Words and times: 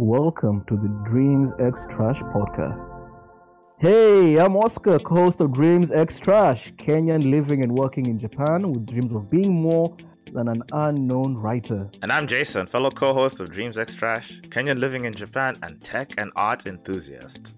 Welcome 0.00 0.64
to 0.68 0.76
the 0.76 1.10
Dreams 1.10 1.54
X 1.58 1.84
Trash 1.90 2.22
podcast. 2.22 3.04
Hey, 3.80 4.38
I'm 4.38 4.54
Oscar, 4.54 5.00
co 5.00 5.16
host 5.16 5.40
of 5.40 5.52
Dreams 5.52 5.90
X 5.90 6.20
Trash, 6.20 6.72
Kenyan 6.74 7.32
living 7.32 7.64
and 7.64 7.76
working 7.76 8.06
in 8.06 8.16
Japan 8.16 8.70
with 8.70 8.86
dreams 8.86 9.10
of 9.10 9.28
being 9.28 9.52
more 9.52 9.96
than 10.32 10.46
an 10.46 10.62
unknown 10.70 11.36
writer. 11.36 11.90
And 12.00 12.12
I'm 12.12 12.28
Jason, 12.28 12.68
fellow 12.68 12.92
co 12.92 13.12
host 13.12 13.40
of 13.40 13.50
Dreams 13.50 13.76
X 13.76 13.96
Trash, 13.96 14.40
Kenyan 14.42 14.78
living 14.78 15.04
in 15.04 15.14
Japan, 15.14 15.56
and 15.64 15.80
tech 15.80 16.14
and 16.16 16.30
art 16.36 16.68
enthusiast. 16.68 17.56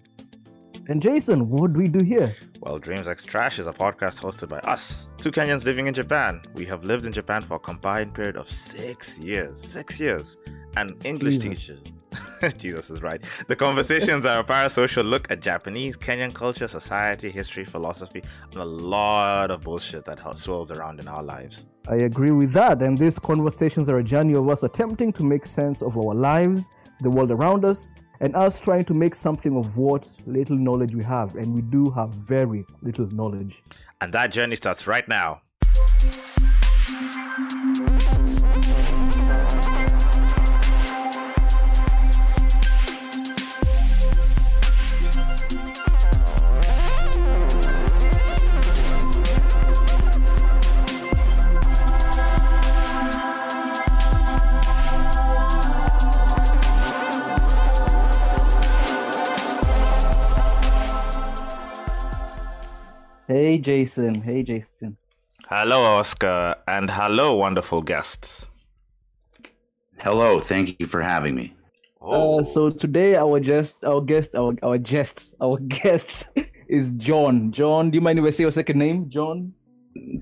And 0.88 1.02
Jason, 1.02 1.50
what 1.50 1.74
do 1.74 1.78
we 1.78 1.88
do 1.88 1.98
here? 2.02 2.34
Well, 2.60 2.78
Dreams 2.78 3.06
X 3.06 3.22
Trash 3.22 3.58
is 3.58 3.66
a 3.66 3.72
podcast 3.74 4.22
hosted 4.22 4.48
by 4.48 4.60
us, 4.60 5.10
two 5.18 5.30
Kenyans 5.30 5.66
living 5.66 5.88
in 5.88 5.92
Japan. 5.92 6.40
We 6.54 6.64
have 6.64 6.84
lived 6.84 7.04
in 7.04 7.12
Japan 7.12 7.42
for 7.42 7.56
a 7.56 7.60
combined 7.60 8.14
period 8.14 8.38
of 8.38 8.48
six 8.48 9.18
years. 9.18 9.60
Six 9.60 10.00
years. 10.00 10.38
And 10.78 10.96
English 11.04 11.36
Jesus. 11.36 11.76
teachers. 11.76 11.99
Jesus 12.58 12.90
is 12.90 13.02
right. 13.02 13.22
The 13.46 13.56
conversations 13.56 14.26
are 14.26 14.40
a 14.40 14.44
parasocial 14.44 15.04
look 15.04 15.30
at 15.30 15.40
Japanese, 15.40 15.96
Kenyan 15.96 16.34
culture, 16.34 16.68
society, 16.68 17.30
history, 17.30 17.64
philosophy, 17.64 18.22
and 18.52 18.60
a 18.60 18.64
lot 18.64 19.50
of 19.50 19.62
bullshit 19.62 20.04
that 20.06 20.20
swirls 20.36 20.70
around 20.70 21.00
in 21.00 21.08
our 21.08 21.22
lives. 21.22 21.66
I 21.88 21.96
agree 21.96 22.30
with 22.30 22.52
that. 22.52 22.82
And 22.82 22.98
these 22.98 23.18
conversations 23.18 23.88
are 23.88 23.98
a 23.98 24.04
journey 24.04 24.34
of 24.34 24.48
us 24.48 24.62
attempting 24.62 25.12
to 25.14 25.22
make 25.22 25.44
sense 25.44 25.82
of 25.82 25.96
our 25.96 26.14
lives, 26.14 26.70
the 27.00 27.10
world 27.10 27.30
around 27.30 27.64
us, 27.64 27.90
and 28.20 28.36
us 28.36 28.60
trying 28.60 28.84
to 28.84 28.94
make 28.94 29.14
something 29.14 29.56
of 29.56 29.76
what 29.78 30.08
little 30.26 30.56
knowledge 30.56 30.94
we 30.94 31.02
have. 31.04 31.34
And 31.36 31.54
we 31.54 31.62
do 31.62 31.90
have 31.90 32.10
very 32.10 32.64
little 32.82 33.06
knowledge. 33.06 33.62
And 34.00 34.12
that 34.12 34.32
journey 34.32 34.56
starts 34.56 34.86
right 34.86 35.06
now. 35.08 35.42
Hey, 63.40 63.56
Jason. 63.56 64.20
Hey, 64.20 64.42
Jason. 64.42 64.98
Hello, 65.48 65.80
Oscar, 65.80 66.56
and 66.68 66.90
hello, 66.90 67.36
wonderful 67.36 67.80
guests. 67.80 68.48
Hello, 69.96 70.40
thank 70.40 70.78
you 70.78 70.86
for 70.86 71.00
having 71.00 71.36
me. 71.36 71.54
Uh, 72.02 72.42
so 72.42 72.68
today 72.68 73.16
our 73.16 73.40
guest, 73.40 73.82
our 73.82 74.02
guest, 74.02 74.34
our 74.34 74.52
our 74.62 74.76
guest, 74.76 75.36
our 75.40 75.56
guest 75.80 76.28
is 76.68 76.90
John. 76.98 77.50
John, 77.50 77.90
do 77.90 77.96
you 77.96 78.02
mind 78.02 78.18
if 78.18 78.26
I 78.26 78.30
say 78.30 78.42
your 78.42 78.52
second 78.52 78.78
name, 78.78 79.08
John? 79.08 79.54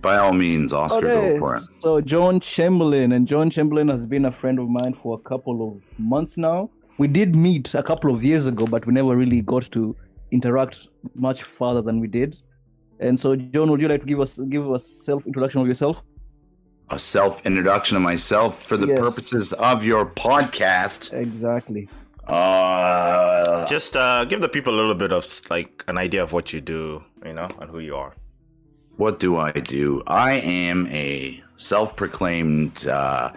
By 0.01 0.19
all 0.19 0.33
means, 0.33 0.73
Oscar, 0.73 0.99
Okay, 0.99 1.33
go 1.33 1.39
for 1.41 1.57
it. 1.57 1.63
So 1.79 2.01
John 2.01 2.39
Chamberlain, 2.39 3.11
and 3.11 3.27
John 3.27 3.51
Chamberlain 3.51 3.89
has 3.89 4.07
been 4.07 4.27
a 4.27 4.33
friend 4.33 4.61
of 4.61 4.69
mine 4.69 4.95
for 4.95 5.17
a 5.17 5.23
couple 5.33 5.69
of 5.69 5.83
months 5.99 6.39
now. 6.39 6.71
We 6.99 7.09
did 7.09 7.35
meet 7.35 7.75
a 7.75 7.83
couple 7.83 8.15
of 8.15 8.23
years 8.23 8.47
ago, 8.47 8.65
but 8.65 8.87
we 8.87 8.93
never 8.93 9.17
really 9.17 9.43
got 9.43 9.69
to 9.73 9.97
interact 10.31 10.87
much 11.17 11.43
further 11.43 11.83
than 11.83 11.99
we 11.99 12.07
did. 12.07 12.41
And 13.01 13.19
so, 13.19 13.37
John, 13.37 13.71
would 13.71 13.81
you 13.81 13.89
like 13.89 14.01
to 14.01 14.07
give 14.07 14.21
us 14.21 14.39
give 14.49 14.71
us 14.71 14.85
self 14.87 15.27
introduction 15.27 15.61
of 15.61 15.67
yourself? 15.67 16.03
A 16.91 16.99
self 16.99 17.45
introduction 17.47 17.97
of 17.97 18.03
myself 18.03 18.63
for 18.65 18.77
the 18.77 18.87
Yes. 18.87 19.01
purposes 19.01 19.53
of 19.53 19.85
your 19.85 20.07
podcast. 20.07 21.13
Exactly. 21.13 21.89
Uh, 22.27 23.67
Just 23.67 23.97
uh, 23.97 24.25
give 24.25 24.41
the 24.41 24.49
people 24.49 24.75
a 24.75 24.77
little 24.77 24.95
bit 24.95 25.13
of 25.13 25.25
like 25.51 25.85
an 25.89 25.97
idea 25.99 26.23
of 26.23 26.33
what 26.33 26.53
you 26.53 26.61
do, 26.61 27.03
you 27.25 27.33
know, 27.33 27.49
and 27.61 27.71
who 27.71 27.79
you 27.79 27.95
are. 27.97 28.15
what 28.97 29.21
do 29.21 29.37
I 29.39 29.53
do? 29.53 30.03
I 30.09 30.33
am 30.41 30.87
a 30.89 31.41
self 31.57 31.95
proclaimed 31.95 32.87
uh, 32.89 33.31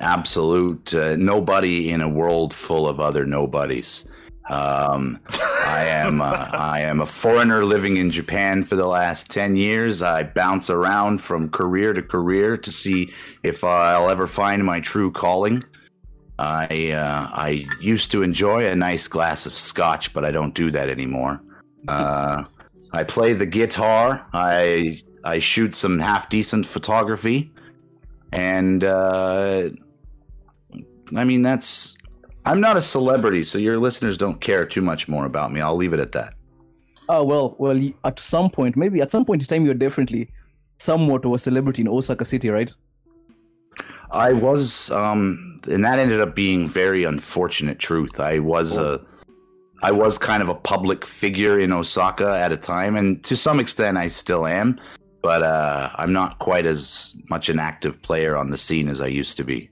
absolute 0.00 0.94
uh, 0.94 1.16
nobody 1.16 1.90
in 1.90 2.00
a 2.00 2.08
world 2.08 2.54
full 2.54 2.86
of 2.86 3.00
other 3.00 3.26
nobodies. 3.26 4.04
Um, 4.50 5.20
I 5.30 5.84
am 5.86 6.20
uh, 6.20 6.48
I 6.52 6.80
am 6.80 7.00
a 7.00 7.06
foreigner 7.06 7.64
living 7.64 7.98
in 7.98 8.10
Japan 8.10 8.64
for 8.64 8.74
the 8.74 8.86
last 8.86 9.30
ten 9.30 9.54
years. 9.54 10.02
I 10.02 10.24
bounce 10.24 10.70
around 10.70 11.22
from 11.22 11.50
career 11.50 11.92
to 11.92 12.02
career 12.02 12.56
to 12.56 12.72
see 12.72 13.12
if 13.44 13.62
I'll 13.62 14.10
ever 14.10 14.26
find 14.26 14.64
my 14.64 14.80
true 14.80 15.12
calling. 15.12 15.62
I 16.40 16.90
uh, 16.90 17.28
I 17.32 17.64
used 17.80 18.10
to 18.10 18.24
enjoy 18.24 18.66
a 18.66 18.74
nice 18.74 19.06
glass 19.06 19.46
of 19.46 19.52
scotch, 19.52 20.12
but 20.12 20.24
I 20.24 20.32
don't 20.32 20.54
do 20.54 20.70
that 20.72 20.88
anymore. 20.88 21.40
Uh, 21.88 22.44
I 22.92 23.04
play 23.04 23.32
the 23.32 23.46
guitar. 23.46 24.26
I 24.34 25.00
I 25.24 25.38
shoot 25.38 25.74
some 25.74 25.98
half 25.98 26.28
decent 26.28 26.66
photography, 26.66 27.50
and 28.32 28.84
uh, 28.84 29.70
I 31.16 31.24
mean 31.24 31.40
that's. 31.40 31.96
I'm 32.50 32.60
not 32.60 32.76
a 32.76 32.80
celebrity, 32.80 33.44
so 33.44 33.58
your 33.58 33.78
listeners 33.78 34.18
don't 34.18 34.40
care 34.40 34.66
too 34.66 34.82
much 34.82 35.06
more 35.06 35.24
about 35.24 35.52
me. 35.52 35.60
I'll 35.60 35.76
leave 35.76 35.92
it 35.92 36.00
at 36.00 36.10
that. 36.12 36.34
Oh 37.08 37.22
well, 37.22 37.54
well. 37.58 37.80
At 38.04 38.18
some 38.18 38.50
point, 38.50 38.76
maybe 38.76 39.00
at 39.00 39.12
some 39.12 39.24
point 39.24 39.42
in 39.42 39.46
time, 39.46 39.64
you're 39.64 39.72
definitely 39.86 40.32
somewhat 40.78 41.24
of 41.24 41.32
a 41.32 41.38
celebrity 41.38 41.82
in 41.82 41.88
Osaka 41.88 42.24
City, 42.24 42.48
right? 42.48 42.72
I 44.10 44.32
was, 44.32 44.90
um, 44.90 45.60
and 45.68 45.84
that 45.84 46.00
ended 46.00 46.20
up 46.20 46.34
being 46.34 46.68
very 46.68 47.04
unfortunate. 47.04 47.78
Truth, 47.78 48.18
I 48.18 48.40
was 48.40 48.76
a, 48.76 49.00
I 49.84 49.92
was 49.92 50.18
kind 50.18 50.42
of 50.42 50.48
a 50.48 50.54
public 50.56 51.06
figure 51.06 51.60
in 51.60 51.72
Osaka 51.72 52.36
at 52.36 52.50
a 52.50 52.56
time, 52.56 52.96
and 52.96 53.22
to 53.26 53.36
some 53.36 53.60
extent, 53.60 53.96
I 53.96 54.08
still 54.08 54.44
am. 54.44 54.80
But 55.22 55.44
uh, 55.44 55.90
I'm 55.94 56.12
not 56.12 56.40
quite 56.40 56.66
as 56.66 57.14
much 57.28 57.48
an 57.48 57.60
active 57.60 58.02
player 58.02 58.36
on 58.36 58.50
the 58.50 58.58
scene 58.58 58.88
as 58.88 59.00
I 59.00 59.06
used 59.06 59.36
to 59.36 59.44
be. 59.44 59.70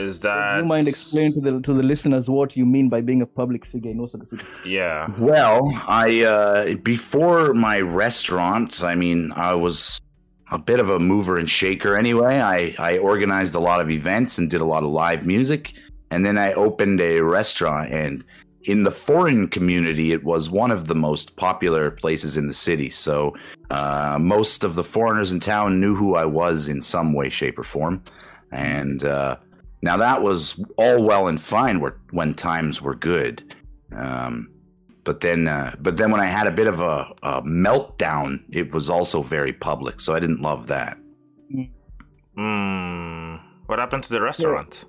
Is 0.00 0.18
Do 0.18 0.28
that 0.28 0.58
you 0.58 0.64
mind 0.64 0.88
explaining 0.88 1.34
to 1.34 1.40
the 1.40 1.60
to 1.60 1.72
the 1.74 1.82
listeners 1.82 2.28
what 2.28 2.56
you 2.56 2.66
mean 2.66 2.88
by 2.88 3.00
being 3.00 3.22
a 3.22 3.26
public 3.26 3.64
figure 3.66 3.90
in 3.90 4.00
Osaka 4.00 4.26
City? 4.26 4.44
Yeah. 4.64 5.12
Well, 5.18 5.60
I 5.86 6.22
uh, 6.24 6.74
before 6.76 7.54
my 7.54 7.80
restaurant, 7.80 8.82
I 8.82 8.94
mean, 8.94 9.32
I 9.32 9.54
was 9.54 10.00
a 10.50 10.58
bit 10.58 10.80
of 10.80 10.90
a 10.90 10.98
mover 10.98 11.38
and 11.38 11.48
shaker 11.48 11.96
anyway. 11.96 12.40
I, 12.40 12.74
I 12.78 12.98
organized 12.98 13.54
a 13.54 13.60
lot 13.60 13.80
of 13.80 13.90
events 13.90 14.38
and 14.38 14.50
did 14.50 14.60
a 14.60 14.64
lot 14.64 14.82
of 14.82 14.90
live 14.90 15.24
music, 15.24 15.74
and 16.10 16.26
then 16.26 16.36
I 16.38 16.52
opened 16.54 17.00
a 17.00 17.20
restaurant. 17.20 17.92
And 17.92 18.24
in 18.64 18.82
the 18.82 18.90
foreign 18.90 19.48
community, 19.48 20.12
it 20.12 20.24
was 20.24 20.50
one 20.50 20.70
of 20.70 20.86
the 20.86 20.94
most 20.94 21.36
popular 21.36 21.90
places 21.90 22.36
in 22.36 22.48
the 22.48 22.54
city. 22.54 22.90
So 22.90 23.36
uh, 23.70 24.18
most 24.20 24.64
of 24.64 24.74
the 24.74 24.84
foreigners 24.84 25.32
in 25.32 25.40
town 25.40 25.80
knew 25.80 25.94
who 25.94 26.16
I 26.16 26.24
was 26.24 26.68
in 26.68 26.82
some 26.82 27.12
way, 27.12 27.30
shape, 27.30 27.58
or 27.58 27.64
form. 27.64 28.02
And 28.52 29.04
uh, 29.04 29.36
now 29.82 29.96
that 29.96 30.22
was 30.22 30.60
all 30.76 31.02
well 31.02 31.28
and 31.28 31.40
fine 31.40 31.80
where, 31.80 31.96
when 32.10 32.34
times 32.34 32.80
were 32.82 32.94
good. 32.94 33.54
Um, 33.96 34.50
but 35.04 35.20
then, 35.20 35.48
uh, 35.48 35.74
but 35.80 35.96
then 35.96 36.10
when 36.10 36.20
I 36.20 36.26
had 36.26 36.46
a 36.46 36.50
bit 36.50 36.66
of 36.66 36.80
a, 36.80 37.12
a 37.22 37.42
meltdown, 37.42 38.42
it 38.50 38.72
was 38.72 38.90
also 38.90 39.22
very 39.22 39.52
public, 39.52 40.00
so 40.00 40.14
I 40.14 40.20
didn't 40.20 40.40
love 40.42 40.66
that. 40.68 40.98
Hmm. 42.36 43.36
What 43.66 43.78
happened 43.78 44.04
to 44.04 44.10
the 44.12 44.20
restaurant? 44.20 44.84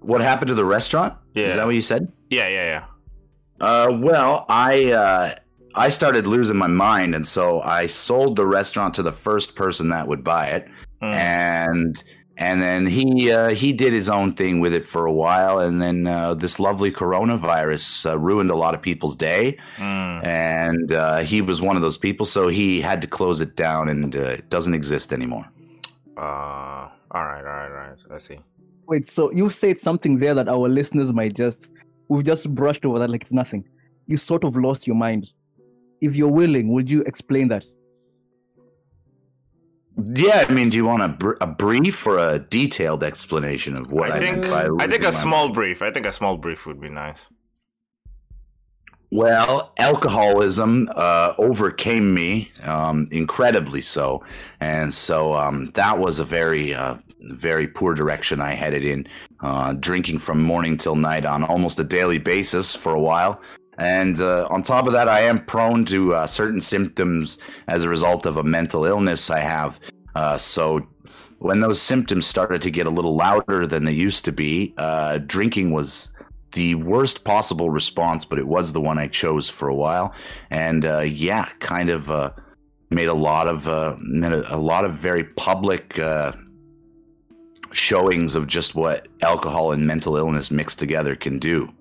What 0.00 0.20
happened 0.20 0.48
to 0.48 0.54
the 0.54 0.64
restaurant? 0.64 1.14
Yeah. 1.34 1.46
Is 1.46 1.56
that 1.56 1.66
what 1.66 1.74
you 1.74 1.80
said? 1.80 2.12
Yeah, 2.30 2.48
yeah, 2.48 2.64
yeah. 2.64 2.84
Uh, 3.60 3.88
well, 3.98 4.46
I 4.48 4.92
uh, 4.92 5.34
I 5.74 5.88
started 5.88 6.26
losing 6.26 6.56
my 6.56 6.66
mind, 6.68 7.14
and 7.14 7.26
so 7.26 7.60
I 7.62 7.86
sold 7.86 8.36
the 8.36 8.46
restaurant 8.46 8.94
to 8.94 9.02
the 9.02 9.12
first 9.12 9.54
person 9.56 9.88
that 9.90 10.06
would 10.06 10.22
buy 10.22 10.48
it, 10.48 10.68
Hmm. 11.00 11.12
and 11.14 12.02
and 12.38 12.62
then 12.62 12.86
he 12.86 13.30
uh, 13.30 13.50
he 13.50 13.72
did 13.72 13.92
his 13.92 14.08
own 14.08 14.34
thing 14.34 14.60
with 14.60 14.72
it 14.72 14.84
for 14.86 15.06
a 15.06 15.12
while, 15.12 15.58
and 15.60 15.80
then 15.82 16.06
uh, 16.06 16.34
this 16.34 16.58
lovely 16.58 16.90
coronavirus 16.90 18.10
uh, 18.10 18.18
ruined 18.18 18.50
a 18.50 18.56
lot 18.56 18.74
of 18.74 18.80
people's 18.82 19.16
day, 19.16 19.58
Hmm. 19.76 20.20
and 20.24 20.92
uh, 20.92 21.18
he 21.18 21.42
was 21.42 21.60
one 21.60 21.76
of 21.76 21.82
those 21.82 21.96
people, 21.98 22.26
so 22.26 22.48
he 22.48 22.80
had 22.80 23.00
to 23.02 23.08
close 23.08 23.40
it 23.40 23.56
down, 23.56 23.88
and 23.88 24.14
uh, 24.16 24.20
it 24.38 24.48
doesn't 24.50 24.74
exist 24.74 25.12
anymore. 25.12 25.44
Uh, 26.16 26.88
all 27.10 27.24
right, 27.24 27.44
all 27.44 27.58
right, 27.60 27.70
all 27.70 27.88
right. 27.90 27.98
I 28.10 28.18
see. 28.18 28.38
Wait, 28.86 29.06
so 29.06 29.30
you 29.32 29.50
said 29.50 29.78
something 29.78 30.18
there 30.18 30.34
that 30.34 30.48
our 30.48 30.68
listeners 30.68 31.12
might 31.12 31.34
just 31.34 31.70
we've 32.08 32.24
just 32.24 32.54
brushed 32.54 32.84
over 32.84 32.98
that 32.98 33.10
like 33.10 33.22
it's 33.22 33.32
nothing. 33.32 33.64
You 34.06 34.16
sort 34.16 34.44
of 34.44 34.56
lost 34.56 34.86
your 34.86 34.96
mind. 34.96 35.30
If 36.00 36.16
you're 36.16 36.32
willing, 36.32 36.72
would 36.72 36.88
you 36.88 37.02
explain 37.02 37.48
that? 37.48 37.64
Yeah, 40.00 40.46
I 40.48 40.52
mean, 40.52 40.70
do 40.70 40.76
you 40.76 40.84
want 40.84 41.02
a, 41.02 41.08
br- 41.08 41.36
a 41.40 41.46
brief 41.46 42.06
or 42.06 42.18
a 42.18 42.38
detailed 42.38 43.02
explanation 43.02 43.76
of 43.76 43.90
what 43.90 44.12
I, 44.12 44.16
I 44.16 44.18
think 44.20 44.42
by 44.42 44.68
I 44.78 44.86
think 44.86 45.02
a 45.04 45.12
small 45.12 45.48
brief. 45.48 45.82
I 45.82 45.90
think 45.90 46.06
a 46.06 46.12
small 46.12 46.36
brief 46.36 46.66
would 46.66 46.80
be 46.80 46.88
nice. 46.88 47.28
Well, 49.10 49.72
alcoholism 49.78 50.90
uh, 50.94 51.32
overcame 51.38 52.14
me, 52.14 52.52
um, 52.62 53.08
incredibly 53.10 53.80
so, 53.80 54.22
and 54.60 54.92
so 54.92 55.32
um, 55.34 55.70
that 55.74 55.98
was 55.98 56.18
a 56.18 56.24
very, 56.24 56.74
uh, 56.74 56.96
very 57.32 57.66
poor 57.66 57.94
direction 57.94 58.40
I 58.40 58.52
headed 58.52 58.84
in. 58.84 59.08
uh, 59.40 59.72
drinking 59.74 60.18
from 60.18 60.42
morning 60.42 60.76
till 60.76 60.96
night 60.96 61.24
on 61.24 61.44
almost 61.44 61.78
a 61.78 61.84
daily 61.84 62.18
basis 62.18 62.74
for 62.74 62.94
a 62.94 63.00
while. 63.00 63.40
And 63.78 64.20
uh, 64.20 64.46
on 64.50 64.62
top 64.62 64.86
of 64.86 64.92
that, 64.92 65.08
I 65.08 65.20
am 65.20 65.44
prone 65.44 65.84
to 65.86 66.14
uh, 66.14 66.26
certain 66.26 66.60
symptoms 66.60 67.38
as 67.68 67.84
a 67.84 67.88
result 67.88 68.26
of 68.26 68.36
a 68.36 68.42
mental 68.42 68.84
illness 68.84 69.30
I 69.30 69.38
have. 69.38 69.78
Uh, 70.16 70.36
so 70.36 70.86
when 71.38 71.60
those 71.60 71.80
symptoms 71.80 72.26
started 72.26 72.60
to 72.62 72.70
get 72.72 72.88
a 72.88 72.90
little 72.90 73.14
louder 73.14 73.66
than 73.66 73.84
they 73.84 73.92
used 73.92 74.24
to 74.24 74.32
be, 74.32 74.74
uh, 74.78 75.18
drinking 75.26 75.72
was 75.72 76.08
the 76.52 76.74
worst 76.76 77.24
possible 77.24 77.70
response, 77.70 78.24
but 78.24 78.38
it 78.38 78.48
was 78.48 78.72
the 78.72 78.80
one 78.80 78.98
I 78.98 79.06
chose 79.06 79.48
for 79.48 79.68
a 79.68 79.74
while. 79.74 80.12
And 80.50 80.84
uh, 80.84 81.00
yeah, 81.00 81.48
kind 81.60 81.88
of 81.88 82.10
uh, 82.10 82.32
made 82.90 83.06
a 83.06 83.14
lot 83.14 83.46
of 83.46 83.68
a, 83.68 84.56
lot 84.56 84.84
of 84.84 84.94
very 84.94 85.22
public 85.22 86.00
showings 87.72 88.34
of 88.34 88.46
just 88.46 88.74
what 88.74 89.06
alcohol 89.22 89.72
and 89.72 89.86
mental 89.86 90.16
illness 90.16 90.50
mixed 90.50 90.78
together 90.78 91.14
can 91.14 91.38
do. 91.38 91.72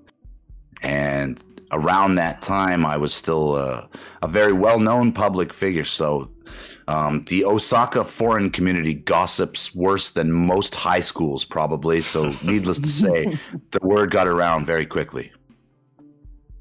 And 0.84 1.44
around 1.72 2.16
that 2.16 2.42
time, 2.42 2.86
I 2.86 2.98
was 2.98 3.14
still 3.14 3.56
uh, 3.56 3.88
a 4.22 4.28
very 4.28 4.54
well 4.54 4.80
known 4.80 5.12
public 5.12 5.54
figure. 5.54 5.86
So 5.86 6.30
um, 6.88 7.26
the 7.28 7.44
Osaka 7.46 8.04
foreign 8.04 8.50
community 8.50 8.94
gossips 8.94 9.76
worse 9.76 10.10
than 10.12 10.32
most 10.32 10.74
high 10.76 11.02
schools, 11.02 11.44
probably. 11.44 12.02
So, 12.02 12.30
needless 12.44 12.80
to 12.80 12.88
say, 12.88 13.38
the 13.72 13.80
word 13.82 14.12
got 14.12 14.28
around 14.28 14.66
very 14.66 14.86
quickly. 14.86 15.32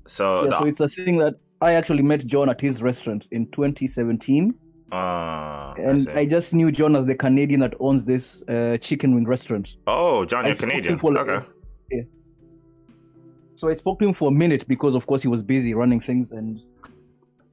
So, 0.06 0.44
Yeah, 0.44 0.50
the- 0.50 0.58
so 0.58 0.64
it's 0.66 0.80
a 0.80 0.88
thing 0.88 1.18
that 1.18 1.34
I 1.60 1.72
actually 1.72 2.02
met 2.02 2.26
John 2.26 2.48
at 2.50 2.60
his 2.60 2.82
restaurant 2.82 3.28
in 3.30 3.46
2017, 3.50 4.54
Ah, 4.92 5.72
I 5.76 5.80
and 5.80 6.04
see. 6.04 6.10
I 6.12 6.26
just 6.26 6.54
knew 6.54 6.70
John 6.70 6.94
as 6.94 7.06
the 7.06 7.14
Canadian 7.16 7.60
that 7.60 7.74
owns 7.80 8.04
this 8.04 8.42
uh, 8.48 8.76
chicken 8.78 9.14
wing 9.14 9.26
restaurant. 9.26 9.76
oh, 9.86 10.24
John, 10.24 10.44
I 10.44 10.48
you're 10.48 10.54
spoke 10.54 10.70
to 10.70 10.76
him 10.76 10.82
Canadian. 10.82 10.98
for 10.98 11.12
like- 11.12 11.28
okay. 11.28 12.06
So 13.56 13.70
I 13.70 13.74
spoke 13.74 13.98
to 14.00 14.06
him 14.06 14.12
for 14.12 14.28
a 14.28 14.32
minute 14.32 14.68
because, 14.68 14.94
of 14.94 15.06
course, 15.06 15.22
he 15.22 15.28
was 15.28 15.42
busy 15.42 15.72
running 15.72 15.98
things. 15.98 16.30
And 16.30 16.60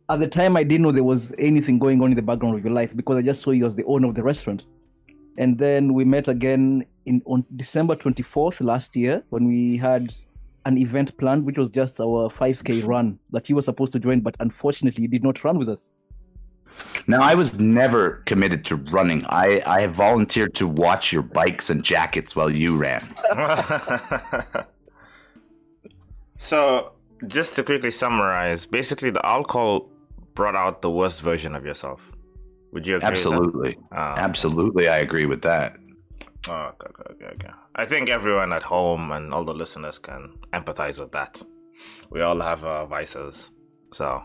at 0.10 0.20
the 0.20 0.28
time, 0.28 0.58
I 0.58 0.64
didn't 0.64 0.84
know 0.84 0.92
there 0.92 1.04
was 1.04 1.34
anything 1.40 1.80
going 1.80 2.02
on 2.02 2.12
in 2.12 2.18
the 2.18 2.22
background 2.22 2.58
of 2.58 2.64
your 2.64 2.74
life 2.74 2.94
because 2.94 3.18
I 3.18 3.22
just 3.22 3.42
saw 3.42 3.52
you 3.52 3.66
as 3.66 3.74
the 3.74 3.86
owner 3.86 4.10
of 4.10 4.16
the 4.16 4.22
restaurant. 4.22 4.66
And 5.38 5.58
then 5.58 5.94
we 5.94 6.04
met 6.04 6.28
again 6.28 6.86
in 7.06 7.22
on 7.26 7.46
December 7.56 7.96
24th 7.96 8.60
last 8.62 8.98
year 8.98 9.24
when 9.30 9.48
we 9.48 9.78
had 9.78 10.14
an 10.66 10.78
event 10.78 11.18
planned, 11.18 11.46
which 11.46 11.58
was 11.58 11.70
just 11.70 12.02
our 12.02 12.30
5K 12.30 12.86
run 12.86 13.18
that 13.32 13.50
you 13.50 13.56
were 13.56 13.62
supposed 13.62 13.94
to 13.94 14.00
join, 14.00 14.20
but 14.20 14.36
unfortunately, 14.42 15.04
you 15.04 15.08
did 15.08 15.24
not 15.24 15.42
run 15.44 15.58
with 15.58 15.70
us. 15.70 15.90
Now, 17.08 17.22
I 17.22 17.34
was 17.34 17.60
never 17.60 18.24
committed 18.26 18.66
to 18.66 18.76
running. 18.76 19.24
I, 19.28 19.62
I 19.66 19.82
have 19.82 19.94
volunteered 19.94 20.54
to 20.56 20.68
watch 20.68 21.14
your 21.14 21.22
bikes 21.22 21.70
and 21.70 21.84
jackets 21.84 22.36
while 22.36 22.50
you 22.50 22.76
ran. 22.76 23.04
so, 26.44 26.92
just 27.28 27.56
to 27.56 27.64
quickly 27.64 27.92
summarize, 27.92 28.66
basically, 28.66 29.10
the 29.12 29.26
alcohol 29.26 29.90
brought 30.34 30.56
out 30.56 30.82
the 30.82 30.92
worst 30.92 31.22
version 31.22 31.56
of 31.56 31.66
yourself. 31.66 32.02
Would 32.74 32.86
you 32.88 32.98
agree? 32.98 33.10
with 33.10 33.14
that? 33.14 33.18
Absolutely. 33.32 33.78
Ah, 33.92 34.16
Absolutely, 34.18 34.88
I 34.88 34.98
agree 34.98 35.26
with 35.26 35.42
that. 35.44 35.76
Oh, 36.50 36.72
okay, 36.74 36.88
okay, 36.90 37.14
okay, 37.14 37.26
okay. 37.36 37.54
I 37.76 37.86
think 37.86 38.10
everyone 38.10 38.52
at 38.52 38.64
home 38.64 39.12
and 39.12 39.34
all 39.34 39.46
the 39.46 39.56
listeners 39.56 39.98
can 40.00 40.34
empathize 40.52 41.00
with 41.00 41.12
that. 41.14 41.42
We 42.10 42.22
all 42.22 42.40
have 42.42 42.64
uh, 42.64 42.86
vices, 42.86 43.52
so 43.92 44.22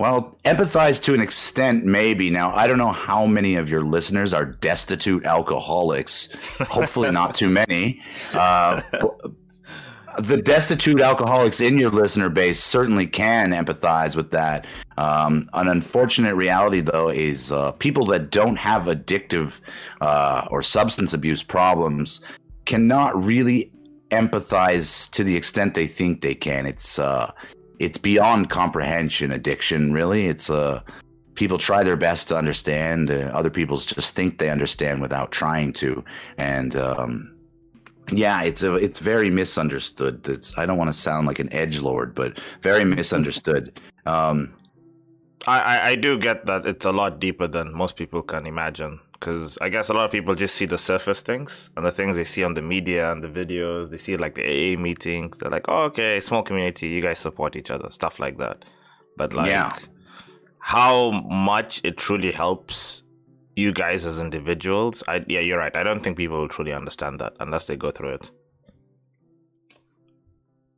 Well, 0.00 0.36
empathize 0.44 1.00
to 1.04 1.14
an 1.14 1.20
extent, 1.20 1.84
maybe. 1.84 2.30
Now, 2.30 2.52
I 2.54 2.66
don't 2.66 2.78
know 2.78 2.90
how 2.90 3.26
many 3.26 3.54
of 3.54 3.70
your 3.70 3.84
listeners 3.84 4.34
are 4.34 4.44
destitute 4.44 5.24
alcoholics. 5.24 6.28
Hopefully, 6.60 7.10
not 7.10 7.34
too 7.34 7.48
many. 7.48 8.02
Uh, 8.34 8.82
the 10.22 10.40
destitute 10.40 11.00
alcoholics 11.00 11.60
in 11.60 11.78
your 11.78 11.90
listener 11.90 12.28
base 12.28 12.62
certainly 12.62 13.06
can 13.06 13.50
empathize 13.50 14.16
with 14.16 14.30
that. 14.30 14.66
Um, 14.96 15.48
an 15.54 15.68
unfortunate 15.68 16.34
reality, 16.34 16.80
though, 16.80 17.08
is 17.08 17.52
uh, 17.52 17.72
people 17.72 18.06
that 18.06 18.30
don't 18.30 18.56
have 18.56 18.82
addictive 18.82 19.54
uh, 20.00 20.46
or 20.50 20.62
substance 20.62 21.12
abuse 21.12 21.42
problems 21.42 22.20
cannot 22.66 23.22
really 23.22 23.72
empathize 24.10 25.10
to 25.10 25.24
the 25.24 25.34
extent 25.36 25.74
they 25.74 25.86
think 25.86 26.20
they 26.20 26.34
can. 26.34 26.66
It's 26.66 26.98
uh, 26.98 27.32
it's 27.78 27.98
beyond 27.98 28.50
comprehension. 28.50 29.32
Addiction, 29.32 29.92
really. 29.92 30.26
It's 30.26 30.50
uh, 30.50 30.82
people 31.34 31.58
try 31.58 31.82
their 31.82 31.96
best 31.96 32.28
to 32.28 32.36
understand. 32.36 33.10
Other 33.10 33.50
people 33.50 33.76
just 33.78 34.14
think 34.14 34.38
they 34.38 34.50
understand 34.50 35.00
without 35.00 35.32
trying 35.32 35.72
to, 35.74 36.04
and 36.36 36.76
um, 36.76 37.34
yeah, 38.10 38.42
it's 38.42 38.62
a 38.62 38.74
it's 38.76 38.98
very 38.98 39.30
misunderstood. 39.30 40.28
It's 40.28 40.56
I 40.58 40.66
don't 40.66 40.78
want 40.78 40.92
to 40.92 40.98
sound 40.98 41.26
like 41.26 41.38
an 41.38 41.52
edge 41.52 41.80
lord, 41.80 42.14
but 42.14 42.38
very 42.60 42.84
misunderstood. 42.84 43.80
Um, 44.06 44.54
I, 45.46 45.60
I, 45.60 45.86
I 45.90 45.96
do 45.96 46.18
get 46.18 46.46
that 46.46 46.66
it's 46.66 46.84
a 46.84 46.92
lot 46.92 47.18
deeper 47.20 47.46
than 47.48 47.72
most 47.74 47.96
people 47.96 48.22
can 48.22 48.46
imagine. 48.46 49.00
Because 49.12 49.56
I 49.60 49.68
guess 49.68 49.88
a 49.88 49.92
lot 49.92 50.04
of 50.04 50.10
people 50.10 50.34
just 50.34 50.56
see 50.56 50.66
the 50.66 50.78
surface 50.78 51.20
things 51.22 51.70
and 51.76 51.86
the 51.86 51.92
things 51.92 52.16
they 52.16 52.24
see 52.24 52.42
on 52.42 52.54
the 52.54 52.62
media 52.62 53.12
and 53.12 53.22
the 53.22 53.28
videos. 53.28 53.90
They 53.90 53.98
see 53.98 54.16
like 54.16 54.34
the 54.34 54.42
AA 54.42 54.76
meetings. 54.76 55.38
They're 55.38 55.50
like, 55.50 55.64
oh, 55.68 55.84
okay, 55.84 56.18
small 56.18 56.42
community, 56.42 56.88
you 56.88 57.00
guys 57.00 57.20
support 57.20 57.54
each 57.54 57.70
other, 57.70 57.88
stuff 57.92 58.18
like 58.18 58.38
that. 58.38 58.64
But 59.16 59.32
like, 59.32 59.46
Yeah. 59.46 59.76
how 60.58 61.12
much 61.12 61.80
it 61.84 61.98
truly 61.98 62.32
helps 62.32 63.01
you 63.56 63.72
guys 63.72 64.04
as 64.06 64.18
individuals, 64.18 65.02
I 65.08 65.24
yeah, 65.28 65.40
you're 65.40 65.58
right. 65.58 65.74
I 65.74 65.82
don't 65.82 66.02
think 66.02 66.16
people 66.16 66.38
will 66.38 66.48
truly 66.48 66.72
understand 66.72 67.20
that 67.20 67.34
unless 67.40 67.66
they 67.66 67.76
go 67.76 67.90
through 67.90 68.14
it. 68.14 68.30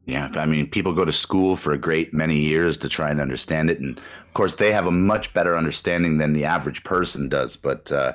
Yeah, 0.07 0.29
I 0.35 0.45
mean, 0.45 0.69
people 0.69 0.93
go 0.93 1.07
to 1.07 1.13
school 1.13 1.57
for 1.57 1.73
a 1.73 1.79
great 1.79 2.13
many 2.13 2.39
years 2.39 2.77
to 2.79 2.89
try 2.91 3.11
and 3.11 3.21
understand 3.21 3.71
it, 3.71 3.81
and 3.81 3.99
of 3.99 4.35
course, 4.35 4.57
they 4.57 4.71
have 4.71 4.87
a 4.87 4.91
much 4.91 5.33
better 5.33 5.57
understanding 5.57 6.19
than 6.19 6.35
the 6.35 6.45
average 6.45 6.85
person 6.85 7.29
does. 7.29 7.57
But 7.57 7.91
uh, 7.91 8.13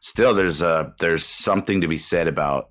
still, 0.00 0.34
there's 0.34 0.60
uh, 0.60 0.90
there's 1.00 1.24
something 1.24 1.80
to 1.80 1.88
be 1.88 1.96
said 1.96 2.26
about 2.28 2.70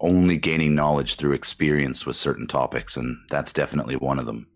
only 0.00 0.36
gaining 0.36 0.74
knowledge 0.74 1.16
through 1.16 1.32
experience 1.32 2.04
with 2.04 2.16
certain 2.16 2.46
topics, 2.46 2.96
and 2.96 3.16
that's 3.30 3.52
definitely 3.52 3.96
one 3.96 4.18
of 4.18 4.26
them. 4.26 4.46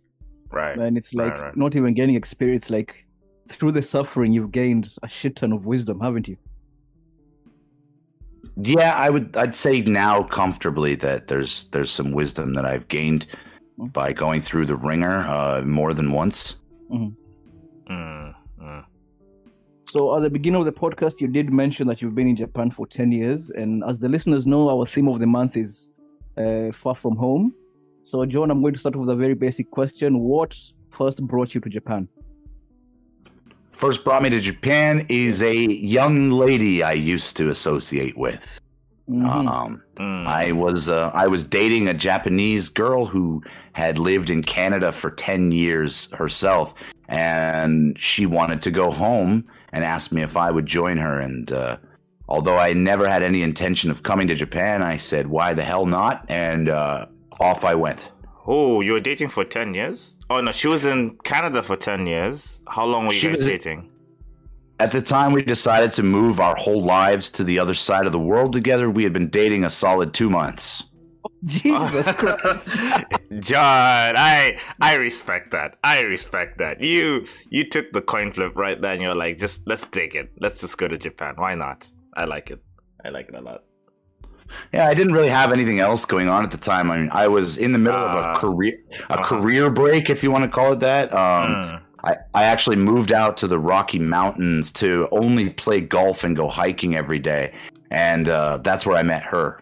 Right. 0.50 0.76
And 0.76 0.98
it's 0.98 1.14
like 1.14 1.34
Right, 1.34 1.40
right. 1.40 1.56
not 1.56 1.76
even 1.76 1.94
gaining 1.94 2.16
experience, 2.16 2.70
like 2.70 3.06
through 3.50 3.72
the 3.72 3.82
suffering, 3.82 4.32
you've 4.32 4.52
gained 4.52 4.94
a 5.02 5.08
shit 5.08 5.36
ton 5.36 5.52
of 5.52 5.66
wisdom, 5.66 6.00
haven't 6.00 6.28
you? 6.28 6.36
Yeah, 8.56 8.94
I 8.94 9.10
would. 9.10 9.36
I'd 9.36 9.54
say 9.54 9.80
now 9.82 10.22
comfortably 10.22 10.94
that 10.96 11.28
there's 11.28 11.66
there's 11.72 11.90
some 11.90 12.12
wisdom 12.12 12.54
that 12.54 12.64
I've 12.64 12.88
gained 12.88 13.26
by 13.78 14.12
going 14.12 14.40
through 14.40 14.66
the 14.66 14.76
wringer 14.76 15.18
uh, 15.26 15.62
more 15.62 15.94
than 15.94 16.12
once. 16.12 16.56
Mm, 16.90 17.14
mm. 17.88 18.34
So 19.90 20.16
at 20.16 20.20
the 20.20 20.30
beginning 20.30 20.60
of 20.60 20.66
the 20.66 20.72
podcast, 20.72 21.20
you 21.20 21.26
did 21.26 21.52
mention 21.52 21.88
that 21.88 22.00
you've 22.00 22.14
been 22.14 22.28
in 22.28 22.36
Japan 22.36 22.70
for 22.70 22.86
10 22.86 23.10
years. 23.10 23.50
And 23.50 23.82
as 23.82 23.98
the 23.98 24.08
listeners 24.08 24.46
know, 24.46 24.68
our 24.68 24.86
theme 24.86 25.08
of 25.08 25.18
the 25.18 25.26
month 25.26 25.56
is 25.56 25.88
uh, 26.36 26.70
far 26.70 26.94
from 26.94 27.16
home. 27.16 27.52
So, 28.02 28.24
John, 28.24 28.52
I'm 28.52 28.60
going 28.60 28.74
to 28.74 28.78
start 28.78 28.94
with 28.94 29.08
a 29.08 29.16
very 29.16 29.34
basic 29.34 29.68
question. 29.72 30.20
What 30.20 30.56
first 30.90 31.26
brought 31.26 31.56
you 31.56 31.60
to 31.62 31.68
Japan? 31.68 32.08
First 33.80 34.04
brought 34.04 34.22
me 34.22 34.28
to 34.28 34.40
Japan 34.40 35.06
is 35.08 35.40
a 35.42 35.54
young 35.54 36.28
lady 36.28 36.82
I 36.82 36.92
used 36.92 37.38
to 37.38 37.48
associate 37.48 38.14
with. 38.14 38.60
Mhm. 39.08 39.48
Um, 39.48 39.82
Mm. 39.96 40.26
I 40.26 40.52
was 40.52 40.90
uh, 40.90 41.10
I 41.14 41.26
was 41.26 41.44
dating 41.44 41.88
a 41.88 41.94
Japanese 41.94 42.68
girl 42.68 43.06
who 43.06 43.42
had 43.72 43.96
lived 43.98 44.28
in 44.28 44.42
Canada 44.42 44.92
for 44.92 45.10
ten 45.10 45.50
years 45.50 46.10
herself, 46.12 46.74
and 47.08 47.96
she 47.98 48.26
wanted 48.26 48.60
to 48.64 48.70
go 48.70 48.90
home 48.90 49.44
and 49.72 49.82
asked 49.82 50.12
me 50.12 50.22
if 50.22 50.36
I 50.36 50.50
would 50.50 50.66
join 50.66 50.98
her. 50.98 51.18
And 51.18 51.50
uh, 51.50 51.78
although 52.28 52.58
I 52.58 52.74
never 52.74 53.08
had 53.08 53.22
any 53.22 53.42
intention 53.42 53.90
of 53.90 54.02
coming 54.02 54.28
to 54.28 54.34
Japan, 54.34 54.82
I 54.82 54.98
said, 54.98 55.28
"Why 55.28 55.54
the 55.54 55.64
hell 55.64 55.86
not?" 55.86 56.26
And 56.28 56.68
uh, 56.68 57.06
off 57.40 57.64
I 57.64 57.74
went. 57.74 58.12
Oh, 58.46 58.80
you 58.80 58.92
were 58.92 59.00
dating 59.00 59.28
for 59.28 59.44
10 59.44 59.74
years? 59.74 60.18
Oh, 60.30 60.40
no, 60.40 60.52
she 60.52 60.66
was 60.68 60.84
in 60.84 61.16
Canada 61.24 61.62
for 61.62 61.76
10 61.76 62.06
years. 62.06 62.62
How 62.68 62.84
long 62.84 63.06
were 63.06 63.12
you 63.12 63.18
She 63.20 63.28
guys 63.28 63.38
was- 63.38 63.46
dating? 63.46 63.90
At 64.78 64.92
the 64.92 65.02
time, 65.02 65.32
we 65.34 65.42
decided 65.42 65.92
to 65.92 66.02
move 66.02 66.40
our 66.40 66.56
whole 66.56 66.82
lives 66.82 67.28
to 67.32 67.44
the 67.44 67.58
other 67.58 67.74
side 67.74 68.06
of 68.06 68.12
the 68.12 68.18
world 68.18 68.54
together. 68.54 68.88
We 68.88 69.04
had 69.04 69.12
been 69.12 69.28
dating 69.28 69.64
a 69.64 69.70
solid 69.70 70.14
two 70.14 70.30
months. 70.30 70.84
Jesus 71.44 72.06
Christ. 72.14 72.80
John, 73.40 74.14
I 74.16 74.56
I 74.80 74.94
respect 74.96 75.50
that. 75.50 75.76
I 75.84 76.00
respect 76.00 76.56
that. 76.58 76.80
You 76.80 77.26
you 77.50 77.68
took 77.68 77.92
the 77.92 78.00
coin 78.00 78.32
flip 78.32 78.56
right 78.56 78.80
there 78.80 78.94
and 78.94 79.02
you're 79.02 79.14
like, 79.14 79.36
just 79.36 79.66
let's 79.66 79.86
take 79.86 80.14
it. 80.14 80.30
Let's 80.40 80.62
just 80.62 80.78
go 80.78 80.88
to 80.88 80.96
Japan. 80.96 81.34
Why 81.36 81.54
not? 81.54 81.86
I 82.16 82.24
like 82.24 82.50
it. 82.50 82.62
I 83.04 83.10
like 83.10 83.28
it 83.28 83.34
a 83.34 83.40
lot. 83.42 83.64
Yeah, 84.72 84.86
I 84.88 84.94
didn't 84.94 85.12
really 85.14 85.28
have 85.30 85.52
anything 85.52 85.80
else 85.80 86.04
going 86.04 86.28
on 86.28 86.44
at 86.44 86.50
the 86.50 86.56
time. 86.56 86.90
I 86.90 86.96
mean, 86.98 87.10
I 87.12 87.28
was 87.28 87.56
in 87.58 87.72
the 87.72 87.78
middle 87.78 87.98
of 88.00 88.14
Ah. 88.16 88.34
a 88.34 88.36
career 88.38 88.74
a 89.08 89.14
Uh-huh. 89.14 89.22
career 89.24 89.70
break, 89.70 90.10
if 90.10 90.22
you 90.22 90.30
want 90.30 90.44
to 90.44 90.50
call 90.50 90.72
it 90.72 90.80
that. 90.80 91.12
Um, 91.12 91.54
Mm. 91.54 91.80
I, 92.02 92.16
I 92.34 92.44
actually 92.44 92.76
moved 92.76 93.12
out 93.12 93.36
to 93.38 93.46
the 93.46 93.58
Rocky 93.58 93.98
Mountains 93.98 94.72
to 94.72 95.06
only 95.12 95.50
play 95.50 95.80
golf 95.82 96.24
and 96.24 96.34
go 96.34 96.48
hiking 96.48 96.96
every 96.96 97.18
day, 97.18 97.52
and 97.90 98.28
uh, 98.28 98.58
that's 98.64 98.86
where 98.86 98.96
I 98.96 99.02
met 99.02 99.22
her. 99.24 99.60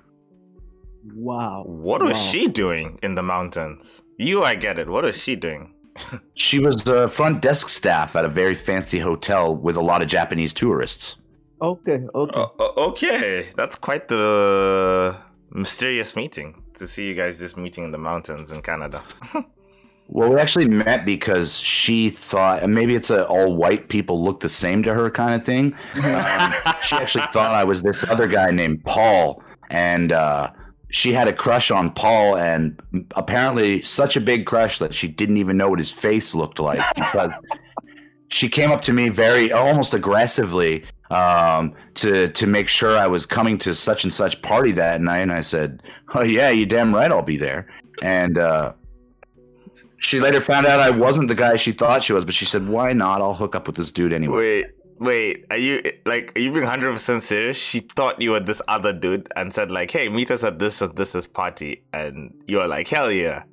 Wow. 1.14 1.64
What 1.66 2.02
was 2.02 2.12
Wow. 2.12 2.18
she 2.30 2.47
doing 2.49 2.99
in 3.02 3.14
the 3.16 3.23
mountains? 3.23 4.02
You, 4.18 4.42
I 4.45 4.54
get 4.54 4.78
it. 4.78 4.88
What 4.88 5.04
was 5.04 5.21
she 5.21 5.37
doing? 5.37 5.75
She 6.35 6.61
was 6.61 6.76
the 6.85 7.09
front 7.09 7.42
desk 7.42 7.68
staff 7.68 8.14
at 8.14 8.25
a 8.25 8.28
very 8.28 8.54
fancy 8.54 9.00
hotel 9.00 9.57
with 9.57 9.76
a 9.76 9.80
lot 9.80 10.02
of 10.02 10.09
Japanese 10.09 10.52
tourists. 10.52 11.16
Okay, 11.60 12.00
okay. 12.14 12.32
O- 12.38 12.52
o- 12.58 12.88
okay, 12.90 13.48
that's 13.56 13.76
quite 13.76 14.08
the 14.08 15.16
mysterious 15.50 16.14
meeting 16.14 16.62
to 16.74 16.86
see 16.86 17.06
you 17.08 17.14
guys 17.14 17.38
just 17.38 17.56
meeting 17.56 17.84
in 17.84 17.90
the 17.90 17.98
mountains 17.98 18.52
in 18.52 18.62
Canada. 18.62 19.02
Well, 20.10 20.30
we 20.30 20.36
actually 20.40 20.64
met 20.70 21.04
because 21.04 21.58
she 21.58 22.08
thought, 22.08 22.62
and 22.62 22.74
maybe 22.74 22.94
it's 22.94 23.10
a 23.10 23.26
all 23.26 23.54
white 23.54 23.90
people 23.90 24.24
look 24.24 24.40
the 24.40 24.48
same 24.48 24.82
to 24.84 24.94
her 24.94 25.10
kind 25.10 25.34
of 25.34 25.44
thing. 25.44 25.74
Um, 25.96 26.52
she 26.82 26.96
actually 26.96 27.26
thought 27.26 27.54
I 27.54 27.64
was 27.64 27.82
this 27.82 28.06
other 28.08 28.26
guy 28.26 28.50
named 28.50 28.82
Paul, 28.86 29.42
and 29.68 30.10
uh, 30.10 30.50
she 30.90 31.12
had 31.12 31.28
a 31.28 31.32
crush 31.34 31.70
on 31.70 31.90
Paul, 31.90 32.38
and 32.38 32.80
apparently 33.16 33.82
such 33.82 34.16
a 34.16 34.20
big 34.22 34.46
crush 34.46 34.78
that 34.78 34.94
she 34.94 35.08
didn't 35.08 35.36
even 35.36 35.58
know 35.58 35.68
what 35.68 35.78
his 35.78 35.90
face 35.90 36.34
looked 36.34 36.58
like 36.58 36.80
because 36.94 37.30
she 38.28 38.48
came 38.48 38.70
up 38.70 38.80
to 38.84 38.94
me 38.94 39.10
very 39.10 39.52
almost 39.52 39.92
aggressively 39.92 40.84
um, 41.10 41.74
to 41.94 42.28
to 42.28 42.46
make 42.46 42.68
sure 42.68 42.96
I 42.96 43.06
was 43.06 43.26
coming 43.26 43.58
to 43.58 43.74
such 43.74 44.04
and 44.04 44.12
such 44.12 44.40
party 44.42 44.72
that 44.72 45.00
night, 45.00 45.20
and 45.20 45.32
I 45.32 45.40
said, 45.40 45.82
"Oh 46.14 46.24
yeah, 46.24 46.50
you 46.50 46.66
damn 46.66 46.94
right, 46.94 47.10
I'll 47.10 47.22
be 47.22 47.36
there." 47.36 47.68
And 48.02 48.38
uh, 48.38 48.74
she 49.98 50.20
later 50.20 50.40
found 50.40 50.66
out 50.66 50.80
I 50.80 50.90
wasn't 50.90 51.28
the 51.28 51.34
guy 51.34 51.56
she 51.56 51.72
thought 51.72 52.02
she 52.02 52.12
was, 52.12 52.24
but 52.24 52.34
she 52.34 52.44
said, 52.44 52.68
"Why 52.68 52.92
not? 52.92 53.20
I'll 53.20 53.34
hook 53.34 53.54
up 53.54 53.66
with 53.66 53.76
this 53.76 53.92
dude 53.92 54.12
anyway." 54.12 54.36
wait, 54.36 54.66
wait, 54.98 55.46
are 55.50 55.56
you 55.56 55.82
like 56.04 56.36
are 56.36 56.40
you 56.40 56.52
being 56.52 56.66
hundred 56.66 56.92
percent 56.92 57.22
serious? 57.22 57.56
She 57.56 57.80
thought 57.80 58.20
you 58.20 58.32
were 58.32 58.40
this 58.40 58.62
other 58.68 58.92
dude 58.92 59.32
and 59.36 59.52
said 59.52 59.70
like, 59.70 59.90
"Hey, 59.90 60.08
meet 60.08 60.30
us 60.30 60.44
at 60.44 60.58
this 60.58 60.82
and 60.82 60.94
this 60.96 61.12
this 61.12 61.26
party," 61.26 61.82
and 61.92 62.34
you 62.46 62.58
were 62.58 62.68
like, 62.68 62.88
"Hell 62.88 63.10
yeah!" 63.10 63.44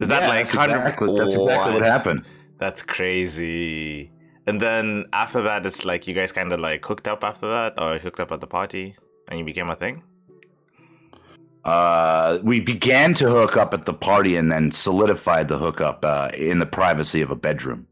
Is 0.00 0.08
that 0.08 0.28
like 0.28 0.46
that's 0.46 0.56
100 0.56 0.78
exactly, 0.78 1.16
that's 1.18 1.34
exactly 1.34 1.72
what 1.74 1.82
happened? 1.82 2.24
That's 2.58 2.82
crazy. 2.82 4.10
And 4.46 4.60
then 4.60 5.04
after 5.12 5.42
that, 5.42 5.66
it's 5.66 5.84
like 5.84 6.06
you 6.06 6.14
guys 6.14 6.32
kind 6.32 6.52
of 6.52 6.60
like 6.60 6.84
hooked 6.84 7.06
up 7.06 7.22
after 7.24 7.48
that, 7.50 7.74
or 7.80 7.98
hooked 7.98 8.20
up 8.20 8.32
at 8.32 8.40
the 8.40 8.46
party, 8.46 8.96
and 9.28 9.38
you 9.38 9.44
became 9.44 9.70
a 9.70 9.76
thing. 9.76 10.02
Uh, 11.64 12.38
we 12.42 12.58
began 12.58 13.12
to 13.14 13.28
hook 13.28 13.56
up 13.56 13.74
at 13.74 13.84
the 13.84 13.92
party 13.92 14.36
and 14.36 14.50
then 14.50 14.72
solidified 14.72 15.48
the 15.48 15.58
hookup 15.58 16.04
uh, 16.04 16.30
in 16.34 16.58
the 16.58 16.66
privacy 16.66 17.20
of 17.20 17.30
a 17.30 17.36
bedroom. 17.36 17.86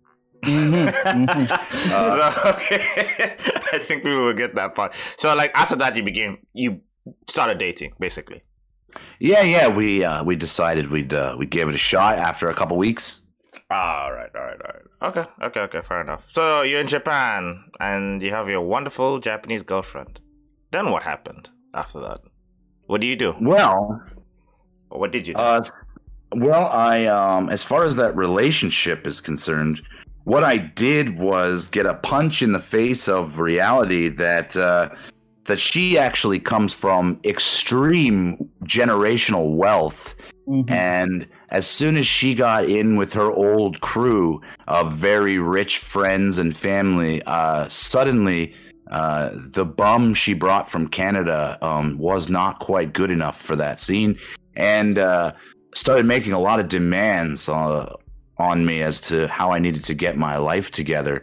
Mhm, 0.44 0.88
mhm. 0.88 1.48
So, 1.88 2.50
okay, 2.50 3.36
I 3.72 3.78
think 3.78 4.04
we 4.04 4.14
will 4.14 4.32
get 4.32 4.54
that 4.54 4.74
part. 4.74 4.94
So, 5.16 5.34
like 5.34 5.50
after 5.54 5.76
that, 5.76 5.96
you 5.96 6.02
became 6.02 6.38
you 6.54 6.80
started 7.26 7.58
dating, 7.58 7.92
basically. 7.98 8.42
Yeah, 9.18 9.42
yeah, 9.42 9.68
we 9.68 10.04
uh, 10.04 10.24
we 10.24 10.36
decided 10.36 10.90
we'd 10.90 11.12
uh, 11.12 11.34
we 11.38 11.44
gave 11.44 11.68
it 11.68 11.74
a 11.74 11.78
shot 11.78 12.18
after 12.18 12.48
a 12.48 12.54
couple 12.54 12.76
weeks. 12.76 13.22
All 13.70 14.12
right, 14.12 14.30
all 14.34 14.42
right, 14.44 14.60
all 14.64 14.72
right. 14.72 15.10
Okay, 15.18 15.30
okay, 15.42 15.60
okay. 15.60 15.80
Fair 15.86 16.00
enough. 16.00 16.22
So 16.30 16.62
you're 16.62 16.80
in 16.80 16.86
Japan 16.88 17.64
and 17.80 18.22
you 18.22 18.30
have 18.30 18.48
your 18.48 18.62
wonderful 18.62 19.18
Japanese 19.18 19.62
girlfriend. 19.62 20.20
Then 20.70 20.90
what 20.90 21.02
happened 21.02 21.50
after 21.74 22.00
that? 22.00 22.20
What 22.86 23.02
do 23.02 23.06
you 23.06 23.14
do? 23.16 23.34
Well, 23.40 24.02
what 24.88 25.12
did 25.12 25.28
you 25.28 25.34
do? 25.34 25.40
Uh, 25.40 25.62
well, 26.32 26.68
I 26.68 27.04
um, 27.06 27.50
as 27.50 27.62
far 27.62 27.84
as 27.84 27.96
that 27.96 28.16
relationship 28.16 29.06
is 29.06 29.20
concerned, 29.20 29.82
what 30.24 30.44
I 30.44 30.56
did 30.56 31.18
was 31.18 31.68
get 31.68 31.84
a 31.84 31.94
punch 31.94 32.40
in 32.40 32.52
the 32.52 32.60
face 32.60 33.06
of 33.06 33.38
reality 33.38 34.08
that 34.08 34.56
uh, 34.56 34.88
that 35.44 35.60
she 35.60 35.98
actually 35.98 36.38
comes 36.38 36.72
from 36.72 37.20
extreme 37.24 38.48
generational 38.64 39.56
wealth, 39.56 40.14
Mhm. 40.48 40.70
and 40.70 41.26
as 41.50 41.66
soon 41.66 41.96
as 41.96 42.06
she 42.06 42.34
got 42.34 42.68
in 42.68 42.96
with 42.96 43.12
her 43.12 43.30
old 43.30 43.80
crew 43.80 44.40
of 44.66 44.94
very 44.94 45.38
rich 45.38 45.78
friends 45.78 46.38
and 46.38 46.56
family, 46.56 47.22
uh, 47.24 47.68
suddenly. 47.68 48.54
Uh, 48.90 49.30
the 49.34 49.66
bum 49.66 50.14
she 50.14 50.32
brought 50.32 50.70
from 50.70 50.88
Canada 50.88 51.58
um, 51.60 51.98
was 51.98 52.30
not 52.30 52.58
quite 52.58 52.94
good 52.94 53.10
enough 53.10 53.38
for 53.38 53.54
that 53.54 53.78
scene, 53.78 54.18
and 54.56 54.98
uh, 54.98 55.30
started 55.74 56.06
making 56.06 56.32
a 56.32 56.40
lot 56.40 56.58
of 56.58 56.68
demands 56.68 57.50
uh, 57.50 57.94
on 58.38 58.64
me 58.64 58.80
as 58.80 59.00
to 59.02 59.28
how 59.28 59.52
I 59.52 59.58
needed 59.58 59.84
to 59.84 59.94
get 59.94 60.16
my 60.16 60.38
life 60.38 60.70
together. 60.70 61.22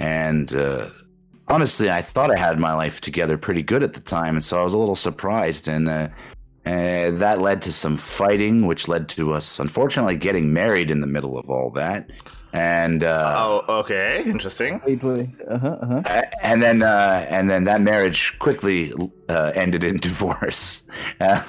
And 0.00 0.52
uh, 0.54 0.90
honestly, 1.48 1.88
I 1.90 2.02
thought 2.02 2.30
I 2.30 2.38
had 2.38 2.58
my 2.58 2.74
life 2.74 3.00
together 3.00 3.38
pretty 3.38 3.62
good 3.62 3.82
at 3.82 3.92
the 3.92 4.00
time, 4.00 4.34
and 4.34 4.44
so 4.44 4.58
I 4.58 4.64
was 4.64 4.74
a 4.74 4.78
little 4.78 4.96
surprised. 4.96 5.68
And 5.68 5.88
uh, 6.66 6.70
uh, 6.70 7.10
that 7.10 7.40
led 7.40 7.62
to 7.62 7.72
some 7.72 7.96
fighting, 7.96 8.66
which 8.66 8.88
led 8.88 9.08
to 9.10 9.32
us, 9.32 9.58
unfortunately, 9.58 10.16
getting 10.16 10.52
married 10.52 10.90
in 10.90 11.00
the 11.00 11.06
middle 11.06 11.38
of 11.38 11.50
all 11.50 11.70
that. 11.70 12.10
And 12.52 13.02
uh, 13.02 13.34
oh, 13.36 13.80
okay, 13.80 14.22
interesting. 14.24 14.80
Wait, 14.86 15.02
wait. 15.02 15.28
Uh-huh, 15.50 15.76
uh-huh. 15.82 16.22
and 16.42 16.62
then 16.62 16.82
uh, 16.82 17.26
and 17.28 17.50
then 17.50 17.64
that 17.64 17.80
marriage 17.80 18.38
quickly 18.38 18.92
uh, 19.28 19.50
ended 19.56 19.82
in 19.82 19.96
divorce. 20.08 20.84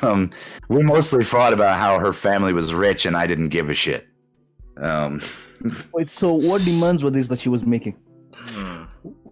Um, 0.01 0.31
we 0.67 0.81
mostly 0.81 1.23
fought 1.23 1.53
about 1.53 1.77
how 1.77 1.99
her 1.99 2.11
family 2.11 2.53
was 2.53 2.73
rich 2.73 3.05
and 3.05 3.15
I 3.15 3.27
didn't 3.27 3.49
give 3.49 3.69
a 3.69 3.75
shit. 3.75 4.07
Um, 4.77 5.21
Wait, 5.93 6.07
so 6.07 6.33
what 6.33 6.63
demands 6.63 7.03
were 7.03 7.11
these 7.11 7.29
that 7.29 7.39
she 7.39 7.49
was 7.49 7.65
making? 7.65 7.95
Hmm. 8.33 8.83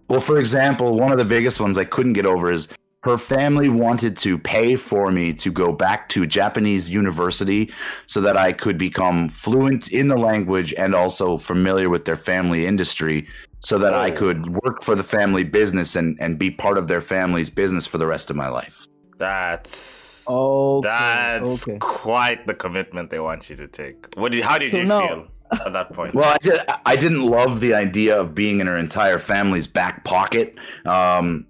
well, 0.08 0.20
for 0.20 0.38
example, 0.38 0.96
one 0.96 1.12
of 1.12 1.18
the 1.18 1.24
biggest 1.24 1.60
ones 1.60 1.76
I 1.76 1.84
couldn't 1.84 2.14
get 2.14 2.24
over 2.24 2.50
is 2.50 2.68
her 3.04 3.18
family 3.18 3.68
wanted 3.68 4.16
to 4.18 4.38
pay 4.38 4.76
for 4.76 5.10
me 5.12 5.32
to 5.34 5.52
go 5.52 5.72
back 5.72 6.08
to 6.08 6.26
Japanese 6.26 6.88
university 6.88 7.70
so 8.06 8.20
that 8.22 8.36
I 8.38 8.52
could 8.52 8.78
become 8.78 9.28
fluent 9.28 9.88
in 9.92 10.08
the 10.08 10.16
language 10.16 10.72
and 10.78 10.94
also 10.94 11.36
familiar 11.36 11.90
with 11.90 12.06
their 12.06 12.16
family 12.16 12.66
industry 12.66 13.26
so 13.60 13.78
that 13.78 13.92
I 13.94 14.10
Oh. 14.10 14.16
could 14.16 14.48
work 14.64 14.82
for 14.82 14.94
the 14.94 15.04
family 15.04 15.44
business 15.44 15.96
and, 15.96 16.16
and 16.20 16.38
be 16.38 16.50
part 16.50 16.78
of 16.78 16.88
their 16.88 17.00
family's 17.02 17.50
business 17.50 17.86
for 17.86 17.98
the 17.98 18.06
rest 18.06 18.30
of 18.30 18.36
my 18.36 18.48
life. 18.48 18.86
That's 19.18 20.24
Okay. 20.26 20.88
that's 20.88 21.68
okay. 21.68 21.78
quite 21.80 22.46
the 22.46 22.54
commitment 22.54 23.10
they 23.10 23.20
want 23.20 23.50
you 23.50 23.56
to 23.56 23.68
take. 23.68 23.96
What 24.16 24.32
did? 24.32 24.42
How 24.44 24.56
did 24.56 24.70
So 24.70 24.78
you 24.78 24.84
now- 24.84 25.06
feel 25.08 25.26
at 25.66 25.72
that 25.74 25.92
point? 25.92 26.14
Well, 26.14 26.30
I, 26.32 26.38
did, 26.42 26.60
I 26.86 26.96
didn't 26.96 27.22
love 27.26 27.60
the 27.60 27.74
idea 27.74 28.18
of 28.18 28.34
being 28.34 28.60
in 28.60 28.66
her 28.66 28.78
entire 28.78 29.18
family's 29.18 29.66
back 29.66 30.04
pocket. 30.04 30.54
Um, 30.86 31.46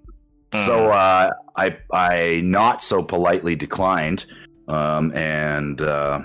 So 0.65 0.89
uh, 0.89 1.31
I 1.55 1.77
I 1.91 2.41
not 2.43 2.81
so 2.83 3.03
politely 3.03 3.55
declined, 3.55 4.25
um, 4.67 5.11
and 5.15 5.81
uh, 5.81 6.21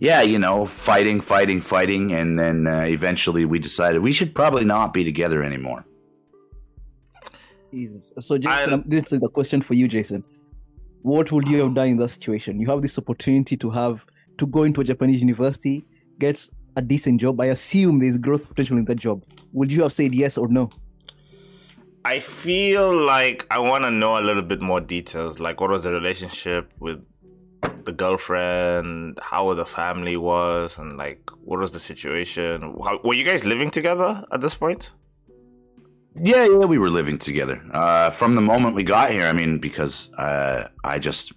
yeah, 0.00 0.22
you 0.22 0.38
know, 0.38 0.66
fighting, 0.66 1.20
fighting, 1.20 1.60
fighting, 1.60 2.12
and 2.12 2.38
then 2.38 2.66
uh, 2.66 2.82
eventually 2.88 3.44
we 3.44 3.58
decided 3.58 4.02
we 4.02 4.12
should 4.12 4.34
probably 4.34 4.64
not 4.64 4.92
be 4.92 5.04
together 5.04 5.42
anymore. 5.42 5.84
Jesus. 7.72 8.12
So, 8.20 8.38
Jason, 8.38 8.70
I- 8.70 8.72
um, 8.74 8.84
this 8.86 9.12
is 9.12 9.20
the 9.20 9.28
question 9.28 9.60
for 9.60 9.74
you, 9.74 9.88
Jason. 9.88 10.24
What 11.02 11.30
would 11.32 11.46
you 11.48 11.58
have 11.62 11.74
done 11.74 11.88
in 11.88 11.96
that 11.98 12.08
situation? 12.08 12.58
You 12.60 12.68
have 12.68 12.82
this 12.82 12.98
opportunity 12.98 13.56
to 13.58 13.70
have 13.70 14.06
to 14.38 14.46
go 14.46 14.62
into 14.64 14.80
a 14.80 14.84
Japanese 14.84 15.20
university, 15.20 15.84
get 16.18 16.46
a 16.76 16.82
decent 16.82 17.20
job. 17.20 17.40
I 17.40 17.46
assume 17.46 17.98
there's 18.00 18.18
growth 18.18 18.48
potential 18.48 18.78
in 18.78 18.84
that 18.86 18.96
job. 18.96 19.22
Would 19.52 19.72
you 19.72 19.82
have 19.82 19.92
said 19.92 20.14
yes 20.14 20.36
or 20.38 20.48
no? 20.48 20.70
I 22.08 22.20
feel 22.20 22.96
like 22.96 23.46
I 23.50 23.58
want 23.58 23.84
to 23.84 23.90
know 23.90 24.18
a 24.18 24.22
little 24.22 24.40
bit 24.42 24.62
more 24.62 24.80
details. 24.80 25.40
Like, 25.40 25.60
what 25.60 25.68
was 25.68 25.82
the 25.82 25.92
relationship 25.92 26.72
with 26.78 27.04
the 27.84 27.92
girlfriend? 27.92 29.18
How 29.20 29.52
the 29.52 29.66
family 29.66 30.16
was, 30.16 30.78
and 30.78 30.96
like, 30.96 31.20
what 31.44 31.60
was 31.60 31.72
the 31.74 31.80
situation? 31.80 32.74
How, 32.82 32.98
were 33.04 33.12
you 33.12 33.24
guys 33.24 33.44
living 33.44 33.70
together 33.70 34.24
at 34.32 34.40
this 34.40 34.54
point? 34.54 34.92
Yeah, 36.14 36.44
yeah, 36.46 36.64
we 36.64 36.78
were 36.78 36.88
living 36.88 37.18
together 37.18 37.62
uh, 37.74 38.08
from 38.08 38.34
the 38.36 38.40
moment 38.40 38.74
we 38.74 38.84
got 38.84 39.10
here. 39.10 39.26
I 39.26 39.34
mean, 39.34 39.58
because 39.58 40.10
uh, 40.14 40.68
I 40.84 40.98
just 40.98 41.34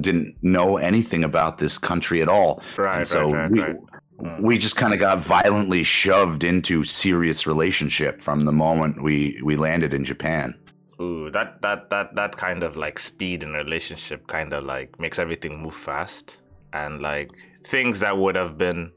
didn't 0.00 0.36
know 0.40 0.78
anything 0.78 1.22
about 1.22 1.58
this 1.58 1.76
country 1.76 2.22
at 2.22 2.30
all. 2.30 2.62
Right, 2.78 3.00
And 3.00 3.06
so 3.06 3.30
right, 3.30 3.42
right, 3.42 3.50
we, 3.50 3.60
right. 3.60 3.76
Mm. 4.20 4.42
we 4.42 4.58
just 4.58 4.76
kind 4.76 4.92
of 4.92 5.00
got 5.00 5.18
violently 5.18 5.82
shoved 5.82 6.44
into 6.44 6.84
serious 6.84 7.46
relationship 7.46 8.20
from 8.20 8.44
the 8.44 8.52
moment 8.52 9.02
we 9.02 9.40
we 9.42 9.56
landed 9.56 9.92
in 9.94 10.04
Japan. 10.04 10.54
Ooh, 11.00 11.30
that 11.30 11.62
that 11.62 11.90
that 11.90 12.14
that 12.14 12.36
kind 12.36 12.62
of 12.62 12.76
like 12.76 12.98
speed 12.98 13.42
in 13.42 13.52
relationship 13.52 14.26
kind 14.26 14.52
of 14.52 14.64
like 14.64 15.00
makes 15.00 15.18
everything 15.18 15.60
move 15.60 15.74
fast, 15.74 16.40
and 16.72 17.00
like 17.00 17.30
things 17.66 18.00
that 18.00 18.16
would 18.16 18.36
have 18.36 18.56
been 18.58 18.92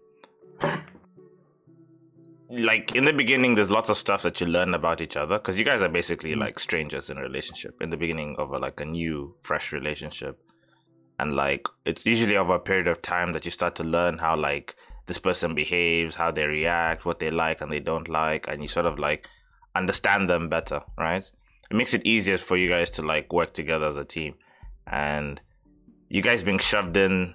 like 2.50 2.94
in 2.96 3.06
the 3.06 3.14
beginning 3.14 3.56
there's 3.56 3.72
lots 3.72 3.90
of 3.90 3.98
stuff 3.98 4.22
that 4.22 4.40
you 4.40 4.48
learn 4.48 4.74
about 4.74 5.02
each 5.02 5.18
other 5.18 5.40
because 5.40 5.58
you 5.58 5.66
guys 5.66 5.82
are 5.82 5.90
basically 5.90 6.36
like 6.36 6.60
strangers 6.60 7.10
in 7.10 7.18
a 7.18 7.22
relationship 7.22 7.76
in 7.82 7.90
the 7.90 7.98
beginning 7.98 8.36
of 8.38 8.52
a, 8.52 8.60
like 8.60 8.80
a 8.80 8.86
new 8.86 9.36
fresh 9.42 9.72
relationship 9.72 10.40
and 11.18 11.36
like 11.36 11.68
it's 11.86 12.06
usually 12.06 12.38
over 12.38 12.56
a 12.56 12.60
period 12.60 12.88
of 12.88 13.02
time 13.02 13.34
that 13.34 13.46
you 13.46 13.52
start 13.52 13.76
to 13.76 13.84
learn 13.84 14.20
how 14.20 14.36
like 14.36 14.76
this 15.08 15.18
person 15.18 15.54
behaves 15.54 16.16
how 16.16 16.32
they 16.32 16.46
react 16.46 17.06
what 17.06 17.20
they 17.20 17.30
like 17.30 17.62
and 17.62 17.72
they 17.72 17.80
don't 17.80 18.10
like 18.10 18.48
and 18.48 18.62
you 18.62 18.68
sort 18.68 18.86
of 18.86 18.98
like 18.98 19.28
understand 19.76 20.30
them 20.30 20.50
better 20.50 20.82
right? 20.98 21.30
It 21.70 21.76
makes 21.76 21.94
it 21.94 22.06
easier 22.06 22.38
for 22.38 22.58
you 22.58 22.70
guys 22.70 22.90
to 22.92 23.02
like 23.02 23.34
work 23.34 23.54
together 23.54 23.88
as 23.88 23.98
a 23.98 24.06
team. 24.06 24.36
And 24.86 25.42
you 26.10 26.22
guys 26.22 26.44
being 26.44 26.60
shoved 26.60 26.96
in 26.96 27.34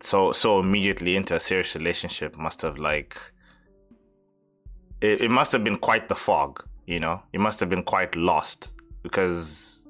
so 0.00 0.32
so 0.32 0.60
immediately 0.60 1.16
into 1.16 1.34
a 1.34 1.40
serious 1.40 1.74
relationship 1.74 2.38
must 2.38 2.62
have 2.62 2.78
like 2.78 3.16
it, 5.00 5.22
it 5.22 5.30
must 5.30 5.52
have 5.52 5.64
been 5.64 5.76
quite 5.76 6.08
the 6.08 6.14
fog 6.14 6.64
you 6.88 6.98
know? 6.98 7.22
You 7.34 7.38
must 7.38 7.60
have 7.60 7.68
been 7.68 7.82
quite 7.82 8.16
lost 8.16 8.74
because 9.02 9.84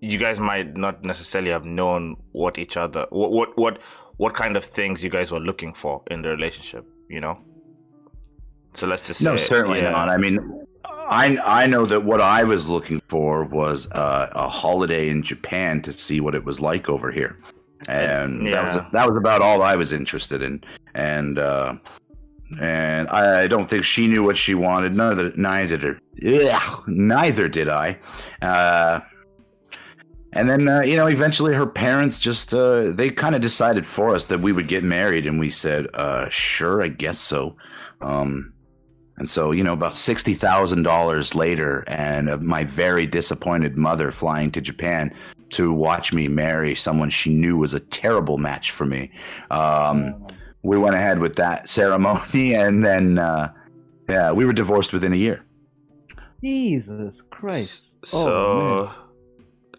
you 0.00 0.18
guys 0.18 0.38
might 0.38 0.76
not 0.76 1.02
necessarily 1.02 1.50
have 1.50 1.64
known 1.64 2.16
what 2.32 2.58
each 2.58 2.76
other 2.76 3.06
what 3.10 3.32
what 3.32 3.56
what, 3.56 3.80
what 4.16 4.34
kind 4.34 4.56
of 4.56 4.64
things 4.64 5.02
you 5.04 5.10
guys 5.10 5.30
were 5.30 5.40
looking 5.40 5.72
for 5.74 6.02
in 6.10 6.22
the 6.22 6.28
relationship 6.28 6.86
you 7.08 7.20
know 7.20 7.38
so 8.76 8.86
let's 8.86 9.06
just 9.06 9.20
say, 9.20 9.30
No, 9.30 9.36
certainly 9.36 9.80
yeah. 9.80 9.90
not. 9.90 10.10
I 10.10 10.18
mean, 10.18 10.66
I 10.84 11.38
I 11.38 11.66
know 11.66 11.86
that 11.86 12.04
what 12.04 12.20
I 12.20 12.44
was 12.44 12.68
looking 12.68 13.00
for 13.08 13.44
was 13.44 13.88
uh, 13.92 14.28
a 14.32 14.48
holiday 14.48 15.08
in 15.08 15.22
Japan 15.22 15.80
to 15.82 15.92
see 15.92 16.20
what 16.20 16.34
it 16.34 16.44
was 16.44 16.60
like 16.60 16.90
over 16.90 17.10
here, 17.10 17.38
and 17.88 18.46
that 18.48 18.64
was 18.66 18.92
that 18.92 19.08
was 19.08 19.16
about 19.16 19.40
all 19.40 19.62
I 19.62 19.76
was 19.76 19.92
interested 19.92 20.42
in. 20.42 20.62
And 20.94 21.38
uh, 21.38 21.76
and 22.60 23.08
I 23.08 23.46
don't 23.46 23.68
think 23.68 23.84
she 23.84 24.06
knew 24.06 24.22
what 24.22 24.36
she 24.36 24.54
wanted. 24.54 24.94
Neither 24.94 25.32
neither 25.36 25.76
did 25.78 26.50
Ugh, 26.52 26.84
neither 26.86 27.48
did 27.48 27.68
I. 27.68 27.98
Uh, 28.42 29.00
and 30.36 30.48
then 30.48 30.68
uh, 30.68 30.80
you 30.82 30.96
know, 30.96 31.06
eventually 31.06 31.54
her 31.54 31.66
parents 31.66 32.20
just 32.20 32.54
uh, 32.54 32.90
they 32.92 33.10
kind 33.10 33.34
of 33.34 33.40
decided 33.40 33.86
for 33.86 34.14
us 34.14 34.26
that 34.26 34.40
we 34.40 34.52
would 34.52 34.68
get 34.68 34.84
married, 34.84 35.26
and 35.26 35.38
we 35.38 35.50
said, 35.50 35.86
uh, 35.94 36.28
"Sure, 36.28 36.82
I 36.82 36.88
guess 36.88 37.18
so." 37.18 37.56
Um, 38.00 38.52
and 39.18 39.28
so, 39.28 39.50
you 39.50 39.64
know, 39.64 39.72
about 39.72 39.94
sixty 39.94 40.34
thousand 40.34 40.82
dollars 40.82 41.34
later, 41.34 41.84
and 41.86 42.28
uh, 42.28 42.36
my 42.38 42.64
very 42.64 43.06
disappointed 43.06 43.76
mother 43.76 44.12
flying 44.12 44.52
to 44.52 44.60
Japan 44.60 45.14
to 45.50 45.72
watch 45.72 46.12
me 46.12 46.28
marry 46.28 46.74
someone 46.74 47.08
she 47.08 47.32
knew 47.32 47.56
was 47.56 47.72
a 47.72 47.80
terrible 47.80 48.36
match 48.36 48.72
for 48.72 48.84
me. 48.84 49.10
Um, 49.50 50.26
we 50.62 50.76
went 50.76 50.96
ahead 50.96 51.20
with 51.20 51.36
that 51.36 51.68
ceremony, 51.68 52.54
and 52.54 52.84
then, 52.84 53.18
uh, 53.18 53.52
yeah, 54.08 54.32
we 54.32 54.44
were 54.44 54.52
divorced 54.52 54.92
within 54.92 55.12
a 55.12 55.16
year. 55.16 55.44
Jesus 56.42 57.22
Christ. 57.22 57.96
so 58.04 58.28
Oh, 58.28 58.84
man. 58.84 59.05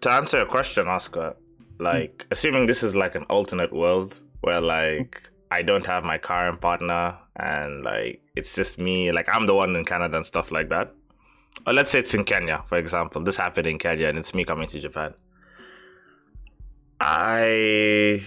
To 0.02 0.12
answer 0.12 0.38
your 0.38 0.46
question 0.46 0.88
oscar 0.88 1.36
like 1.80 2.26
assuming 2.32 2.66
this 2.66 2.84
is 2.84 2.96
like 2.96 3.16
an 3.16 3.24
alternate 3.24 3.74
world 3.74 4.20
where 4.42 4.62
like 4.62 5.30
i 5.52 5.62
don't 5.62 5.86
have 5.86 6.04
my 6.04 6.18
current 6.18 6.60
partner 6.62 7.18
and 7.38 7.84
like 7.84 8.22
it's 8.36 8.56
just 8.56 8.78
me 8.80 9.12
like 9.12 9.28
i'm 9.34 9.46
the 9.46 9.54
one 9.54 9.76
in 9.76 9.86
canada 9.86 10.18
and 10.18 10.26
stuff 10.26 10.52
like 10.52 10.70
that 10.70 10.94
or 11.66 11.74
let's 11.74 11.92
say 11.92 12.00
it's 12.00 12.14
in 12.14 12.24
kenya 12.24 12.64
for 12.68 12.78
example 12.78 13.22
this 13.22 13.38
happened 13.38 13.68
in 13.68 13.78
kenya 13.78 14.08
and 14.08 14.18
it's 14.18 14.34
me 14.34 14.44
coming 14.44 14.68
to 14.68 14.80
japan 14.80 15.14
i 17.00 18.24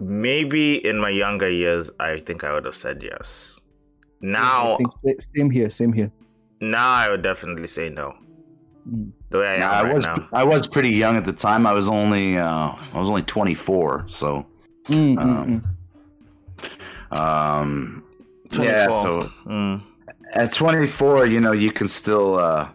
maybe 0.00 0.84
in 0.86 0.98
my 0.98 1.08
younger 1.08 1.50
years 1.50 1.90
i 1.98 2.20
think 2.20 2.44
i 2.44 2.52
would 2.52 2.64
have 2.64 2.74
said 2.74 3.02
yes 3.02 3.60
now 4.20 4.78
same 5.34 5.50
here, 5.50 5.70
same 5.70 5.92
here. 5.92 6.10
now 6.60 6.92
i 6.92 7.08
would 7.08 7.22
definitely 7.22 7.68
say 7.68 7.88
no 7.88 8.14
Mm. 8.27 8.27
The 9.30 9.38
way 9.38 9.46
i 9.48 9.54
am 9.54 9.60
Now, 9.60 9.70
I 9.72 9.92
was 9.92 10.04
now 10.04 10.28
I 10.32 10.44
was 10.44 10.66
pretty 10.66 10.90
young 10.90 11.16
at 11.16 11.24
the 11.24 11.32
time. 11.32 11.66
I 11.66 11.72
was 11.74 11.88
only 11.88 12.36
uh, 12.38 12.70
I 12.94 12.98
was 12.98 13.08
only 13.08 13.22
twenty 13.22 13.54
four, 13.54 14.04
so 14.08 14.46
Mm, 14.88 15.16
mm, 15.16 15.20
Um, 15.20 15.62
mm. 17.12 17.18
um, 17.18 18.02
yeah. 18.50 18.88
So 18.88 19.30
Mm. 19.46 19.82
at 20.34 20.52
24 20.52 21.26
you 21.26 21.40
know 21.40 21.52
you 21.52 21.70
can 21.72 21.88
still 21.88 22.38
uh 22.38 22.68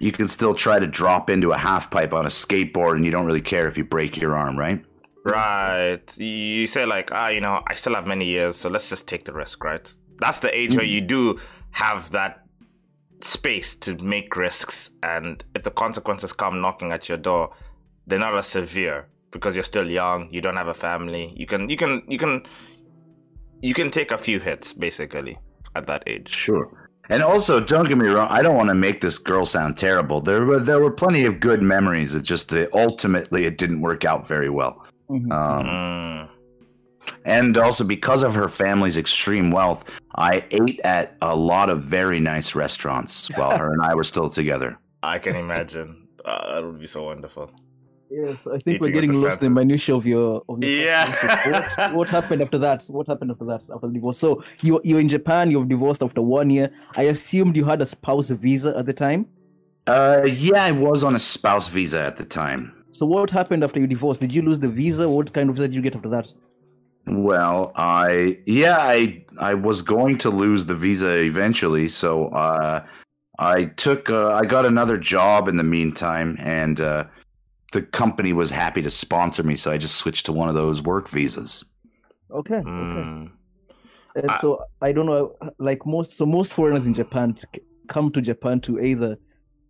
you 0.00 0.12
can 0.12 0.28
still 0.28 0.54
try 0.54 0.78
to 0.78 0.86
drop 0.86 1.28
into 1.28 1.50
a 1.52 1.58
half 1.58 1.90
pipe 1.90 2.12
on 2.14 2.24
a 2.24 2.28
skateboard 2.28 2.96
and 2.96 3.04
you 3.04 3.10
don't 3.10 3.26
really 3.26 3.40
care 3.42 3.66
if 3.68 3.76
you 3.76 3.84
break 3.84 4.16
your 4.16 4.36
arm 4.36 4.58
right 4.58 4.82
Right. 5.24 6.06
You 6.18 6.66
say 6.66 6.86
like, 6.86 7.10
ah, 7.12 7.28
you 7.28 7.42
know, 7.42 7.60
I 7.66 7.74
still 7.74 7.94
have 7.94 8.06
many 8.06 8.24
years, 8.24 8.56
so 8.56 8.70
let's 8.70 8.88
just 8.88 9.06
take 9.06 9.24
the 9.24 9.32
risk, 9.34 9.62
right? 9.62 9.86
That's 10.20 10.38
the 10.38 10.48
age 10.58 10.74
where 10.74 10.86
you 10.86 11.02
do 11.02 11.38
have 11.72 12.10
that 12.12 12.46
space 13.20 13.74
to 13.76 13.94
make 13.96 14.36
risks, 14.36 14.90
and 15.02 15.44
if 15.54 15.62
the 15.62 15.70
consequences 15.70 16.32
come 16.32 16.60
knocking 16.60 16.92
at 16.92 17.08
your 17.08 17.18
door, 17.18 17.50
they're 18.06 18.18
not 18.18 18.36
as 18.36 18.46
severe 18.46 19.06
because 19.30 19.54
you're 19.54 19.64
still 19.64 19.88
young. 19.88 20.28
You 20.32 20.40
don't 20.40 20.56
have 20.56 20.68
a 20.68 20.74
family. 20.74 21.32
You 21.36 21.46
can, 21.46 21.68
you 21.68 21.76
can, 21.76 22.02
you 22.08 22.18
can, 22.18 22.42
you 23.60 23.74
can 23.74 23.90
take 23.90 24.10
a 24.12 24.18
few 24.18 24.40
hits 24.40 24.72
basically 24.72 25.38
at 25.74 25.86
that 25.86 26.02
age. 26.06 26.28
sure 26.34 26.88
and 27.10 27.22
also 27.22 27.60
don't 27.60 27.88
get 27.88 27.96
me 27.98 28.06
wrong 28.08 28.26
i 28.30 28.42
don't 28.42 28.56
want 28.56 28.68
to 28.68 28.74
make 28.74 29.00
this 29.00 29.18
girl 29.18 29.44
sound 29.46 29.76
terrible 29.76 30.20
there 30.20 30.44
were 30.44 30.60
there 30.60 30.80
were 30.80 30.90
plenty 30.90 31.24
of 31.24 31.40
good 31.40 31.62
memories 31.62 32.14
it 32.14 32.22
just 32.22 32.48
that 32.48 32.68
ultimately 32.74 33.44
it 33.46 33.58
didn't 33.58 33.80
work 33.80 34.04
out 34.04 34.26
very 34.28 34.50
well 34.50 34.84
Mhm. 35.10 35.32
um, 35.32 35.66
Mm. 35.66 36.28
And 37.24 37.56
also 37.58 37.84
because 37.84 38.22
of 38.22 38.34
her 38.34 38.48
family's 38.48 38.96
extreme 38.96 39.50
wealth 39.50 39.84
i 40.16 40.44
ate 40.50 40.80
at 40.84 41.16
a 41.22 41.34
lot 41.34 41.68
of 41.70 41.82
very 41.82 42.20
nice 42.20 42.54
restaurants 42.54 43.28
while 43.36 43.56
her 43.56 43.72
and 43.72 43.82
i 43.82 43.94
were 43.94 44.04
still 44.04 44.28
together 44.30 44.78
I 45.00 45.18
can 45.20 45.36
imagine. 45.36 46.08
Uh, 46.24 46.54
that 46.54 46.64
would 46.66 46.80
be 46.80 46.88
so 46.88 47.04
wonderful. 47.04 47.52
Yes, 48.10 48.48
I 48.48 48.58
think 48.58 48.66
Eating 48.66 48.80
we're 48.82 48.90
getting 48.90 49.12
lost 49.12 49.42
in 49.44 49.54
fancy- 49.54 49.66
minutia 49.66 49.94
of 49.94 50.04
your 50.06 50.42
of 50.48 50.62
your 50.64 50.72
Yeah. 50.72 51.06
what, 51.86 51.94
what 51.94 52.10
happened 52.10 52.42
after 52.42 52.58
that? 52.58 52.82
What 52.88 53.06
happened 53.06 53.30
after 53.30 53.44
that? 53.44 53.62
After 53.72 53.86
the 53.86 53.92
divorce? 53.92 54.18
So 54.18 54.42
you 54.60 54.80
you're 54.82 54.98
in 54.98 55.08
Japan. 55.08 55.52
You've 55.52 55.68
divorced 55.68 56.02
after 56.02 56.20
one 56.20 56.50
year. 56.50 56.70
I 56.96 57.04
assumed 57.14 57.56
you 57.56 57.64
had 57.64 57.80
a 57.80 57.86
spouse 57.86 58.30
visa 58.30 58.76
at 58.76 58.86
the 58.86 58.92
time. 59.06 59.20
uh, 59.86 60.22
yeah 60.46 60.64
i 60.64 60.72
was 60.72 61.04
on 61.08 61.14
a 61.14 61.18
spouse 61.18 61.68
visa 61.76 62.00
at 62.10 62.16
the 62.20 62.24
time 62.24 62.62
So 62.90 63.06
what 63.06 63.30
happened 63.30 63.62
after 63.66 63.78
you 63.82 63.86
divorced? 63.86 64.20
Did 64.24 64.32
you 64.36 64.42
lose 64.48 64.58
the 64.66 64.68
visa? 64.80 65.04
What 65.16 65.32
kind 65.36 65.48
of 65.50 65.54
visa 65.56 65.68
did 65.68 65.76
you 65.78 65.82
get 65.88 65.94
after 65.98 66.10
that? 66.16 66.26
Well, 67.10 67.72
I 67.76 68.38
yeah, 68.46 68.78
I 68.78 69.24
I 69.38 69.54
was 69.54 69.82
going 69.82 70.18
to 70.18 70.30
lose 70.30 70.66
the 70.66 70.74
visa 70.74 71.16
eventually, 71.18 71.88
so 71.88 72.28
uh, 72.28 72.84
I 73.38 73.66
took 73.66 74.10
uh, 74.10 74.28
I 74.34 74.44
got 74.44 74.66
another 74.66 74.96
job 74.98 75.48
in 75.48 75.56
the 75.56 75.64
meantime, 75.64 76.36
and 76.40 76.80
uh, 76.80 77.04
the 77.72 77.82
company 77.82 78.32
was 78.32 78.50
happy 78.50 78.82
to 78.82 78.90
sponsor 78.90 79.42
me, 79.42 79.56
so 79.56 79.70
I 79.70 79.78
just 79.78 79.96
switched 79.96 80.26
to 80.26 80.32
one 80.32 80.48
of 80.48 80.54
those 80.54 80.82
work 80.82 81.08
visas. 81.08 81.64
Okay. 82.30 82.56
Okay. 82.56 82.68
Mm. 82.68 83.30
And 84.16 84.30
I- 84.30 84.38
so 84.38 84.62
I 84.82 84.92
don't 84.92 85.06
know, 85.06 85.34
like 85.58 85.86
most, 85.86 86.16
so 86.16 86.26
most 86.26 86.52
foreigners 86.52 86.86
in 86.86 86.94
Japan 86.94 87.38
come 87.88 88.10
to 88.12 88.20
Japan 88.20 88.60
to 88.62 88.80
either 88.80 89.16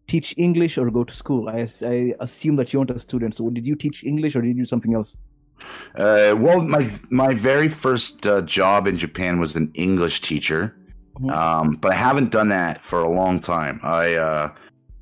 teach 0.07 0.35
English 0.39 0.79
or 0.79 0.91
go 0.91 1.05
to 1.05 1.15
school. 1.15 1.49
I, 1.49 1.69
I 1.85 2.15
assume 2.21 2.57
that 2.57 2.73
you 2.73 2.79
weren't 2.81 2.91
a 2.91 2.99
student. 2.99 3.35
So 3.35 3.51
did 3.51 3.67
you 3.67 3.77
teach 3.77 4.05
English 4.05 4.35
or 4.37 4.41
did 4.43 4.49
you 4.49 4.63
do 4.63 4.65
something 4.65 4.95
else? 4.95 5.17
Uh, 5.97 6.35
well, 6.39 6.61
my 6.61 6.91
my 7.11 7.35
very 7.35 7.69
first 7.69 8.27
uh, 8.27 8.41
job 8.43 8.87
in 8.87 8.97
Japan 8.97 9.41
was 9.41 9.55
an 9.57 9.71
English 9.75 10.21
teacher, 10.21 10.75
Mhm. 11.21 11.31
um, 11.33 11.77
but 11.81 11.93
I 11.93 11.97
haven't 11.97 12.31
done 12.31 12.49
that 12.51 12.83
for 12.85 13.01
a 13.03 13.11
long 13.11 13.41
time. 13.41 13.81
I 13.83 14.15
uh, 14.15 14.51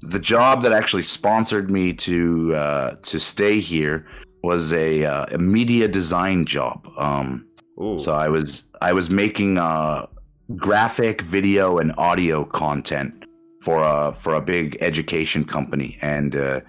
the 0.03 0.19
job 0.19 0.63
that 0.63 0.73
actually 0.73 1.03
sponsored 1.03 1.71
me 1.71 1.93
to 1.93 2.55
uh, 2.55 2.91
to 3.03 3.19
stay 3.19 3.61
here 3.61 4.07
was 4.43 4.73
a, 4.73 5.05
uh, 5.05 5.27
a 5.33 5.39
media 5.39 5.89
design 5.89 6.45
job. 6.47 6.87
Um, 6.97 7.45
So 7.99 8.13
I 8.15 8.29
was 8.29 8.65
I 8.81 8.93
was 8.93 9.11
making 9.11 9.59
uh, 9.59 10.07
graphic, 10.57 11.21
video, 11.23 11.79
and 11.79 11.93
audio 11.99 12.45
content 12.45 13.13
for 13.61 13.83
a 13.83 14.15
for 14.15 14.35
a 14.35 14.41
big 14.41 14.77
education 14.81 15.45
company, 15.45 15.99
and 16.01 16.37
uh, 16.37 16.61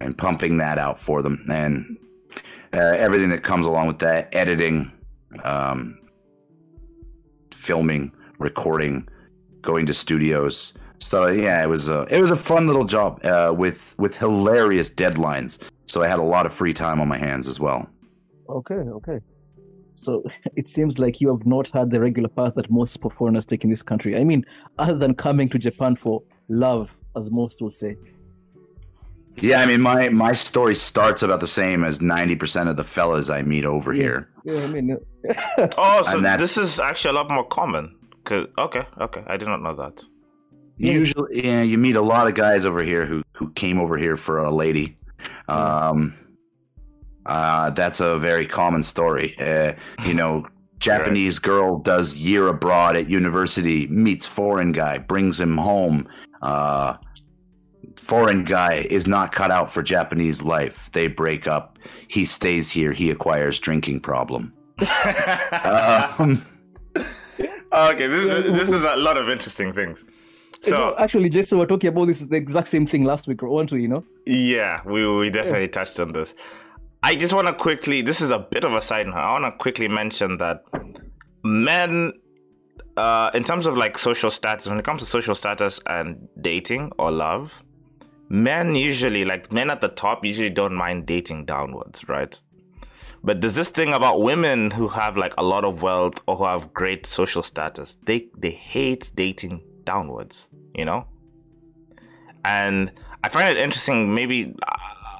and 0.00 0.16
pumping 0.16 0.58
that 0.58 0.78
out 0.78 0.98
for 1.00 1.22
them, 1.22 1.44
and 1.48 1.96
uh, 2.76 2.94
everything 2.96 3.30
that 3.30 3.42
comes 3.42 3.66
along 3.66 3.86
with 3.86 3.98
that, 4.00 4.28
editing, 4.34 4.92
um, 5.44 5.98
filming, 7.52 8.12
recording, 8.38 9.08
going 9.62 9.86
to 9.86 9.94
studios. 9.94 10.74
So 10.98 11.26
yeah, 11.28 11.62
it 11.62 11.68
was 11.68 11.88
a 11.88 12.02
it 12.10 12.20
was 12.20 12.30
a 12.30 12.36
fun 12.36 12.66
little 12.66 12.84
job 12.84 13.24
uh, 13.24 13.52
with 13.56 13.94
with 13.98 14.16
hilarious 14.16 14.90
deadlines. 14.90 15.58
So 15.86 16.02
I 16.02 16.08
had 16.08 16.18
a 16.18 16.22
lot 16.22 16.46
of 16.46 16.52
free 16.52 16.74
time 16.74 17.00
on 17.00 17.08
my 17.08 17.18
hands 17.18 17.48
as 17.48 17.58
well. 17.58 17.88
Okay, 18.48 18.74
okay. 18.74 19.18
So 19.94 20.22
it 20.56 20.68
seems 20.68 20.98
like 20.98 21.20
you 21.20 21.28
have 21.28 21.46
not 21.46 21.68
had 21.68 21.90
the 21.90 22.00
regular 22.00 22.28
path 22.28 22.54
that 22.56 22.70
most 22.70 23.00
foreigners 23.00 23.46
take 23.46 23.64
in 23.64 23.70
this 23.70 23.82
country. 23.82 24.16
I 24.16 24.24
mean, 24.24 24.44
other 24.78 24.96
than 24.96 25.14
coming 25.14 25.48
to 25.50 25.58
Japan 25.58 25.96
for 25.96 26.22
love, 26.48 26.98
as 27.16 27.30
most 27.30 27.60
will 27.60 27.70
say. 27.70 27.96
Yeah, 29.40 29.60
I 29.60 29.66
mean 29.66 29.80
my 29.82 30.08
my 30.08 30.32
story 30.32 30.74
starts 30.74 31.22
about 31.22 31.40
the 31.40 31.46
same 31.46 31.84
as 31.84 32.00
ninety 32.00 32.36
percent 32.36 32.68
of 32.68 32.76
the 32.76 32.84
fellas 32.84 33.28
I 33.30 33.42
meet 33.42 33.64
over 33.64 33.92
Yeah. 33.92 34.02
here. 34.02 34.28
Yeah, 34.44 34.62
I 34.62 34.66
mean, 34.66 34.96
Oh, 35.76 36.02
so 36.02 36.20
this 36.20 36.56
is 36.56 36.78
actually 36.80 37.10
a 37.10 37.14
lot 37.14 37.30
more 37.30 37.44
common. 37.44 37.94
'Cause- 38.24 38.48
okay, 38.58 38.84
okay, 39.00 39.22
I 39.26 39.36
did 39.36 39.48
not 39.48 39.62
know 39.62 39.74
that. 39.76 40.04
Usually, 40.78 41.44
yeah, 41.46 41.62
you 41.62 41.78
meet 41.78 41.96
a 41.96 42.02
lot 42.02 42.26
of 42.26 42.34
guys 42.34 42.64
over 42.64 42.82
here 42.82 43.06
who 43.06 43.22
who 43.32 43.50
came 43.52 43.78
over 43.80 43.96
here 43.98 44.16
for 44.16 44.38
a 44.38 44.50
lady. 44.50 44.96
Um, 45.48 46.14
uh, 47.24 47.70
that's 47.70 48.00
a 48.00 48.18
very 48.18 48.46
common 48.46 48.82
story. 48.82 49.36
Uh, 49.38 49.72
you 50.06 50.14
know, 50.14 50.46
Japanese 50.78 51.38
girl 51.38 51.78
does 51.78 52.14
year 52.14 52.48
abroad 52.48 52.96
at 52.96 53.08
university, 53.08 53.86
meets 53.88 54.26
foreign 54.26 54.72
guy, 54.72 54.98
brings 54.98 55.40
him 55.40 55.56
home. 55.56 56.06
Uh, 56.42 56.96
foreign 57.96 58.44
guy 58.44 58.86
is 58.90 59.06
not 59.06 59.32
cut 59.32 59.50
out 59.50 59.72
for 59.72 59.82
Japanese 59.82 60.42
life. 60.42 60.90
They 60.92 61.08
break 61.08 61.46
up. 61.46 61.78
He 62.08 62.24
stays 62.24 62.70
here. 62.70 62.92
He 62.92 63.10
acquires 63.10 63.58
drinking 63.58 64.00
problem. 64.00 64.52
um, 65.64 66.44
okay, 67.72 68.06
this, 68.06 68.44
this 68.44 68.68
is 68.68 68.82
a 68.82 68.96
lot 68.96 69.16
of 69.16 69.28
interesting 69.28 69.72
things. 69.72 70.04
So 70.62 70.94
actually, 70.98 71.28
Jason, 71.28 71.58
we're 71.58 71.66
talking 71.66 71.88
about 71.88 72.06
this 72.06 72.20
the 72.20 72.36
exact 72.36 72.68
same 72.68 72.86
thing 72.86 73.04
last 73.04 73.28
week, 73.28 73.42
weren't 73.42 73.70
we? 73.72 73.82
You 73.82 73.88
know? 73.88 74.04
Yeah, 74.26 74.80
we 74.84 75.06
we 75.16 75.30
definitely 75.30 75.62
yeah. 75.62 75.66
touched 75.68 76.00
on 76.00 76.12
this. 76.12 76.34
I 77.02 77.14
just 77.14 77.32
want 77.32 77.46
to 77.46 77.54
quickly. 77.54 78.02
This 78.02 78.20
is 78.20 78.30
a 78.30 78.38
bit 78.38 78.64
of 78.64 78.72
a 78.74 78.80
side 78.80 79.06
note. 79.06 79.16
I 79.16 79.32
want 79.32 79.44
to 79.44 79.52
quickly 79.52 79.86
mention 79.88 80.38
that 80.38 80.64
men, 81.44 82.12
uh, 82.96 83.30
in 83.34 83.44
terms 83.44 83.66
of 83.66 83.76
like 83.76 83.96
social 83.96 84.30
status, 84.30 84.66
when 84.66 84.78
it 84.78 84.84
comes 84.84 85.00
to 85.00 85.06
social 85.06 85.34
status 85.34 85.78
and 85.86 86.28
dating 86.40 86.92
or 86.98 87.10
love, 87.10 87.62
men 88.28 88.74
usually 88.74 89.24
like 89.24 89.52
men 89.52 89.70
at 89.70 89.80
the 89.80 89.88
top 89.88 90.24
usually 90.24 90.50
don't 90.50 90.74
mind 90.74 91.06
dating 91.06 91.44
downwards, 91.44 92.08
right? 92.08 92.40
But 93.22 93.40
there's 93.40 93.54
this 93.54 93.70
thing 93.70 93.92
about 93.92 94.20
women 94.20 94.70
who 94.70 94.88
have 94.88 95.16
like 95.16 95.34
a 95.36 95.42
lot 95.42 95.64
of 95.64 95.82
wealth 95.82 96.22
or 96.26 96.36
who 96.36 96.44
have 96.44 96.72
great 96.72 97.06
social 97.06 97.42
status. 97.42 97.98
They 98.04 98.28
they 98.36 98.50
hate 98.50 99.10
dating 99.14 99.62
downwards, 99.84 100.48
you 100.74 100.84
know? 100.84 101.06
And 102.44 102.92
I 103.24 103.28
find 103.28 103.48
it 103.48 103.56
interesting. 103.60 104.14
Maybe 104.14 104.54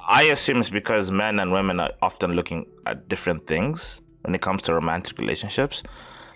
I 0.07 0.23
assume 0.23 0.59
it's 0.59 0.69
because 0.69 1.11
men 1.11 1.39
and 1.39 1.51
women 1.51 1.79
are 1.79 1.91
often 2.01 2.31
looking 2.33 2.65
at 2.85 3.09
different 3.09 3.47
things 3.47 4.01
when 4.21 4.33
it 4.33 4.41
comes 4.41 4.61
to 4.63 4.73
romantic 4.73 5.17
relationships. 5.17 5.83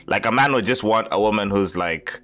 Like 0.07 0.25
a 0.25 0.31
man 0.31 0.51
would 0.53 0.65
just 0.65 0.83
want 0.83 1.07
a 1.11 1.21
woman 1.21 1.49
who's 1.49 1.77
like, 1.77 2.19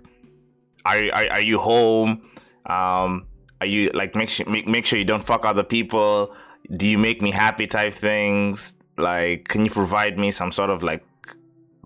"Are 0.86 0.98
are, 1.14 1.30
are 1.32 1.42
you 1.42 1.60
home? 1.60 2.30
Um, 2.66 3.27
are 3.62 3.68
you 3.68 3.90
like 3.94 4.16
make 4.16 4.30
sure 4.30 4.48
make, 4.50 4.68
make 4.68 4.86
sure 4.86 5.00
you 5.00 5.06
don't 5.06 5.24
fuck 5.24 5.46
other 5.46 5.64
people? 5.64 6.36
Do 6.76 6.88
you 6.88 6.98
make 6.98 7.22
me 7.22 7.32
happy?" 7.32 7.68
Type 7.68 7.94
things. 7.94 8.76
Like, 8.98 9.48
can 9.48 9.64
you 9.64 9.72
provide 9.72 10.18
me 10.18 10.32
some 10.32 10.52
sort 10.52 10.70
of 10.70 10.82
like 10.82 11.06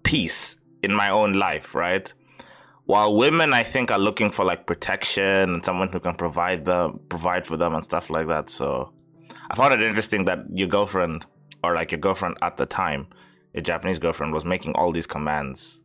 peace 0.04 0.58
in 0.82 0.94
my 0.94 1.10
own 1.10 1.34
life, 1.34 1.76
right? 1.76 2.12
While 2.86 3.16
women, 3.16 3.54
I 3.54 3.64
think, 3.64 3.92
are 3.92 4.00
looking 4.00 4.32
for 4.32 4.44
like 4.44 4.66
protection 4.66 5.54
and 5.54 5.64
someone 5.64 5.90
who 5.90 6.00
can 6.00 6.16
provide 6.16 6.66
them, 6.66 7.00
provide 7.10 7.46
for 7.46 7.58
them, 7.58 7.74
and 7.76 7.84
stuff 7.84 8.10
like 8.10 8.28
that. 8.28 8.50
So, 8.50 8.92
I 9.50 9.56
found 9.56 9.74
it 9.74 9.82
interesting 9.82 10.26
that 10.26 10.40
your 10.54 10.68
girlfriend, 10.68 11.26
or 11.64 11.76
like 11.76 11.92
your 11.92 12.00
girlfriend 12.00 12.38
at 12.42 12.58
the 12.58 12.66
time, 12.66 13.08
your 13.54 13.62
Japanese 13.62 14.00
girlfriend, 14.00 14.34
was 14.34 14.46
making 14.46 14.74
all 14.74 14.92
these 14.92 15.08
commands 15.08 15.82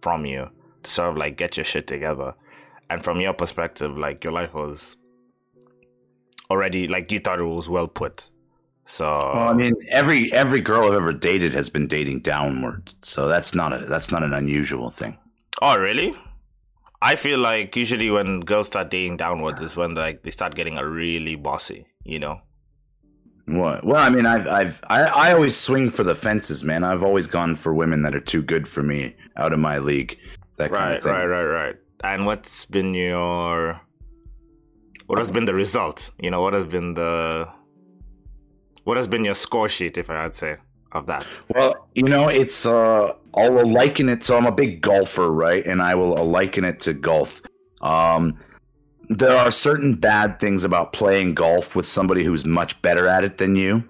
from 0.00 0.24
you 0.24 0.48
to 0.82 0.90
sort 0.90 1.08
of 1.10 1.16
like 1.16 1.36
get 1.36 1.56
your 1.56 1.64
shit 1.64 1.86
together. 1.86 2.34
And 2.88 3.02
from 3.02 3.20
your 3.20 3.32
perspective, 3.32 3.98
like 3.98 4.22
your 4.22 4.32
life 4.32 4.54
was 4.54 4.96
already 6.50 6.88
like 6.88 7.10
you 7.12 7.18
thought 7.18 7.38
it 7.38 7.44
was 7.44 7.68
well 7.68 7.88
put. 7.88 8.30
So 8.86 9.04
well, 9.04 9.48
I 9.48 9.52
mean, 9.52 9.74
every 9.88 10.32
every 10.32 10.60
girl 10.60 10.86
I've 10.86 10.94
ever 10.94 11.12
dated 11.12 11.52
has 11.54 11.68
been 11.68 11.88
dating 11.88 12.20
downward, 12.20 12.94
so 13.02 13.26
that's 13.26 13.54
not 13.54 13.72
a 13.72 13.84
that's 13.86 14.12
not 14.12 14.22
an 14.22 14.32
unusual 14.32 14.90
thing. 14.90 15.18
Oh, 15.60 15.76
really? 15.76 16.16
I 17.02 17.16
feel 17.16 17.38
like 17.38 17.76
usually 17.76 18.10
when 18.10 18.40
girls 18.40 18.68
start 18.68 18.90
dating 18.90 19.16
downwards 19.16 19.60
is 19.60 19.76
when 19.76 19.94
like 19.94 20.22
they 20.22 20.30
start 20.30 20.54
getting 20.54 20.78
a 20.78 20.86
really 20.88 21.34
bossy, 21.34 21.86
you 22.04 22.18
know. 22.18 22.40
What? 23.46 23.84
Well, 23.84 24.00
I 24.00 24.08
mean, 24.10 24.26
I've 24.26 24.46
I've 24.46 24.80
I, 24.88 25.02
I 25.02 25.32
always 25.32 25.56
swing 25.56 25.90
for 25.90 26.04
the 26.04 26.14
fences, 26.14 26.62
man. 26.62 26.84
I've 26.84 27.02
always 27.02 27.26
gone 27.26 27.56
for 27.56 27.74
women 27.74 28.02
that 28.02 28.14
are 28.14 28.20
too 28.20 28.42
good 28.42 28.68
for 28.68 28.82
me, 28.82 29.14
out 29.36 29.52
of 29.52 29.58
my 29.58 29.78
league. 29.78 30.18
That 30.58 30.70
right, 30.70 30.80
kind 30.80 30.94
of 30.96 31.02
thing. 31.02 31.12
right, 31.12 31.26
right, 31.26 31.44
right. 31.44 31.76
And 32.02 32.24
what's 32.24 32.66
been 32.66 32.94
your 32.94 33.80
what 35.06 35.18
has 35.18 35.30
been 35.30 35.44
the 35.44 35.54
result? 35.54 36.10
You 36.20 36.30
know, 36.30 36.42
what 36.42 36.52
has 36.52 36.64
been 36.64 36.94
the 36.94 37.46
what 38.84 38.96
has 38.96 39.08
been 39.08 39.24
your 39.24 39.34
score 39.34 39.68
sheet, 39.68 39.98
if 39.98 40.10
I 40.10 40.22
would 40.22 40.34
say, 40.34 40.56
of 40.92 41.06
that? 41.06 41.26
Well, 41.48 41.88
you 41.94 42.04
know, 42.04 42.28
it's 42.28 42.66
uh, 42.66 43.14
I'll 43.34 43.66
liken 43.66 44.08
it. 44.08 44.24
So 44.24 44.36
I'm 44.36 44.46
a 44.46 44.52
big 44.52 44.80
golfer, 44.80 45.30
right? 45.30 45.66
And 45.66 45.82
I 45.82 45.94
will 45.94 46.24
liken 46.24 46.64
it 46.64 46.80
to 46.82 46.92
golf. 46.92 47.42
Um, 47.80 48.38
there 49.08 49.36
are 49.36 49.50
certain 49.50 49.94
bad 49.94 50.40
things 50.40 50.64
about 50.64 50.92
playing 50.92 51.34
golf 51.34 51.76
with 51.76 51.86
somebody 51.86 52.24
who's 52.24 52.44
much 52.44 52.80
better 52.82 53.06
at 53.06 53.24
it 53.24 53.38
than 53.38 53.54
you. 53.54 53.84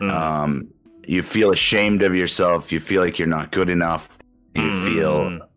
Mm. 0.00 0.10
Um, 0.10 0.68
you 1.06 1.22
feel 1.22 1.50
ashamed 1.50 2.02
of 2.02 2.14
yourself. 2.14 2.72
You 2.72 2.80
feel 2.80 3.02
like 3.02 3.18
you're 3.18 3.28
not 3.28 3.52
good 3.52 3.68
enough. 3.68 4.18
You 4.54 4.62
mm. 4.62 4.86
feel 4.86 5.48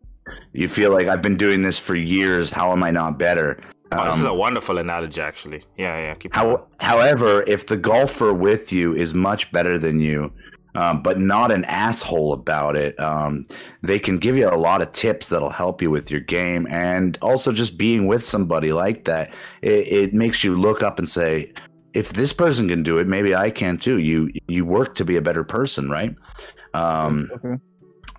you 0.53 0.67
feel 0.67 0.91
like 0.91 1.07
I've 1.07 1.21
been 1.21 1.37
doing 1.37 1.61
this 1.61 1.79
for 1.79 1.95
years. 1.95 2.51
How 2.51 2.71
am 2.71 2.83
I 2.83 2.91
not 2.91 3.17
better? 3.17 3.59
Oh, 3.91 4.05
this 4.05 4.19
is 4.19 4.25
a 4.25 4.31
um, 4.31 4.37
wonderful 4.37 4.77
analogy, 4.77 5.19
actually. 5.21 5.63
Yeah, 5.77 5.97
yeah. 5.97 6.13
Keep 6.13 6.35
how, 6.35 6.67
however, 6.79 7.43
if 7.47 7.67
the 7.67 7.77
golfer 7.77 8.33
with 8.33 8.71
you 8.71 8.95
is 8.95 9.13
much 9.13 9.51
better 9.51 9.79
than 9.79 9.99
you, 9.99 10.31
um, 10.75 11.01
but 11.01 11.19
not 11.19 11.51
an 11.51 11.65
asshole 11.65 12.33
about 12.33 12.75
it, 12.75 12.99
um, 12.99 13.45
they 13.81 13.97
can 13.97 14.19
give 14.19 14.37
you 14.37 14.47
a 14.47 14.55
lot 14.55 14.81
of 14.81 14.91
tips 14.91 15.29
that'll 15.29 15.49
help 15.49 15.81
you 15.81 15.89
with 15.89 16.11
your 16.11 16.21
game. 16.21 16.67
And 16.69 17.17
also, 17.21 17.51
just 17.51 17.77
being 17.77 18.05
with 18.05 18.23
somebody 18.23 18.71
like 18.71 19.05
that, 19.05 19.33
it, 19.63 19.87
it 19.87 20.13
makes 20.13 20.43
you 20.43 20.53
look 20.53 20.83
up 20.83 20.99
and 20.99 21.09
say, 21.09 21.51
if 21.93 22.13
this 22.13 22.31
person 22.31 22.67
can 22.67 22.83
do 22.83 22.99
it, 22.99 23.07
maybe 23.07 23.33
I 23.35 23.49
can 23.49 23.79
too. 23.79 23.97
You 23.97 24.29
you 24.47 24.65
work 24.65 24.93
to 24.95 25.05
be 25.05 25.17
a 25.17 25.21
better 25.21 25.43
person, 25.43 25.89
right? 25.89 26.15
Um, 26.75 27.29
okay. 27.33 27.55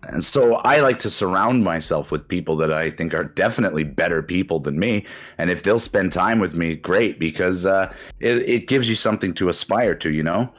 And 0.04 0.24
so 0.24 0.54
I 0.56 0.80
like 0.80 0.98
to 1.00 1.10
surround 1.10 1.62
myself 1.62 2.10
with 2.10 2.26
people 2.26 2.56
that 2.56 2.72
I 2.72 2.90
think 2.90 3.14
are 3.14 3.24
definitely 3.24 3.84
better 3.84 4.22
people 4.22 4.58
than 4.58 4.78
me. 4.78 5.04
And 5.38 5.50
if 5.50 5.62
they'll 5.62 5.78
spend 5.78 6.12
time 6.12 6.40
with 6.40 6.54
me, 6.54 6.74
great, 6.74 7.18
because 7.18 7.66
uh, 7.66 7.92
it, 8.18 8.48
it 8.48 8.68
gives 8.68 8.88
you 8.88 8.94
something 8.94 9.34
to 9.34 9.48
aspire 9.48 9.94
to, 9.96 10.10
you 10.10 10.22
know? 10.22 10.52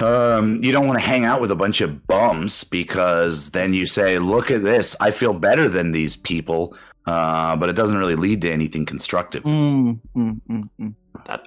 Um, 0.00 0.56
you 0.62 0.72
don't 0.72 0.86
want 0.86 0.98
to 0.98 1.04
hang 1.04 1.24
out 1.24 1.40
with 1.40 1.50
a 1.50 1.56
bunch 1.56 1.80
of 1.80 2.06
bums 2.06 2.64
because 2.64 3.50
then 3.50 3.72
you 3.72 3.86
say, 3.86 4.18
look 4.18 4.50
at 4.50 4.62
this, 4.62 4.96
I 5.00 5.10
feel 5.10 5.32
better 5.32 5.68
than 5.68 5.92
these 5.92 6.16
people. 6.16 6.76
Uh, 7.06 7.56
but 7.56 7.68
it 7.68 7.72
doesn't 7.72 7.96
really 7.96 8.14
lead 8.14 8.42
to 8.42 8.52
anything 8.52 8.84
constructive. 8.86 9.42
Mm, 9.42 9.98
mm, 10.14 10.40
mm, 10.48 10.68
mm. 10.80 10.94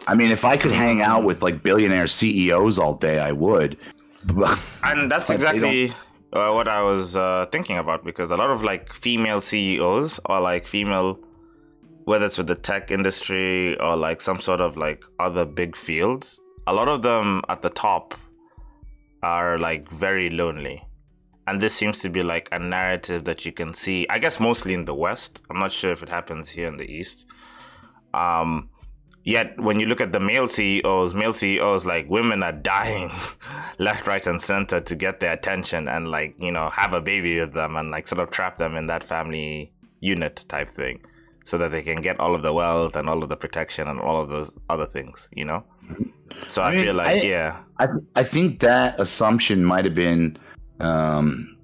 I 0.07 0.15
mean, 0.15 0.31
if 0.31 0.45
I 0.45 0.57
could 0.57 0.71
hang 0.71 1.01
out 1.01 1.23
with 1.23 1.41
like 1.41 1.63
billionaire 1.63 2.07
CEOs 2.07 2.79
all 2.79 2.95
day, 2.95 3.19
I 3.19 3.31
would. 3.31 3.77
and 4.83 5.11
that's 5.11 5.29
exactly 5.29 5.93
uh, 6.33 6.51
what 6.51 6.67
I 6.67 6.81
was 6.81 7.15
uh, 7.15 7.45
thinking 7.51 7.77
about 7.77 8.03
because 8.03 8.31
a 8.31 8.37
lot 8.37 8.49
of 8.49 8.63
like 8.63 8.91
female 8.91 9.39
CEOs 9.39 10.19
or 10.25 10.41
like 10.41 10.67
female, 10.67 11.19
whether 12.05 12.25
it's 12.25 12.37
with 12.37 12.47
the 12.47 12.55
tech 12.55 12.91
industry 12.91 13.79
or 13.79 13.95
like 13.95 14.19
some 14.19 14.39
sort 14.39 14.59
of 14.59 14.75
like 14.75 15.03
other 15.19 15.45
big 15.45 15.75
fields, 15.75 16.41
a 16.65 16.73
lot 16.73 16.87
of 16.87 17.01
them 17.01 17.41
at 17.49 17.61
the 17.61 17.69
top 17.69 18.15
are 19.21 19.59
like 19.59 19.89
very 19.91 20.29
lonely. 20.29 20.83
And 21.45 21.59
this 21.59 21.75
seems 21.75 21.99
to 21.99 22.09
be 22.09 22.23
like 22.23 22.49
a 22.51 22.59
narrative 22.59 23.25
that 23.25 23.45
you 23.45 23.51
can 23.51 23.73
see, 23.73 24.07
I 24.09 24.17
guess 24.17 24.39
mostly 24.39 24.73
in 24.73 24.85
the 24.85 24.95
West. 24.95 25.41
I'm 25.49 25.59
not 25.59 25.71
sure 25.71 25.91
if 25.91 26.01
it 26.01 26.09
happens 26.09 26.49
here 26.49 26.67
in 26.67 26.77
the 26.77 26.89
East. 26.89 27.25
Um, 28.13 28.69
Yet 29.23 29.57
when 29.59 29.79
you 29.79 29.85
look 29.85 30.01
at 30.01 30.11
the 30.11 30.19
male 30.19 30.47
CEOs, 30.47 31.15
male 31.15 31.33
CEOs 31.33 31.85
like 31.85 32.09
women 32.09 32.43
are 32.43 32.51
dying 32.51 33.09
left, 33.79 34.05
right, 34.05 34.25
and 34.27 34.41
center 34.41 34.81
to 34.81 34.95
get 34.95 35.19
their 35.19 35.33
attention 35.33 35.87
and 35.87 36.09
like, 36.09 36.35
you 36.39 36.51
know, 36.51 36.69
have 36.71 36.93
a 36.93 37.01
baby 37.01 37.39
with 37.39 37.53
them 37.53 37.77
and 37.77 37.89
like 37.89 38.07
sort 38.07 38.19
of 38.19 38.31
trap 38.31 38.57
them 38.57 38.75
in 38.75 38.87
that 38.87 39.03
family 39.03 39.71
unit 40.01 40.43
type 40.49 40.69
thing. 40.69 41.01
So 41.45 41.57
that 41.57 41.71
they 41.71 41.81
can 41.81 42.01
get 42.01 42.21
all 42.21 42.35
of 42.35 42.41
the 42.41 42.53
wealth 42.53 42.95
and 42.95 43.09
all 43.09 43.21
of 43.21 43.27
the 43.27 43.35
protection 43.35 43.87
and 43.89 43.99
all 43.99 44.21
of 44.21 44.29
those 44.29 44.49
other 44.69 44.85
things, 44.85 45.27
you 45.33 45.43
know? 45.43 45.65
So 46.47 46.61
I, 46.61 46.69
I 46.69 46.71
mean, 46.71 46.85
feel 46.85 46.95
like, 46.95 47.07
I, 47.07 47.27
yeah. 47.27 47.63
I 47.79 47.87
I 48.15 48.23
think 48.23 48.59
that 48.61 48.97
assumption 48.99 49.63
might 49.65 49.83
have 49.83 49.95
been 49.95 50.37
um 50.79 51.57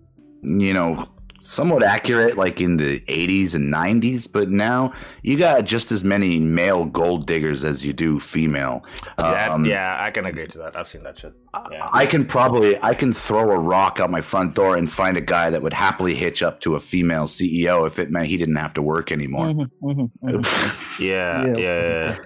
you 0.43 0.73
know, 0.73 1.07
somewhat 1.49 1.81
accurate 1.81 2.37
like 2.37 2.61
in 2.61 2.77
the 2.77 2.99
80s 3.01 3.55
and 3.55 3.73
90s 3.73 4.31
but 4.31 4.49
now 4.49 4.93
you 5.23 5.35
got 5.35 5.65
just 5.65 5.91
as 5.91 6.03
many 6.03 6.37
male 6.37 6.85
gold 6.85 7.25
diggers 7.25 7.65
as 7.65 7.83
you 7.83 7.91
do 7.91 8.19
female. 8.19 8.83
Yeah, 9.17 9.51
um, 9.51 9.65
yeah 9.65 9.97
i 9.99 10.11
can 10.11 10.25
agree 10.25 10.45
to 10.47 10.57
that. 10.59 10.75
I've 10.75 10.87
seen 10.87 11.01
that 11.03 11.17
shit. 11.17 11.33
Yeah. 11.71 11.89
i 11.91 12.05
can 12.05 12.27
probably 12.27 12.77
i 12.83 12.93
can 12.93 13.11
throw 13.11 13.51
a 13.51 13.59
rock 13.59 13.99
out 13.99 14.11
my 14.11 14.21
front 14.21 14.53
door 14.53 14.77
and 14.77 14.91
find 14.91 15.17
a 15.17 15.21
guy 15.21 15.49
that 15.49 15.63
would 15.63 15.73
happily 15.73 16.13
hitch 16.13 16.43
up 16.43 16.61
to 16.61 16.75
a 16.75 16.79
female 16.79 17.25
ceo 17.25 17.87
if 17.87 17.97
it 17.97 18.11
meant 18.11 18.27
he 18.27 18.37
didn't 18.37 18.57
have 18.57 18.75
to 18.75 18.83
work 18.83 19.11
anymore. 19.11 19.47
Mm-hmm, 19.47 19.89
mm-hmm, 19.89 20.29
mm-hmm. 20.29 21.03
yeah, 21.03 21.47
yeah, 21.47 21.57
yeah 21.57 22.17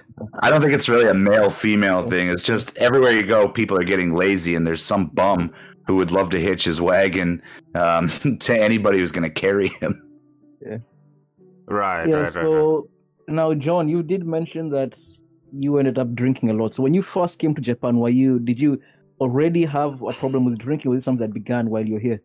i 0.42 0.50
don't 0.50 0.60
think 0.60 0.74
it's 0.74 0.88
really 0.88 1.08
a 1.08 1.14
male 1.14 1.50
female 1.50 2.08
thing. 2.08 2.28
It's 2.28 2.42
just 2.42 2.76
everywhere 2.76 3.12
you 3.12 3.22
go 3.22 3.48
people 3.48 3.78
are 3.78 3.84
getting 3.84 4.14
lazy 4.14 4.54
and 4.54 4.66
there's 4.66 4.82
some 4.82 5.06
bum 5.06 5.50
who 5.86 5.96
would 5.96 6.10
love 6.10 6.30
to 6.30 6.40
hitch 6.40 6.64
his 6.64 6.80
wagon 6.80 7.42
um, 7.74 8.08
to 8.40 8.58
anybody 8.58 8.98
who's 8.98 9.12
going 9.12 9.28
to 9.28 9.30
carry 9.30 9.68
him. 9.68 10.02
Yeah. 10.64 10.78
Right. 11.66 12.08
Yeah. 12.08 12.16
Right, 12.16 12.28
so 12.28 12.42
right, 12.42 12.76
right. 13.28 13.34
now, 13.34 13.54
John, 13.54 13.88
you 13.88 14.02
did 14.02 14.26
mention 14.26 14.70
that 14.70 14.98
you 15.52 15.78
ended 15.78 15.98
up 15.98 16.14
drinking 16.14 16.50
a 16.50 16.54
lot. 16.54 16.74
So 16.74 16.82
when 16.82 16.94
you 16.94 17.02
first 17.02 17.38
came 17.38 17.54
to 17.54 17.60
Japan, 17.60 17.98
were 17.98 18.08
you 18.08 18.38
did 18.38 18.60
you 18.60 18.80
already 19.20 19.64
have 19.64 20.02
a 20.02 20.12
problem 20.12 20.44
with 20.44 20.58
drinking? 20.58 20.90
Was 20.90 21.02
it 21.02 21.04
something 21.04 21.26
that 21.26 21.32
began 21.32 21.70
while 21.70 21.86
you're 21.86 22.00
here? 22.00 22.20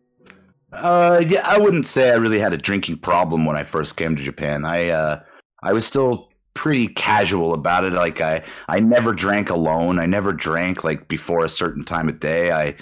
Uh, 0.72 1.22
yeah, 1.26 1.46
I 1.48 1.58
wouldn't 1.58 1.86
say 1.86 2.10
I 2.10 2.14
really 2.14 2.38
had 2.38 2.52
a 2.52 2.58
drinking 2.58 2.98
problem 2.98 3.44
when 3.44 3.56
I 3.56 3.64
first 3.64 3.96
came 3.96 4.16
to 4.16 4.22
Japan. 4.22 4.64
I 4.64 4.90
uh, 4.90 5.20
I 5.62 5.72
was 5.72 5.86
still 5.86 6.30
pretty 6.54 6.88
casual 6.88 7.54
about 7.54 7.84
it. 7.84 7.92
Like 7.92 8.20
I, 8.20 8.42
I 8.68 8.80
never 8.80 9.12
drank 9.12 9.50
alone. 9.50 9.98
I 9.98 10.06
never 10.06 10.32
drank 10.32 10.84
like 10.84 11.08
before 11.08 11.44
a 11.44 11.48
certain 11.48 11.84
time 11.84 12.08
of 12.08 12.20
day. 12.20 12.52
I, 12.52 12.74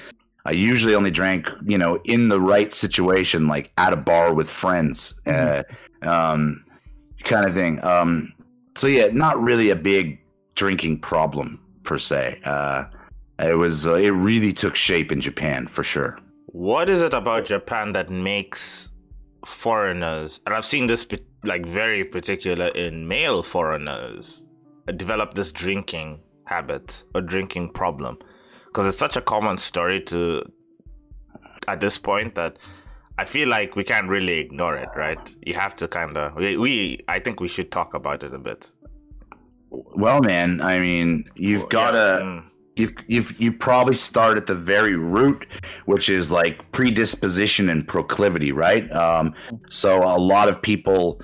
I 0.44 0.52
usually 0.52 0.94
only 0.94 1.10
drank, 1.10 1.46
you 1.64 1.76
know, 1.76 2.00
in 2.04 2.28
the 2.28 2.40
right 2.40 2.72
situation, 2.72 3.48
like 3.48 3.72
at 3.76 3.92
a 3.92 3.96
bar 3.96 4.32
with 4.32 4.48
friends, 4.48 5.14
mm-hmm. 5.26 6.08
uh, 6.08 6.10
um, 6.10 6.64
kind 7.24 7.46
of 7.46 7.54
thing. 7.54 7.84
Um, 7.84 8.32
so 8.76 8.86
yeah, 8.86 9.08
not 9.12 9.40
really 9.42 9.70
a 9.70 9.76
big 9.76 10.20
drinking 10.54 11.00
problem 11.00 11.60
per 11.82 11.98
se. 11.98 12.40
Uh, 12.44 12.84
it 13.38 13.56
was, 13.56 13.86
uh, 13.86 13.94
it 13.94 14.10
really 14.10 14.52
took 14.52 14.74
shape 14.74 15.12
in 15.12 15.20
Japan 15.20 15.66
for 15.66 15.84
sure. 15.84 16.18
What 16.46 16.88
is 16.88 17.02
it 17.02 17.14
about 17.14 17.44
Japan 17.44 17.92
that 17.92 18.10
makes 18.10 18.90
foreigners, 19.44 20.40
and 20.46 20.54
I've 20.54 20.64
seen 20.64 20.86
this 20.86 21.06
like 21.44 21.64
very 21.66 22.04
particular 22.04 22.68
in 22.68 23.06
male 23.06 23.42
foreigners, 23.42 24.44
develop 24.96 25.34
this 25.34 25.52
drinking 25.52 26.20
habit 26.44 27.04
or 27.14 27.20
drinking 27.20 27.70
problem? 27.70 28.18
Because 28.68 28.86
it's 28.86 28.98
such 28.98 29.16
a 29.16 29.20
common 29.20 29.58
story 29.58 30.00
to 30.02 30.42
at 31.66 31.80
this 31.80 31.98
point 31.98 32.34
that 32.36 32.58
I 33.18 33.24
feel 33.24 33.48
like 33.48 33.76
we 33.76 33.84
can't 33.84 34.08
really 34.08 34.38
ignore 34.38 34.76
it, 34.76 34.88
right? 34.94 35.36
You 35.44 35.54
have 35.54 35.74
to 35.76 35.88
kind 35.88 36.16
of 36.16 36.36
we, 36.36 36.56
we 36.56 37.04
I 37.08 37.18
think 37.18 37.40
we 37.40 37.48
should 37.48 37.70
talk 37.70 37.94
about 37.94 38.22
it 38.22 38.32
a 38.32 38.38
bit. 38.38 38.72
Well, 39.70 40.22
man, 40.22 40.60
I 40.62 40.78
mean, 40.78 41.28
you've 41.36 41.68
got 41.68 41.90
to 41.92 42.18
yeah. 42.20 42.26
mm 42.26 42.44
you've 42.78 42.94
you've 43.08 43.40
you 43.40 43.52
probably 43.52 43.94
start 43.94 44.38
at 44.38 44.46
the 44.46 44.54
very 44.54 44.96
root, 44.96 45.46
which 45.86 46.08
is 46.08 46.30
like 46.30 46.70
predisposition 46.72 47.68
and 47.68 47.86
proclivity, 47.86 48.52
right? 48.52 48.90
Um, 48.92 49.34
so 49.68 50.02
a 50.02 50.16
lot 50.16 50.48
of 50.48 50.62
people 50.62 51.20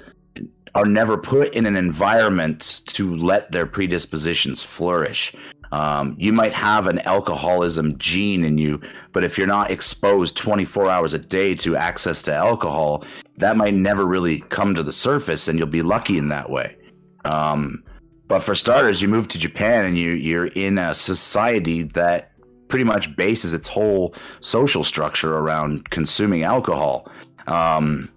are 0.74 0.84
never 0.84 1.16
put 1.16 1.54
in 1.54 1.66
an 1.66 1.76
environment 1.76 2.82
to 2.86 3.16
let 3.16 3.52
their 3.52 3.64
predispositions 3.64 4.62
flourish. 4.62 5.32
Um, 5.74 6.14
you 6.20 6.32
might 6.32 6.54
have 6.54 6.86
an 6.86 7.00
alcoholism 7.00 7.98
gene 7.98 8.44
in 8.44 8.58
you, 8.58 8.80
but 9.12 9.24
if 9.24 9.36
you're 9.36 9.48
not 9.48 9.72
exposed 9.72 10.36
24 10.36 10.88
hours 10.88 11.14
a 11.14 11.18
day 11.18 11.56
to 11.56 11.74
access 11.74 12.22
to 12.22 12.32
alcohol, 12.32 13.04
that 13.38 13.56
might 13.56 13.74
never 13.74 14.06
really 14.06 14.38
come 14.50 14.76
to 14.76 14.84
the 14.84 14.92
surface, 14.92 15.48
and 15.48 15.58
you'll 15.58 15.66
be 15.66 15.82
lucky 15.82 16.16
in 16.16 16.28
that 16.28 16.48
way. 16.48 16.76
Um, 17.24 17.82
but 18.28 18.44
for 18.44 18.54
starters, 18.54 19.02
you 19.02 19.08
move 19.08 19.26
to 19.28 19.38
Japan 19.38 19.84
and 19.84 19.98
you 19.98 20.12
you're 20.12 20.46
in 20.46 20.78
a 20.78 20.94
society 20.94 21.82
that 21.82 22.30
pretty 22.68 22.84
much 22.84 23.16
bases 23.16 23.52
its 23.52 23.66
whole 23.66 24.14
social 24.42 24.84
structure 24.84 25.36
around 25.36 25.90
consuming 25.90 26.44
alcohol. 26.44 27.10
Um, 27.48 28.08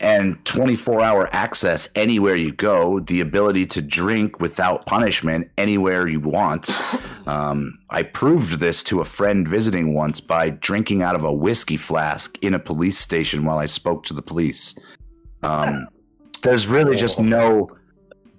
and 0.00 0.42
24 0.44 1.00
hour 1.00 1.28
access 1.32 1.88
anywhere 1.94 2.36
you 2.36 2.52
go, 2.52 3.00
the 3.00 3.20
ability 3.20 3.66
to 3.66 3.82
drink 3.82 4.40
without 4.40 4.86
punishment 4.86 5.50
anywhere 5.58 6.08
you 6.08 6.20
want. 6.20 6.70
Um, 7.24 7.78
I 7.90 8.02
proved 8.02 8.58
this 8.58 8.82
to 8.82 9.00
a 9.00 9.04
friend 9.04 9.46
visiting 9.46 9.94
once 9.94 10.20
by 10.20 10.50
drinking 10.50 11.02
out 11.02 11.14
of 11.14 11.22
a 11.22 11.32
whiskey 11.32 11.76
flask 11.76 12.36
in 12.42 12.52
a 12.52 12.58
police 12.58 12.98
station 12.98 13.44
while 13.44 13.58
I 13.58 13.66
spoke 13.66 14.02
to 14.06 14.12
the 14.12 14.22
police. 14.22 14.74
Um, 15.44 15.86
there's 16.42 16.66
really 16.66 16.96
just 16.96 17.20
no 17.20 17.70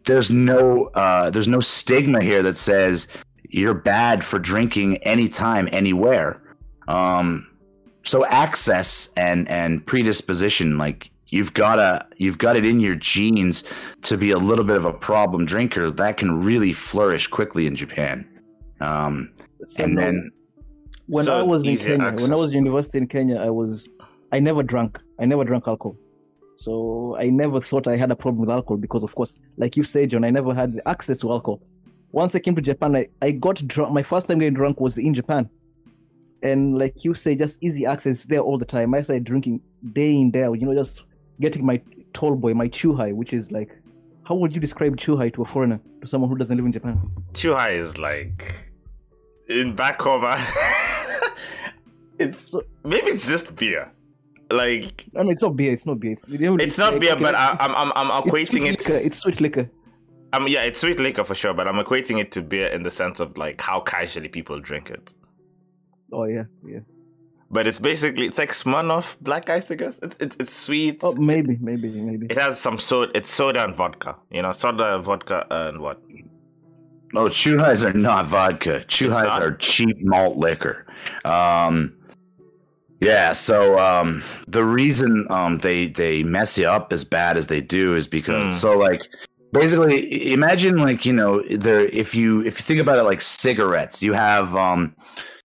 there's 0.06 0.30
no 0.32 0.88
uh, 0.96 1.30
there's 1.30 1.48
no 1.48 1.60
stigma 1.60 2.22
here 2.22 2.44
that 2.44 2.58
says 2.58 3.08
you're 3.50 3.74
bad 3.74 4.24
for 4.24 4.40
drinking 4.40 4.98
anytime, 4.98 5.70
anywhere. 5.72 6.42
Um, 6.88 7.48
so 8.04 8.26
access 8.26 9.10
and 9.16 9.48
and 9.48 9.86
predisposition, 9.86 10.78
like 10.78 11.10
you've 11.34 11.54
gotta 11.56 12.06
you've 12.18 12.38
got 12.38 12.56
it 12.56 12.66
in 12.66 12.80
your 12.80 12.96
genes 12.96 13.64
to 14.04 14.18
be 14.18 14.30
a 14.30 14.38
little 14.38 14.64
bit 14.64 14.78
of 14.78 14.86
a 14.86 14.94
problem 14.94 15.46
drinker. 15.46 15.90
That 15.90 16.18
can 16.18 16.44
really 16.44 16.74
flourish 16.74 17.26
quickly 17.28 17.66
in 17.66 17.76
Japan. 17.76 18.16
Um, 18.80 19.32
so 19.64 19.84
and 19.84 19.98
then 19.98 20.32
when 21.08 21.26
so 21.26 21.34
I 21.34 21.42
was 21.42 21.66
in 21.66 21.78
Kenya, 21.78 22.06
access. 22.06 22.22
when 22.22 22.34
I 22.34 22.36
was 22.36 22.52
in 22.52 22.58
university 22.58 23.00
in 23.00 23.08
Kenya, 23.08 23.38
I 23.38 23.50
was 23.50 23.90
I 24.32 24.40
never 24.40 24.62
drank. 24.62 25.00
I 25.20 25.26
never 25.26 25.44
drank 25.44 25.68
alcohol. 25.68 25.98
So 26.56 27.18
I 27.18 27.30
never 27.30 27.60
thought 27.60 27.88
I 27.88 27.98
had 27.98 28.12
a 28.12 28.16
problem 28.16 28.42
with 28.42 28.52
alcohol 28.52 28.78
because, 28.78 29.04
of 29.04 29.16
course, 29.16 29.40
like 29.58 29.76
you 29.76 29.84
said, 29.84 30.12
John, 30.12 30.24
I 30.24 30.30
never 30.30 30.54
had 30.54 30.80
access 30.86 31.18
to 31.22 31.32
alcohol. 31.32 31.62
Once 32.12 32.36
I 32.36 32.40
came 32.40 32.56
to 32.56 32.62
Japan, 32.62 32.96
I, 32.96 33.08
I 33.24 33.32
got 33.32 33.56
drunk. 33.68 33.92
My 33.92 34.04
first 34.04 34.28
time 34.28 34.38
getting 34.38 34.54
drunk 34.54 34.80
was 34.80 35.00
in 35.00 35.16
Japan. 35.16 35.50
And 36.44 36.78
like 36.78 37.04
you 37.04 37.16
say, 37.16 37.36
just 37.36 37.58
easy 37.64 37.88
access 37.88 38.26
there 38.26 38.42
all 38.42 38.60
the 38.60 38.66
time. 38.66 38.94
I 38.94 39.02
started 39.02 39.24
drinking 39.24 39.62
day 39.94 40.14
in, 40.14 40.30
day 40.30 40.44
out, 40.44 40.60
you 40.60 40.68
know, 40.68 40.76
just 40.76 41.04
getting 41.40 41.66
my 41.66 41.82
tall 42.14 42.36
boy, 42.36 42.54
my 42.54 42.68
chuhai, 42.68 43.14
which 43.14 43.34
is 43.34 43.52
like, 43.52 43.78
how 44.24 44.36
would 44.36 44.54
you 44.54 44.62
describe 44.62 44.96
chuhai 44.98 45.34
to 45.34 45.42
a 45.42 45.46
foreigner, 45.46 45.80
to 46.02 46.08
someone 46.08 46.30
who 46.30 46.38
doesn't 46.38 46.56
live 46.56 46.66
in 46.66 46.72
Japan? 46.72 47.00
Chuhai 47.34 47.78
is 47.78 47.98
like, 47.98 48.72
in 49.48 49.76
back 49.76 50.02
home, 50.02 50.24
it's 52.20 52.52
so, 52.52 52.64
maybe 52.84 53.08
it's 53.08 53.28
just 53.28 53.56
beer 53.56 53.92
like 54.54 55.06
I 55.16 55.24
mean, 55.24 55.32
it's 55.32 55.42
not 55.42 55.56
beer. 55.56 55.74
It's 55.74 55.86
not 55.86 56.00
beer. 56.00 56.12
It's, 56.12 56.28
it's 56.30 56.78
not 56.78 57.00
beer, 57.00 57.16
but 57.16 57.36
I, 57.36 57.58
am 57.60 57.76
I'm 57.76 57.92
I'm 57.96 58.24
equating 58.24 58.72
it's 58.72 58.90
it. 58.90 59.06
It's 59.06 59.18
sweet 59.18 59.42
liquor. 59.42 59.70
Um, 60.32 60.48
yeah, 60.48 60.64
it's 60.64 60.80
sweet 60.80 61.00
liquor 61.00 61.24
for 61.24 61.36
sure, 61.36 61.54
but 61.54 61.68
I'm 61.68 61.76
equating 61.76 62.20
it 62.20 62.32
to 62.34 62.42
beer 62.42 62.68
in 62.68 62.84
the 62.84 62.92
sense 62.92 63.20
of 63.20 63.38
like 63.38 63.62
how 63.62 63.82
casually 63.82 64.30
people 64.30 64.60
drink 64.60 64.90
it. 64.90 65.14
Oh 66.12 66.26
yeah, 66.26 66.46
yeah. 66.66 66.80
But 67.54 67.68
it's 67.68 67.78
basically 67.78 68.26
it's 68.26 68.40
like 68.40 68.50
Smirnoff 68.50 69.20
Black 69.20 69.48
Ice, 69.48 69.70
I 69.70 69.76
guess. 69.76 70.00
It's 70.02 70.18
it's, 70.20 70.36
it's 70.40 70.52
sweet. 70.52 71.00
Oh, 71.04 71.14
maybe, 71.14 71.56
maybe, 71.62 71.88
maybe. 71.88 72.26
It 72.26 72.38
has 72.40 72.60
some 72.60 72.80
soda. 72.80 73.12
It's 73.14 73.30
soda 73.30 73.64
and 73.64 73.76
vodka. 73.76 74.16
You 74.32 74.42
know, 74.42 74.52
soda, 74.54 74.98
vodka, 74.98 75.46
and 75.52 75.80
what? 75.80 76.02
Oh, 77.14 77.26
chuhais 77.26 77.88
are 77.88 77.94
not 77.94 78.26
vodka. 78.26 78.84
Chuhais 78.88 79.30
are 79.30 79.56
cheap 79.58 79.96
malt 80.02 80.36
liquor. 80.36 80.88
Um, 81.26 81.94
yeah, 83.00 83.34
so 83.34 83.78
um, 83.78 84.24
the 84.48 84.66
reason 84.66 85.28
um, 85.30 85.60
they 85.60 85.90
they 85.90 86.24
mess 86.24 86.58
you 86.58 86.66
up 86.66 86.92
as 86.92 87.04
bad 87.04 87.38
as 87.38 87.46
they 87.46 87.62
do 87.62 87.96
is 87.96 88.08
because 88.08 88.56
mm. 88.56 88.60
so 88.60 88.76
like 88.76 89.04
basically 89.52 90.34
imagine 90.34 90.78
like 90.78 91.06
you 91.06 91.14
know 91.14 91.44
there 91.44 91.86
if 91.86 92.16
you 92.16 92.42
if 92.42 92.58
you 92.58 92.64
think 92.64 92.80
about 92.80 92.98
it 92.98 93.04
like 93.04 93.22
cigarettes 93.22 94.02
you 94.02 94.12
have 94.14 94.56
um 94.56 94.96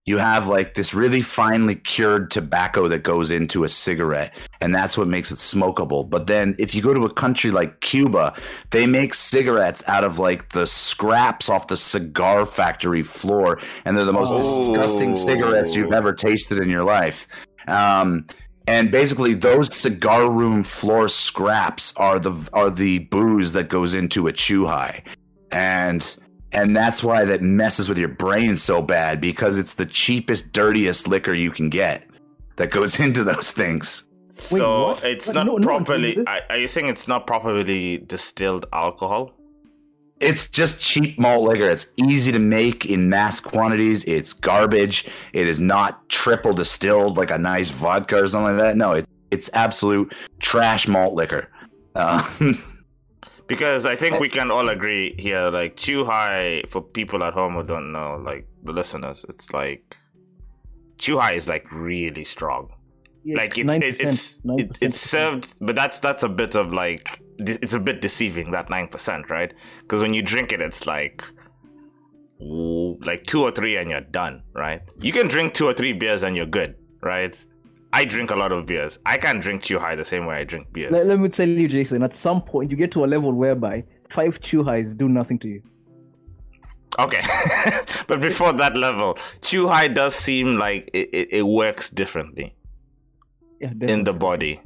you 0.08 0.16
have 0.16 0.48
like 0.48 0.74
this 0.74 0.94
really 0.94 1.20
finely 1.20 1.74
cured 1.74 2.30
tobacco 2.30 2.88
that 2.88 3.02
goes 3.02 3.30
into 3.30 3.62
a 3.62 3.68
cigarette 3.68 4.32
and 4.62 4.74
that's 4.74 4.96
what 4.96 5.06
makes 5.06 5.30
it 5.30 5.34
smokable. 5.34 6.08
But 6.08 6.26
then 6.26 6.56
if 6.58 6.74
you 6.74 6.80
go 6.80 6.94
to 6.94 7.04
a 7.04 7.12
country 7.12 7.50
like 7.50 7.82
cuba 7.82 8.34
they 8.70 8.86
make 8.86 9.12
cigarettes 9.12 9.84
out 9.86 10.04
of 10.04 10.18
like 10.18 10.48
the 10.54 10.66
scraps 10.66 11.50
off 11.50 11.66
the 11.66 11.76
cigar 11.76 12.46
factory 12.46 13.02
floor 13.02 13.60
and 13.84 13.98
they're 13.98 14.06
the 14.06 14.12
most 14.14 14.32
oh. 14.34 14.56
disgusting 14.56 15.14
cigarettes 15.14 15.74
you've 15.74 15.92
ever 15.92 16.14
tasted 16.14 16.58
in 16.58 16.70
your 16.70 16.84
life. 16.84 17.28
Um, 17.66 18.26
and 18.66 18.90
basically 18.90 19.34
those 19.34 19.74
cigar 19.76 20.30
room 20.30 20.64
floor 20.64 21.10
scraps 21.10 21.92
are 21.98 22.18
the 22.18 22.32
are 22.54 22.70
the 22.70 23.00
booze 23.10 23.52
that 23.52 23.68
goes 23.68 23.92
into 23.92 24.26
a 24.26 24.32
chuhai 24.32 25.02
and 25.52 26.16
and 26.52 26.74
that's 26.76 27.02
why 27.02 27.24
that 27.24 27.42
messes 27.42 27.88
with 27.88 27.98
your 27.98 28.08
brain 28.08 28.56
so 28.56 28.80
bad 28.80 29.20
because 29.20 29.58
it's 29.58 29.74
the 29.74 29.86
cheapest, 29.86 30.52
dirtiest 30.52 31.06
liquor 31.06 31.34
you 31.34 31.50
can 31.50 31.68
get 31.68 32.04
that 32.56 32.70
goes 32.70 32.98
into 33.06 33.24
those 33.24 33.50
things. 33.50 34.08
So 34.30 34.90
Wait, 34.90 35.04
it's 35.04 35.28
not 35.28 35.46
no, 35.46 35.58
properly. 35.58 36.16
No, 36.16 36.24
are 36.48 36.56
you 36.56 36.68
saying 36.68 36.88
it's 36.88 37.08
not 37.08 37.26
properly 37.26 37.98
distilled 37.98 38.66
alcohol? 38.72 39.32
It's 40.20 40.48
just 40.48 40.80
cheap 40.80 41.18
malt 41.18 41.48
liquor. 41.48 41.70
It's 41.70 41.86
easy 41.96 42.32
to 42.32 42.38
make 42.38 42.86
in 42.86 43.08
mass 43.08 43.40
quantities. 43.40 44.04
It's 44.04 44.32
garbage. 44.32 45.06
It 45.32 45.46
is 45.46 45.60
not 45.60 46.08
triple 46.08 46.52
distilled 46.52 47.16
like 47.16 47.30
a 47.30 47.38
nice 47.38 47.70
vodka 47.70 48.24
or 48.24 48.28
something 48.28 48.56
like 48.56 48.64
that. 48.64 48.76
No, 48.76 48.92
it's 48.92 49.06
it's 49.30 49.50
absolute 49.52 50.12
trash 50.40 50.88
malt 50.88 51.14
liquor. 51.14 51.50
Uh, 51.94 52.28
because 53.48 53.86
I 53.86 53.96
think 53.96 54.20
we 54.20 54.28
can 54.28 54.50
all 54.50 54.68
agree 54.68 55.14
here, 55.18 55.50
like 55.50 55.76
chuhai 55.76 56.68
for 56.68 56.82
people 56.82 57.24
at 57.24 57.32
home 57.32 57.54
who 57.54 57.62
don't 57.64 57.90
know, 57.90 58.22
like 58.24 58.46
the 58.62 58.72
listeners, 58.72 59.24
it's 59.28 59.52
like 59.52 59.96
chuhai 60.98 61.34
is 61.34 61.48
like 61.48 61.70
really 61.72 62.24
strong. 62.24 62.70
Like 63.24 63.58
it's 63.58 63.72
it's 63.72 64.00
it's, 64.00 64.40
it's, 64.44 64.82
it's 64.82 65.00
served, 65.00 65.54
but 65.60 65.74
that's 65.74 65.98
that's 65.98 66.22
a 66.22 66.28
bit 66.28 66.54
of 66.54 66.72
like 66.72 67.20
it's 67.38 67.74
a 67.74 67.80
bit 67.80 68.00
deceiving 68.00 68.52
that 68.52 68.70
nine 68.70 68.88
percent, 68.88 69.28
right? 69.28 69.52
Because 69.80 70.00
when 70.02 70.14
you 70.14 70.22
drink 70.22 70.52
it, 70.52 70.60
it's 70.60 70.86
like 70.86 71.24
like 72.40 73.26
two 73.26 73.42
or 73.42 73.50
three 73.50 73.76
and 73.76 73.90
you're 73.90 74.00
done, 74.00 74.42
right? 74.54 74.82
You 75.00 75.12
can 75.12 75.28
drink 75.28 75.54
two 75.54 75.66
or 75.66 75.72
three 75.72 75.92
beers 75.92 76.22
and 76.22 76.36
you're 76.36 76.46
good, 76.46 76.76
right? 77.02 77.34
I 77.92 78.04
drink 78.04 78.30
a 78.30 78.36
lot 78.36 78.52
of 78.52 78.66
beers. 78.66 78.98
I 79.06 79.16
can't 79.16 79.40
drink 79.40 79.62
chuhai 79.62 79.96
the 79.96 80.04
same 80.04 80.26
way 80.26 80.36
I 80.36 80.44
drink 80.44 80.72
beers. 80.72 80.92
Let, 80.92 81.06
let 81.06 81.18
me 81.18 81.28
tell 81.28 81.48
you, 81.48 81.68
Jason. 81.68 82.02
At 82.02 82.14
some 82.14 82.42
point, 82.42 82.70
you 82.70 82.76
get 82.76 82.92
to 82.92 83.04
a 83.04 83.06
level 83.06 83.32
whereby 83.32 83.84
five 84.08 84.40
Chuhais 84.40 84.96
do 84.96 85.08
nothing 85.08 85.38
to 85.40 85.48
you. 85.48 85.62
Okay, 86.98 87.22
but 88.06 88.20
before 88.20 88.52
that 88.54 88.76
level, 88.76 89.14
chuhai 89.40 89.92
does 89.94 90.14
seem 90.14 90.58
like 90.58 90.90
it, 90.92 91.08
it, 91.12 91.28
it 91.32 91.42
works 91.42 91.90
differently. 91.90 92.54
Yeah, 93.60 93.72
in 93.80 94.04
the 94.04 94.12
body. 94.12 94.60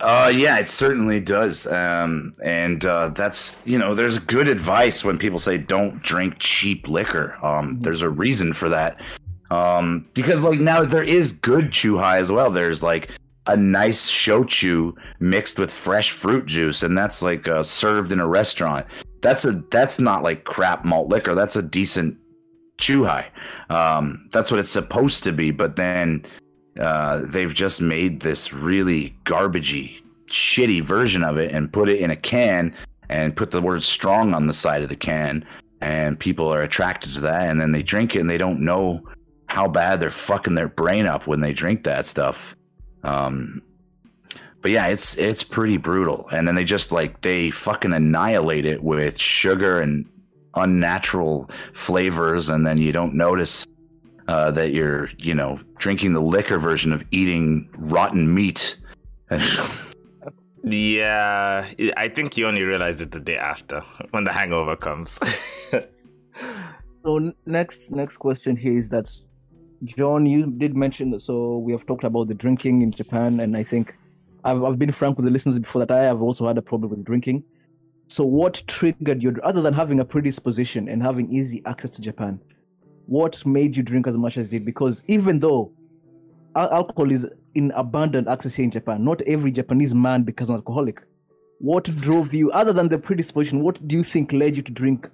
Uh, 0.00 0.32
yeah, 0.34 0.58
it 0.58 0.68
certainly 0.68 1.20
does. 1.20 1.66
Um, 1.66 2.34
and 2.42 2.84
uh, 2.84 3.08
that's 3.08 3.62
you 3.66 3.78
know, 3.78 3.94
there's 3.94 4.18
good 4.18 4.48
advice 4.48 5.04
when 5.04 5.18
people 5.18 5.38
say 5.38 5.58
don't 5.58 6.02
drink 6.02 6.36
cheap 6.38 6.88
liquor. 6.88 7.36
Um, 7.44 7.80
there's 7.80 8.02
a 8.02 8.08
reason 8.08 8.52
for 8.52 8.68
that. 8.68 9.00
Um, 9.50 10.06
because 10.14 10.42
like 10.42 10.60
now 10.60 10.84
there 10.84 11.02
is 11.02 11.32
good 11.32 11.70
Chuhai 11.70 12.20
as 12.20 12.30
well. 12.30 12.50
There's 12.50 12.82
like 12.82 13.10
a 13.46 13.56
nice 13.56 14.10
shochu 14.10 14.94
mixed 15.20 15.58
with 15.58 15.72
fresh 15.72 16.10
fruit 16.10 16.46
juice, 16.46 16.82
and 16.82 16.96
that's 16.96 17.22
like 17.22 17.48
uh, 17.48 17.62
served 17.62 18.12
in 18.12 18.20
a 18.20 18.26
restaurant. 18.26 18.86
That's 19.22 19.44
a 19.44 19.52
that's 19.70 19.98
not 19.98 20.22
like 20.22 20.44
crap 20.44 20.84
malt 20.84 21.08
liquor. 21.08 21.34
That's 21.34 21.56
a 21.56 21.62
decent 21.62 22.18
Chuhai. 22.78 23.26
Um, 23.70 24.28
that's 24.32 24.50
what 24.50 24.60
it's 24.60 24.70
supposed 24.70 25.22
to 25.24 25.32
be. 25.32 25.50
But 25.50 25.76
then 25.76 26.24
uh, 26.80 27.22
they've 27.24 27.52
just 27.52 27.80
made 27.80 28.20
this 28.20 28.52
really 28.52 29.16
garbagey, 29.24 30.00
shitty 30.26 30.82
version 30.82 31.22
of 31.24 31.36
it 31.36 31.52
and 31.52 31.72
put 31.72 31.88
it 31.88 32.00
in 32.00 32.10
a 32.10 32.16
can 32.16 32.74
and 33.08 33.36
put 33.36 33.50
the 33.50 33.62
word 33.62 33.82
strong 33.82 34.34
on 34.34 34.46
the 34.46 34.52
side 34.52 34.82
of 34.82 34.88
the 34.88 34.96
can. 34.96 35.44
And 35.80 36.18
people 36.18 36.52
are 36.52 36.62
attracted 36.62 37.14
to 37.14 37.20
that. 37.20 37.48
And 37.48 37.60
then 37.60 37.72
they 37.72 37.82
drink 37.82 38.14
it 38.14 38.20
and 38.20 38.30
they 38.30 38.38
don't 38.38 38.60
know 38.60 39.02
how 39.58 39.66
bad 39.66 39.98
they're 39.98 40.08
fucking 40.08 40.54
their 40.54 40.68
brain 40.68 41.04
up 41.04 41.26
when 41.26 41.40
they 41.40 41.52
drink 41.52 41.82
that 41.82 42.06
stuff. 42.06 42.54
Um, 43.02 43.60
but 44.62 44.70
yeah, 44.70 44.86
it's 44.86 45.18
it's 45.18 45.42
pretty 45.42 45.78
brutal. 45.78 46.28
And 46.30 46.46
then 46.46 46.54
they 46.54 46.62
just 46.62 46.92
like 46.92 47.22
they 47.22 47.50
fucking 47.50 47.92
annihilate 47.92 48.64
it 48.64 48.84
with 48.84 49.18
sugar 49.18 49.80
and 49.80 50.06
unnatural 50.54 51.50
flavors, 51.72 52.48
and 52.48 52.64
then 52.64 52.78
you 52.78 52.92
don't 52.92 53.14
notice 53.14 53.66
uh, 54.28 54.52
that 54.52 54.72
you're 54.72 55.10
you 55.18 55.34
know 55.34 55.58
drinking 55.78 56.12
the 56.12 56.22
liquor 56.22 56.60
version 56.60 56.92
of 56.92 57.02
eating 57.10 57.68
rotten 57.78 58.32
meat. 58.32 58.76
Yeah, 60.64 61.66
I 61.96 62.08
think 62.08 62.36
you 62.36 62.46
only 62.46 62.62
realize 62.62 63.00
it 63.00 63.12
the 63.12 63.20
day 63.20 63.38
after 63.38 63.80
when 64.10 64.24
the 64.24 64.32
hangover 64.32 64.76
comes. 64.76 65.18
So 67.04 67.32
next 67.46 67.90
next 67.90 68.18
question 68.18 68.56
here 68.56 68.76
is 68.76 68.90
that 68.90 69.08
John, 69.84 70.26
you 70.26 70.46
did 70.46 70.76
mention 70.76 71.16
so 71.18 71.58
we 71.58 71.72
have 71.72 71.86
talked 71.86 72.04
about 72.04 72.28
the 72.28 72.34
drinking 72.34 72.82
in 72.82 72.90
Japan, 72.90 73.40
and 73.40 73.56
I 73.56 73.62
think 73.62 73.96
I've 74.44 74.62
I've 74.64 74.78
been 74.78 74.90
frank 74.90 75.16
with 75.16 75.24
the 75.24 75.30
listeners 75.30 75.58
before 75.58 75.84
that 75.84 75.90
I 75.90 76.02
have 76.02 76.20
also 76.20 76.46
had 76.46 76.58
a 76.58 76.62
problem 76.62 76.90
with 76.90 77.04
drinking. 77.04 77.44
So 78.08 78.24
what 78.24 78.62
triggered 78.66 79.22
you 79.22 79.38
other 79.42 79.62
than 79.62 79.74
having 79.74 80.00
a 80.00 80.04
predisposition 80.04 80.88
and 80.88 81.02
having 81.02 81.32
easy 81.32 81.62
access 81.66 81.90
to 81.90 82.02
Japan? 82.02 82.40
What 83.06 83.44
made 83.46 83.76
you 83.76 83.82
drink 83.82 84.06
as 84.06 84.16
much 84.16 84.36
as 84.36 84.52
you 84.52 84.58
did? 84.58 84.66
Because 84.66 85.04
even 85.06 85.38
though 85.38 85.72
alcohol 86.56 87.12
is 87.12 87.30
in 87.54 87.70
abundant 87.72 88.26
access 88.26 88.54
here 88.54 88.64
in 88.64 88.70
Japan, 88.70 89.04
not 89.04 89.22
every 89.22 89.52
Japanese 89.52 89.94
man 89.94 90.22
becomes 90.22 90.48
an 90.48 90.56
alcoholic. 90.56 91.02
What 91.60 91.84
drove 92.00 92.34
you, 92.34 92.50
other 92.50 92.72
than 92.72 92.88
the 92.88 92.98
predisposition, 92.98 93.62
what 93.62 93.86
do 93.86 93.96
you 93.96 94.02
think 94.02 94.32
led 94.32 94.56
you 94.56 94.62
to 94.62 94.72
drink? 94.72 95.08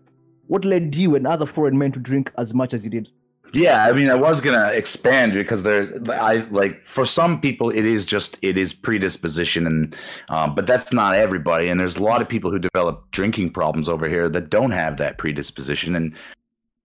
What 0.46 0.64
led 0.64 0.94
you 0.94 1.16
and 1.16 1.26
other 1.26 1.46
foreign 1.46 1.76
men 1.76 1.92
to 1.92 2.00
drink 2.00 2.32
as 2.38 2.54
much 2.54 2.72
as 2.72 2.84
you 2.84 2.90
did? 2.90 3.08
Yeah, 3.54 3.86
I 3.86 3.92
mean, 3.92 4.10
I 4.10 4.14
was 4.14 4.40
gonna 4.40 4.68
expand 4.68 5.32
because 5.32 5.62
there's, 5.62 6.08
I 6.08 6.44
like 6.50 6.82
for 6.82 7.04
some 7.04 7.40
people 7.40 7.70
it 7.70 7.84
is 7.84 8.04
just 8.04 8.38
it 8.42 8.58
is 8.58 8.72
predisposition, 8.72 9.66
and 9.66 9.96
um, 10.28 10.54
but 10.54 10.66
that's 10.66 10.92
not 10.92 11.14
everybody. 11.14 11.68
And 11.68 11.78
there's 11.78 11.96
a 11.96 12.02
lot 12.02 12.20
of 12.20 12.28
people 12.28 12.50
who 12.50 12.58
develop 12.58 13.10
drinking 13.12 13.50
problems 13.50 13.88
over 13.88 14.08
here 14.08 14.28
that 14.28 14.50
don't 14.50 14.72
have 14.72 14.96
that 14.98 15.18
predisposition, 15.18 15.96
and 15.96 16.14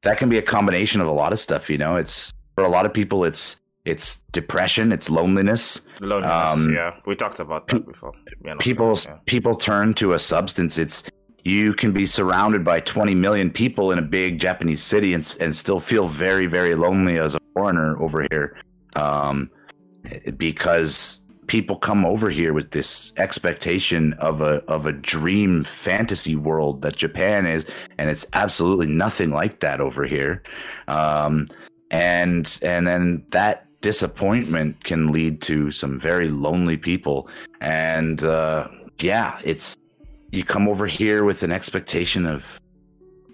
that 0.04 0.18
can 0.18 0.30
be 0.30 0.38
a 0.38 0.42
combination 0.42 1.02
of 1.02 1.08
a 1.08 1.12
lot 1.12 1.34
of 1.34 1.40
stuff. 1.40 1.70
You 1.70 1.78
know, 1.78 1.96
it's 1.96 2.32
for 2.56 2.64
a 2.64 2.70
lot 2.70 2.86
of 2.86 2.94
people, 2.94 3.24
it's 3.24 3.60
it's 3.86 4.22
depression, 4.32 4.92
it's 4.92 5.10
loneliness. 5.10 5.82
Loneliness, 6.00 6.52
Um, 6.52 6.74
yeah. 6.74 6.96
We 7.06 7.16
talked 7.16 7.40
about 7.40 7.68
that 7.68 7.86
before. 7.86 8.14
People 8.60 8.94
yeah. 9.06 9.18
people 9.26 9.56
turn 9.56 9.94
to 9.96 10.14
a 10.14 10.20
substance. 10.20 10.78
It's 10.78 11.04
you 11.44 11.74
can 11.74 11.92
be 11.92 12.06
surrounded 12.06 12.64
by 12.64 12.80
20 12.82 13.16
million 13.16 13.50
people 13.50 13.92
in 13.92 14.00
a 14.00 14.04
big 14.04 14.40
Japanese 14.40 14.84
city 14.84 15.14
and 15.14 15.38
and 15.40 15.56
still 15.56 15.80
feel 15.80 16.08
very 16.08 16.46
very 16.46 16.76
lonely 16.76 17.18
as 17.18 17.36
a 17.36 17.40
foreigner 17.54 18.00
over 18.02 18.26
here, 18.30 18.58
um, 18.96 19.50
because 20.38 21.22
people 21.48 21.76
come 21.76 22.06
over 22.06 22.30
here 22.30 22.54
with 22.54 22.72
this 22.72 23.12
expectation 23.18 24.14
of 24.14 24.42
a 24.42 24.64
of 24.68 24.86
a 24.86 24.92
dream 24.92 25.64
fantasy 25.64 26.36
world 26.36 26.82
that 26.82 26.96
Japan 26.96 27.46
is, 27.46 27.66
and 27.98 28.10
it's 28.10 28.26
absolutely 28.34 28.88
nothing 28.88 29.32
like 29.32 29.60
that 29.62 29.82
over 29.82 30.06
here. 30.06 30.44
Um, 30.88 31.48
and 31.92 32.60
and 32.62 32.88
then 32.88 33.26
that 33.32 33.66
disappointment 33.82 34.84
can 34.84 35.12
lead 35.12 35.42
to 35.42 35.72
some 35.72 36.00
very 36.00 36.28
lonely 36.28 36.76
people 36.76 37.30
and 37.62 38.24
uh 38.24 38.68
yeah 39.00 39.40
it's 39.44 39.78
you 40.32 40.44
come 40.44 40.68
over 40.68 40.88
here 40.88 41.24
with 41.24 41.44
an 41.44 41.52
expectation 41.52 42.26
of 42.26 42.60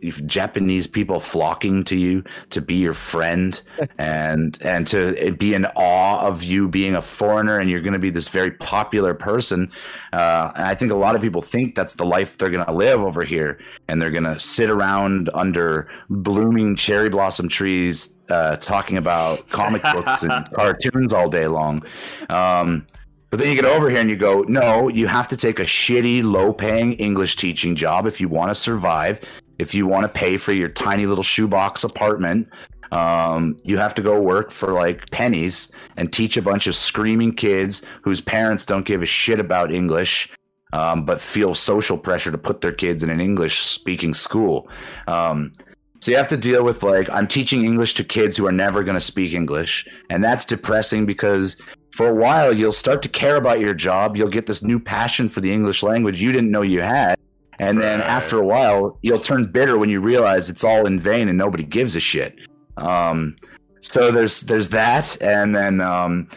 if 0.02 0.24
Japanese 0.26 0.88
people 0.88 1.20
flocking 1.20 1.84
to 1.86 1.96
you 1.96 2.24
to 2.52 2.62
be 2.62 2.76
your 2.76 2.94
friend 2.94 3.62
and 3.98 4.58
and 4.62 4.86
to 4.88 5.32
be 5.40 5.54
in 5.54 5.66
awe 5.76 6.20
of 6.22 6.44
you 6.44 6.68
being 6.68 6.96
a 6.96 7.02
foreigner 7.02 7.60
and 7.60 7.70
you're 7.70 7.82
going 7.82 7.94
to 7.94 8.00
be 8.00 8.10
this 8.10 8.28
very 8.28 8.52
popular 8.52 9.14
person 9.14 9.72
uh, 10.14 10.52
and 10.56 10.66
I 10.66 10.76
think 10.76 10.92
a 10.92 10.96
lot 10.96 11.16
of 11.16 11.22
people 11.22 11.42
think 11.42 11.76
that's 11.76 11.96
the 11.96 12.06
life 12.06 12.38
they're 12.38 12.50
going 12.50 12.66
to 12.66 12.74
live 12.74 13.02
over 13.02 13.24
here 13.24 13.60
and 13.88 14.02
they're 14.02 14.12
going 14.12 14.26
to 14.26 14.40
sit 14.40 14.70
around 14.70 15.30
under 15.34 15.88
blooming 16.10 16.76
cherry 16.76 17.10
blossom 17.10 17.50
trees 17.50 18.16
uh, 18.30 18.58
talking 18.58 18.98
about 18.98 19.48
comic 19.50 19.82
books 19.84 20.24
and 20.24 20.50
cartoons 20.54 21.14
all 21.14 21.30
day 21.30 21.48
long. 21.48 21.84
Um, 22.30 22.88
but 23.36 23.44
then 23.44 23.54
you 23.54 23.62
get 23.62 23.70
over 23.70 23.90
here 23.90 24.00
and 24.00 24.10
you 24.10 24.16
go, 24.16 24.44
no, 24.44 24.88
you 24.88 25.08
have 25.08 25.28
to 25.28 25.36
take 25.36 25.60
a 25.60 25.66
shitty, 25.66 26.24
low 26.24 26.54
paying 26.54 26.94
English 26.94 27.36
teaching 27.36 27.76
job 27.76 28.08
if 28.08 28.22
you 28.22 28.30
want 28.30 28.50
to 28.50 28.56
survive. 28.56 29.20
If 29.60 29.76
you 29.76 29.86
want 29.86 30.04
to 30.04 30.08
pay 30.08 30.38
for 30.38 30.54
your 30.54 30.70
tiny 30.70 31.06
little 31.06 31.22
shoebox 31.22 31.84
apartment, 31.84 32.48
um, 32.94 33.58
you 33.66 33.78
have 33.78 33.94
to 33.96 34.02
go 34.02 34.22
work 34.22 34.52
for 34.52 34.72
like 34.72 35.12
pennies 35.12 35.68
and 35.98 36.14
teach 36.14 36.38
a 36.38 36.42
bunch 36.42 36.66
of 36.66 36.78
screaming 36.78 37.34
kids 37.34 37.82
whose 38.04 38.22
parents 38.22 38.64
don't 38.64 38.86
give 38.86 39.02
a 39.02 39.06
shit 39.06 39.42
about 39.42 39.70
English, 39.70 40.30
um, 40.72 41.04
but 41.04 41.20
feel 41.20 41.54
social 41.54 41.98
pressure 41.98 42.32
to 42.32 42.38
put 42.38 42.62
their 42.62 42.72
kids 42.72 43.04
in 43.04 43.10
an 43.10 43.20
English 43.20 43.60
speaking 43.60 44.14
school. 44.14 44.70
Um, 45.10 45.52
so 46.00 46.12
you 46.12 46.16
have 46.16 46.28
to 46.30 46.38
deal 46.38 46.64
with 46.64 46.84
like, 46.84 47.10
I'm 47.10 47.28
teaching 47.28 47.66
English 47.66 47.96
to 47.96 48.06
kids 48.06 48.38
who 48.38 48.46
are 48.46 48.52
never 48.54 48.82
going 48.82 48.96
to 48.96 49.02
speak 49.02 49.34
English. 49.34 49.88
And 50.10 50.24
that's 50.24 50.46
depressing 50.46 51.06
because 51.06 51.58
for 51.96 52.10
a 52.10 52.14
while 52.14 52.52
you'll 52.52 52.74
start 52.74 53.02
to 53.02 53.08
care 53.08 53.38
about 53.38 53.62
your 53.62 53.74
job. 53.74 54.18
You'll 54.18 54.28
get 54.28 54.48
this 54.48 54.62
new 54.62 54.80
passion 54.80 55.30
for 55.30 55.40
the 55.40 55.52
english 55.52 55.82
language 55.82 56.22
you 56.22 56.34
didn't 56.34 56.52
know 56.52 56.62
you 56.62 56.82
had. 56.82 57.18
And 57.58 57.82
then 57.82 58.02
after 58.02 58.38
a 58.38 58.46
while 58.46 59.00
you'll 59.02 59.22
turn 59.22 59.50
bitter 59.50 59.78
when 59.78 59.90
you 59.90 60.02
realize 60.02 60.50
it's 60.50 60.66
all 60.66 60.86
in 60.88 61.00
vain 61.00 61.30
and 61.30 61.38
nobody 61.38 61.64
gives 61.64 61.96
a 61.96 62.02
shit. 62.02 62.36
Um, 62.76 63.38
so 63.80 64.12
there's 64.12 64.42
there's 64.42 64.68
that. 64.70 65.16
And 65.22 65.56
then 65.56 65.80
um, 65.80 66.28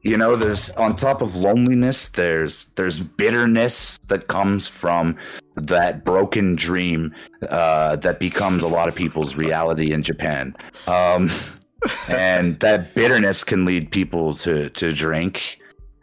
you 0.00 0.16
know 0.16 0.36
there's 0.36 0.70
on 0.70 0.96
top 0.96 1.20
of 1.20 1.36
loneliness 1.36 2.08
there's 2.08 2.66
there's 2.76 2.98
bitterness 2.98 3.98
that 4.08 4.28
comes 4.28 4.68
from 4.68 5.18
that 5.56 6.06
broken 6.06 6.56
dream 6.56 7.14
uh, 7.50 7.96
that 7.96 8.18
becomes 8.18 8.62
a 8.62 8.68
lot 8.68 8.88
of 8.88 8.94
people's 8.94 9.34
reality 9.36 9.92
in 9.92 10.02
japan. 10.02 10.56
Um, 10.86 11.30
and 12.08 12.58
that 12.60 12.94
bitterness 12.94 13.44
can 13.44 13.64
lead 13.64 13.90
people 13.90 14.34
to 14.36 14.70
to 14.70 14.92
drink. 14.92 15.58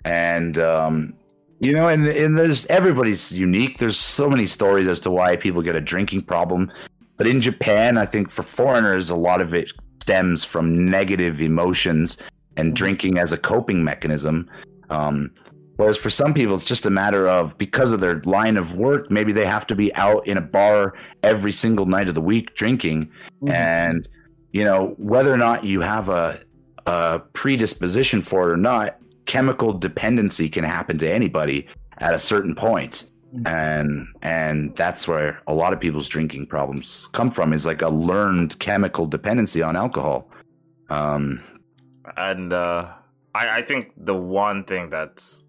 And 0.06 0.58
um 0.60 1.14
you 1.60 1.74
know 1.74 1.88
and, 1.88 2.08
and 2.08 2.38
there's 2.38 2.66
everybody's 2.68 3.32
unique. 3.32 3.78
There's 3.78 3.98
so 3.98 4.30
many 4.30 4.46
stories 4.46 4.88
as 4.88 5.00
to 5.02 5.12
why 5.12 5.36
people 5.36 5.62
get 5.62 5.76
a 5.76 5.82
drinking 5.82 6.24
problem. 6.24 6.72
But 7.18 7.28
in 7.28 7.40
japan 7.40 8.00
i 8.00 8.06
think 8.06 8.32
for 8.32 8.42
foreigners 8.42 9.12
a 9.12 9.16
lot 9.16 9.42
of 9.42 9.54
it 9.54 9.72
stems 10.02 10.44
from 10.44 10.90
negative 10.90 11.40
emotions 11.40 12.18
and 12.58 12.76
drinking 12.76 13.20
as 13.20 13.32
a 13.32 13.38
coping 13.38 13.84
mechanism. 13.84 14.50
Um 14.90 15.32
Whereas 15.78 15.98
for 15.98 16.12
some 16.12 16.36
people, 16.36 16.54
it's 16.54 16.66
just 16.66 16.86
a 16.86 16.92
matter 16.92 17.28
of 17.28 17.58
because 17.58 17.92
of 17.92 18.02
their 18.02 18.22
line 18.26 18.56
of 18.56 18.76
work, 18.76 19.10
maybe 19.10 19.34
they 19.34 19.48
have 19.48 19.66
to 19.66 19.76
be 19.76 19.92
out 19.96 20.28
in 20.28 20.38
a 20.38 20.42
bar 20.42 20.94
every 21.24 21.52
single 21.52 21.88
night 21.88 22.08
of 22.08 22.14
the 22.14 22.22
week 22.22 22.54
drinking. 22.54 23.10
And, 23.48 24.08
you 24.52 24.64
know, 24.64 24.96
whether 24.98 25.32
or 25.34 25.38
not 25.38 25.64
you 25.64 25.82
have 25.82 26.10
a, 26.10 26.40
a 26.86 27.20
predisposition 27.34 28.22
for 28.22 28.50
it 28.50 28.54
or 28.54 28.58
not, 28.58 28.98
chemical 29.26 29.74
dependency 29.74 30.50
can 30.50 30.64
happen 30.64 30.98
to 30.98 31.10
anybody 31.10 31.68
at 32.00 32.14
a 32.14 32.20
certain. 32.20 32.56
Mhm. 32.56 33.48
And 33.48 34.08
and 34.22 34.76
that's 34.76 35.08
where 35.08 35.42
a 35.48 35.54
lot 35.54 35.74
of 35.74 35.80
people's 35.80 36.10
drinking 36.10 36.48
problems 36.48 37.08
come 37.14 37.32
from 37.32 37.54
is 37.54 37.66
like 37.66 37.82
a 37.82 37.90
learned 37.90 38.60
chemical 38.60 39.06
dependency 39.06 39.62
on 39.62 39.76
alcohol. 39.76 40.30
Um, 40.90 41.42
And 42.18 42.52
uh, 42.52 42.90
I, 43.34 43.60
I 43.60 43.62
think 43.62 43.94
the 43.96 44.16
one 44.16 44.66
thing 44.66 44.90
that's 44.90 45.46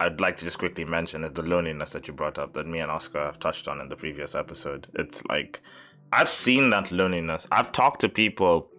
I'd 0.00 0.20
like 0.20 0.36
to 0.38 0.44
just 0.44 0.58
quickly 0.58 0.84
mention 0.84 1.24
is 1.24 1.32
the 1.32 1.42
loneliness 1.42 1.92
that 1.92 2.08
you 2.08 2.14
brought 2.14 2.38
up 2.38 2.52
that 2.54 2.66
me 2.66 2.80
and 2.80 2.90
Oscar 2.90 3.24
have 3.24 3.38
touched 3.38 3.68
on 3.68 3.80
in 3.80 3.88
the 3.88 3.96
previous 3.96 4.34
episode. 4.34 4.88
It's 4.94 5.22
like 5.26 5.62
I've 6.12 6.28
seen 6.28 6.70
that 6.70 6.92
loneliness. 6.92 7.46
I've 7.50 7.72
talked 7.72 8.00
to 8.02 8.08
people 8.08 8.70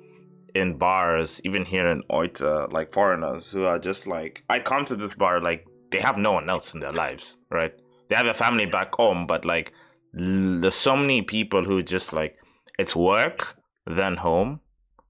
in 0.54 0.78
bars, 0.78 1.42
even 1.44 1.66
here 1.66 1.88
in 1.88 2.02
Oita, 2.10 2.72
like 2.72 2.94
foreigners 2.94 3.52
who 3.52 3.66
are 3.66 3.80
just 3.80 4.08
like 4.08 4.44
I 4.50 4.60
come 4.60 4.86
to 4.86 4.96
this 4.96 5.14
bar 5.14 5.42
like 5.42 5.66
they 5.92 6.00
have 6.00 6.18
no 6.18 6.32
one 6.32 6.50
else 6.50 6.74
in 6.74 6.80
their 6.80 6.94
lives, 6.94 7.38
right? 7.50 7.74
They 8.10 8.16
have 8.16 8.26
a 8.26 8.34
family 8.34 8.66
back 8.66 8.96
home, 8.96 9.28
but 9.28 9.46
like 9.46 9.74
there's 10.14 10.76
so 10.76 10.96
many 10.96 11.22
people 11.22 11.64
who 11.64 11.84
just 11.84 12.14
like 12.14 12.38
it's 12.80 12.96
work 12.96 13.58
then 13.86 14.18
home, 14.18 14.62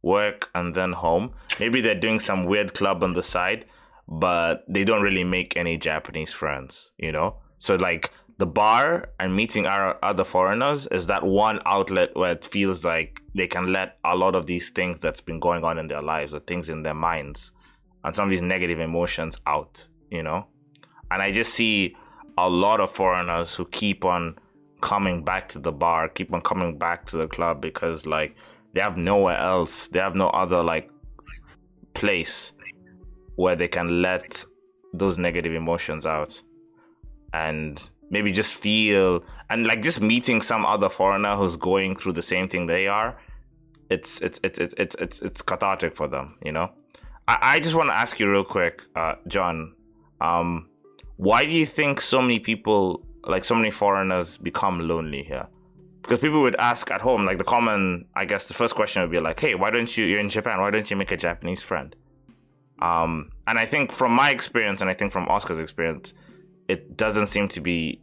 work 0.01 0.49
and 0.53 0.75
then 0.75 0.93
home. 0.93 1.33
Maybe 1.59 1.81
they're 1.81 1.95
doing 1.99 2.19
some 2.19 2.45
weird 2.45 2.73
club 2.73 3.03
on 3.03 3.13
the 3.13 3.23
side, 3.23 3.65
but 4.07 4.63
they 4.67 4.83
don't 4.83 5.01
really 5.01 5.23
make 5.23 5.55
any 5.55 5.77
Japanese 5.77 6.33
friends, 6.33 6.91
you 6.97 7.11
know? 7.11 7.37
So 7.57 7.75
like 7.75 8.11
the 8.37 8.45
bar 8.45 9.09
and 9.19 9.35
meeting 9.35 9.65
our 9.65 9.97
other 10.03 10.25
foreigners 10.25 10.87
is 10.87 11.07
that 11.07 11.23
one 11.23 11.59
outlet 11.65 12.15
where 12.15 12.33
it 12.33 12.43
feels 12.43 12.83
like 12.83 13.21
they 13.33 13.47
can 13.47 13.71
let 13.71 13.97
a 14.03 14.15
lot 14.15 14.35
of 14.35 14.45
these 14.45 14.69
things 14.69 14.99
that's 14.99 15.21
been 15.21 15.39
going 15.39 15.63
on 15.63 15.77
in 15.77 15.87
their 15.87 16.01
lives 16.01 16.33
or 16.33 16.39
things 16.39 16.67
in 16.67 16.83
their 16.83 16.93
minds 16.93 17.51
and 18.03 18.15
some 18.15 18.25
of 18.25 18.31
these 18.31 18.41
negative 18.41 18.79
emotions 18.79 19.37
out, 19.47 19.87
you 20.11 20.21
know? 20.21 20.45
And 21.11 21.21
I 21.21 21.31
just 21.31 21.53
see 21.53 21.95
a 22.37 22.49
lot 22.49 22.81
of 22.81 22.91
foreigners 22.91 23.55
who 23.55 23.65
keep 23.65 24.03
on 24.03 24.37
coming 24.81 25.23
back 25.23 25.47
to 25.49 25.59
the 25.59 25.71
bar, 25.71 26.09
keep 26.09 26.33
on 26.33 26.41
coming 26.41 26.77
back 26.77 27.05
to 27.07 27.17
the 27.17 27.27
club 27.27 27.61
because 27.61 28.05
like 28.05 28.35
they 28.73 28.81
have 28.81 28.97
nowhere 28.97 29.37
else. 29.37 29.87
They 29.87 29.99
have 29.99 30.15
no 30.15 30.27
other 30.27 30.61
like 30.61 30.89
place 31.93 32.51
where 33.37 33.55
they 33.55 33.69
can 33.69 34.01
let 34.01 34.45
those 34.93 35.17
negative 35.17 35.53
emotions 35.53 36.05
out 36.05 36.41
and 37.33 37.89
maybe 38.09 38.31
just 38.31 38.55
feel 38.55 39.23
and 39.49 39.67
like 39.67 39.81
just 39.81 40.01
meeting 40.01 40.41
some 40.41 40.65
other 40.65 40.89
foreigner 40.89 41.35
who's 41.35 41.55
going 41.55 41.95
through 41.95 42.13
the 42.13 42.21
same 42.21 42.47
thing 42.47 42.65
they 42.65 42.87
are 42.87 43.17
it's 43.89 44.21
it's 44.21 44.39
it's 44.43 44.59
it's 44.59 44.73
it's 44.77 44.95
it's, 44.95 45.19
it's 45.19 45.41
cathartic 45.41 45.95
for 45.95 46.07
them 46.07 46.35
you 46.43 46.51
know? 46.51 46.71
I, 47.27 47.37
I 47.41 47.59
just 47.59 47.75
want 47.75 47.89
to 47.89 47.93
ask 47.93 48.19
you 48.19 48.29
real 48.29 48.43
quick 48.43 48.83
uh, 48.95 49.15
john 49.27 49.73
um 50.21 50.69
why 51.17 51.45
do 51.45 51.51
you 51.51 51.65
think 51.65 52.01
so 52.01 52.21
many 52.21 52.39
people 52.39 53.05
like 53.23 53.43
so 53.43 53.55
many 53.55 53.71
foreigners 53.71 54.37
become 54.37 54.87
lonely 54.87 55.23
here? 55.23 55.47
Because 56.01 56.19
people 56.19 56.41
would 56.41 56.55
ask 56.57 56.91
at 56.91 57.01
home 57.01 57.25
like 57.25 57.39
the 57.39 57.43
common 57.43 58.05
i 58.13 58.25
guess 58.25 58.47
the 58.47 58.53
first 58.53 58.75
question 58.75 59.01
would 59.01 59.11
be 59.11 59.19
like 59.19 59.39
hey 59.39 59.55
why 59.55 59.71
don't 59.71 59.97
you 59.97 60.05
you're 60.05 60.19
in 60.19 60.29
japan 60.29 60.59
why 60.61 60.69
don't 60.69 60.91
you 60.91 60.97
make 60.97 61.11
a 61.11 61.17
japanese 61.17 61.63
friend? 61.63 61.95
Um 62.79 63.31
and 63.47 63.57
i 63.57 63.65
think 63.65 63.91
from 63.91 64.11
my 64.11 64.29
experience 64.29 64.81
and 64.81 64.89
i 64.89 64.93
think 64.93 65.11
from 65.11 65.27
oscar's 65.27 65.57
experience 65.57 66.13
it 66.67 66.97
doesn't 66.97 67.27
seem 67.27 67.47
to 67.49 67.61
be 67.61 68.01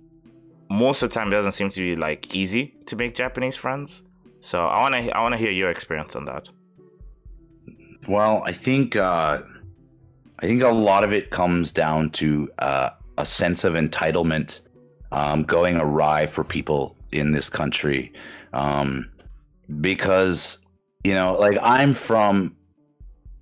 most 0.70 1.02
of 1.02 1.10
the 1.10 1.14
time 1.14 1.28
it 1.28 1.32
doesn't 1.32 1.52
seem 1.52 1.68
to 1.70 1.80
be 1.80 1.96
like 1.96 2.34
easy 2.34 2.74
to 2.86 2.96
make 2.96 3.14
japanese 3.14 3.56
friends. 3.56 4.02
So 4.40 4.66
i 4.66 4.80
want 4.80 4.94
to 4.94 5.16
i 5.16 5.20
want 5.20 5.32
to 5.32 5.38
hear 5.38 5.50
your 5.50 5.70
experience 5.70 6.16
on 6.16 6.24
that. 6.26 6.50
Well, 8.08 8.42
I 8.44 8.52
think 8.52 8.96
uh, 8.96 9.42
I 10.40 10.46
think 10.46 10.62
a 10.62 10.68
lot 10.68 11.04
of 11.04 11.12
it 11.12 11.30
comes 11.30 11.70
down 11.70 12.10
to 12.10 12.50
uh, 12.58 12.90
a 13.16 13.24
sense 13.24 13.62
of 13.62 13.74
entitlement 13.74 14.60
um, 15.12 15.44
going 15.44 15.76
awry 15.76 16.26
for 16.26 16.42
people 16.42 16.96
in 17.12 17.32
this 17.32 17.48
country, 17.48 18.12
um, 18.52 19.08
because 19.80 20.58
you 21.04 21.14
know, 21.14 21.34
like 21.34 21.58
I'm 21.62 21.92
from 21.92 22.56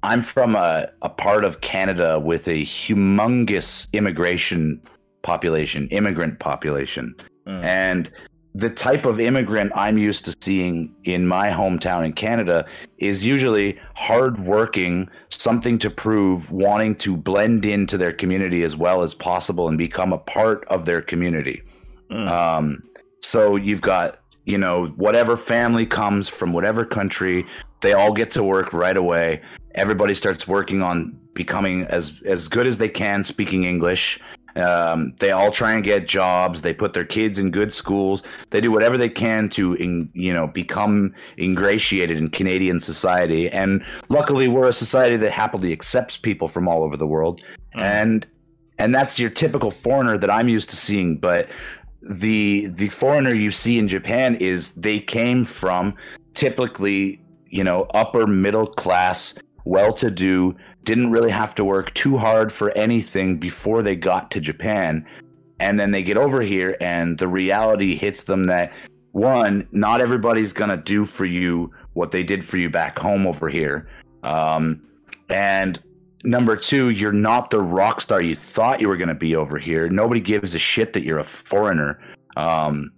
I'm 0.03 0.21
from 0.23 0.57
a, 0.57 0.91
a 1.01 1.09
part 1.09 1.45
of 1.45 1.63
Canada 1.63 2.19
with 2.19 2.47
a 2.49 2.65
humongous 2.65 3.91
immigration 3.93 4.83
population, 5.23 5.89
immigrant 5.89 6.39
population, 6.39 7.15
Mm. 7.47 7.65
and 7.65 8.11
the 8.55 8.71
type 8.71 9.07
of 9.07 9.21
immigrant 9.21 9.71
I'm 9.77 9.97
used 9.97 10.25
to 10.25 10.35
seeing 10.41 10.93
in 11.05 11.27
my 11.27 11.49
hometown 11.49 12.05
in 12.05 12.13
Canada 12.13 12.67
is 12.99 13.25
usually 13.25 13.79
hardworking, 13.95 15.09
something 15.31 15.79
to 15.79 15.91
prove, 15.91 16.51
wanting 16.51 16.97
to 16.97 17.17
blend 17.17 17.65
into 17.65 17.97
their 17.97 18.13
community 18.13 18.65
as 18.65 18.77
well 18.77 19.03
as 19.03 19.15
possible 19.15 19.69
and 19.69 19.79
become 19.79 20.13
a 20.13 20.19
part 20.19 20.65
of 20.69 20.85
their 20.85 21.01
community. 21.01 21.63
Mm. 22.11 22.29
Um, 22.29 22.83
so 23.23 23.55
you've 23.55 23.83
got, 23.83 24.19
you 24.47 24.59
know, 24.59 24.87
whatever 24.97 25.37
family 25.37 25.87
comes 25.87 26.29
from 26.29 26.53
whatever 26.53 26.85
country, 26.85 27.47
they 27.83 27.93
all 27.93 28.13
get 28.13 28.33
to 28.33 28.43
work 28.43 28.73
right 28.73 28.97
away. 28.97 29.43
Everybody 29.77 30.15
starts 30.15 30.49
working 30.49 30.83
on 30.83 31.17
becoming 31.35 31.85
as 31.85 32.13
as 32.27 32.49
good 32.49 32.67
as 32.67 32.79
they 32.79 32.89
can 32.89 33.23
speaking 33.23 33.65
English. 33.65 34.21
Um, 34.61 35.15
they 35.19 35.31
all 35.31 35.51
try 35.51 35.73
and 35.73 35.83
get 35.83 36.07
jobs. 36.07 36.63
They 36.63 36.73
put 36.73 36.93
their 36.93 37.05
kids 37.05 37.39
in 37.39 37.51
good 37.51 37.73
schools. 37.73 38.23
They 38.51 38.61
do 38.61 38.71
whatever 38.71 38.97
they 38.97 39.09
can 39.09 39.49
to, 39.51 39.75
in, 39.75 40.11
you 40.15 40.33
know, 40.33 40.47
become 40.47 41.15
ingratiated 41.39 42.17
in 42.17 42.31
Canadian 42.31 42.81
society. 42.81 43.49
And 43.51 43.85
luckily, 44.09 44.49
we're 44.49 44.69
a 44.69 44.73
society 44.73 45.17
that 45.17 45.31
happily 45.31 45.73
accepts 45.73 46.17
people 46.17 46.49
from 46.49 46.69
all 46.69 46.83
over 46.83 46.97
the 46.97 47.07
world. 47.07 47.41
Mm. 47.75 47.83
And 47.83 48.27
and 48.79 48.95
that's 48.95 49.19
your 49.19 49.31
typical 49.31 49.71
foreigner 49.71 50.17
that 50.17 50.31
I'm 50.31 50.49
used 50.49 50.71
to 50.71 50.77
seeing. 50.77 51.19
But 51.19 51.49
the 52.03 52.67
the 52.67 52.89
foreigner 52.89 53.35
you 53.35 53.51
see 53.51 53.79
in 53.79 53.89
Japan 53.89 54.37
is 54.37 54.73
they 54.73 55.01
came 55.01 55.45
from 55.45 55.95
typically, 56.35 57.21
you 57.49 57.63
know, 57.63 57.83
upper 57.95 58.27
middle 58.27 58.67
class, 58.67 59.35
well 59.65 59.93
to 59.95 60.11
do, 60.11 60.57
didn't 60.85 61.11
really 61.11 61.31
have 61.31 61.55
to 61.57 61.65
work 61.65 61.93
too 61.95 62.17
hard 62.17 62.53
for 62.53 62.71
anything 62.73 63.39
before 63.39 63.83
they 63.83 63.97
got 63.97 64.31
to 64.31 64.41
Japan. 64.41 65.07
And 65.59 65.79
then 65.79 65.91
they 65.91 66.03
get 66.03 66.17
over 66.17 66.41
here 66.41 66.77
and 66.81 67.19
the 67.19 67.29
reality 67.29 67.95
hits 67.97 68.23
them 68.23 68.47
that 68.47 68.73
one, 69.13 69.69
not 69.73 70.01
everybody's 70.01 70.53
gonna 70.53 70.77
do 70.77 71.05
for 71.05 71.27
you 71.27 71.71
what 71.93 72.13
they 72.13 72.23
did 72.23 72.45
for 72.45 72.57
you 72.57 72.71
back 72.71 72.99
home 72.99 73.27
over 73.27 73.49
here. 73.49 73.89
Um, 74.23 74.83
and 75.29 75.83
number 76.25 76.57
two, 76.57 76.91
you're 76.91 77.13
not 77.13 77.51
the 77.51 77.61
rock 77.61 78.01
star 78.01 78.23
you 78.23 78.35
thought 78.35 78.81
you 78.81 78.89
were 78.89 78.97
gonna 78.97 79.15
be 79.15 79.37
over 79.37 79.59
here. 79.59 79.89
Nobody 79.89 80.21
gives 80.21 80.55
a 80.55 80.59
shit 80.59 80.93
that 80.95 81.03
you're 81.03 81.19
a 81.19 81.25
foreigner. 81.25 82.01
Um, 82.37 82.93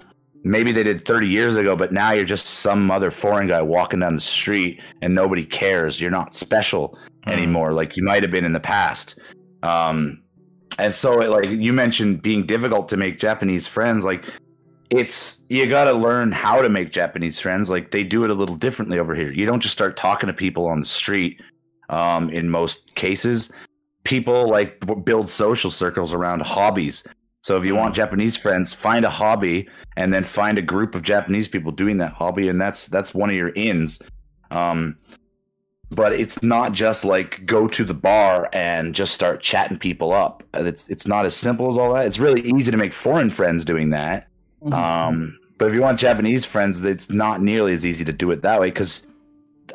maybe 0.45 0.71
they 0.71 0.83
did 0.83 1.05
30 1.05 1.29
years 1.29 1.57
ago, 1.57 1.75
but 1.75 1.93
now 1.93 2.13
you're 2.13 2.25
just 2.25 2.47
some 2.47 2.91
other 2.91 3.11
foreign 3.11 3.49
guy 3.49 3.63
walking 3.63 4.01
down 4.01 4.15
the 4.15 4.21
street 4.21 4.81
and 5.01 5.15
nobody 5.15 5.45
cares. 5.45 6.01
You're 6.01 6.11
not 6.11 6.35
special 6.35 6.99
Mm. 7.27 7.33
anymore 7.33 7.73
like 7.73 7.97
you 7.97 8.03
might 8.03 8.23
have 8.23 8.33
been 8.33 8.45
in 8.45 8.53
the 8.53 8.61
past. 8.61 9.19
Um, 9.63 10.23
and 10.79 10.95
so, 10.95 11.13
like 11.13 11.49
you 11.49 11.73
mentioned, 11.73 12.23
being 12.23 12.47
difficult 12.47 12.89
to 12.89 12.97
make 12.97 13.19
Japanese 13.19 13.67
friends, 13.67 14.05
like 14.05 14.25
it's 14.91 15.43
you 15.49 15.67
got 15.67 15.85
to 15.85 15.93
learn 15.93 16.33
how 16.33 16.63
to 16.63 16.69
make 16.69 16.93
Japanese 16.93 17.39
friends. 17.39 17.71
Like 17.71 17.91
they 17.91 18.05
do 18.05 18.25
it 18.25 18.31
a 18.31 18.35
little 18.35 18.57
differently 18.57 18.99
over 18.99 19.15
here. 19.15 19.31
You 19.31 19.47
don't 19.47 19.61
just 19.61 19.73
start 19.75 19.97
talking 19.97 20.27
to 20.27 20.33
people 20.33 20.67
on 20.67 20.81
the 20.81 20.87
street. 20.87 21.41
Um, 21.91 22.31
in 22.31 22.49
most 22.49 22.95
cases, 22.95 23.53
people 24.05 24.49
like 24.49 24.81
b- 24.81 24.95
build 24.95 25.29
social 25.29 25.71
circles 25.71 26.15
around 26.15 26.41
hobbies. 26.41 27.05
So 27.43 27.57
if 27.57 27.65
you 27.65 27.75
want 27.75 27.95
Japanese 27.95 28.37
friends, 28.37 28.73
find 28.73 29.05
a 29.05 29.11
hobby 29.11 29.69
and 29.97 30.13
then 30.13 30.25
find 30.25 30.59
a 30.59 30.63
group 30.63 30.95
of 30.95 31.03
Japanese 31.03 31.49
people 31.49 31.71
doing 31.73 31.99
that 31.99 32.13
hobby, 32.13 32.49
and 32.49 32.61
that's 32.61 32.87
that's 32.87 33.13
one 33.13 33.31
of 33.31 33.37
your 33.37 33.51
ins. 33.51 34.01
Um, 34.51 34.97
but 35.95 36.13
it's 36.13 36.43
not 36.43 36.73
just 36.73 37.05
like 37.05 37.45
go 37.47 37.69
to 37.69 37.85
the 37.85 37.95
bar 37.95 38.49
and 38.53 38.95
just 38.95 39.15
start 39.15 39.41
chatting 39.41 39.79
people 39.79 40.13
up. 40.13 40.43
It's 40.55 40.89
it's 40.89 41.07
not 41.07 41.27
as 41.27 41.37
simple 41.37 41.69
as 41.69 41.79
all 41.79 41.95
that. 41.95 42.07
It's 42.07 42.19
really 42.19 42.43
easy 42.43 42.71
to 42.71 42.77
make 42.77 42.93
foreign 42.93 43.31
friends 43.31 43.65
doing 43.65 43.91
that. 43.91 44.29
Mhm. 44.65 44.73
Um, 44.73 45.39
but 45.59 45.69
if 45.69 45.75
you 45.75 45.81
want 45.81 45.99
Japanese 45.99 46.45
friends, 46.45 46.83
it's 46.83 47.11
not 47.11 47.41
nearly 47.41 47.73
as 47.73 47.87
easy 47.87 48.05
to 48.05 48.13
do 48.13 48.31
it 48.31 48.43
that 48.43 48.61
way 48.61 48.69
because 48.69 49.07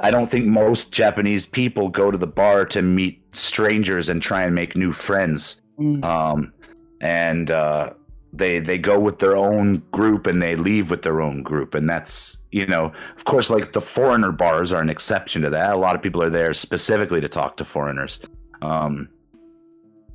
I 0.01 0.11
don't 0.11 0.27
think 0.27 0.45
most 0.45 0.91
Japanese 0.91 1.45
people 1.45 1.89
go 1.89 2.11
to 2.11 2.17
the 2.17 2.27
bar 2.27 2.65
to 2.65 2.81
meet 2.81 3.21
strangers 3.35 4.09
and 4.09 4.21
try 4.21 4.43
and 4.43 4.53
make 4.53 4.75
new 4.75 4.93
friends. 4.93 5.61
Mm. 5.79 6.03
Um, 6.03 6.53
and 7.01 7.51
uh, 7.51 7.91
they 8.37 8.59
they 8.59 8.77
go 8.77 8.99
with 8.99 9.19
their 9.19 9.35
own 9.35 9.81
group 9.91 10.27
and 10.27 10.41
they 10.41 10.55
leave 10.55 10.91
with 10.91 11.01
their 11.01 11.21
own 11.21 11.43
group, 11.43 11.73
and 11.75 11.89
that's 11.89 12.37
you 12.51 12.65
know, 12.65 12.91
of 13.15 13.25
course, 13.25 13.49
like 13.49 13.73
the 13.73 13.81
foreigner 13.81 14.31
bars 14.31 14.71
are 14.71 14.81
an 14.81 14.89
exception 14.89 15.41
to 15.43 15.49
that. 15.49 15.73
A 15.73 15.77
lot 15.77 15.95
of 15.95 16.01
people 16.01 16.21
are 16.23 16.29
there 16.29 16.53
specifically 16.53 17.21
to 17.21 17.27
talk 17.29 17.57
to 17.57 17.65
foreigners. 17.65 18.19
Um, 18.61 19.09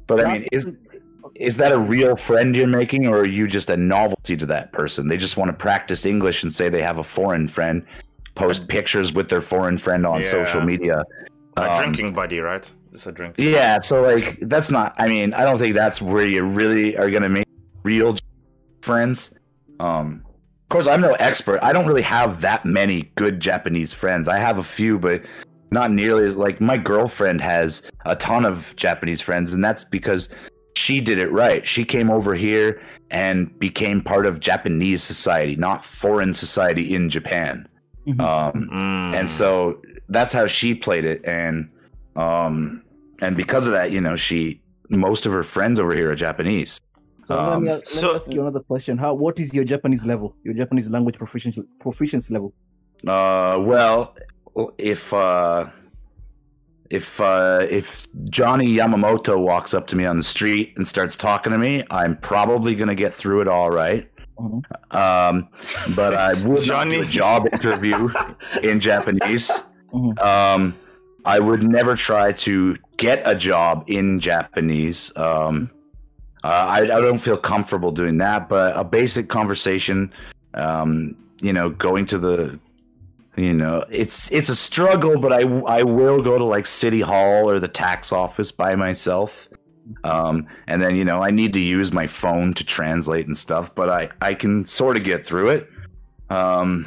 but 0.07 0.25
I 0.25 0.33
mean, 0.33 0.49
is 0.53 0.69
is 1.35 1.57
that 1.57 1.73
a 1.73 1.79
real 1.79 2.17
friend 2.17 2.55
you're 2.57 2.67
making, 2.67 3.07
or 3.07 3.21
are 3.21 3.27
you 3.27 3.47
just 3.49 3.71
a 3.71 3.77
novelty 3.77 4.37
to 4.37 4.47
that 4.47 4.73
person? 4.73 5.09
They 5.09 5.17
just 5.17 5.37
want 5.37 5.51
to 5.51 5.57
practice 5.57 6.07
English 6.07 6.43
and 6.43 6.53
say 6.53 6.69
they 6.69 6.83
have 6.83 6.99
a 6.99 7.05
foreign 7.05 7.49
friend, 7.49 7.85
post 8.35 8.69
pictures 8.69 9.13
with 9.13 9.29
their 9.29 9.41
foreign 9.41 9.79
friend 9.79 10.07
on 10.07 10.21
Yeah. 10.21 10.31
social 10.31 10.61
media. 10.63 11.03
a 11.59 11.71
Um, 11.71 11.79
drinking 11.83 12.15
buddy 12.15 12.39
right 12.39 12.67
it's 12.95 13.07
a 13.07 13.13
drink 13.13 13.35
Yeah, 13.37 13.79
so 13.81 14.03
like 14.03 14.39
that's 14.43 14.71
not. 14.71 14.95
I 14.97 15.07
mean, 15.07 15.35
I 15.35 15.45
don't 15.45 15.59
think 15.59 15.75
that's 15.75 16.01
where 16.01 16.27
you 16.27 16.43
really 16.45 16.97
are 16.97 17.11
gonna 17.11 17.29
make 17.29 17.47
real 17.83 18.17
friends. 18.83 19.35
Um, 19.81 20.25
of 20.27 20.69
course, 20.69 20.87
I'm 20.87 21.01
no 21.01 21.13
expert. 21.15 21.61
I 21.63 21.73
don't 21.73 21.87
really 21.87 22.03
have 22.03 22.41
that 22.41 22.65
many 22.65 23.03
good 23.15 23.41
Japanese 23.41 23.93
friends. 23.93 24.29
I 24.29 24.39
have 24.39 24.59
a 24.59 24.63
few, 24.63 24.99
but 24.99 25.23
not 25.71 25.91
nearly 25.91 26.27
as 26.27 26.37
like 26.37 26.61
my 26.61 26.77
girlfriend 26.77 27.41
has 27.41 27.83
a 28.07 28.17
ton 28.17 28.45
of 28.45 28.75
Japanese 28.77 29.21
friends, 29.21 29.53
and 29.53 29.63
that's 29.65 29.85
because 29.85 30.29
she 30.77 31.01
did 31.01 31.19
it 31.19 31.31
right. 31.31 31.67
She 31.67 31.85
came 31.85 32.11
over 32.11 32.35
here 32.35 32.81
and 33.11 33.59
became 33.59 34.01
part 34.03 34.25
of 34.27 34.41
Japanese 34.41 35.03
society, 35.03 35.57
not 35.57 35.85
foreign 35.85 36.33
society 36.33 36.95
in 36.95 37.11
Japan. 37.11 37.69
Mhm. 38.07 38.21
Um, 38.21 38.69
Mm. 38.73 39.15
and 39.15 39.29
so 39.29 39.81
that's 40.09 40.33
how 40.33 40.47
she 40.47 40.75
played 40.75 41.05
it 41.05 41.21
and 41.25 41.71
um 42.17 42.83
and 43.21 43.37
because 43.37 43.67
of 43.67 43.73
that 43.73 43.93
you 43.93 44.01
know 44.01 44.17
she 44.17 44.61
most 44.91 45.25
of 45.25 45.33
her 45.33 45.43
friends 45.45 45.79
over 45.79 45.95
here 45.95 46.11
are 46.11 46.15
Japanese. 46.17 46.81
So 47.25 47.37
let, 47.37 47.53
Um, 47.53 47.63
me, 47.65 47.69
let 47.71 48.03
me 48.03 48.11
ask 48.15 48.33
you 48.33 48.41
another 48.41 48.61
question. 48.61 48.99
How? 48.99 49.15
What 49.15 49.39
is 49.39 49.55
your 49.55 49.65
Japanese 49.65 50.05
level? 50.05 50.35
Your 50.45 50.55
Japanese 50.55 50.89
language 50.91 51.17
proficiency 51.17 51.63
proficiency 51.81 52.33
level? 52.35 52.53
Uh, 53.07 53.57
well, 53.61 54.15
if 54.79 55.13
uh, 55.13 55.67
if 56.91 57.21
uh, 57.21 57.67
if 57.71 58.07
Johnny 58.25 58.67
Yamamoto 58.77 59.39
walks 59.39 59.73
up 59.75 59.87
to 59.89 59.97
me 59.97 60.05
on 60.05 60.17
the 60.17 60.23
street 60.23 60.75
and 60.77 60.87
starts 60.87 61.17
talking 61.17 61.53
to 61.53 61.59
me, 61.59 61.85
I'm 61.91 62.17
probably 62.19 62.75
gonna 62.75 62.95
get 62.95 63.15
through 63.15 63.41
it 63.43 63.49
all 63.49 63.71
right. 63.71 64.09
Mhm. 64.39 64.63
Um, 64.95 65.49
but 65.95 66.15
I 66.15 66.35
would 66.35 66.67
not 66.67 66.89
do 66.89 67.01
a 67.03 67.05
job 67.05 67.47
interview 67.53 68.09
in 68.63 68.81
Japanese. 68.81 69.51
Mhm. 69.93 70.19
Um, 70.23 70.75
I 71.25 71.39
would 71.39 71.63
never 71.63 71.95
try 71.95 72.33
to 72.33 72.77
get 72.97 73.23
a 73.25 73.35
job 73.35 73.85
in 73.87 74.19
Japanese. 74.19 75.13
Um, 75.17 75.71
uh, 76.45 76.67
I, 76.69 76.79
I 76.81 77.01
don't 77.01 77.19
feel 77.19 77.37
comfortable 77.37 77.93
doing 77.93 78.19
that, 78.19 78.49
but 78.49 78.77
a 78.77 78.83
basic 78.83 79.29
conversation, 79.29 80.13
um, 80.55 81.17
you 81.41 81.53
know, 81.53 81.71
going 81.71 82.07
to 82.07 82.19
the, 82.19 82.59
you 83.37 83.55
know, 83.55 83.85
it's 83.91 84.31
it's 84.33 84.49
a 84.49 84.55
struggle, 84.55 85.19
but 85.19 85.33
I 85.33 85.43
I 85.43 85.83
will 85.83 86.21
go 86.21 86.39
to 86.39 86.45
like 86.45 86.67
city 86.67 87.01
hall 87.01 87.49
or 87.49 87.61
the 87.61 87.69
tax 87.69 88.13
office 88.13 88.51
by 88.51 88.75
myself. 88.75 89.49
Um, 90.05 90.47
and 90.69 90.81
then 90.81 90.97
you 90.97 91.05
know 91.05 91.23
I 91.23 91.31
need 91.31 91.53
to 91.55 91.61
use 91.61 91.93
my 91.93 92.07
phone 92.07 92.55
to 92.55 92.65
translate 92.65 93.27
and 93.27 93.37
stuff, 93.37 93.75
but 93.75 93.89
I 93.89 94.11
I 94.21 94.35
can 94.35 94.67
sort 94.67 94.97
of 94.97 95.05
get 95.05 95.25
through 95.25 95.51
it. 95.51 95.71
Um, 96.31 96.87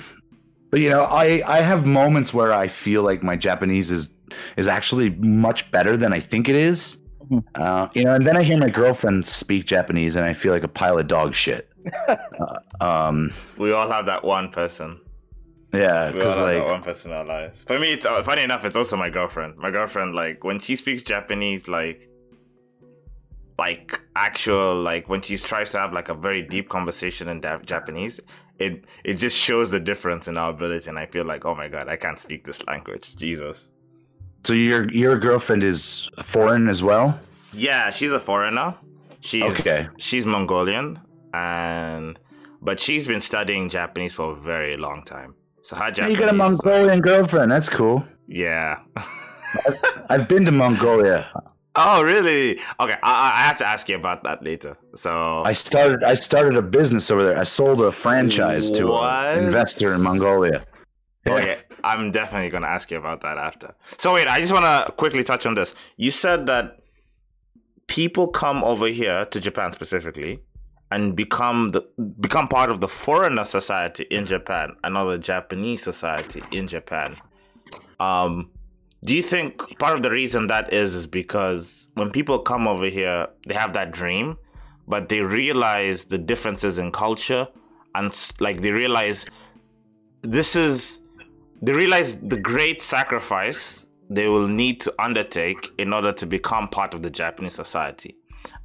but 0.70 0.80
you 0.82 0.89
know 0.89 1.03
I 1.03 1.41
I 1.45 1.62
have 1.62 1.86
moments 1.86 2.34
where 2.34 2.53
I 2.53 2.68
feel 2.68 3.03
like 3.03 3.24
my 3.24 3.36
Japanese 3.36 3.91
is 3.91 4.12
is 4.58 4.68
actually 4.68 5.12
much 5.12 5.72
better 5.72 5.97
than 5.97 6.14
I 6.14 6.20
think 6.20 6.47
it 6.49 6.56
is. 6.56 6.97
Mhm. 7.30 7.43
Uh, 7.55 7.88
you 7.93 8.03
know, 8.03 8.13
and 8.15 8.26
then 8.26 8.38
I 8.38 8.43
hear 8.43 8.57
my 8.57 8.69
girlfriend 8.69 9.26
speak 9.26 9.65
Japanese, 9.65 10.15
and 10.15 10.26
I 10.26 10.34
feel 10.34 10.51
like 10.53 10.63
a 10.63 10.67
pile 10.67 10.97
of 10.99 11.07
dog 11.07 11.34
shit. 11.36 11.69
uh, 12.07 12.59
um, 12.82 13.34
We 13.57 13.71
all 13.71 13.89
have 13.89 14.05
that 14.05 14.23
one 14.23 14.49
person. 14.49 14.99
yeah, 15.73 16.11
We 16.11 16.19
all 16.21 16.26
because 16.28 16.36
have 16.38 16.47
that 16.47 16.65
one 16.65 16.84
person 16.84 17.11
in 17.11 17.17
our 17.17 17.26
lives. 17.26 17.63
For 17.67 17.80
me, 17.80 17.93
it's 17.93 18.05
uh, 18.05 18.21
funny 18.23 18.43
enough. 18.43 18.65
It's 18.65 18.76
also 18.76 18.97
my 18.97 19.09
girlfriend. 19.09 19.57
My 19.57 19.71
girlfriend, 19.71 20.15
like 20.15 20.43
when 20.43 20.59
she 20.59 20.76
speaks 20.76 21.03
Japanese, 21.03 21.67
like 21.67 22.09
like 23.57 23.97
actual 24.17 24.76
like 24.82 25.07
when 25.07 25.21
she 25.21 25.38
tries 25.38 25.71
to 25.71 25.80
have 25.80 25.93
like 25.93 26.09
a 26.09 26.13
very 26.13 26.41
deep 26.41 26.67
conversation 26.69 27.30
in 27.30 27.39
da- 27.39 27.59
Japanese, 27.59 28.19
it 28.59 28.84
it 29.03 29.13
just 29.15 29.38
shows 29.38 29.71
the 29.71 29.80
difference 29.80 30.28
in 30.28 30.38
our 30.38 30.49
ability. 30.51 30.89
And 30.89 30.99
I 30.99 31.05
feel 31.05 31.26
like, 31.26 31.45
oh 31.45 31.55
my 31.55 31.67
god, 31.69 31.88
I 31.88 31.95
can't 31.95 32.19
speak 32.19 32.45
this 32.45 32.65
language. 32.67 33.15
Jesus. 33.15 33.69
So. 34.46 34.54
Your 34.54 34.89
your 34.91 35.18
girlfriend 35.18 35.64
is 35.64 36.10
foreign 36.22 36.68
as 36.70 36.82
well. 36.84 37.20
Yeah, 37.54 37.89
she's 37.89 38.12
a 38.12 38.20
foreigner. 38.20 38.76
She's 39.22 39.43
Okay. 39.43 39.88
she's 39.98 40.26
Mongolian 40.26 41.00
and 41.34 42.20
but 42.62 42.80
she's 42.80 43.08
been 43.08 43.22
studying 43.22 43.70
Japanese 43.70 44.14
for 44.14 44.32
a 44.32 44.36
very 44.36 44.78
long 44.78 45.04
time. 45.04 45.36
So 45.64 45.76
how 45.76 45.89
Japanese 45.91 46.18
you 46.18 46.24
got 46.24 46.30
a 46.34 46.38
Mongolian 46.38 47.02
girlfriend. 47.02 47.52
That's 47.52 47.70
cool. 47.70 48.04
Yeah. 48.28 48.80
I've 50.10 50.28
been 50.28 50.46
to 50.46 50.52
Mongolia. 50.52 51.26
oh, 51.76 52.04
really? 52.04 52.60
Okay, 52.80 52.98
I, 53.04 53.32
I 53.39 53.41
have 53.48 53.58
to 53.58 53.68
ask 53.68 53.88
you 53.89 53.96
about 53.96 54.24
that 54.24 54.43
later. 54.43 54.78
So 54.96 55.43
I 55.43 55.54
started 55.54 56.04
I 56.04 56.14
started 56.14 56.56
a 56.58 56.62
business 56.62 57.10
over 57.12 57.24
there. 57.24 57.38
I 57.38 57.43
sold 57.46 57.82
a 57.82 57.91
franchise 57.91 58.70
to 58.72 58.93
an 58.93 59.43
investor 59.43 59.93
in 59.93 60.02
Mongolia. 60.02 60.66
okay, 61.28 61.58
I'm 61.86 62.09
definitely 62.11 62.49
gonna 62.49 62.67
ask 62.67 62.89
you 62.89 62.97
about 62.97 63.21
that 63.21 63.38
after. 63.38 63.75
So 63.97 64.15
wait, 64.15 64.27
I 64.27 64.39
just 64.41 64.51
wanna 64.51 64.91
quickly 64.97 65.23
touch 65.23 65.45
on 65.45 65.53
this. 65.53 65.75
You 65.97 66.09
said 66.09 66.47
that 66.47 66.79
people 67.86 68.27
come 68.27 68.63
over 68.63 68.88
here 68.88 69.25
to 69.25 69.39
Japan 69.39 69.71
specifically 69.71 70.41
and 70.89 71.15
become 71.15 71.71
the 71.71 71.81
become 72.19 72.47
part 72.47 72.71
of 72.71 72.81
the 72.81 72.88
foreigner 72.88 73.45
society 73.45 74.03
in 74.09 74.25
Japan, 74.25 74.75
another 74.83 75.19
Japanese 75.19 75.83
society 75.83 76.41
in 76.51 76.67
Japan. 76.67 77.15
Um, 77.99 78.49
do 79.03 79.15
you 79.15 79.21
think 79.21 79.77
part 79.77 79.93
of 79.93 80.01
the 80.01 80.09
reason 80.09 80.47
that 80.47 80.73
is 80.73 80.95
is 80.95 81.05
because 81.05 81.88
when 81.93 82.09
people 82.09 82.39
come 82.39 82.67
over 82.67 82.88
here, 82.88 83.27
they 83.47 83.53
have 83.53 83.73
that 83.73 83.91
dream, 83.91 84.38
but 84.88 85.09
they 85.09 85.21
realize 85.21 86.05
the 86.05 86.17
differences 86.17 86.79
in 86.79 86.91
culture, 86.91 87.47
and 87.93 88.11
like 88.39 88.61
they 88.61 88.71
realize 88.71 89.27
this 90.23 90.55
is 90.55 91.01
they 91.62 91.74
realize 91.74 92.20
the 92.20 92.38
great 92.38 92.82
sacrifice 92.82 93.86
they 94.10 94.28
will 94.28 94.47
need 94.47 94.80
to 94.82 94.93
undertake 94.99 95.72
in 95.78 95.93
order 95.93 96.12
to 96.14 96.26
become 96.26 96.68
part 96.68 96.93
of 96.93 97.01
the 97.01 97.10
Japanese 97.10 97.56
society. 97.56 98.16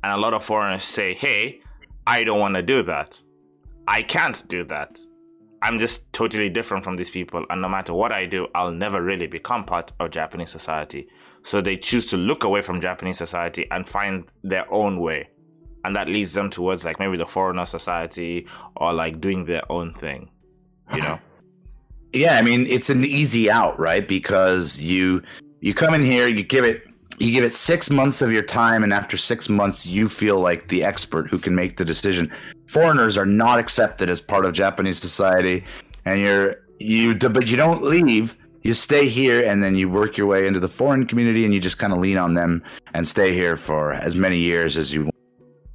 And 0.02 0.12
a 0.12 0.16
lot 0.16 0.34
of 0.34 0.44
foreigners 0.44 0.84
say, 0.84 1.14
hey, 1.14 1.60
I 2.06 2.24
don't 2.24 2.40
want 2.40 2.56
to 2.56 2.62
do 2.62 2.82
that. 2.82 3.22
I 3.88 4.02
can't 4.02 4.46
do 4.48 4.64
that. 4.64 5.00
I'm 5.62 5.78
just 5.78 6.10
totally 6.12 6.48
different 6.48 6.84
from 6.84 6.96
these 6.96 7.10
people. 7.10 7.44
And 7.50 7.60
no 7.60 7.68
matter 7.68 7.92
what 7.92 8.12
I 8.12 8.26
do, 8.26 8.48
I'll 8.54 8.70
never 8.70 9.02
really 9.02 9.26
become 9.26 9.64
part 9.64 9.92
of 10.00 10.10
Japanese 10.10 10.50
society. 10.50 11.08
So 11.42 11.60
they 11.60 11.76
choose 11.76 12.06
to 12.06 12.16
look 12.16 12.44
away 12.44 12.62
from 12.62 12.80
Japanese 12.80 13.18
society 13.18 13.66
and 13.70 13.88
find 13.88 14.24
their 14.42 14.70
own 14.72 15.00
way. 15.00 15.28
And 15.84 15.96
that 15.96 16.08
leads 16.08 16.34
them 16.34 16.50
towards 16.50 16.84
like 16.84 16.98
maybe 16.98 17.16
the 17.16 17.26
foreigner 17.26 17.66
society 17.66 18.46
or 18.76 18.92
like 18.92 19.20
doing 19.20 19.44
their 19.44 19.70
own 19.70 19.94
thing. 19.94 20.30
You 20.94 21.00
know? 21.00 21.18
Yeah, 22.12 22.36
I 22.36 22.42
mean 22.42 22.66
it's 22.66 22.90
an 22.90 23.04
easy 23.04 23.50
out, 23.50 23.78
right? 23.78 24.06
Because 24.06 24.78
you 24.78 25.22
you 25.60 25.74
come 25.74 25.94
in 25.94 26.02
here, 26.02 26.26
you 26.26 26.42
give 26.42 26.64
it 26.64 26.84
you 27.20 27.32
give 27.32 27.44
it 27.44 27.52
six 27.52 27.90
months 27.90 28.22
of 28.22 28.32
your 28.32 28.42
time, 28.42 28.82
and 28.82 28.94
after 28.94 29.18
six 29.18 29.48
months, 29.50 29.84
you 29.84 30.08
feel 30.08 30.40
like 30.40 30.68
the 30.68 30.82
expert 30.82 31.28
who 31.28 31.38
can 31.38 31.54
make 31.54 31.76
the 31.76 31.84
decision. 31.84 32.32
Foreigners 32.66 33.18
are 33.18 33.26
not 33.26 33.58
accepted 33.58 34.08
as 34.08 34.22
part 34.22 34.46
of 34.46 34.54
Japanese 34.54 34.98
society, 34.98 35.62
and 36.06 36.20
you're 36.20 36.56
you 36.78 37.14
but 37.14 37.48
you 37.48 37.56
don't 37.56 37.82
leave. 37.82 38.36
You 38.62 38.74
stay 38.74 39.08
here, 39.08 39.42
and 39.44 39.62
then 39.62 39.76
you 39.76 39.88
work 39.88 40.16
your 40.16 40.26
way 40.26 40.46
into 40.46 40.60
the 40.60 40.68
foreign 40.68 41.06
community, 41.06 41.44
and 41.44 41.52
you 41.52 41.60
just 41.60 41.78
kind 41.78 41.92
of 41.92 41.98
lean 41.98 42.16
on 42.16 42.34
them 42.34 42.62
and 42.94 43.06
stay 43.06 43.34
here 43.34 43.56
for 43.56 43.92
as 43.92 44.14
many 44.16 44.38
years 44.38 44.76
as 44.76 44.92
you 44.92 45.04
want. 45.04 45.14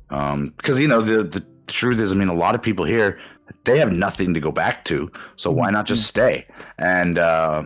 Um, 0.10 0.54
because 0.58 0.80
you 0.80 0.88
know 0.88 1.02
the 1.02 1.24
the 1.24 1.46
truth 1.68 2.00
is, 2.00 2.12
I 2.12 2.16
mean, 2.16 2.28
a 2.28 2.34
lot 2.34 2.56
of 2.56 2.62
people 2.62 2.86
here 2.86 3.20
they 3.64 3.80
have 3.80 3.92
nothing 3.92 4.34
to 4.34 4.40
go 4.40 4.52
back 4.52 4.86
to, 4.86 5.12
so 5.36 5.52
why 5.52 5.70
not 5.70 5.86
just 5.86 6.06
stay? 6.08 6.46
And 6.78 7.18
uh, 7.18 7.64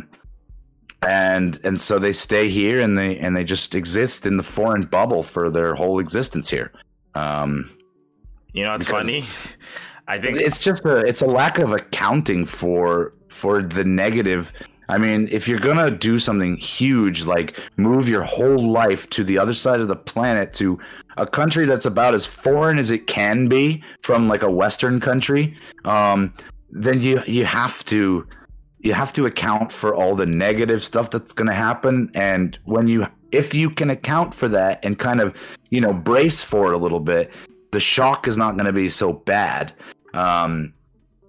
and 1.01 1.59
and 1.63 1.79
so 1.79 1.99
they 1.99 2.13
stay 2.13 2.49
here, 2.49 2.79
and 2.79 2.97
they 2.97 3.17
and 3.17 3.35
they 3.35 3.43
just 3.43 3.75
exist 3.75 4.25
in 4.25 4.37
the 4.37 4.43
foreign 4.43 4.83
bubble 4.83 5.23
for 5.23 5.49
their 5.49 5.75
whole 5.75 5.99
existence 5.99 6.49
here. 6.49 6.71
Um, 7.15 7.69
You 8.53 8.63
know, 8.63 8.75
it's 8.75 8.87
funny. 8.87 9.23
I 10.07 10.17
think 10.17 10.37
it's 10.37 10.63
just 10.63 10.85
a 10.85 10.97
it's 10.99 11.21
a 11.21 11.27
lack 11.27 11.59
of 11.59 11.71
accounting 11.71 12.45
for 12.45 13.13
for 13.29 13.61
the 13.61 13.83
negative 13.83 14.51
i 14.89 14.97
mean 14.97 15.27
if 15.31 15.47
you're 15.47 15.59
gonna 15.59 15.89
do 15.89 16.19
something 16.19 16.57
huge 16.57 17.23
like 17.23 17.59
move 17.77 18.09
your 18.09 18.23
whole 18.23 18.69
life 18.69 19.09
to 19.09 19.23
the 19.23 19.37
other 19.37 19.53
side 19.53 19.79
of 19.79 19.87
the 19.87 19.95
planet 19.95 20.53
to 20.53 20.77
a 21.17 21.25
country 21.25 21.65
that's 21.65 21.85
about 21.85 22.13
as 22.13 22.25
foreign 22.25 22.77
as 22.77 22.91
it 22.91 23.07
can 23.07 23.47
be 23.47 23.81
from 24.01 24.27
like 24.27 24.43
a 24.43 24.51
western 24.51 24.99
country 24.99 25.55
um 25.85 26.33
then 26.71 27.01
you 27.01 27.21
you 27.25 27.45
have 27.45 27.83
to 27.85 28.27
you 28.79 28.93
have 28.93 29.11
to 29.13 29.25
account 29.25 29.71
for 29.71 29.93
all 29.93 30.15
the 30.15 30.25
negative 30.25 30.83
stuff 30.83 31.09
that's 31.09 31.33
to 31.47 31.53
happen. 31.53 32.09
And 32.13 32.57
when 32.65 32.87
you 32.87 33.07
if 33.31 33.53
you 33.53 33.69
can 33.69 33.89
account 33.89 34.33
for 34.33 34.47
that 34.47 34.83
and 34.83 34.97
kind 34.97 35.21
of 35.21 35.35
you 35.69 35.81
know 35.81 35.93
brace 35.93 36.43
for 36.43 36.71
it 36.71 36.73
a 36.73 36.77
little 36.77 36.99
bit 36.99 37.31
the 37.71 37.79
shock 37.79 38.27
is 38.27 38.35
not 38.35 38.55
to 38.65 38.73
be 38.73 38.89
so 38.89 39.13
bad. 39.13 39.73
Um 40.13 40.73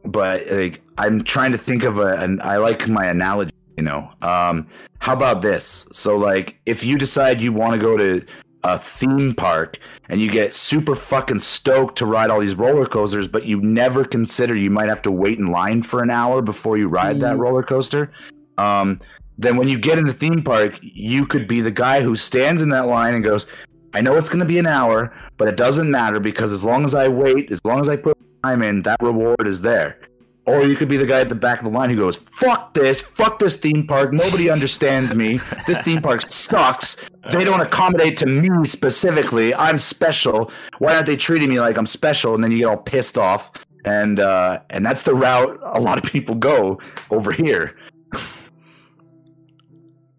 but 0.05 0.47
like 0.51 0.81
i'm 0.99 1.23
trying 1.25 1.53
to 1.53 1.59
think 1.59 1.85
of 1.85 1.99
a 1.99 2.15
and 2.19 2.41
i 2.43 2.57
like 2.57 2.89
my 2.89 3.07
analogy 3.07 3.53
you 3.77 3.83
know 3.83 4.11
um 4.23 4.67
how 4.99 5.13
about 5.13 5.43
this 5.43 5.87
so 5.93 6.17
like 6.17 6.59
if 6.67 6.85
you 6.85 6.97
decide 6.97 7.41
you 7.43 7.53
want 7.53 7.73
to 7.75 7.79
go 7.79 7.97
to 7.97 8.25
a 8.65 8.79
theme 8.79 9.35
park 9.35 9.79
and 10.11 10.21
you 10.21 10.31
get 10.31 10.53
super 10.55 10.95
fucking 10.95 11.39
stoked 11.39 11.97
to 11.97 12.05
ride 12.05 12.29
all 12.31 12.41
these 12.41 12.55
roller 12.55 12.85
coasters 12.87 13.27
but 13.27 13.47
you 13.47 13.61
never 13.63 14.05
consider 14.05 14.55
you 14.55 14.71
might 14.71 14.89
have 14.89 15.01
to 15.01 15.11
wait 15.11 15.39
in 15.39 15.51
line 15.51 15.83
for 15.83 16.03
an 16.03 16.11
hour 16.11 16.43
before 16.43 16.77
you 16.77 16.87
ride 16.87 17.21
that 17.21 17.37
Mm. 17.37 17.41
roller 17.41 17.63
coaster 17.63 18.11
um 18.59 19.01
then 19.39 19.57
when 19.57 19.69
you 19.69 19.79
get 19.79 19.97
in 19.99 20.05
the 20.05 20.13
theme 20.13 20.43
park 20.43 20.79
you 20.83 21.25
could 21.25 21.49
be 21.49 21.63
the 21.63 21.71
guy 21.71 22.03
who 22.03 22.15
stands 22.17 22.61
in 22.61 22.69
that 22.71 22.87
line 22.87 23.15
and 23.15 23.25
goes 23.25 23.47
I 23.93 24.01
know 24.03 24.15
it's 24.17 24.29
going 24.29 24.39
to 24.39 24.45
be 24.45 24.59
an 24.59 24.69
hour, 24.69 25.13
but 25.37 25.49
it 25.49 25.57
doesn't 25.57 25.91
matter 25.91 26.21
because 26.21 26.53
as 26.53 26.65
long 26.65 26.85
as 26.85 26.95
I 26.95 27.09
wait, 27.09 27.51
as 27.51 27.59
long 27.65 27.81
as 27.81 27.89
I 27.89 27.97
put 27.97 28.17
time 28.45 28.63
in, 28.63 28.83
that 28.83 29.01
reward 29.03 29.47
is 29.47 29.61
there. 29.63 30.01
Or 30.47 30.65
you 30.65 30.75
could 30.75 30.89
be 30.89 30.97
the 30.97 31.07
guy 31.07 31.21
at 31.21 31.29
the 31.29 31.35
back 31.35 31.59
of 31.59 31.65
the 31.65 31.71
line 31.71 31.91
who 31.91 31.97
goes, 31.97 32.17
"Fuck 32.17 32.75
this! 32.75 33.01
Fuck 33.01 33.39
this 33.39 33.57
theme 33.57 33.87
park! 33.87 34.13
Nobody 34.13 34.51
understands 34.51 35.15
me. 35.15 35.39
This 35.67 35.81
theme 35.83 36.01
park 36.01 36.23
sucks. 36.23 36.97
They 37.31 37.45
don't 37.45 37.61
accommodate 37.61 38.17
to 38.19 38.27
me 38.27 38.65
specifically. 38.65 39.55
I'm 39.55 39.79
special. 39.79 40.51
Why 40.79 40.95
aren't 40.95 41.07
they 41.07 41.17
treating 41.17 41.51
me 41.51 41.61
like 41.61 41.77
I'm 41.77 41.87
special?" 41.87 42.35
And 42.35 42.43
then 42.43 42.51
you 42.51 42.59
get 42.59 42.65
all 42.65 42.79
pissed 42.79 43.19
off, 43.19 43.53
and 43.85 44.19
uh, 44.19 44.61
and 44.71 44.85
that's 44.85 45.03
the 45.03 45.15
route 45.15 45.61
a 45.63 45.81
lot 45.81 45.99
of 45.99 46.11
people 46.11 46.35
go 46.35 46.81
over 47.11 47.33
here. 47.33 47.77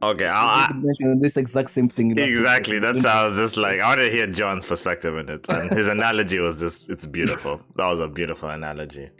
Okay, 0.03 0.25
I, 0.25 0.65
I 0.65 1.15
this 1.19 1.37
exact 1.37 1.69
same 1.69 1.87
thing. 1.87 2.17
Exactly. 2.17 2.79
That's 2.79 3.05
how 3.05 3.23
I 3.23 3.25
was 3.27 3.37
just 3.37 3.55
like 3.55 3.79
I 3.81 3.89
want 3.89 3.99
to 3.99 4.09
hear 4.09 4.25
John's 4.25 4.65
perspective 4.65 5.15
in 5.15 5.29
it, 5.29 5.47
and 5.49 5.71
his 5.71 5.87
analogy 5.87 6.39
was 6.39 6.59
just 6.59 6.89
it's 6.89 7.05
beautiful. 7.05 7.61
That 7.75 7.85
was 7.85 7.99
a 7.99 8.07
beautiful 8.07 8.49
analogy. 8.49 9.11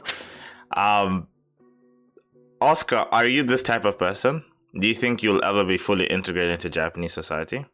Um, 0.76 1.28
Oscar, 2.62 3.06
are 3.12 3.26
you 3.26 3.44
this 3.44 3.62
type 3.62 3.86
of 3.86 4.00
person? 4.00 4.44
Do 4.80 4.88
you 4.88 4.96
think 4.96 5.22
you'll 5.22 5.44
ever 5.44 5.64
be 5.64 5.78
fully 5.78 6.06
integrated 6.06 6.54
into 6.54 6.70
Japanese 6.70 7.14
society? 7.14 7.66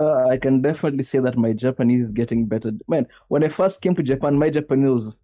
Uh, 0.00 0.28
I 0.28 0.38
can 0.38 0.62
definitely 0.62 1.04
say 1.04 1.18
that 1.18 1.36
my 1.36 1.52
Japanese 1.52 2.06
is 2.06 2.12
getting 2.12 2.46
better. 2.46 2.72
Man, 2.88 3.06
when 3.28 3.44
I 3.44 3.48
first 3.48 3.82
came 3.82 3.94
to 3.96 4.02
Japan, 4.02 4.38
my 4.38 4.48
Japanese 4.48 4.90
was 4.90 5.18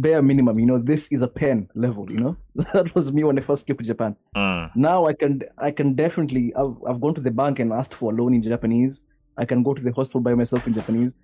bare 0.00 0.22
minimum. 0.22 0.58
You 0.58 0.66
know, 0.66 0.78
this 0.78 1.08
is 1.10 1.22
a 1.22 1.28
pen 1.28 1.68
level. 1.74 2.10
You 2.10 2.18
know, 2.18 2.36
that 2.72 2.94
was 2.94 3.12
me 3.12 3.24
when 3.24 3.38
I 3.38 3.42
first 3.42 3.66
came 3.66 3.76
to 3.76 3.84
Japan. 3.84 4.16
Mm. 4.36 4.70
Now 4.74 5.06
I 5.06 5.12
can 5.12 5.42
I 5.58 5.70
can 5.70 5.94
definitely 5.94 6.54
I've 6.54 6.78
I've 6.86 7.00
gone 7.00 7.14
to 7.14 7.20
the 7.20 7.30
bank 7.30 7.58
and 7.58 7.72
asked 7.72 7.94
for 7.94 8.12
a 8.12 8.14
loan 8.14 8.34
in 8.34 8.42
Japanese. 8.42 9.02
I 9.36 9.44
can 9.44 9.62
go 9.62 9.74
to 9.74 9.82
the 9.82 9.92
hospital 9.92 10.20
by 10.20 10.34
myself 10.34 10.66
in 10.66 10.74
Japanese. 10.74 11.14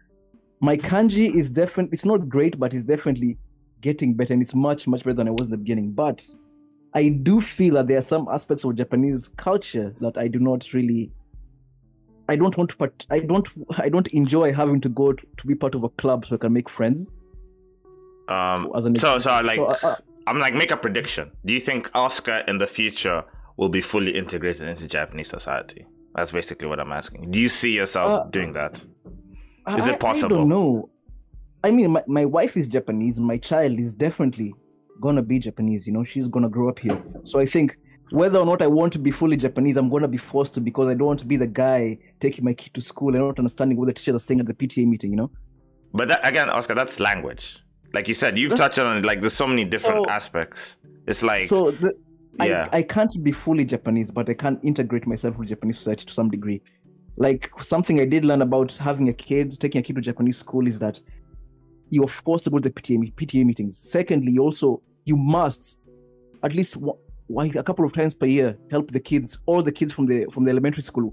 My 0.61 0.77
kanji 0.77 1.35
is 1.35 1.51
definitely 1.51 1.93
it's 1.93 2.05
not 2.05 2.29
great, 2.29 2.59
but 2.59 2.73
it's 2.75 2.85
definitely 2.85 3.39
getting 3.81 4.15
better 4.15 4.35
and 4.35 4.43
it's 4.43 4.55
much 4.55 4.87
much 4.87 5.05
better 5.05 5.15
than 5.15 5.29
I 5.29 5.33
was 5.33 5.47
in 5.47 5.53
the 5.53 5.59
beginning. 5.59 5.93
But 5.93 6.25
I 6.93 7.09
do 7.09 7.41
feel 7.41 7.75
that 7.75 7.89
there 7.89 7.99
are 7.99 8.03
some 8.03 8.29
aspects 8.31 8.65
of 8.65 8.75
Japanese 8.75 9.29
culture 9.37 9.95
that 10.01 10.19
I 10.19 10.29
do 10.29 10.39
not 10.39 10.73
really 10.73 11.13
I 12.29 12.37
don't 12.37 12.57
want 12.57 12.71
to 12.71 12.77
part 12.77 13.07
I 13.11 13.21
don't 13.21 13.49
I 13.79 13.89
don't 13.89 14.09
enjoy 14.09 14.53
having 14.53 14.81
to 14.83 14.89
go 14.89 15.13
to, 15.13 15.27
to 15.39 15.47
be 15.47 15.55
part 15.55 15.75
of 15.75 15.83
a 15.83 15.89
club 15.89 16.25
so 16.25 16.37
I 16.37 16.39
can 16.39 16.53
make 16.53 16.69
friends. 16.69 17.11
Um 18.31 18.71
so 18.97 19.19
so 19.19 19.41
like 19.43 19.57
so, 19.57 19.67
uh, 19.67 19.77
uh, 19.83 19.97
I'm 20.27 20.39
like 20.39 20.55
make 20.55 20.71
a 20.71 20.77
prediction. 20.77 21.33
Do 21.45 21.53
you 21.53 21.61
think 21.61 21.91
Oscar 21.95 22.45
in 22.47 22.59
the 22.59 22.67
future 22.67 23.25
will 23.57 23.69
be 23.69 23.81
fully 23.81 24.17
integrated 24.17 24.69
into 24.69 24.87
Japanese 24.87 25.29
society? 25.29 25.87
That's 26.15 26.33
basically 26.33 26.69
what 26.69 26.81
I'm 26.81 26.93
asking. 26.93 27.31
Do 27.31 27.41
you 27.41 27.49
see 27.49 27.75
yourself 27.75 28.11
uh, 28.11 28.25
doing 28.31 28.53
that? 28.53 28.85
Is 29.77 29.87
I, 29.87 29.93
it 29.93 30.01
possible? 30.01 30.37
I 30.37 30.39
don't 30.41 30.49
know. 30.49 30.91
I 31.63 31.71
mean, 31.71 31.91
my, 31.93 32.03
my 32.07 32.25
wife 32.25 32.57
is 32.57 32.69
Japanese. 32.69 33.21
My 33.21 33.37
child 33.37 33.79
is 33.79 33.93
definitely 33.93 34.55
gonna 35.01 35.23
be 35.23 35.39
Japanese. 35.39 35.87
You 35.87 35.93
know, 35.93 36.05
she's 36.05 36.29
gonna 36.29 36.49
grow 36.49 36.69
up 36.69 36.79
here. 36.79 37.03
So 37.25 37.39
I 37.39 37.47
think 37.47 37.77
whether 38.11 38.39
or 38.39 38.47
not 38.47 38.63
I 38.63 38.67
want 38.67 38.93
to 38.95 38.99
be 38.99 39.11
fully 39.11 39.37
Japanese, 39.37 39.77
I'm 39.77 39.89
gonna 39.89 40.09
be 40.09 40.17
forced 40.17 40.55
to 40.55 40.61
because 40.61 40.89
I 40.89 40.95
don't 40.95 41.07
want 41.07 41.21
to 41.21 41.27
be 41.27 41.37
the 41.37 41.47
guy 41.47 41.99
taking 42.19 42.45
my 42.45 42.55
kid 42.55 42.75
to 42.75 42.81
school 42.81 43.15
and 43.15 43.25
not 43.25 43.39
understanding 43.39 43.79
what 43.79 43.87
the 43.87 43.93
teachers 43.93 44.17
are 44.17 44.19
saying 44.21 44.41
at 44.41 44.47
the 44.47 44.55
PTA 44.55 44.87
meeting. 44.87 45.11
You 45.11 45.17
know. 45.17 45.31
But 45.93 46.09
that, 46.09 46.27
again, 46.27 46.51
Oscar, 46.51 46.75
that's 46.75 47.01
language. 47.01 47.63
Like 47.93 48.09
you 48.09 48.15
said, 48.15 48.39
you've 48.39 48.57
touched 48.57 48.79
on 48.79 48.99
it. 48.99 49.05
Like 49.05 49.21
there's 49.21 49.35
so 49.35 49.47
many 49.47 49.65
different 49.65 50.05
so, 50.05 50.11
aspects. 50.11 50.77
It's 51.07 51.23
like 51.23 51.49
so. 51.49 51.71
The, 51.73 51.95
yeah. 52.39 52.69
I, 52.73 52.79
I 52.79 52.83
can't 52.83 53.13
be 53.23 53.33
fully 53.33 53.65
Japanese, 53.65 54.11
but 54.11 54.29
I 54.29 54.35
can 54.35 54.61
integrate 54.63 55.07
myself 55.07 55.37
with 55.37 55.49
Japanese 55.49 55.79
society 55.79 56.07
to 56.07 56.13
some 56.13 56.31
degree. 56.31 56.63
Like 57.17 57.51
something 57.61 58.01
I 58.01 58.05
did 58.05 58.25
learn 58.25 58.43
about 58.43 58.77
having 58.77 59.09
a 59.09 59.13
kid, 59.13 59.59
taking 59.61 59.81
a 59.81 59.83
kid 59.83 59.97
to 59.97 60.03
Japanese 60.03 60.39
school, 60.39 60.67
is 60.67 60.79
that 60.79 61.01
you're 61.91 62.07
forced 62.07 62.45
to 62.45 62.51
go 62.51 62.59
to 62.59 62.69
the 62.69 62.71
PTA, 62.71 63.13
PTA 63.15 63.45
meetings. 63.45 63.77
Secondly, 63.77 64.39
also 64.39 64.81
you 65.05 65.17
must 65.17 65.79
at 66.43 66.55
least 66.55 66.77
a 66.77 67.63
couple 67.63 67.85
of 67.85 67.93
times 67.93 68.15
per 68.15 68.27
year 68.27 68.57
help 68.71 68.91
the 68.91 69.01
kids, 69.01 69.39
all 69.47 69.63
the 69.63 69.73
kids 69.73 69.93
from 69.93 70.07
the 70.07 70.27
from 70.27 70.45
the 70.45 70.51
elementary 70.51 70.83
school, 70.83 71.13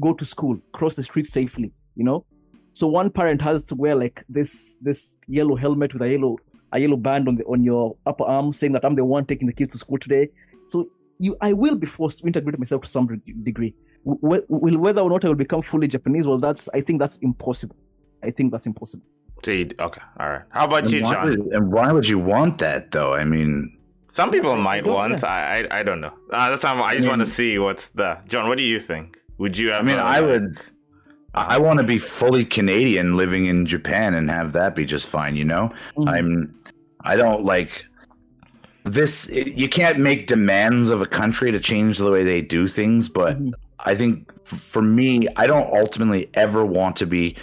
go 0.00 0.12
to 0.12 0.24
school, 0.24 0.58
cross 0.72 0.94
the 0.94 1.02
street 1.02 1.26
safely. 1.26 1.72
You 1.94 2.04
know, 2.04 2.26
so 2.72 2.86
one 2.86 3.10
parent 3.10 3.42
has 3.42 3.62
to 3.64 3.74
wear 3.74 3.94
like 3.94 4.22
this 4.28 4.76
this 4.80 5.16
yellow 5.26 5.56
helmet 5.56 5.92
with 5.92 6.02
a 6.02 6.10
yellow 6.10 6.36
a 6.72 6.78
yellow 6.78 6.96
band 6.96 7.28
on 7.28 7.36
the 7.36 7.44
on 7.44 7.64
your 7.64 7.96
upper 8.06 8.24
arm, 8.24 8.52
saying 8.52 8.72
that 8.72 8.84
I'm 8.84 8.94
the 8.94 9.04
one 9.04 9.24
taking 9.26 9.46
the 9.46 9.52
kids 9.52 9.72
to 9.72 9.78
school 9.78 9.98
today. 9.98 10.28
So 10.68 10.88
you, 11.18 11.36
I 11.40 11.52
will 11.52 11.74
be 11.74 11.86
forced 11.86 12.20
to 12.20 12.26
integrate 12.26 12.58
myself 12.58 12.82
to 12.82 12.88
some 12.88 13.20
degree. 13.42 13.74
Will 14.04 14.78
whether 14.78 15.02
or 15.02 15.10
not 15.10 15.24
I 15.24 15.28
will 15.28 15.34
become 15.34 15.62
fully 15.62 15.86
Japanese, 15.86 16.26
well, 16.26 16.38
that's 16.38 16.68
I 16.72 16.80
think 16.80 17.00
that's 17.00 17.18
impossible. 17.18 17.76
I 18.22 18.30
think 18.30 18.52
that's 18.52 18.66
impossible. 18.66 19.04
okay, 19.46 19.74
all 19.78 20.28
right. 20.30 20.42
How 20.50 20.64
about 20.64 20.84
and 20.84 20.92
you, 20.92 21.00
John? 21.00 21.30
Would, 21.30 21.40
and 21.52 21.72
why 21.72 21.92
would 21.92 22.08
you 22.08 22.18
want 22.18 22.58
that, 22.58 22.92
though? 22.92 23.14
I 23.14 23.24
mean, 23.24 23.78
some 24.12 24.30
people 24.30 24.56
might 24.56 24.86
I 24.86 24.90
want. 24.90 25.24
I, 25.24 25.66
I, 25.70 25.80
I 25.80 25.82
don't 25.82 26.00
know. 26.00 26.12
Uh, 26.32 26.50
that's 26.50 26.62
time 26.62 26.80
I 26.80 26.92
just 26.92 26.98
I 26.98 27.00
mean, 27.00 27.08
want 27.10 27.20
to 27.20 27.26
see 27.26 27.58
what's 27.58 27.90
the 27.90 28.18
John. 28.28 28.48
What 28.48 28.58
do 28.58 28.64
you 28.64 28.80
think? 28.80 29.18
Would 29.38 29.58
you? 29.58 29.70
Ever, 29.70 29.80
I 29.80 29.82
mean, 29.82 29.98
I 29.98 30.20
would. 30.20 30.58
I 31.34 31.58
want 31.58 31.78
to 31.78 31.84
be 31.84 31.98
fully 31.98 32.44
Canadian, 32.44 33.16
living 33.16 33.46
in 33.46 33.66
Japan, 33.66 34.14
and 34.14 34.30
have 34.30 34.52
that 34.52 34.74
be 34.74 34.84
just 34.84 35.06
fine. 35.06 35.36
You 35.36 35.44
know, 35.44 35.70
mm-hmm. 35.96 36.08
I'm. 36.08 36.56
I 37.02 37.16
don't 37.16 37.44
like 37.44 37.84
this. 38.84 39.28
You 39.30 39.68
can't 39.68 39.98
make 39.98 40.26
demands 40.26 40.90
of 40.90 41.00
a 41.00 41.06
country 41.06 41.52
to 41.52 41.60
change 41.60 41.98
the 41.98 42.10
way 42.10 42.24
they 42.24 42.42
do 42.42 42.66
things, 42.68 43.08
but 43.08 43.36
mm-hmm. 43.36 43.50
I 43.86 43.94
think 43.94 44.44
for 44.44 44.82
me, 44.82 45.28
I 45.36 45.46
don't 45.46 45.72
ultimately 45.72 46.28
ever 46.34 46.64
want 46.64 46.96
to 46.96 47.06
be. 47.06 47.36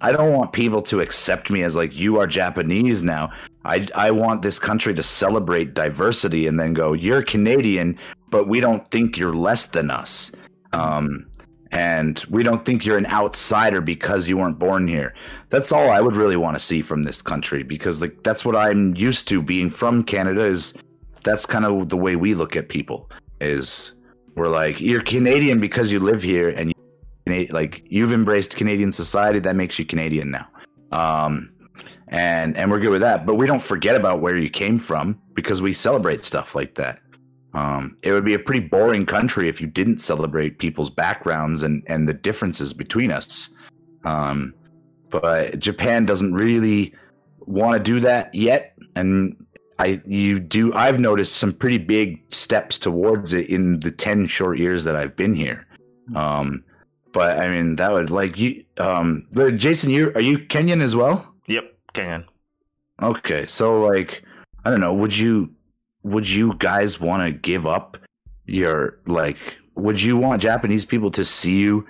I 0.00 0.12
don't 0.12 0.32
want 0.32 0.52
people 0.52 0.82
to 0.82 1.00
accept 1.00 1.50
me 1.50 1.62
as 1.62 1.76
like 1.76 1.94
you 1.94 2.18
are 2.18 2.26
Japanese 2.26 3.02
now. 3.02 3.30
I 3.66 3.86
I 3.94 4.10
want 4.10 4.42
this 4.42 4.58
country 4.58 4.94
to 4.94 5.02
celebrate 5.02 5.74
diversity 5.74 6.46
and 6.46 6.58
then 6.58 6.72
go, 6.72 6.94
you're 6.94 7.22
Canadian, 7.22 7.98
but 8.30 8.48
we 8.48 8.60
don't 8.60 8.90
think 8.90 9.18
you're 9.18 9.34
less 9.34 9.66
than 9.66 9.90
us. 9.90 10.32
Um, 10.72 11.26
and 11.74 12.24
we 12.30 12.44
don't 12.44 12.64
think 12.64 12.86
you're 12.86 12.96
an 12.96 13.06
outsider 13.06 13.80
because 13.80 14.28
you 14.28 14.38
weren't 14.38 14.60
born 14.60 14.86
here. 14.86 15.12
That's 15.50 15.72
all 15.72 15.90
I 15.90 16.00
would 16.00 16.14
really 16.14 16.36
want 16.36 16.54
to 16.56 16.60
see 16.60 16.82
from 16.82 17.02
this 17.02 17.20
country 17.20 17.64
because 17.64 18.00
like 18.00 18.22
that's 18.22 18.44
what 18.44 18.54
I'm 18.54 18.94
used 18.94 19.26
to 19.28 19.42
being 19.42 19.68
from 19.68 20.04
Canada 20.04 20.44
is 20.44 20.72
that's 21.24 21.44
kind 21.44 21.64
of 21.64 21.88
the 21.88 21.96
way 21.96 22.14
we 22.14 22.34
look 22.34 22.54
at 22.54 22.68
people 22.68 23.10
is 23.40 23.92
we're 24.36 24.48
like 24.48 24.80
you're 24.80 25.02
Canadian 25.02 25.60
because 25.60 25.90
you 25.90 25.98
live 25.98 26.22
here 26.22 26.50
and 26.50 26.72
you, 27.26 27.46
like 27.50 27.82
you've 27.86 28.12
embraced 28.12 28.54
Canadian 28.54 28.92
society 28.92 29.40
that 29.40 29.56
makes 29.56 29.76
you 29.76 29.84
Canadian 29.84 30.30
now. 30.30 30.46
Um, 30.92 31.50
and 32.06 32.56
and 32.56 32.70
we're 32.70 32.78
good 32.78 32.90
with 32.90 33.00
that, 33.00 33.26
but 33.26 33.34
we 33.34 33.48
don't 33.48 33.62
forget 33.62 33.96
about 33.96 34.20
where 34.20 34.36
you 34.36 34.48
came 34.48 34.78
from 34.78 35.20
because 35.34 35.60
we 35.60 35.72
celebrate 35.72 36.22
stuff 36.22 36.54
like 36.54 36.76
that. 36.76 37.00
Um, 37.54 37.96
it 38.02 38.12
would 38.12 38.24
be 38.24 38.34
a 38.34 38.38
pretty 38.38 38.66
boring 38.66 39.06
country 39.06 39.48
if 39.48 39.60
you 39.60 39.68
didn't 39.68 40.00
celebrate 40.00 40.58
people's 40.58 40.90
backgrounds 40.90 41.62
and, 41.62 41.84
and 41.86 42.08
the 42.08 42.14
differences 42.14 42.72
between 42.72 43.12
us. 43.12 43.48
Um, 44.04 44.54
but 45.10 45.60
Japan 45.60 46.04
doesn't 46.04 46.34
really 46.34 46.92
want 47.46 47.74
to 47.74 47.80
do 47.80 48.00
that 48.00 48.34
yet, 48.34 48.74
and 48.96 49.36
I 49.78 50.02
you 50.04 50.40
do. 50.40 50.74
I've 50.74 50.98
noticed 50.98 51.36
some 51.36 51.52
pretty 51.52 51.78
big 51.78 52.22
steps 52.32 52.78
towards 52.78 53.32
it 53.32 53.48
in 53.48 53.80
the 53.80 53.92
ten 53.92 54.26
short 54.26 54.58
years 54.58 54.82
that 54.84 54.96
I've 54.96 55.14
been 55.14 55.34
here. 55.34 55.66
Um, 56.16 56.64
but 57.12 57.38
I 57.38 57.48
mean, 57.48 57.76
that 57.76 57.92
would 57.92 58.10
like 58.10 58.36
you. 58.36 58.64
Um, 58.78 59.28
Jason, 59.56 59.90
you 59.90 60.12
are 60.16 60.20
you 60.20 60.38
Kenyan 60.38 60.82
as 60.82 60.96
well? 60.96 61.32
Yep, 61.46 61.72
Kenyan. 61.94 62.26
Okay, 63.00 63.46
so 63.46 63.82
like, 63.82 64.24
I 64.64 64.70
don't 64.70 64.80
know. 64.80 64.94
Would 64.94 65.16
you 65.16 65.53
would 66.04 66.28
you 66.28 66.54
guys 66.58 67.00
want 67.00 67.22
to 67.24 67.32
give 67.32 67.66
up 67.66 67.96
your 68.46 68.98
like 69.06 69.38
would 69.74 70.00
you 70.00 70.16
want 70.16 70.40
Japanese 70.40 70.84
people 70.84 71.10
to 71.10 71.24
see 71.24 71.58
you 71.58 71.84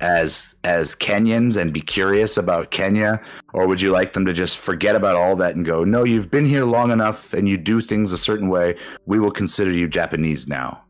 as 0.00 0.54
as 0.64 0.94
Kenyans 0.96 1.56
and 1.56 1.72
be 1.72 1.80
curious 1.80 2.36
about 2.36 2.70
Kenya? 2.70 3.20
Or 3.52 3.66
would 3.68 3.80
you 3.80 3.90
like 3.90 4.12
them 4.12 4.24
to 4.26 4.32
just 4.32 4.58
forget 4.58 4.96
about 4.96 5.16
all 5.16 5.36
that 5.36 5.54
and 5.54 5.64
go 5.64 5.84
no 5.84 6.04
you've 6.04 6.30
been 6.30 6.46
here 6.46 6.64
long 6.64 6.90
enough 6.90 7.32
and 7.32 7.48
you 7.48 7.56
do 7.56 7.80
things 7.80 8.12
a 8.12 8.18
certain 8.18 8.48
way. 8.48 8.76
We 9.06 9.20
will 9.20 9.30
consider 9.30 9.70
you 9.70 9.86
Japanese 9.86 10.48
now. 10.48 10.82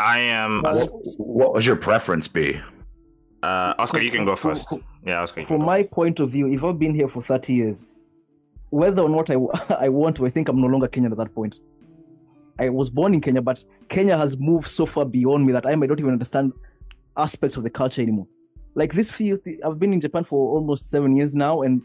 I 0.00 0.18
am 0.18 0.62
what, 0.62 0.90
what 1.18 1.54
would 1.54 1.64
your 1.64 1.76
preference 1.76 2.26
be? 2.26 2.60
Uh, 3.42 3.74
Oscar 3.78 4.00
you 4.00 4.10
can 4.10 4.24
go 4.24 4.34
first. 4.36 4.72
Yeah 5.06 5.22
Oscar 5.22 5.44
from 5.44 5.64
my 5.64 5.84
point 5.84 6.18
of 6.18 6.30
view 6.30 6.48
if 6.48 6.64
I've 6.64 6.78
been 6.78 6.94
here 6.94 7.08
for 7.08 7.22
30 7.22 7.54
years 7.54 7.88
whether 8.70 9.02
or 9.02 9.08
not 9.08 9.30
I, 9.30 9.34
I 9.80 9.88
want 9.88 10.16
to 10.16 10.26
I 10.26 10.30
think 10.30 10.48
I'm 10.48 10.60
no 10.60 10.66
longer 10.66 10.88
Kenyan 10.88 11.12
at 11.12 11.18
that 11.18 11.32
point 11.32 11.60
I 12.58 12.68
was 12.68 12.90
born 12.90 13.14
in 13.14 13.20
Kenya, 13.20 13.42
but 13.42 13.64
Kenya 13.88 14.16
has 14.16 14.38
moved 14.38 14.68
so 14.68 14.86
far 14.86 15.04
beyond 15.04 15.46
me 15.46 15.52
that 15.52 15.66
I 15.66 15.74
might 15.74 15.88
not 15.88 15.98
even 15.98 16.12
understand 16.12 16.52
aspects 17.16 17.56
of 17.56 17.62
the 17.62 17.70
culture 17.70 18.02
anymore. 18.02 18.26
Like 18.74 18.92
this 18.92 19.12
few, 19.12 19.40
I've 19.64 19.78
been 19.78 19.92
in 19.92 20.00
Japan 20.00 20.24
for 20.24 20.56
almost 20.56 20.90
seven 20.90 21.16
years 21.16 21.34
now, 21.34 21.62
and 21.62 21.82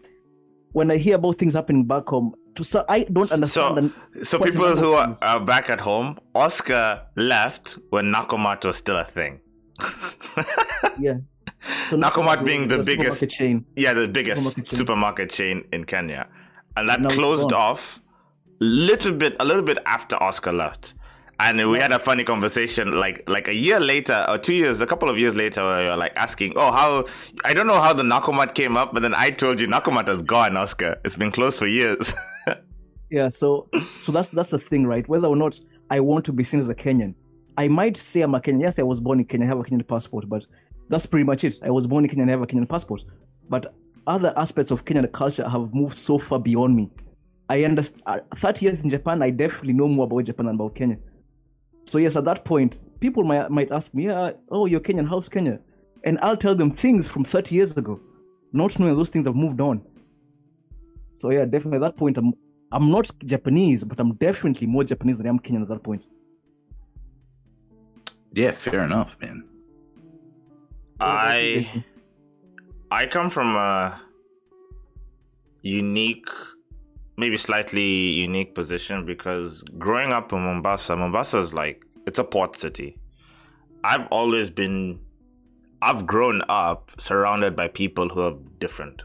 when 0.72 0.92
I 0.92 0.98
hear 0.98 1.16
about 1.16 1.38
things 1.38 1.54
happening 1.54 1.86
back 1.86 2.08
home, 2.08 2.36
to 2.56 2.64
some, 2.64 2.86
I 2.90 3.04
don't 3.04 3.32
understand. 3.32 3.94
So, 4.16 4.24
so 4.24 4.40
people 4.40 4.76
who 4.76 4.94
are, 4.94 5.16
are, 5.22 5.40
back 5.40 5.70
at 5.70 5.80
home, 5.80 6.20
Oscar 6.36 7.06
left 7.16 7.78
when 7.90 8.12
Nakumatt 8.14 8.66
was 8.66 8.78
still 8.78 8.98
a 8.98 9.06
thing. 9.06 9.40
yeah. 11.00 11.18
So 11.86 11.98
Nakumatt 11.98 12.46
being 12.46 12.68
the, 12.68 12.78
the 12.78 12.84
biggest 12.84 13.28
chain. 13.30 13.66
Yeah, 13.76 13.94
the 13.94 14.08
biggest 14.08 14.44
supermarket 14.44 14.66
chain, 14.66 14.78
supermarket 14.78 15.30
chain 15.30 15.64
in 15.72 15.86
Kenya, 15.86 16.28
and 16.76 16.90
that 16.90 17.02
now 17.02 17.10
closed 17.10 17.54
off 17.54 18.02
little 18.60 19.14
bit 19.14 19.36
a 19.40 19.46
little 19.46 19.64
bit 19.64 19.78
after 19.86 20.22
Oscar 20.22 20.54
left. 20.54 20.94
And 21.42 21.72
we 21.72 21.80
had 21.80 21.94
a 21.94 22.00
funny 22.00 22.26
conversation 22.26 23.00
like 23.00 23.24
like 23.30 23.48
a 23.48 23.54
year 23.54 23.80
later 23.80 24.26
or 24.28 24.38
two 24.38 24.54
years, 24.54 24.82
a 24.82 24.86
couple 24.86 25.10
of 25.10 25.18
years 25.18 25.36
later, 25.36 25.64
where 25.64 25.86
you're 25.86 25.98
like 25.98 26.12
asking, 26.18 26.54
Oh, 26.58 26.72
how 26.72 27.06
I 27.46 27.54
don't 27.54 27.68
know 27.68 27.82
how 27.82 27.94
the 27.94 28.04
Nakumatt 28.04 28.54
came 28.56 28.76
up, 28.76 28.94
but 28.94 29.02
then 29.02 29.14
I 29.14 29.30
told 29.30 29.62
you 29.62 29.68
Nakumatt 29.68 30.08
has 30.08 30.22
gone, 30.22 30.58
Oscar. 30.58 31.00
It's 31.06 31.16
been 31.16 31.32
closed 31.32 31.58
for 31.58 31.68
years. 31.68 32.14
yeah, 33.10 33.30
so 33.30 33.70
so 34.02 34.12
that's 34.12 34.30
that's 34.30 34.50
the 34.50 34.60
thing, 34.60 34.86
right? 34.86 35.08
Whether 35.08 35.28
or 35.28 35.38
not 35.38 35.58
I 35.90 36.02
want 36.02 36.26
to 36.26 36.34
be 36.34 36.44
seen 36.44 36.60
as 36.60 36.68
a 36.68 36.76
Kenyan, 36.76 37.16
I 37.58 37.70
might 37.70 37.96
say 37.96 38.22
I'm 38.22 38.36
a 38.36 38.42
Kenyan. 38.42 38.62
Yes, 38.62 38.78
I 38.78 38.84
was 38.84 39.00
born 39.00 39.20
in 39.20 39.26
Kenya, 39.26 39.46
I 39.46 39.50
have 39.50 39.60
a 39.60 39.64
Kenyan 39.64 39.88
passport, 39.88 40.28
but 40.28 40.46
that's 40.90 41.06
pretty 41.06 41.24
much 41.24 41.46
it. 41.46 41.58
I 41.64 41.70
was 41.70 41.88
born 41.88 42.04
in 42.04 42.10
Kenya 42.10 42.24
and 42.24 42.32
I 42.32 42.34
have 42.34 42.42
a 42.42 42.48
Kenyan 42.48 42.68
passport. 42.68 43.04
But 43.48 43.74
other 44.06 44.34
aspects 44.36 44.72
of 44.72 44.84
Kenyan 44.84 45.10
culture 45.12 45.48
have 45.48 45.74
moved 45.74 45.96
so 45.96 46.18
far 46.18 46.40
beyond 46.40 46.76
me. 46.76 46.90
I 47.50 47.64
understand. 47.64 48.04
Uh, 48.06 48.20
30 48.36 48.66
years 48.66 48.84
in 48.84 48.90
Japan, 48.90 49.22
I 49.22 49.32
definitely 49.32 49.74
know 49.74 49.88
more 49.88 50.06
about 50.06 50.24
Japan 50.24 50.46
than 50.46 50.56
about 50.56 50.76
Kenya. 50.76 50.98
So 51.86 51.98
yes, 51.98 52.16
at 52.16 52.26
that 52.26 52.46
point, 52.46 52.80
people 53.00 53.24
might 53.24 53.50
might 53.50 53.72
ask 53.72 53.94
me, 53.94 54.06
yeah, 54.06 54.32
"Oh, 54.50 54.66
you're 54.68 54.80
Kenyan. 54.80 55.08
How's 55.10 55.28
Kenya?" 55.28 55.60
And 56.04 56.20
I'll 56.22 56.38
tell 56.38 56.56
them 56.56 56.72
things 56.72 57.08
from 57.08 57.24
30 57.24 57.56
years 57.56 57.76
ago, 57.76 58.00
not 58.54 58.78
knowing 58.80 58.96
those 58.96 59.10
things 59.10 59.26
have 59.26 59.36
moved 59.36 59.60
on. 59.60 59.82
So 61.16 61.32
yeah, 61.32 61.46
definitely 61.46 61.78
at 61.78 61.82
that 61.82 61.98
point, 61.98 62.18
I'm 62.18 62.34
I'm 62.72 62.92
not 62.92 63.10
Japanese, 63.26 63.84
but 63.84 64.00
I'm 64.00 64.14
definitely 64.16 64.68
more 64.68 64.84
Japanese 64.84 65.18
than 65.18 65.26
I 65.26 65.30
am 65.30 65.40
Kenyan 65.40 65.64
at 65.64 65.70
that 65.70 65.84
point. 65.84 66.06
Yeah, 68.34 68.52
fair 68.52 68.82
enough, 68.82 69.18
man. 69.20 69.44
I 71.00 71.84
I 72.92 73.08
come 73.08 73.30
from 73.30 73.56
a 73.56 74.00
unique, 75.64 76.30
maybe 77.20 77.36
slightly 77.36 77.84
unique 77.84 78.56
position 78.56 79.06
because 79.06 79.62
growing 79.78 80.14
up 80.14 80.32
in 80.32 80.40
Mombasa, 80.40 80.96
Mombasa 80.96 81.40
is 81.40 81.54
like 81.54 81.84
it's 82.08 82.18
a 82.18 82.24
port 82.24 82.56
city. 82.56 82.98
I've 83.84 84.08
always 84.10 84.50
been, 84.50 85.00
I've 85.82 86.06
grown 86.06 86.42
up 86.48 86.92
surrounded 86.98 87.56
by 87.58 87.68
people 87.68 88.08
who 88.08 88.22
are 88.22 88.36
different, 88.60 89.02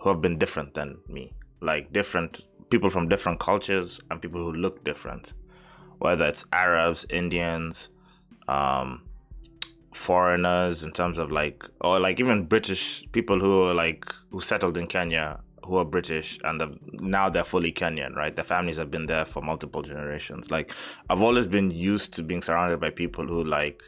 who 0.00 0.08
have 0.08 0.20
been 0.20 0.36
different 0.36 0.74
than 0.74 0.98
me, 1.08 1.32
like 1.60 1.92
different 1.92 2.42
people 2.70 2.90
from 2.90 3.08
different 3.08 3.38
cultures 3.38 4.00
and 4.10 4.20
people 4.20 4.40
who 4.40 4.52
look 4.52 4.84
different, 4.84 5.32
whether 5.98 6.26
it's 6.26 6.44
Arabs, 6.52 7.06
Indians, 7.08 7.90
um, 8.48 9.02
foreigners 9.94 10.82
in 10.82 10.90
terms 10.90 11.20
of 11.20 11.30
like 11.30 11.64
or 11.80 12.00
like 12.00 12.18
even 12.18 12.46
British 12.46 13.04
people 13.12 13.38
who 13.38 13.62
are 13.62 13.74
like 13.74 14.04
who 14.30 14.40
settled 14.40 14.76
in 14.76 14.88
Kenya 14.88 15.38
who 15.66 15.76
are 15.76 15.84
British 15.84 16.38
and 16.44 16.60
have, 16.60 16.78
now 16.92 17.28
they're 17.28 17.44
fully 17.44 17.72
Kenyan, 17.72 18.14
right? 18.14 18.34
Their 18.34 18.44
families 18.44 18.76
have 18.76 18.90
been 18.90 19.06
there 19.06 19.24
for 19.24 19.42
multiple 19.42 19.82
generations. 19.82 20.50
Like 20.50 20.72
I've 21.08 21.22
always 21.22 21.46
been 21.46 21.70
used 21.70 22.12
to 22.14 22.22
being 22.22 22.42
surrounded 22.42 22.80
by 22.80 22.90
people 22.90 23.26
who 23.26 23.44
like 23.44 23.82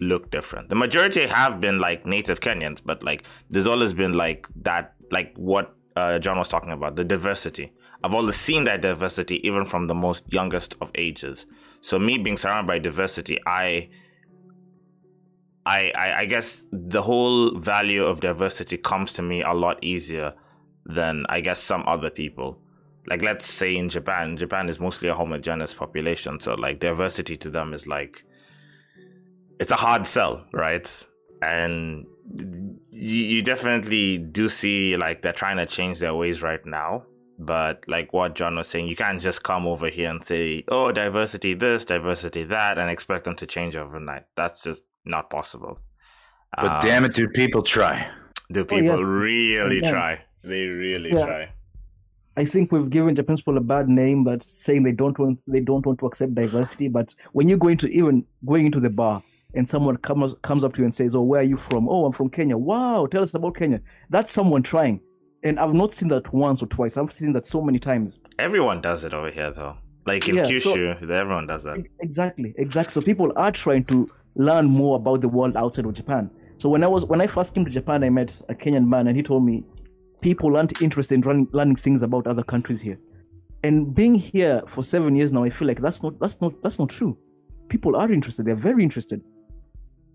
look 0.00 0.30
different. 0.30 0.68
The 0.68 0.74
majority 0.74 1.26
have 1.26 1.60
been 1.60 1.78
like 1.78 2.06
native 2.06 2.40
Kenyans, 2.40 2.80
but 2.84 3.02
like 3.02 3.24
there's 3.50 3.66
always 3.66 3.94
been 3.94 4.12
like 4.12 4.46
that 4.62 4.94
like 5.10 5.34
what 5.36 5.74
uh, 5.96 6.18
John 6.18 6.38
was 6.38 6.48
talking 6.48 6.72
about, 6.72 6.96
the 6.96 7.04
diversity. 7.04 7.72
I've 8.02 8.14
always 8.14 8.36
seen 8.36 8.64
that 8.64 8.82
diversity 8.82 9.46
even 9.46 9.64
from 9.64 9.86
the 9.86 9.94
most 9.94 10.30
youngest 10.32 10.76
of 10.80 10.90
ages. 10.94 11.46
So 11.80 11.98
me 11.98 12.18
being 12.18 12.36
surrounded 12.36 12.66
by 12.66 12.78
diversity, 12.78 13.38
I 13.46 13.88
I, 15.66 15.92
I, 15.94 16.18
I 16.20 16.26
guess 16.26 16.66
the 16.72 17.00
whole 17.00 17.58
value 17.58 18.04
of 18.04 18.20
diversity 18.20 18.76
comes 18.76 19.14
to 19.14 19.22
me 19.22 19.42
a 19.42 19.52
lot 19.52 19.82
easier 19.82 20.34
than 20.86 21.24
I 21.28 21.40
guess 21.40 21.60
some 21.60 21.84
other 21.86 22.10
people. 22.10 22.58
Like 23.06 23.22
let's 23.22 23.46
say 23.46 23.76
in 23.76 23.88
Japan, 23.88 24.36
Japan 24.36 24.68
is 24.68 24.80
mostly 24.80 25.08
a 25.08 25.14
homogeneous 25.14 25.74
population, 25.74 26.40
so 26.40 26.54
like 26.54 26.80
diversity 26.80 27.36
to 27.38 27.50
them 27.50 27.74
is 27.74 27.86
like 27.86 28.24
it's 29.60 29.70
a 29.70 29.76
hard 29.76 30.06
sell, 30.06 30.44
right? 30.52 31.06
And 31.42 32.06
you, 32.90 33.24
you 33.24 33.42
definitely 33.42 34.18
do 34.18 34.48
see 34.48 34.96
like 34.96 35.22
they're 35.22 35.32
trying 35.32 35.58
to 35.58 35.66
change 35.66 35.98
their 35.98 36.14
ways 36.14 36.42
right 36.42 36.64
now. 36.64 37.04
But 37.38 37.84
like 37.88 38.12
what 38.12 38.36
John 38.36 38.56
was 38.56 38.68
saying, 38.68 38.86
you 38.86 38.96
can't 38.96 39.20
just 39.20 39.42
come 39.42 39.66
over 39.66 39.88
here 39.88 40.08
and 40.08 40.22
say, 40.22 40.64
"Oh, 40.68 40.92
diversity 40.92 41.54
this, 41.54 41.84
diversity 41.84 42.44
that," 42.44 42.78
and 42.78 42.88
expect 42.88 43.24
them 43.24 43.34
to 43.36 43.46
change 43.46 43.74
overnight. 43.74 44.24
That's 44.36 44.62
just 44.62 44.84
not 45.04 45.30
possible. 45.30 45.80
But 46.56 46.70
um, 46.70 46.78
damn 46.80 47.04
it, 47.04 47.14
do 47.14 47.28
people 47.28 47.62
try? 47.62 48.08
Do 48.52 48.64
people 48.64 48.92
oh, 48.92 48.98
yes. 48.98 49.08
really 49.10 49.80
try? 49.80 50.22
They 50.44 50.66
really 50.66 51.12
yeah. 51.12 51.26
try. 51.26 51.48
I 52.36 52.44
think 52.44 52.72
we've 52.72 52.90
given 52.90 53.14
Japanese 53.14 53.40
people 53.40 53.56
a 53.56 53.60
bad 53.60 53.88
name, 53.88 54.24
but 54.24 54.42
saying 54.42 54.82
they 54.82 54.92
don't 54.92 55.18
want 55.18 55.42
they 55.46 55.60
don't 55.60 55.84
want 55.86 56.00
to 56.00 56.06
accept 56.06 56.34
diversity. 56.34 56.88
But 56.88 57.14
when 57.32 57.48
you 57.48 57.56
go 57.56 57.68
into 57.68 57.86
even 57.88 58.24
going 58.44 58.66
into 58.66 58.80
the 58.80 58.90
bar 58.90 59.22
and 59.54 59.68
someone 59.68 59.96
comes 59.98 60.34
comes 60.42 60.64
up 60.64 60.72
to 60.74 60.80
you 60.80 60.84
and 60.84 60.94
says, 60.94 61.14
"Oh, 61.14 61.22
where 61.22 61.40
are 61.40 61.44
you 61.44 61.56
from?" 61.56 61.88
"Oh, 61.88 62.04
I'm 62.06 62.12
from 62.12 62.28
Kenya." 62.28 62.58
"Wow, 62.58 63.06
tell 63.06 63.22
us 63.22 63.34
about 63.34 63.54
Kenya." 63.54 63.80
That's 64.10 64.32
someone 64.32 64.62
trying, 64.62 65.00
and 65.44 65.60
I've 65.60 65.74
not 65.74 65.92
seen 65.92 66.08
that 66.08 66.32
once 66.32 66.62
or 66.62 66.66
twice. 66.66 66.96
I've 66.96 67.12
seen 67.12 67.32
that 67.34 67.46
so 67.46 67.62
many 67.62 67.78
times. 67.78 68.18
Everyone 68.38 68.80
does 68.80 69.04
it 69.04 69.14
over 69.14 69.30
here, 69.30 69.52
though. 69.52 69.76
Like 70.06 70.28
in 70.28 70.36
yeah, 70.36 70.44
Kyushu, 70.44 71.00
so, 71.00 71.14
everyone 71.14 71.46
does 71.46 71.62
that. 71.62 71.78
Exactly, 72.00 72.52
exactly. 72.58 73.00
So 73.00 73.04
people 73.04 73.32
are 73.36 73.52
trying 73.52 73.84
to 73.84 74.10
learn 74.34 74.66
more 74.66 74.96
about 74.96 75.20
the 75.20 75.28
world 75.28 75.56
outside 75.56 75.86
of 75.86 75.94
Japan. 75.94 76.30
So 76.58 76.68
when 76.68 76.82
I 76.82 76.88
was 76.88 77.04
when 77.06 77.20
I 77.20 77.26
first 77.26 77.54
came 77.54 77.64
to 77.64 77.70
Japan, 77.70 78.02
I 78.04 78.10
met 78.10 78.42
a 78.48 78.54
Kenyan 78.54 78.86
man, 78.86 79.06
and 79.06 79.16
he 79.16 79.22
told 79.22 79.44
me 79.44 79.64
people 80.24 80.56
aren't 80.56 80.80
interested 80.80 81.16
in 81.16 81.20
running, 81.20 81.46
learning 81.52 81.76
things 81.76 82.02
about 82.02 82.26
other 82.26 82.42
countries 82.42 82.80
here. 82.80 82.98
And 83.62 83.94
being 83.94 84.14
here 84.14 84.62
for 84.66 84.82
seven 84.82 85.14
years 85.14 85.32
now, 85.32 85.44
I 85.44 85.50
feel 85.50 85.68
like 85.68 85.80
that's 85.80 86.02
not 86.02 86.18
that's 86.18 86.40
not 86.40 86.60
that's 86.62 86.78
not 86.78 86.88
true. 86.88 87.16
People 87.68 87.94
are 87.96 88.10
interested; 88.10 88.46
they're 88.46 88.64
very 88.70 88.82
interested. 88.82 89.22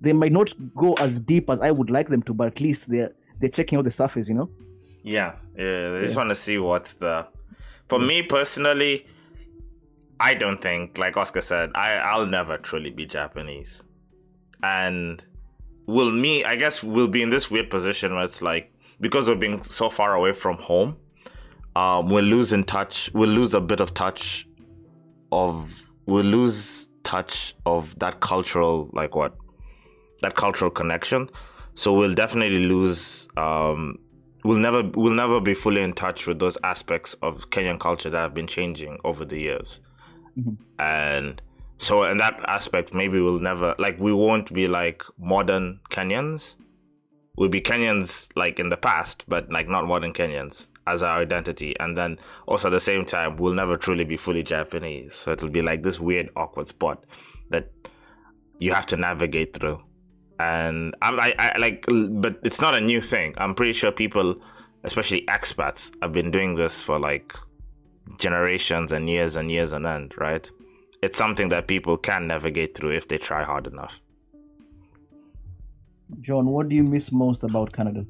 They 0.02 0.14
might 0.14 0.32
not 0.32 0.54
go 0.76 0.94
as 0.96 1.20
deep 1.20 1.50
as 1.50 1.62
I 1.62 1.72
would 1.72 1.90
like 1.90 2.10
them 2.10 2.24
to, 2.24 2.34
but 2.34 2.48
at 2.48 2.60
least 2.60 2.90
they're 2.90 3.14
they're 3.40 3.50
checking 3.50 3.78
out 3.78 3.86
the 3.86 3.92
surface, 3.92 4.28
you 4.30 4.36
know. 4.36 4.50
Yeah, 5.04 5.36
yeah. 5.58 5.92
They 5.92 6.02
just 6.04 6.18
want 6.18 6.30
to 6.30 6.36
see 6.36 6.58
what's 6.58 6.96
the. 6.96 7.28
For 7.88 8.00
me 8.00 8.22
personally, 8.22 9.08
I 10.20 10.36
don't 10.36 10.62
think, 10.62 10.98
like 10.98 11.18
Oscar 11.18 11.42
said, 11.42 11.72
I 11.76 11.94
I'll 11.94 12.28
never 12.28 12.58
truly 12.58 12.92
be 12.92 13.06
Japanese 13.06 13.84
and 14.62 15.24
will 15.86 16.12
me 16.12 16.44
i 16.44 16.56
guess 16.56 16.84
we'll 16.84 17.08
be 17.08 17.22
in 17.22 17.30
this 17.30 17.50
weird 17.50 17.70
position 17.70 18.14
where 18.14 18.26
it's 18.26 18.42
like 18.42 18.74
because 19.00 19.28
we're 19.28 19.36
being 19.36 19.62
so 19.64 19.90
far 19.90 20.14
away 20.16 20.34
from 20.34 20.58
home 20.58 20.98
um 21.76 22.10
we'll 22.10 22.24
lose 22.24 22.52
in 22.54 22.64
touch 22.64 23.10
we'll 23.14 23.30
lose 23.30 23.54
a 23.54 23.62
bit 23.62 23.80
of 23.80 23.94
touch 23.94 24.48
of 25.32 25.72
we'll 26.06 26.26
lose 26.26 26.90
touch 27.04 27.56
of 27.66 27.98
that 28.00 28.20
cultural 28.20 28.90
like 28.94 29.16
what 29.16 29.36
that 30.22 30.36
cultural 30.36 30.72
connection. 30.72 31.30
So 31.76 31.94
we'll 31.94 32.14
definitely 32.14 32.64
lose 32.64 33.28
um 33.38 33.98
we'll 34.44 34.58
never 34.58 34.84
we'll 34.84 35.14
never 35.14 35.40
be 35.40 35.54
fully 35.54 35.82
in 35.82 35.94
touch 35.94 36.28
with 36.28 36.40
those 36.40 36.58
aspects 36.64 37.14
of 37.22 37.50
kenyan 37.50 37.80
culture 37.80 38.10
that 38.10 38.18
have 38.18 38.34
been 38.34 38.48
changing 38.48 38.98
over 39.04 39.26
the 39.26 39.40
years. 39.40 39.80
Mm-hmm. 40.38 40.54
and 40.78 41.42
so 41.80 42.04
in 42.04 42.18
that 42.18 42.40
aspect 42.48 42.94
maybe 42.94 43.20
we'll 43.20 43.40
never 43.40 43.76
like 43.80 44.00
we 44.00 44.14
won't 44.14 44.54
be 44.54 44.68
like 44.68 45.04
modern 45.18 45.80
kenyans 45.90 46.56
we'll 47.40 47.50
be 47.50 47.62
kenyans 47.62 48.30
like 48.36 48.60
in 48.60 48.68
the 48.68 48.78
past 48.78 49.24
but 49.28 49.50
like 49.50 49.68
not 49.68 49.88
modern 49.88 50.14
kenyans 50.14 50.68
as 50.86 51.02
our 51.02 51.20
identity. 51.22 51.74
And 51.80 51.98
then 51.98 52.20
also 52.48 52.68
at 52.68 52.72
the 52.72 52.80
same 52.82 53.06
time 53.06 53.38
we'll 53.38 53.54
never 53.54 53.78
truly 53.78 54.04
be 54.04 54.18
fully 54.18 54.44
japanese. 54.44 55.16
So 55.16 55.32
it'll 55.32 55.50
be 55.50 55.62
like 55.62 55.82
this 55.82 56.00
weird 56.00 56.30
awkward 56.36 56.68
spot 56.68 57.06
that 57.50 57.72
you 58.60 58.74
have 58.74 58.86
to 58.88 58.98
navigate 58.98 59.54
through. 59.56 59.82
And 60.38 60.96
i'm 61.02 61.20
I, 61.20 61.34
I 61.40 61.58
like 61.58 61.86
but 62.12 62.40
it's 62.44 62.62
not 62.62 62.76
a 62.76 62.82
new 62.82 63.00
thing. 63.00 63.34
I'm 63.38 63.56
pretty 63.56 63.74
sure 63.74 63.92
people 63.92 64.36
especially 64.84 65.26
expats 65.28 65.92
have 66.02 66.12
been 66.12 66.32
doing 66.32 66.56
this 66.56 66.82
for 66.82 67.00
like 67.00 67.34
generations 68.18 68.92
and 68.92 69.10
years 69.10 69.38
and 69.38 69.50
years 69.50 69.72
on 69.72 69.86
end 69.86 70.14
right? 70.18 70.52
It's 71.02 71.18
something 71.18 71.48
that 71.50 71.70
people 71.70 71.96
can 71.96 72.28
navigate 72.28 72.76
through 72.76 72.98
if 72.98 73.08
they 73.08 73.18
try 73.18 73.44
hard 73.44 73.66
enough. 73.66 74.02
John, 76.22 76.48
what 76.48 76.70
do 76.70 76.76
you 76.76 76.84
miss 76.84 77.12
most 77.12 77.44
about 77.44 77.72
Canada? 77.72 78.06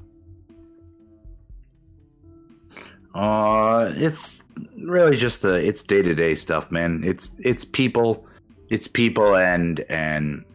Uh, 3.14 3.92
it's 3.96 4.44
really 4.78 5.18
just 5.18 5.42
the 5.42 5.56
it's 5.56 5.82
day 5.82 6.02
to 6.02 6.16
day 6.16 6.36
stuff, 6.36 6.72
man. 6.72 7.04
It's 7.04 7.30
it's 7.40 7.66
people, 7.66 8.26
it's 8.70 8.88
people 8.88 9.36
and 9.36 9.82
and 9.90 10.46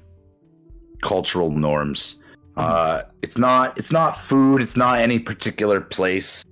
cultural 1.03 1.51
norms. 1.51 2.17
Mm-hmm. 2.57 2.61
Uh, 2.61 3.03
it's 3.23 3.37
not 3.37 3.77
it's 3.79 3.93
not 3.93 4.19
food. 4.19 4.63
It's 4.63 4.77
not 4.77 4.99
any 4.99 5.19
particular 5.19 5.81
place. 5.81 6.45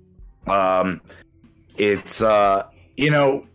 Um, 0.47 1.01
it's 1.77 2.21
uh, 2.21 2.67
you 2.97 3.09
know, 3.09 3.45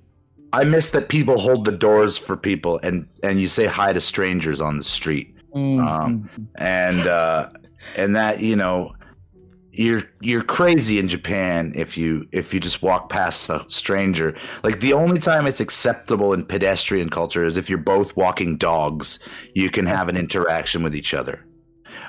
I 0.52 0.64
miss 0.64 0.90
that 0.90 1.08
people 1.08 1.38
hold 1.38 1.64
the 1.64 1.72
doors 1.72 2.16
for 2.16 2.36
people 2.36 2.80
and 2.82 3.06
and 3.22 3.40
you 3.40 3.48
say 3.48 3.66
hi 3.66 3.92
to 3.92 4.00
strangers 4.00 4.60
on 4.60 4.78
the 4.78 4.84
street. 4.84 5.34
Mm-hmm. 5.54 5.86
Um, 5.86 6.30
and 6.56 7.06
uh, 7.06 7.50
and 7.96 8.14
that 8.16 8.40
you 8.40 8.56
know 8.56 8.94
you're 9.72 10.02
you're 10.20 10.42
crazy 10.42 10.98
in 10.98 11.08
Japan 11.08 11.72
if 11.76 11.96
you 11.96 12.26
if 12.32 12.52
you 12.52 12.60
just 12.60 12.82
walk 12.82 13.08
past 13.10 13.48
a 13.48 13.64
stranger. 13.68 14.36
Like 14.62 14.80
the 14.80 14.92
only 14.92 15.20
time 15.20 15.46
it's 15.46 15.60
acceptable 15.60 16.32
in 16.32 16.44
pedestrian 16.44 17.08
culture 17.10 17.44
is 17.44 17.56
if 17.56 17.68
you're 17.68 17.78
both 17.78 18.16
walking 18.16 18.56
dogs, 18.56 19.20
you 19.54 19.70
can 19.70 19.86
have 19.86 20.08
an 20.08 20.16
interaction 20.16 20.82
with 20.82 20.96
each 20.96 21.14
other. 21.14 21.44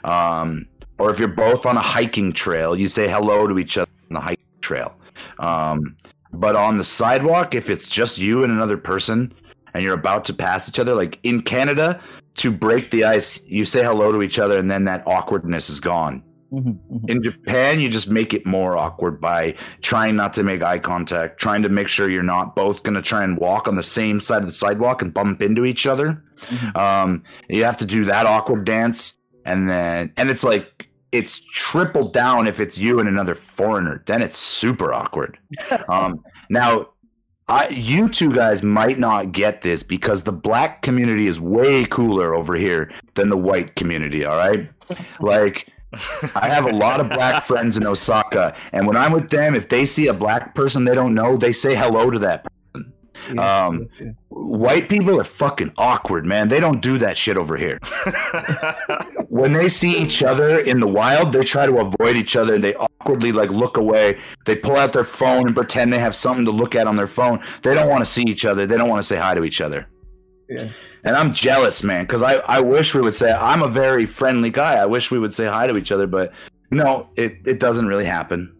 Um, 0.03 0.65
or 0.97 1.11
if 1.11 1.19
you're 1.19 1.27
both 1.27 1.65
on 1.65 1.77
a 1.77 1.81
hiking 1.81 2.33
trail, 2.33 2.75
you 2.75 2.87
say 2.87 3.07
hello 3.07 3.47
to 3.47 3.59
each 3.59 3.77
other 3.77 3.91
on 4.09 4.15
the 4.15 4.19
hiking 4.19 4.43
trail. 4.61 4.95
Um, 5.39 5.95
but 6.33 6.55
on 6.55 6.77
the 6.77 6.83
sidewalk, 6.83 7.55
if 7.55 7.69
it's 7.69 7.89
just 7.89 8.17
you 8.17 8.43
and 8.43 8.51
another 8.51 8.77
person, 8.77 9.33
and 9.73 9.83
you're 9.83 9.93
about 9.93 10.25
to 10.25 10.33
pass 10.33 10.67
each 10.67 10.79
other. 10.79 10.95
Like 10.95 11.19
in 11.23 11.41
Canada, 11.41 12.01
to 12.36 12.51
break 12.51 12.91
the 12.91 13.03
ice, 13.03 13.39
you 13.45 13.65
say 13.65 13.84
hello 13.84 14.11
to 14.11 14.21
each 14.21 14.39
other, 14.39 14.57
and 14.57 14.69
then 14.69 14.86
that 14.86 15.03
awkwardness 15.05 15.69
is 15.69 15.80
gone. 15.80 16.23
Mhm, 16.51 16.80
mhm. 16.91 17.09
In 17.09 17.21
Japan, 17.21 17.80
you 17.80 17.89
just 17.89 18.09
make 18.09 18.34
it 18.34 18.45
more 18.45 18.75
awkward 18.75 19.21
by 19.21 19.53
trying 19.82 20.15
not 20.15 20.34
to 20.34 20.43
make 20.43 20.63
eye 20.63 20.80
contact, 20.80 21.39
trying 21.39 21.61
to 21.61 21.69
make 21.69 21.88
sure 21.88 22.09
you're 22.09 22.23
not 22.23 22.55
both 22.55 22.82
going 22.82 22.95
to 22.95 23.01
try 23.03 23.23
and 23.23 23.38
walk 23.38 23.67
on 23.67 23.75
the 23.75 23.84
same 23.84 24.19
side 24.19 24.41
of 24.41 24.47
the 24.47 24.53
sidewalk 24.53 25.01
and 25.01 25.13
bump 25.13 25.41
into 25.41 25.63
each 25.63 25.86
other. 25.86 26.23
Mhm. 26.49 26.75
Um, 26.75 27.23
you 27.49 27.63
have 27.65 27.77
to 27.77 27.86
do 27.86 28.03
that 28.05 28.25
awkward 28.25 28.65
dance, 28.65 29.17
and 29.45 29.69
then 29.69 30.11
and 30.17 30.30
it's 30.32 30.43
like 30.43 30.88
it's 31.11 31.39
triple 31.53 32.07
down 32.07 32.47
if 32.47 32.59
it's 32.59 32.77
you 32.77 32.99
and 32.99 33.09
another 33.09 33.36
foreigner. 33.36 34.03
Then 34.05 34.21
it's 34.21 34.38
super 34.38 34.93
awkward. 34.93 35.38
um, 35.89 36.19
now, 36.49 36.88
I 37.50 37.70
you 37.70 38.10
two 38.10 38.32
guys 38.32 38.62
might 38.62 39.00
not 39.00 39.32
get 39.32 39.62
this 39.62 39.84
because 39.84 40.24
the 40.24 40.32
black 40.32 40.82
community 40.82 41.28
is 41.28 41.39
way 41.39 41.86
cooler 41.86 42.36
over 42.36 42.56
here 42.56 42.91
than 43.16 43.30
the 43.30 43.38
white 43.38 43.76
community. 43.76 44.26
All 44.26 44.38
right, 44.38 44.70
like. 45.20 45.68
I 46.36 46.47
have 46.50 46.66
a 46.66 46.72
lot 46.72 47.00
of 47.00 47.10
black 47.10 47.43
friends 47.43 47.76
in 47.76 47.88
Osaka, 47.88 48.56
and 48.74 48.86
when 48.86 48.95
I'm 48.95 49.12
with 49.12 49.32
them, 49.32 49.56
if 49.56 49.70
they 49.70 49.88
see 49.88 50.06
a 50.06 50.14
black 50.14 50.54
person 50.54 50.86
they 50.86 50.93
don't 50.93 51.16
know, 51.16 51.36
they 51.36 51.52
say 51.52 51.74
hello 51.74 52.12
to 52.12 52.20
that. 52.20 52.45
Yeah, 53.34 53.65
um, 53.67 53.88
yeah, 53.99 54.05
yeah. 54.05 54.11
White 54.30 54.89
people 54.89 55.19
are 55.19 55.23
fucking 55.23 55.73
awkward, 55.77 56.25
man. 56.25 56.47
They 56.49 56.59
don't 56.59 56.82
do 56.82 56.97
that 56.99 57.17
shit 57.17 57.38
over 57.38 57.57
here. 57.57 57.80
When 59.30 59.53
they 59.53 59.69
see 59.69 59.95
each 59.95 60.23
other 60.23 60.59
in 60.59 60.80
the 60.80 60.88
wild, 60.88 61.32
they 61.32 61.43
try 61.43 61.65
to 61.65 61.77
avoid 61.77 62.15
each 62.15 62.36
other. 62.36 62.55
and 62.55 62.63
They 62.63 62.73
awkwardly 62.75 63.32
like 63.32 63.51
look 63.51 63.77
away. 63.77 64.19
They 64.45 64.55
pull 64.55 64.75
out 64.75 64.91
their 64.91 65.03
phone 65.03 65.45
and 65.45 65.55
pretend 65.55 65.93
they 65.93 65.99
have 65.99 66.15
something 66.15 66.45
to 66.45 66.51
look 66.51 66.75
at 66.75 66.88
on 66.88 66.95
their 66.95 67.07
phone. 67.07 67.39
They 67.61 67.73
don't 67.75 67.89
want 67.89 68.03
to 68.03 68.09
see 68.09 68.23
each 68.23 68.43
other. 68.43 68.65
They 68.65 68.75
don't 68.75 68.89
want 68.89 69.01
to 69.01 69.07
say 69.07 69.17
hi 69.17 69.36
to 69.36 69.43
each 69.43 69.61
other. 69.61 69.88
Yeah. 70.49 70.69
And 71.03 71.15
I'm 71.15 71.32
jealous, 71.32 71.84
man, 71.84 72.05
because 72.05 72.21
I, 72.23 72.36
I 72.38 72.59
wish 72.59 72.93
we 72.93 73.01
would 73.01 73.13
say 73.13 73.32
I'm 73.32 73.61
a 73.61 73.67
very 73.67 74.05
friendly 74.05 74.49
guy. 74.49 74.73
I 74.75 74.86
wish 74.86 75.11
we 75.11 75.19
would 75.19 75.32
say 75.34 75.45
hi 75.45 75.67
to 75.67 75.77
each 75.77 75.91
other, 75.91 76.07
but 76.07 76.34
no, 76.71 77.07
it, 77.15 77.38
it 77.45 77.59
doesn't 77.59 77.88
really 77.88 78.05
happen. 78.05 78.53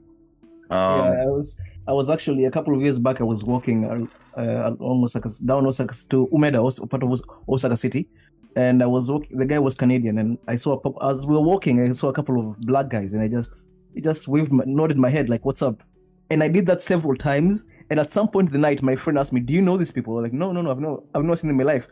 Um, 0.70 1.14
yeah, 1.14 1.24
I 1.24 1.26
was 1.26 1.58
I 1.90 1.92
was 1.92 2.08
actually 2.08 2.46
a 2.46 2.52
couple 2.52 2.76
of 2.76 2.82
years 2.84 3.00
back. 3.00 3.20
I 3.20 3.24
was 3.24 3.44
walking 3.44 3.84
uh, 3.84 4.40
uh, 4.40 4.76
almost 4.80 5.16
like 5.16 5.24
down 5.44 5.66
Osaka 5.66 5.96
to 6.10 6.28
Umeda, 6.28 6.60
part 6.88 7.02
of 7.02 7.20
Osaka 7.50 7.76
City, 7.76 8.08
and 8.56 8.84
I 8.84 8.86
was 8.86 9.10
walking. 9.10 9.36
The 9.36 9.46
guy 9.48 9.58
was 9.58 9.74
Canadian, 9.74 10.20
and 10.20 10.38
I 10.48 10.56
saw 10.56 10.78
pop- 10.78 11.02
as 11.02 11.26
we 11.26 11.34
were 11.34 11.42
walking, 11.42 11.82
I 11.82 11.92
saw 11.94 12.10
a 12.10 12.14
couple 12.14 12.40
of 12.40 12.62
black 12.62 12.90
guys, 12.90 13.16
and 13.16 13.24
I 13.24 13.28
just 13.28 13.66
he 13.96 14.02
just 14.02 14.28
waved, 14.28 14.54
my, 14.54 14.64
nodded 14.68 15.00
my 15.00 15.10
head 15.10 15.30
like, 15.30 15.44
"What's 15.46 15.64
up?" 15.64 15.82
And 16.30 16.44
I 16.44 16.48
did 16.48 16.68
that 16.68 16.80
several 16.80 17.16
times. 17.16 17.66
And 17.90 18.00
at 18.00 18.12
some 18.12 18.28
point 18.28 18.50
in 18.50 18.54
the 18.54 18.60
night, 18.60 18.84
my 18.84 18.96
friend 18.96 19.18
asked 19.18 19.34
me, 19.34 19.40
"Do 19.40 19.52
you 19.52 19.62
know 19.64 19.76
these 19.76 19.92
people?" 19.92 20.16
I'm 20.16 20.24
like, 20.24 20.34
"No, 20.34 20.52
no, 20.52 20.62
no, 20.62 20.70
I've 20.70 20.80
no, 20.80 21.04
I've 21.16 21.24
not 21.24 21.40
seen 21.40 21.48
them 21.48 21.60
in 21.60 21.66
my 21.66 21.74
life." 21.74 21.88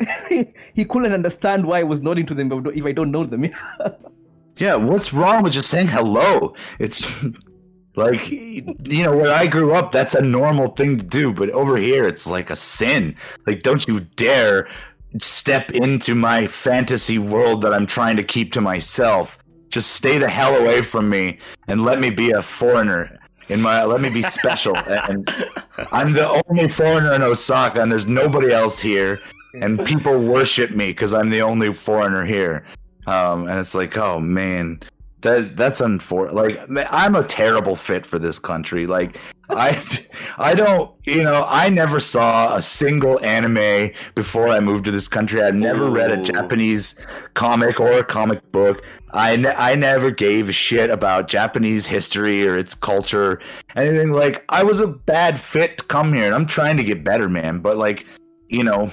he 0.74 0.84
couldn't 0.84 1.12
understand 1.12 1.64
why 1.64 1.78
I 1.78 1.84
was 1.84 2.02
nodding 2.02 2.26
to 2.26 2.34
them 2.34 2.50
if 2.74 2.84
I 2.84 2.90
don't 2.90 3.12
know 3.12 3.24
them. 3.24 3.44
Yeah, 4.58 4.76
what's 4.76 5.12
wrong 5.12 5.42
with 5.42 5.52
just 5.52 5.68
saying 5.68 5.88
hello? 5.88 6.54
It's 6.78 7.04
like 7.96 8.28
you 8.28 8.62
know 9.04 9.16
where 9.16 9.32
I 9.32 9.46
grew 9.46 9.74
up, 9.74 9.90
that's 9.90 10.14
a 10.14 10.20
normal 10.20 10.68
thing 10.68 10.98
to 10.98 11.04
do, 11.04 11.32
but 11.32 11.50
over 11.50 11.76
here 11.76 12.06
it's 12.06 12.26
like 12.26 12.50
a 12.50 12.56
sin. 12.56 13.16
Like 13.46 13.62
don't 13.62 13.86
you 13.88 14.00
dare 14.00 14.68
step 15.18 15.70
into 15.70 16.14
my 16.14 16.46
fantasy 16.46 17.18
world 17.18 17.62
that 17.62 17.72
I'm 17.72 17.86
trying 17.86 18.16
to 18.16 18.22
keep 18.22 18.52
to 18.52 18.60
myself. 18.60 19.38
Just 19.70 19.92
stay 19.92 20.18
the 20.18 20.28
hell 20.28 20.54
away 20.56 20.82
from 20.82 21.08
me 21.08 21.38
and 21.68 21.82
let 21.82 21.98
me 21.98 22.10
be 22.10 22.30
a 22.30 22.42
foreigner 22.42 23.18
in 23.48 23.60
my 23.60 23.84
let 23.84 24.00
me 24.00 24.10
be 24.10 24.22
special 24.22 24.76
and 24.86 25.28
I'm 25.92 26.12
the 26.12 26.42
only 26.48 26.68
foreigner 26.68 27.14
in 27.14 27.22
Osaka 27.22 27.80
and 27.80 27.90
there's 27.90 28.06
nobody 28.06 28.52
else 28.52 28.78
here 28.78 29.20
and 29.54 29.84
people 29.86 30.18
worship 30.18 30.70
me 30.70 30.88
because 30.88 31.14
I'm 31.14 31.30
the 31.30 31.40
only 31.40 31.72
foreigner 31.72 32.24
here. 32.24 32.66
Um, 33.06 33.48
and 33.48 33.58
it's 33.58 33.74
like, 33.74 33.96
oh 33.96 34.20
man, 34.20 34.80
that 35.26 35.56
that's 35.56 35.80
unfortunate. 35.80 36.34
like 36.34 36.86
I'm 36.90 37.14
a 37.14 37.24
terrible 37.24 37.76
fit 37.76 38.06
for 38.06 38.18
this 38.18 38.38
country. 38.38 38.86
Like 38.86 39.18
I 39.50 39.82
I 40.38 40.54
don't 40.54 40.92
you 41.04 41.22
know 41.22 41.44
I 41.46 41.68
never 41.68 42.00
saw 42.00 42.54
a 42.54 42.62
single 42.62 43.22
anime 43.24 43.90
before 44.14 44.48
I 44.48 44.60
moved 44.60 44.84
to 44.86 44.90
this 44.90 45.08
country. 45.08 45.42
I've 45.42 45.54
never 45.54 45.90
read 45.90 46.12
a 46.12 46.22
Japanese 46.22 46.94
comic 47.34 47.80
or 47.80 47.92
a 47.92 48.04
comic 48.04 48.50
book. 48.52 48.82
I, 49.12 49.36
ne- 49.36 49.54
I 49.54 49.74
never 49.76 50.10
gave 50.10 50.48
a 50.48 50.52
shit 50.52 50.90
about 50.90 51.28
Japanese 51.28 51.86
history 51.86 52.46
or 52.46 52.58
its 52.58 52.74
culture, 52.74 53.40
anything 53.74 54.12
like. 54.12 54.44
I 54.50 54.62
was 54.62 54.80
a 54.80 54.86
bad 54.86 55.40
fit 55.40 55.78
to 55.78 55.84
come 55.84 56.12
here, 56.12 56.26
and 56.26 56.34
I'm 56.34 56.44
trying 56.44 56.76
to 56.76 56.84
get 56.84 57.02
better, 57.02 57.28
man. 57.28 57.60
But 57.60 57.78
like, 57.78 58.04
you 58.48 58.62
know, 58.62 58.90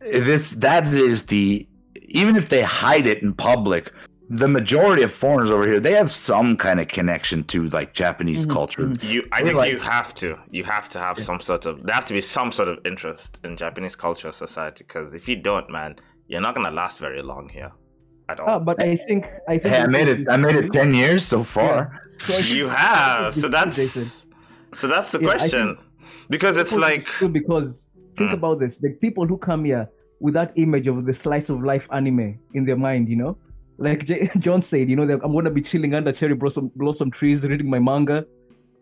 this 0.00 0.52
that 0.52 0.86
is 0.88 1.26
the 1.26 1.66
even 2.08 2.36
if 2.36 2.48
they 2.48 2.62
hide 2.62 3.06
it 3.06 3.22
in 3.22 3.34
public, 3.34 3.92
the 4.28 4.48
majority 4.48 5.02
of 5.02 5.12
foreigners 5.12 5.50
over 5.52 5.64
here 5.66 5.78
they 5.78 5.92
have 5.92 6.10
some 6.10 6.56
kind 6.56 6.80
of 6.80 6.88
connection 6.88 7.44
to 7.44 7.68
like 7.68 7.94
Japanese 7.94 8.46
Mhm, 8.46 8.52
culture. 8.52 8.82
mhm. 8.82 9.02
You, 9.02 9.22
I 9.32 9.40
We're 9.42 9.46
think 9.48 9.58
like- 9.58 9.72
you 9.72 9.78
have 9.78 10.14
to. 10.16 10.36
You 10.50 10.64
have 10.64 10.88
to 10.90 10.98
have 10.98 11.18
some 11.18 11.40
sort 11.40 11.64
of. 11.66 11.82
There 11.84 11.94
has 11.94 12.06
to 12.06 12.14
be 12.14 12.20
some 12.20 12.50
sort 12.52 12.68
of 12.68 12.78
interest 12.84 13.40
in 13.44 13.56
Japanese 13.56 13.94
culture, 13.94 14.32
society. 14.32 14.84
Because 14.86 15.14
if 15.14 15.28
you 15.28 15.36
don't, 15.36 15.70
man, 15.70 15.96
you're 16.28 16.40
not 16.40 16.54
gonna 16.56 16.70
last 16.72 16.98
very 16.98 17.22
long 17.22 17.48
here, 17.48 17.70
at 18.28 18.40
all. 18.40 18.48
ah, 18.48 18.58
but 18.58 18.80
I 18.82 18.96
think 18.96 19.26
I 19.48 19.58
think 19.58 19.74
Hey, 19.74 19.82
I 19.82 19.86
made 19.86 20.08
it. 20.08 20.28
I 20.28 20.36
made 20.36 20.56
it 20.56 20.72
ten 20.72 20.92
years 20.94 21.24
so 21.24 21.44
far. 21.44 22.00
So 22.18 22.34
I 22.34 22.38
you 22.38 22.66
have. 22.68 23.34
So 23.34 23.48
true, 23.48 23.70
Jason. 23.70 24.02
that's. 24.02 24.26
So 24.80 24.88
that's 24.88 25.12
the 25.12 25.20
Yeah, 25.20 25.28
I 25.28 25.36
question. 25.36 25.78
Because 26.28 26.56
it's 26.56 26.74
like. 26.74 27.02
true 27.04 27.28
because 27.28 27.86
think 28.16 28.30
Mm. 28.30 28.34
about 28.40 28.58
this: 28.60 28.78
the 28.78 28.92
people 29.04 29.24
who 29.26 29.38
come 29.38 29.64
here 29.64 29.88
with 30.20 30.34
that 30.34 30.50
image 30.56 30.86
of 30.88 31.04
the 31.06 31.12
slice 31.12 31.48
of 31.48 31.62
life 31.62 31.86
anime 31.92 32.38
in 32.54 32.64
their 32.64 32.76
mind, 32.88 33.08
you 33.08 33.16
know, 33.16 33.36
like 33.78 34.04
J- 34.04 34.28
John 34.38 34.60
said, 34.62 34.88
you 34.90 34.96
know, 34.96 35.02
I'm 35.22 35.32
gonna 35.32 35.50
be 35.50 35.60
chilling 35.60 35.94
under 35.94 36.12
cherry 36.12 36.34
blossom 36.34 36.70
blossom 36.76 37.10
trees, 37.10 37.44
reading 37.46 37.68
my 37.70 37.78
manga. 37.78 38.26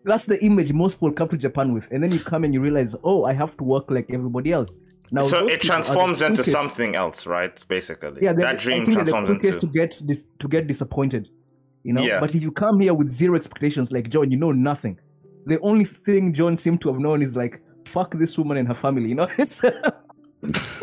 That's 0.03 0.25
the 0.25 0.37
image 0.45 0.71
most 0.71 0.95
people 0.95 1.11
come 1.13 1.27
to 1.29 1.37
Japan 1.37 1.73
with, 1.73 1.87
and 1.91 2.03
then 2.03 2.11
you 2.11 2.19
come 2.19 2.43
and 2.43 2.53
you 2.53 2.61
realize, 2.61 2.95
oh, 3.03 3.25
I 3.25 3.33
have 3.33 3.57
to 3.57 3.63
work 3.63 3.89
like 3.89 4.11
everybody 4.11 4.51
else. 4.51 4.77
Now, 5.11 5.25
so 5.27 5.37
it 5.37 5.39
people 5.39 5.45
are 5.47 5.57
the 5.57 5.65
transforms 5.67 6.21
into 6.21 6.35
quickest- 6.37 6.51
something 6.51 6.95
else, 6.95 7.25
right? 7.25 7.63
Basically, 7.67 8.19
Yeah, 8.21 8.33
that 8.33 8.45
I 8.47 8.53
dream 8.55 8.85
transforms 8.85 9.29
into. 9.29 9.59
to 9.59 9.67
get 9.67 9.99
this 10.05 10.25
to 10.39 10.47
get 10.47 10.67
disappointed. 10.67 11.29
You 11.83 11.93
know, 11.93 12.01
Yeah. 12.03 12.19
but 12.19 12.33
if 12.33 12.41
you 12.41 12.51
come 12.51 12.79
here 12.79 12.93
with 12.93 13.09
zero 13.09 13.35
expectations, 13.35 13.91
like 13.91 14.09
John, 14.09 14.31
you 14.31 14.37
know 14.37 14.51
nothing. 14.51 14.99
The 15.45 15.59
only 15.61 15.85
thing 15.85 16.33
John 16.33 16.57
seemed 16.57 16.81
to 16.81 16.89
have 16.91 16.99
known 16.99 17.21
is 17.21 17.35
like, 17.35 17.61
fuck 17.85 18.15
this 18.17 18.35
woman 18.37 18.57
and 18.57 18.67
her 18.67 18.73
family. 18.73 19.09
You 19.09 19.15
know, 19.15 19.27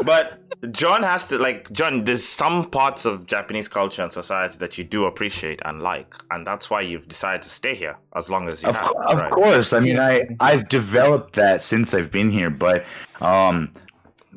But 0.05 0.39
John 0.73 1.03
has 1.03 1.29
to 1.29 1.39
like 1.39 1.71
John. 1.73 2.05
There's 2.05 2.25
some 2.25 2.71
parts 2.71 3.05
of 3.05 3.27
Japanese 3.27 3.69
culture 3.69 4.03
and 4.03 4.13
society 4.13 4.57
that 4.59 4.79
you 4.79 4.85
do 4.85 5.07
appreciate 5.07 5.61
and 5.65 5.83
like, 5.83 6.15
and 6.31 6.47
that's 6.47 6.71
why 6.71 6.81
you've 6.83 7.09
decided 7.09 7.43
to 7.43 7.51
stay 7.51 7.75
here 7.75 7.97
as 8.15 8.31
long 8.31 8.49
as 8.49 8.63
you 8.63 8.69
Of, 8.69 8.77
have. 8.77 8.89
cou- 8.89 9.03
of 9.03 9.31
course. 9.31 9.73
I 9.73 9.81
mean, 9.81 9.99
I 9.99 10.27
I've 10.41 10.69
developed 10.69 11.35
that 11.37 11.63
since 11.63 11.95
I've 11.95 12.11
been 12.11 12.31
here, 12.31 12.51
but 12.51 12.85
um, 13.21 13.73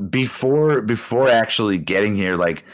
before 0.09 0.81
before 0.81 1.29
actually 1.29 1.77
getting 1.77 2.15
here, 2.15 2.35
like, 2.35 2.65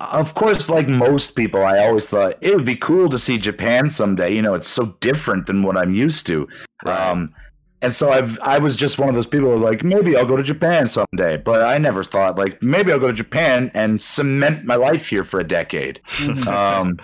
of 0.00 0.34
course, 0.34 0.68
like 0.70 0.88
most 0.88 1.36
people, 1.36 1.64
I 1.64 1.86
always 1.86 2.06
thought 2.06 2.36
it 2.40 2.54
would 2.54 2.64
be 2.66 2.76
cool 2.76 3.08
to 3.10 3.18
see 3.18 3.38
Japan 3.38 3.88
someday. 3.90 4.34
You 4.34 4.42
know, 4.42 4.54
it's 4.54 4.68
so 4.68 4.96
different 5.00 5.46
than 5.46 5.62
what 5.62 5.76
I'm 5.76 5.94
used 5.94 6.26
to. 6.26 6.48
Right. 6.84 6.98
Um, 6.98 7.34
and 7.82 7.94
so 7.94 8.10
I've 8.10 8.38
I 8.40 8.58
was 8.58 8.76
just 8.76 8.98
one 8.98 9.08
of 9.08 9.14
those 9.14 9.26
people 9.26 9.48
who 9.48 9.54
were 9.54 9.70
like, 9.70 9.82
maybe 9.82 10.16
I'll 10.16 10.26
go 10.26 10.36
to 10.36 10.42
Japan 10.42 10.86
someday, 10.86 11.36
but 11.38 11.62
I 11.62 11.78
never 11.78 12.04
thought 12.04 12.36
like 12.36 12.62
maybe 12.62 12.92
I'll 12.92 12.98
go 12.98 13.06
to 13.08 13.12
Japan 13.12 13.70
and 13.74 14.00
cement 14.02 14.64
my 14.64 14.76
life 14.76 15.08
here 15.08 15.24
for 15.24 15.40
a 15.40 15.44
decade. 15.44 16.00
um, 16.46 16.98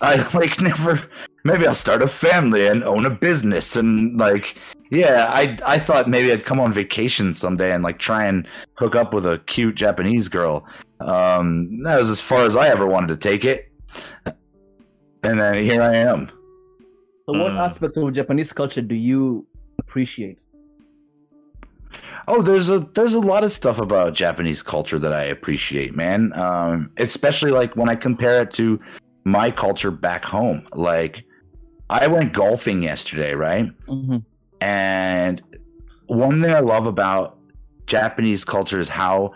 I 0.00 0.16
like 0.34 0.60
never. 0.60 1.00
Maybe 1.44 1.66
I'll 1.66 1.74
start 1.74 2.02
a 2.02 2.06
family 2.06 2.68
and 2.68 2.84
own 2.84 3.04
a 3.04 3.10
business 3.10 3.74
and 3.74 4.16
like 4.18 4.56
yeah. 4.90 5.26
I 5.28 5.58
I 5.66 5.78
thought 5.78 6.08
maybe 6.08 6.30
I'd 6.30 6.44
come 6.44 6.60
on 6.60 6.72
vacation 6.72 7.34
someday 7.34 7.72
and 7.72 7.82
like 7.82 7.98
try 7.98 8.24
and 8.26 8.46
hook 8.74 8.94
up 8.94 9.12
with 9.12 9.26
a 9.26 9.38
cute 9.46 9.74
Japanese 9.74 10.28
girl. 10.28 10.64
Um, 11.00 11.82
that 11.82 11.98
was 11.98 12.10
as 12.10 12.20
far 12.20 12.44
as 12.44 12.54
I 12.54 12.68
ever 12.68 12.86
wanted 12.86 13.08
to 13.08 13.16
take 13.16 13.44
it. 13.44 13.72
And 15.24 15.38
then 15.38 15.64
here 15.64 15.82
I 15.82 15.96
am. 15.96 16.28
So, 17.26 17.38
what 17.38 17.52
Mm. 17.52 17.58
aspects 17.58 17.96
of 17.96 18.12
Japanese 18.12 18.52
culture 18.52 18.82
do 18.82 18.94
you 18.94 19.46
appreciate? 19.82 20.40
Oh, 22.28 22.40
there's 22.40 22.70
a 22.70 22.78
there's 22.94 23.14
a 23.14 23.20
lot 23.20 23.44
of 23.44 23.52
stuff 23.52 23.78
about 23.78 24.14
Japanese 24.14 24.62
culture 24.62 24.98
that 24.98 25.12
I 25.12 25.24
appreciate, 25.24 25.94
man. 25.94 26.32
Um, 26.34 26.90
especially 26.96 27.50
like 27.50 27.76
when 27.76 27.88
I 27.88 27.96
compare 27.96 28.40
it 28.42 28.50
to 28.52 28.80
my 29.24 29.50
culture 29.50 29.90
back 29.90 30.24
home. 30.24 30.66
Like, 30.72 31.24
I 31.90 32.06
went 32.06 32.32
golfing 32.32 32.82
yesterday, 32.82 33.34
right? 33.34 33.66
Mm-hmm. 33.86 34.18
And 34.60 35.42
one 36.06 36.40
thing 36.40 36.52
I 36.52 36.60
love 36.60 36.86
about 36.86 37.38
Japanese 37.86 38.44
culture 38.44 38.80
is 38.80 38.88
how 38.88 39.34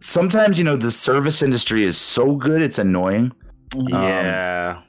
sometimes 0.00 0.58
you 0.58 0.64
know 0.64 0.76
the 0.76 0.90
service 0.90 1.42
industry 1.42 1.84
is 1.84 1.96
so 1.96 2.34
good 2.34 2.60
it's 2.62 2.78
annoying. 2.78 3.32
yeah. 3.74 4.82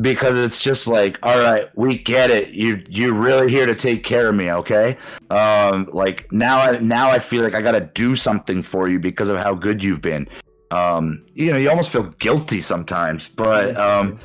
Because 0.00 0.36
it's 0.36 0.60
just 0.60 0.86
like, 0.86 1.18
all 1.22 1.38
right, 1.38 1.68
we 1.76 1.98
get 1.98 2.30
it. 2.30 2.50
You 2.50 2.84
you're 2.88 3.14
really 3.14 3.50
here 3.50 3.66
to 3.66 3.74
take 3.74 4.04
care 4.04 4.28
of 4.28 4.34
me, 4.34 4.50
okay? 4.50 4.96
Um, 5.30 5.88
like 5.92 6.30
now 6.32 6.58
I 6.58 6.78
now 6.80 7.10
I 7.10 7.18
feel 7.18 7.42
like 7.42 7.54
I 7.54 7.62
gotta 7.62 7.88
do 7.94 8.16
something 8.16 8.62
for 8.62 8.88
you 8.88 8.98
because 8.98 9.28
of 9.28 9.36
how 9.38 9.54
good 9.54 9.82
you've 9.84 10.02
been. 10.02 10.28
Um, 10.70 11.24
you 11.34 11.52
know, 11.52 11.56
you 11.56 11.70
almost 11.70 11.90
feel 11.90 12.04
guilty 12.18 12.60
sometimes, 12.60 13.28
but 13.28 13.76
um, 13.76 14.18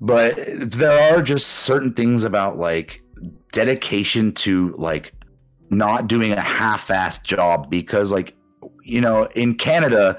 but 0.00 0.38
there 0.46 1.14
are 1.14 1.22
just 1.22 1.48
certain 1.48 1.92
things 1.92 2.22
about 2.22 2.58
like 2.58 3.02
dedication 3.52 4.32
to 4.32 4.74
like 4.78 5.12
not 5.70 6.06
doing 6.06 6.32
a 6.32 6.40
half-assed 6.40 7.24
job 7.24 7.68
because 7.70 8.12
like 8.12 8.34
you 8.84 9.00
know 9.00 9.24
in 9.34 9.56
Canada 9.56 10.16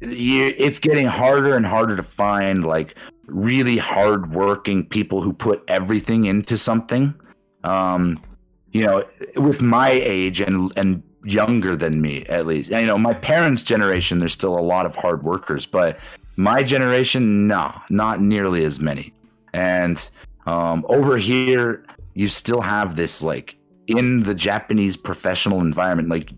you, 0.00 0.54
it's 0.58 0.78
getting 0.78 1.06
harder 1.06 1.56
and 1.56 1.64
harder 1.64 1.96
to 1.96 2.02
find 2.02 2.64
like 2.64 2.96
really 3.26 3.76
hardworking 3.76 4.86
people 4.86 5.22
who 5.22 5.32
put 5.32 5.62
everything 5.68 6.26
into 6.26 6.56
something. 6.56 7.14
Um, 7.64 8.20
you 8.72 8.84
know, 8.84 9.04
with 9.36 9.60
my 9.60 9.90
age 9.90 10.40
and 10.40 10.72
and 10.76 11.02
younger 11.24 11.76
than 11.76 12.00
me 12.00 12.24
at 12.26 12.46
least. 12.46 12.70
You 12.70 12.86
know, 12.86 12.98
my 12.98 13.14
parents' 13.14 13.62
generation, 13.62 14.18
there's 14.20 14.32
still 14.32 14.58
a 14.58 14.60
lot 14.60 14.86
of 14.86 14.94
hard 14.94 15.24
workers, 15.24 15.66
but 15.66 15.98
my 16.36 16.62
generation, 16.62 17.46
no, 17.46 17.74
not 17.90 18.20
nearly 18.20 18.64
as 18.64 18.78
many. 18.78 19.12
And 19.52 20.08
um, 20.46 20.84
over 20.88 21.16
here, 21.16 21.84
you 22.14 22.28
still 22.28 22.60
have 22.60 22.96
this 22.96 23.22
like 23.22 23.56
in 23.86 24.22
the 24.22 24.34
Japanese 24.34 24.96
professional 24.96 25.60
environment, 25.60 26.08
like 26.08 26.30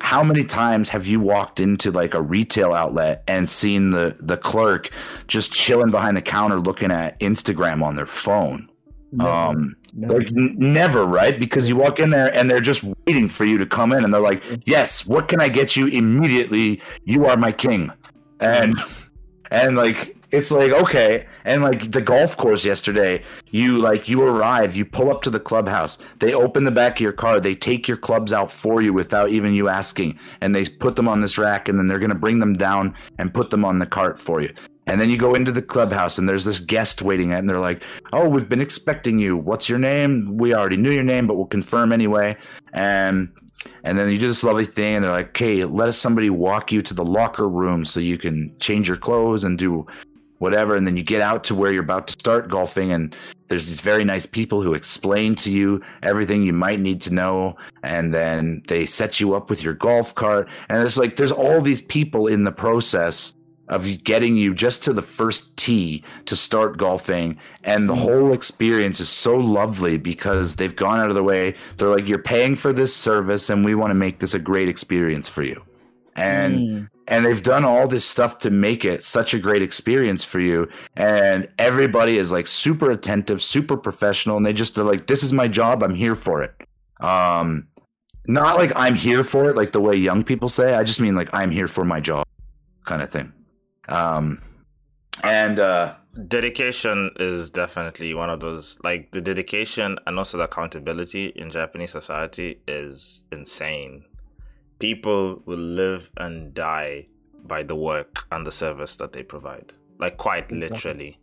how 0.00 0.22
many 0.22 0.44
times 0.44 0.88
have 0.88 1.06
you 1.06 1.20
walked 1.20 1.60
into 1.60 1.90
like 1.90 2.14
a 2.14 2.22
retail 2.22 2.72
outlet 2.72 3.24
and 3.26 3.48
seen 3.48 3.90
the 3.90 4.16
the 4.20 4.36
clerk 4.36 4.90
just 5.26 5.52
chilling 5.52 5.90
behind 5.90 6.16
the 6.16 6.22
counter 6.22 6.60
looking 6.60 6.90
at 6.90 7.18
Instagram 7.20 7.82
on 7.82 7.96
their 7.96 8.06
phone? 8.06 8.68
Never. 9.12 9.30
Um, 9.30 9.76
Never. 9.94 10.18
like 10.18 10.28
n- 10.28 10.54
never, 10.58 11.04
right? 11.04 11.40
Because 11.40 11.68
you 11.68 11.76
walk 11.76 11.98
in 11.98 12.10
there 12.10 12.32
and 12.34 12.50
they're 12.50 12.60
just 12.60 12.84
waiting 13.06 13.26
for 13.28 13.44
you 13.44 13.56
to 13.58 13.66
come 13.66 13.92
in, 13.92 14.04
and 14.04 14.12
they're 14.12 14.20
like, 14.20 14.44
"Yes, 14.66 15.06
what 15.06 15.28
can 15.28 15.40
I 15.40 15.48
get 15.48 15.76
you 15.76 15.86
immediately? 15.86 16.80
You 17.04 17.24
are 17.26 17.36
my 17.36 17.50
king," 17.50 17.90
and 18.40 18.78
and 19.50 19.76
like 19.76 20.14
it's 20.30 20.50
like 20.50 20.72
okay, 20.72 21.26
and 21.44 21.62
like 21.62 21.90
the 21.90 22.02
golf 22.02 22.36
course 22.36 22.64
yesterday, 22.64 23.22
you 23.50 23.78
like 23.78 24.08
you 24.08 24.22
arrive, 24.22 24.76
you 24.76 24.84
pull 24.84 25.10
up 25.10 25.22
to 25.22 25.30
the 25.30 25.40
clubhouse, 25.40 25.98
they 26.18 26.34
open 26.34 26.64
the 26.64 26.70
back 26.70 26.96
of 26.96 27.00
your 27.00 27.12
car, 27.12 27.40
they 27.40 27.54
take 27.54 27.88
your 27.88 27.96
clubs 27.96 28.32
out 28.32 28.52
for 28.52 28.82
you 28.82 28.92
without 28.92 29.30
even 29.30 29.54
you 29.54 29.68
asking, 29.68 30.18
and 30.40 30.54
they 30.54 30.66
put 30.66 30.96
them 30.96 31.08
on 31.08 31.20
this 31.20 31.38
rack, 31.38 31.68
and 31.68 31.78
then 31.78 31.86
they're 31.86 31.98
gonna 31.98 32.14
bring 32.14 32.40
them 32.40 32.54
down 32.54 32.94
and 33.18 33.32
put 33.32 33.50
them 33.50 33.64
on 33.64 33.78
the 33.78 33.86
cart 33.86 34.18
for 34.18 34.42
you. 34.42 34.52
And 34.88 34.98
then 34.98 35.10
you 35.10 35.18
go 35.18 35.34
into 35.34 35.52
the 35.52 35.60
clubhouse 35.60 36.16
and 36.16 36.26
there's 36.26 36.46
this 36.46 36.60
guest 36.60 37.02
waiting 37.02 37.32
at 37.32 37.40
and 37.40 37.48
they're 37.48 37.58
like, 37.58 37.82
"Oh, 38.14 38.26
we've 38.26 38.48
been 38.48 38.62
expecting 38.62 39.18
you. 39.18 39.36
What's 39.36 39.68
your 39.68 39.78
name? 39.78 40.38
We 40.38 40.54
already 40.54 40.78
knew 40.78 40.90
your 40.90 41.02
name, 41.02 41.26
but 41.26 41.36
we'll 41.36 41.46
confirm 41.46 41.92
anyway." 41.92 42.38
And 42.72 43.28
and 43.84 43.98
then 43.98 44.10
you 44.10 44.18
do 44.18 44.28
this 44.28 44.42
lovely 44.42 44.64
thing 44.64 44.94
and 44.94 45.04
they're 45.04 45.12
like, 45.12 45.28
"Okay, 45.28 45.64
let 45.66 45.88
us 45.88 45.98
somebody 45.98 46.30
walk 46.30 46.72
you 46.72 46.80
to 46.80 46.94
the 46.94 47.04
locker 47.04 47.48
room 47.48 47.84
so 47.84 48.00
you 48.00 48.16
can 48.16 48.50
change 48.60 48.88
your 48.88 48.96
clothes 48.96 49.44
and 49.44 49.58
do 49.58 49.86
whatever." 50.38 50.76
And 50.76 50.86
then 50.86 50.96
you 50.96 51.02
get 51.02 51.20
out 51.20 51.44
to 51.44 51.54
where 51.54 51.72
you're 51.72 51.82
about 51.82 52.06
to 52.08 52.12
start 52.14 52.48
golfing 52.48 52.92
and 52.92 53.14
there's 53.48 53.66
these 53.66 53.80
very 53.80 54.04
nice 54.04 54.26
people 54.26 54.62
who 54.62 54.74
explain 54.74 55.34
to 55.36 55.50
you 55.50 55.82
everything 56.02 56.42
you 56.42 56.52
might 56.52 56.80
need 56.80 57.00
to 57.02 57.12
know 57.12 57.56
and 57.82 58.14
then 58.14 58.62
they 58.68 58.86
set 58.86 59.20
you 59.20 59.34
up 59.34 59.50
with 59.50 59.62
your 59.62 59.74
golf 59.74 60.14
cart 60.14 60.48
and 60.68 60.82
it's 60.82 60.96
like 60.96 61.16
there's 61.16 61.32
all 61.32 61.60
these 61.60 61.82
people 61.82 62.26
in 62.26 62.44
the 62.44 62.52
process 62.52 63.34
of 63.68 64.02
getting 64.04 64.36
you 64.36 64.54
just 64.54 64.82
to 64.82 64.92
the 64.92 65.02
first 65.02 65.54
tee 65.56 66.02
to 66.24 66.34
start 66.34 66.78
golfing 66.78 67.38
and 67.64 67.88
the 67.88 67.94
mm. 67.94 68.00
whole 68.00 68.32
experience 68.32 68.98
is 69.00 69.10
so 69.10 69.36
lovely 69.36 69.98
because 69.98 70.56
they've 70.56 70.76
gone 70.76 70.98
out 70.98 71.08
of 71.08 71.14
their 71.14 71.22
way 71.22 71.54
they're 71.76 71.88
like 71.88 72.06
you're 72.06 72.18
paying 72.18 72.56
for 72.56 72.72
this 72.72 72.94
service 72.94 73.50
and 73.50 73.64
we 73.64 73.74
want 73.74 73.90
to 73.90 73.94
make 73.94 74.20
this 74.20 74.34
a 74.34 74.38
great 74.38 74.68
experience 74.68 75.28
for 75.28 75.42
you 75.42 75.62
and 76.18 76.58
Mm. 76.58 76.88
and 77.06 77.24
they've 77.24 77.42
done 77.42 77.64
all 77.64 77.86
this 77.88 78.04
stuff 78.04 78.38
to 78.40 78.50
make 78.50 78.84
it 78.84 79.02
such 79.02 79.34
a 79.34 79.38
great 79.38 79.62
experience 79.62 80.24
for 80.24 80.40
you. 80.40 80.68
And 80.96 81.48
everybody 81.58 82.18
is 82.18 82.30
like 82.32 82.46
super 82.46 82.90
attentive 82.90 83.40
super 83.42 83.76
professional 83.76 84.36
and 84.36 84.44
they 84.46 84.52
just 84.52 84.76
are 84.78 84.84
like 84.84 85.06
this 85.06 85.22
is 85.22 85.32
my 85.32 85.48
job. 85.48 85.82
I'm 85.82 85.94
here 85.94 86.14
for 86.16 86.42
it. 86.42 86.54
Um 87.00 87.66
not 88.26 88.56
like 88.58 88.72
i'm 88.76 88.94
here 88.94 89.24
for 89.24 89.48
it 89.48 89.56
like 89.56 89.72
the 89.72 89.80
way 89.80 89.96
young 89.96 90.22
people 90.22 90.48
say. 90.48 90.74
I 90.74 90.82
just 90.84 91.00
mean 91.00 91.14
like 91.14 91.30
i'm 91.32 91.50
here 91.50 91.68
for 91.68 91.84
my 91.84 92.00
job 92.00 92.26
kind 92.84 93.00
of 93.02 93.10
thing. 93.10 93.32
Um 93.88 94.42
and 95.22 95.58
uh 95.60 95.94
dedication 96.26 97.10
is 97.18 97.48
definitely 97.50 98.12
one 98.12 98.28
of 98.28 98.40
those 98.40 98.76
like 98.82 99.12
the 99.12 99.20
dedication 99.20 99.96
and 100.06 100.18
also 100.18 100.36
the 100.36 100.44
accountability 100.44 101.26
in 101.36 101.48
japanese 101.50 101.92
society 101.92 102.60
is 102.66 103.22
insane 103.30 104.04
people 104.78 105.42
will 105.46 105.58
live 105.58 106.10
and 106.18 106.54
die 106.54 107.06
by 107.44 107.62
the 107.62 107.74
work 107.74 108.24
and 108.32 108.46
the 108.46 108.52
service 108.52 108.96
that 108.96 109.12
they 109.12 109.22
provide 109.22 109.72
like 109.98 110.16
quite 110.16 110.50
Exactly. 110.52 110.60
literally 110.68 111.18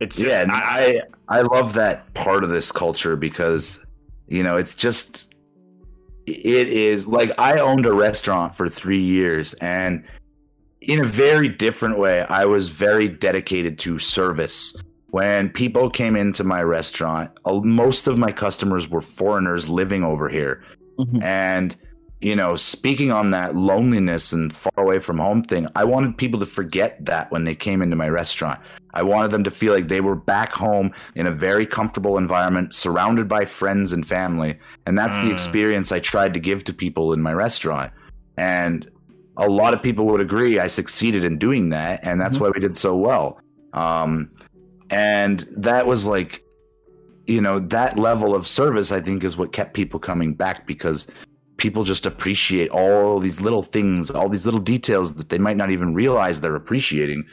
it's 0.00 0.16
just, 0.16 0.28
yeah 0.28 0.42
and 0.42 0.52
I, 0.52 1.02
I 1.28 1.38
i 1.38 1.40
love 1.42 1.74
that 1.74 2.12
part 2.14 2.44
of 2.44 2.50
this 2.50 2.70
culture 2.70 3.16
because 3.16 3.80
you 4.28 4.42
know 4.42 4.56
it's 4.56 4.74
just 4.74 5.34
it 6.26 6.68
is 6.68 7.06
like 7.06 7.30
i 7.38 7.58
owned 7.58 7.86
a 7.86 7.92
restaurant 7.92 8.54
for 8.56 8.68
three 8.68 9.02
years 9.02 9.54
and 9.54 10.04
in 10.82 11.00
a 11.00 11.08
very 11.08 11.48
different 11.48 11.98
way 11.98 12.22
i 12.22 12.44
was 12.44 12.68
very 12.68 13.08
dedicated 13.08 13.78
to 13.80 13.98
service 13.98 14.74
when 15.10 15.48
people 15.48 15.88
came 15.90 16.14
into 16.16 16.44
my 16.44 16.62
restaurant 16.62 17.30
uh, 17.46 17.54
most 17.64 18.06
of 18.06 18.18
my 18.18 18.30
customers 18.30 18.88
were 18.88 19.00
foreigners 19.00 19.68
living 19.68 20.04
over 20.04 20.28
here 20.28 20.62
Mhm. 20.98 21.22
and 21.22 21.76
you 22.20 22.34
know 22.34 22.56
speaking 22.56 23.12
on 23.12 23.30
that 23.30 23.54
loneliness 23.54 24.32
and 24.32 24.52
far 24.52 24.72
away 24.76 24.98
from 24.98 25.18
home 25.18 25.42
thing 25.42 25.68
i 25.76 25.84
wanted 25.84 26.16
people 26.18 26.40
to 26.40 26.46
forget 26.46 26.96
that 27.04 27.30
when 27.30 27.44
they 27.44 27.54
came 27.54 27.80
into 27.80 27.94
my 27.96 28.08
restaurant 28.08 28.58
i 28.94 29.02
wanted 29.02 29.30
them 29.30 29.44
to 29.44 29.50
feel 29.50 29.72
like 29.72 29.86
they 29.88 30.00
were 30.00 30.16
back 30.16 30.52
home 30.52 30.90
in 31.14 31.26
a 31.26 31.32
very 31.32 31.64
comfortable 31.64 32.18
environment 32.18 32.74
surrounded 32.74 33.28
by 33.28 33.44
friends 33.44 33.92
and 33.92 34.06
family 34.06 34.58
and 34.86 34.98
that's 34.98 35.18
the 35.18 35.28
Mm. 35.28 35.32
experience 35.32 35.92
i 35.92 36.00
tried 36.00 36.34
to 36.34 36.40
give 36.40 36.64
to 36.64 36.72
people 36.74 37.12
in 37.12 37.22
my 37.22 37.32
restaurant 37.32 37.92
and 38.36 38.88
a 39.36 39.48
lot 39.48 39.72
of 39.72 39.80
people 39.82 40.04
would 40.06 40.20
agree 40.20 40.58
i 40.58 40.66
succeeded 40.66 41.24
in 41.24 41.38
doing 41.38 41.68
that 41.68 42.00
and 42.02 42.20
that's 42.20 42.38
Mhm. 42.38 42.40
why 42.40 42.50
we 42.50 42.60
did 42.60 42.76
so 42.76 42.96
well 42.96 43.38
um, 43.74 44.30
and 44.90 45.46
that 45.56 45.86
was 45.86 46.06
like 46.06 46.42
you 47.26 47.40
know 47.40 47.60
that 47.60 47.98
level 47.98 48.34
of 48.34 48.46
service 48.46 48.90
i 48.90 49.00
think 49.00 49.22
is 49.22 49.36
what 49.36 49.52
kept 49.52 49.74
people 49.74 50.00
coming 50.00 50.34
back 50.34 50.66
because 50.66 51.06
people 51.58 51.84
just 51.84 52.06
appreciate 52.06 52.70
all 52.70 53.18
these 53.18 53.40
little 53.40 53.62
things 53.62 54.10
all 54.10 54.28
these 54.28 54.46
little 54.46 54.60
details 54.60 55.14
that 55.14 55.28
they 55.28 55.38
might 55.38 55.56
not 55.56 55.70
even 55.70 55.92
realize 55.94 56.40
they're 56.40 56.56
appreciating 56.56 57.24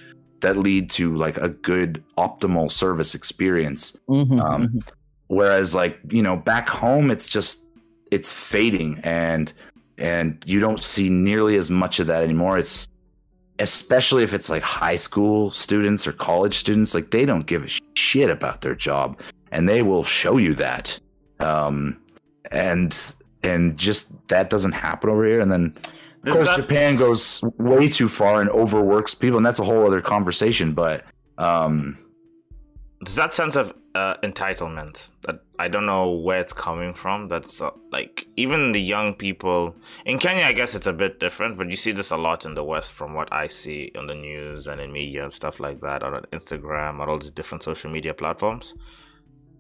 that 0.41 0.57
lead 0.57 0.89
to 0.91 1.15
like 1.15 1.37
a 1.37 1.49
good 1.49 2.03
optimal 2.17 2.71
service 2.71 3.15
experience. 3.15 3.95
Mhm, 4.09 4.39
Um, 4.43 4.67
mhm. 4.67 4.83
whereas 5.27 5.73
like 5.73 5.97
you 6.09 6.21
know 6.21 6.35
back 6.35 6.67
home 6.67 7.09
it's 7.09 7.29
just 7.29 7.63
it's 8.11 8.31
fading 8.31 8.99
and 9.03 9.53
and 9.97 10.43
you 10.45 10.59
don't 10.59 10.83
see 10.83 11.09
nearly 11.09 11.55
as 11.55 11.71
much 11.71 11.99
of 11.99 12.07
that 12.07 12.23
anymore. 12.23 12.57
It's 12.57 12.87
especially 13.59 14.23
if 14.23 14.33
it's 14.33 14.49
like 14.49 14.61
high 14.61 14.97
school 14.97 15.49
students 15.51 16.05
or 16.05 16.11
college 16.11 16.57
students 16.59 16.93
like 16.93 17.11
they 17.11 17.25
don't 17.25 17.45
give 17.47 17.63
a 17.63 17.69
shit 17.95 18.29
about 18.29 18.61
their 18.61 18.75
job 18.75 19.17
and 19.51 19.69
they 19.69 19.81
will 19.81 20.03
show 20.03 20.37
you 20.37 20.53
that. 20.55 20.99
Um 21.39 21.97
and 22.51 22.95
and 23.45 23.77
just 23.77 24.09
that 24.27 24.49
doesn't 24.49 24.71
happen 24.71 25.09
over 25.09 25.25
here 25.25 25.39
and 25.41 25.51
then 25.51 25.73
of 26.25 26.33
course 26.33 26.47
that- 26.47 26.57
japan 26.57 26.95
goes 26.95 27.41
way 27.57 27.87
too 27.87 28.09
far 28.09 28.41
and 28.41 28.49
overworks 28.49 29.13
people 29.13 29.37
and 29.37 29.45
that's 29.45 29.59
a 29.59 29.63
whole 29.63 29.85
other 29.85 30.01
conversation 30.01 30.73
but 30.73 31.03
um 31.37 31.97
there's 33.01 33.15
that 33.15 33.33
sense 33.33 33.55
of 33.55 33.73
uh, 33.93 34.15
entitlement 34.23 35.11
that 35.21 35.39
I 35.57 35.67
don't 35.67 35.85
know 35.85 36.11
where 36.11 36.39
it's 36.39 36.53
coming 36.53 36.93
from. 36.93 37.29
That's 37.29 37.61
uh, 37.61 37.71
like 37.91 38.27
even 38.35 38.71
the 38.73 38.81
young 38.81 39.13
people 39.13 39.75
in 40.05 40.19
Kenya. 40.19 40.45
I 40.45 40.51
guess 40.53 40.75
it's 40.75 40.87
a 40.87 40.93
bit 40.93 41.19
different, 41.19 41.57
but 41.57 41.69
you 41.69 41.77
see 41.77 41.91
this 41.91 42.11
a 42.11 42.17
lot 42.17 42.45
in 42.45 42.55
the 42.55 42.63
West, 42.63 42.91
from 42.91 43.13
what 43.13 43.31
I 43.31 43.47
see 43.47 43.91
on 43.97 44.07
the 44.07 44.15
news 44.15 44.67
and 44.67 44.81
in 44.81 44.91
media 44.91 45.23
and 45.23 45.31
stuff 45.31 45.59
like 45.59 45.81
that, 45.81 46.03
on 46.03 46.13
Instagram, 46.33 46.99
or 46.99 47.09
all 47.09 47.19
these 47.19 47.31
different 47.31 47.63
social 47.63 47.89
media 47.89 48.13
platforms. 48.13 48.73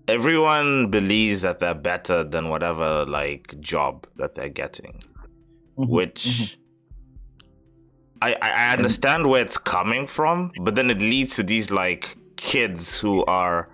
Everyone 0.07 0.91
believes 0.91 1.41
that 1.41 1.59
they're 1.59 1.73
better 1.73 2.23
than 2.23 2.49
whatever 2.49 3.05
like 3.05 3.59
job 3.59 4.05
that 4.17 4.35
they're 4.35 4.49
getting, 4.49 5.01
Mhm, 5.77 5.89
which. 5.89 6.57
I, 8.21 8.33
I 8.41 8.49
I 8.49 8.73
understand 8.73 9.27
where 9.27 9.41
it's 9.41 9.57
coming 9.57 10.07
from, 10.07 10.51
but 10.61 10.75
then 10.75 10.89
it 10.89 11.01
leads 11.01 11.35
to 11.35 11.43
these 11.43 11.69
like 11.71 12.15
kids 12.37 12.97
who 12.99 13.25
are 13.25 13.69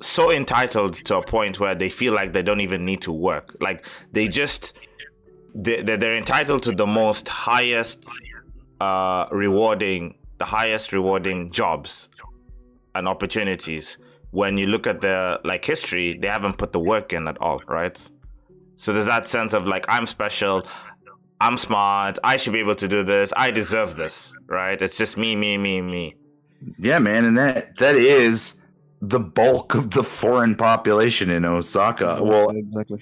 so 0.00 0.30
entitled 0.30 0.94
to 0.94 1.16
a 1.16 1.22
point 1.22 1.58
where 1.58 1.74
they 1.74 1.88
feel 1.88 2.12
like 2.14 2.32
they 2.32 2.42
don't 2.42 2.60
even 2.60 2.84
need 2.84 3.00
to 3.02 3.12
work. 3.12 3.56
Like 3.60 3.86
they 4.12 4.28
just 4.28 4.76
they 5.54 5.82
they- 5.82 5.96
they're 5.96 6.16
entitled 6.18 6.62
to 6.64 6.72
the 6.72 6.86
most 6.86 7.28
highest 7.28 8.04
uh 8.80 9.26
rewarding 9.32 10.16
the 10.38 10.44
highest 10.44 10.92
rewarding 10.92 11.50
jobs 11.50 12.08
and 12.94 13.08
opportunities. 13.08 13.98
When 14.30 14.58
you 14.58 14.66
look 14.66 14.86
at 14.86 15.00
their 15.00 15.38
like 15.44 15.64
history, 15.64 16.18
they 16.18 16.28
haven't 16.28 16.58
put 16.58 16.72
the 16.72 16.80
work 16.80 17.12
in 17.12 17.26
at 17.28 17.38
all, 17.40 17.62
right? 17.66 17.98
So 18.76 18.92
there's 18.92 19.06
that 19.06 19.26
sense 19.26 19.54
of 19.54 19.66
like 19.66 19.86
I'm 19.88 20.06
special, 20.06 20.66
I'm 21.40 21.56
smart, 21.56 22.18
I 22.22 22.36
should 22.36 22.52
be 22.52 22.60
able 22.60 22.74
to 22.76 22.88
do 22.88 23.02
this, 23.02 23.32
I 23.36 23.50
deserve 23.50 23.96
this, 23.96 24.32
right? 24.46 24.80
It's 24.80 24.98
just 24.98 25.16
me, 25.16 25.34
me, 25.34 25.56
me, 25.56 25.80
me. 25.80 26.14
Yeah, 26.78 26.98
man, 26.98 27.24
and 27.24 27.38
that 27.38 27.76
that 27.78 27.96
is 27.96 28.54
the 29.00 29.20
bulk 29.20 29.74
of 29.74 29.90
the 29.92 30.02
foreign 30.02 30.56
population 30.56 31.30
in 31.30 31.44
Osaka. 31.44 32.18
Well, 32.22 32.50
exactly. 32.50 33.00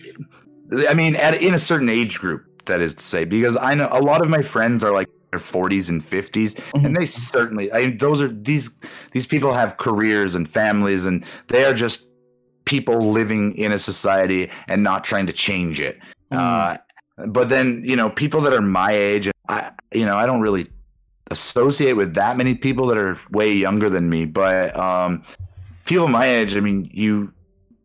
I 0.89 0.95
mean, 0.95 1.17
at 1.17 1.43
in 1.43 1.55
a 1.55 1.59
certain 1.59 1.89
age 1.89 2.19
group, 2.19 2.45
that 2.67 2.81
is 2.81 2.95
to 2.95 3.03
say, 3.03 3.25
because 3.25 3.57
I 3.57 3.75
know 3.75 3.89
a 3.91 4.01
lot 4.01 4.23
of 4.23 4.29
my 4.29 4.43
friends 4.43 4.85
are 4.85 4.93
like 4.93 5.09
their 5.37 5.63
40s 5.63 5.89
and 5.89 6.03
50s, 6.03 6.55
Mhm. 6.55 6.85
and 6.85 6.97
they 6.97 7.07
certainly, 7.07 7.73
I 7.73 7.87
mean, 7.87 7.99
those 7.99 8.21
are 8.23 8.29
these 8.29 8.71
these 9.13 9.27
people 9.27 9.53
have 9.53 9.77
careers 9.77 10.35
and 10.35 10.49
families, 10.49 11.07
and 11.07 11.25
they 11.49 11.65
are 11.65 11.75
just 11.75 12.09
people 12.65 13.13
living 13.13 13.57
in 13.57 13.73
a 13.73 13.79
society 13.79 14.51
and 14.69 14.83
not 14.83 15.05
trying 15.05 15.27
to 15.27 15.33
change 15.33 15.81
it. 15.81 15.99
Mm. 16.33 16.39
Uh, 16.39 16.79
but 17.29 17.49
then, 17.49 17.83
you 17.85 17.97
know, 17.97 18.11
people 18.11 18.41
that 18.41 18.53
are 18.53 18.61
my 18.61 18.93
age, 18.93 19.31
I, 19.49 19.71
you 19.93 20.05
know, 20.05 20.17
I 20.17 20.27
don't 20.27 20.41
really 20.41 20.67
associate 21.31 21.95
with 21.95 22.15
that 22.15 22.37
many 22.37 22.55
people 22.55 22.87
that 22.89 22.99
are 22.99 23.19
way 23.31 23.53
younger 23.53 23.89
than 23.89 24.11
me. 24.11 24.25
But 24.25 24.77
um, 24.77 25.23
people 25.85 26.09
my 26.09 26.27
age, 26.27 26.57
I 26.57 26.61
mean, 26.61 26.91
you 26.93 27.33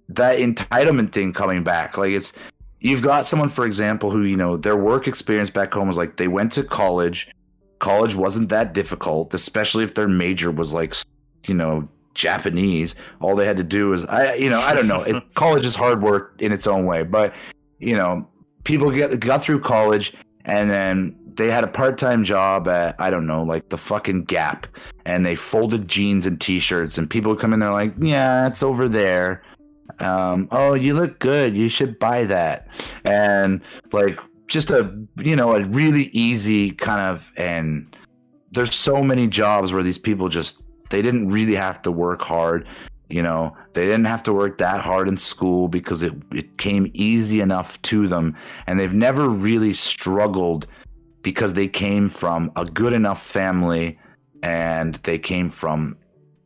that 0.10 0.40
entitlement 0.40 1.12
thing 1.12 1.32
coming 1.32 1.64
back, 1.64 1.98
like 1.98 2.12
it's 2.12 2.34
you've 2.82 3.02
got 3.02 3.26
someone, 3.26 3.50
for 3.50 3.66
example, 3.66 4.12
who 4.12 4.24
you 4.24 4.36
know 4.36 4.58
their 4.58 4.76
work 4.76 5.08
experience 5.08 5.50
back 5.50 5.74
home 5.74 5.88
was 5.88 5.98
like 5.98 6.18
they 6.18 6.28
went 6.28 6.52
to 6.54 6.64
college. 6.64 7.30
College 7.82 8.16
wasn't 8.16 8.50
that 8.50 8.74
difficult, 8.74 9.34
especially 9.34 9.84
if 9.84 9.96
their 9.96 10.08
major 10.08 10.52
was 10.52 10.72
like, 10.72 10.96
you 11.48 11.56
know, 11.56 11.90
Japanese. 12.14 12.94
All 13.20 13.36
they 13.36 13.46
had 13.46 13.58
to 13.58 13.64
do 13.64 13.90
was, 13.90 14.06
I, 14.06 14.36
you 14.36 14.50
know, 14.50 14.60
I 14.62 14.74
don't 14.74 14.88
know. 14.88 15.02
It's, 15.02 15.34
college 15.34 15.66
is 15.66 15.76
hard 15.76 16.02
work 16.02 16.36
in 16.40 16.52
its 16.52 16.68
own 16.68 16.86
way, 16.86 17.04
but 17.04 17.34
you 17.80 17.98
know, 17.98 18.28
people 18.64 18.92
get 18.92 19.20
got 19.20 19.44
through 19.44 19.62
college 19.62 20.14
and 20.46 20.70
then 20.70 21.16
they 21.36 21.50
had 21.50 21.64
a 21.64 21.68
part-time 21.68 22.24
job 22.24 22.68
at 22.68 22.96
I 23.00 23.10
don't 23.10 23.26
know, 23.26 23.44
like 23.44 23.70
the 23.70 23.78
fucking 23.78 24.26
Gap, 24.26 24.68
and 25.06 25.26
they 25.26 25.36
folded 25.36 25.88
jeans 25.88 26.26
and 26.26 26.40
t-shirts, 26.40 26.98
and 26.98 27.10
people 27.10 27.32
would 27.32 27.40
come 27.40 27.54
in 27.54 27.60
there 27.60 27.72
like, 27.72 27.94
yeah, 28.00 28.48
it's 28.48 28.62
over 28.64 28.88
there. 28.88 29.42
Um, 30.00 30.48
oh, 30.52 30.74
you 30.74 30.94
look 30.94 31.20
good. 31.20 31.56
You 31.56 31.70
should 31.70 32.00
buy 32.00 32.26
that, 32.26 32.68
and 33.06 33.62
like 33.92 34.20
just 34.52 34.70
a 34.70 34.94
you 35.18 35.36
know 35.36 35.56
a 35.56 35.64
really 35.66 36.10
easy 36.14 36.72
kind 36.72 37.02
of 37.02 37.32
and 37.38 37.96
there's 38.52 38.76
so 38.76 39.02
many 39.02 39.26
jobs 39.26 39.72
where 39.72 39.82
these 39.82 39.98
people 39.98 40.28
just 40.28 40.66
they 40.90 41.02
didn't 41.02 41.30
really 41.30 41.56
have 41.56 41.82
to 41.82 41.92
work 41.92 42.22
hard 42.22 42.68
you 43.12 43.22
know? 43.22 43.56
They 43.74 43.86
didn't 43.86 44.06
have 44.06 44.24
to 44.24 44.34
work 44.34 44.58
that 44.58 44.82
hard 44.82 45.08
in 45.08 45.18
school 45.18 45.68
because 45.68 46.02
it, 46.02 46.14
it 46.32 46.58
came 46.58 46.90
easy 46.94 47.42
enough 47.42 47.82
to 47.84 48.08
them 48.08 48.36
and 48.68 48.80
they've 48.80 48.94
never 48.94 49.30
really 49.30 49.74
struggled 49.74 50.68
because 51.22 51.54
they 51.54 51.68
came 51.68 52.10
from 52.10 52.52
a 52.56 52.66
good 52.66 52.94
enough 52.94 53.22
family 53.22 54.00
and 54.44 54.96
they 55.04 55.20
came 55.20 55.50
from 55.50 55.96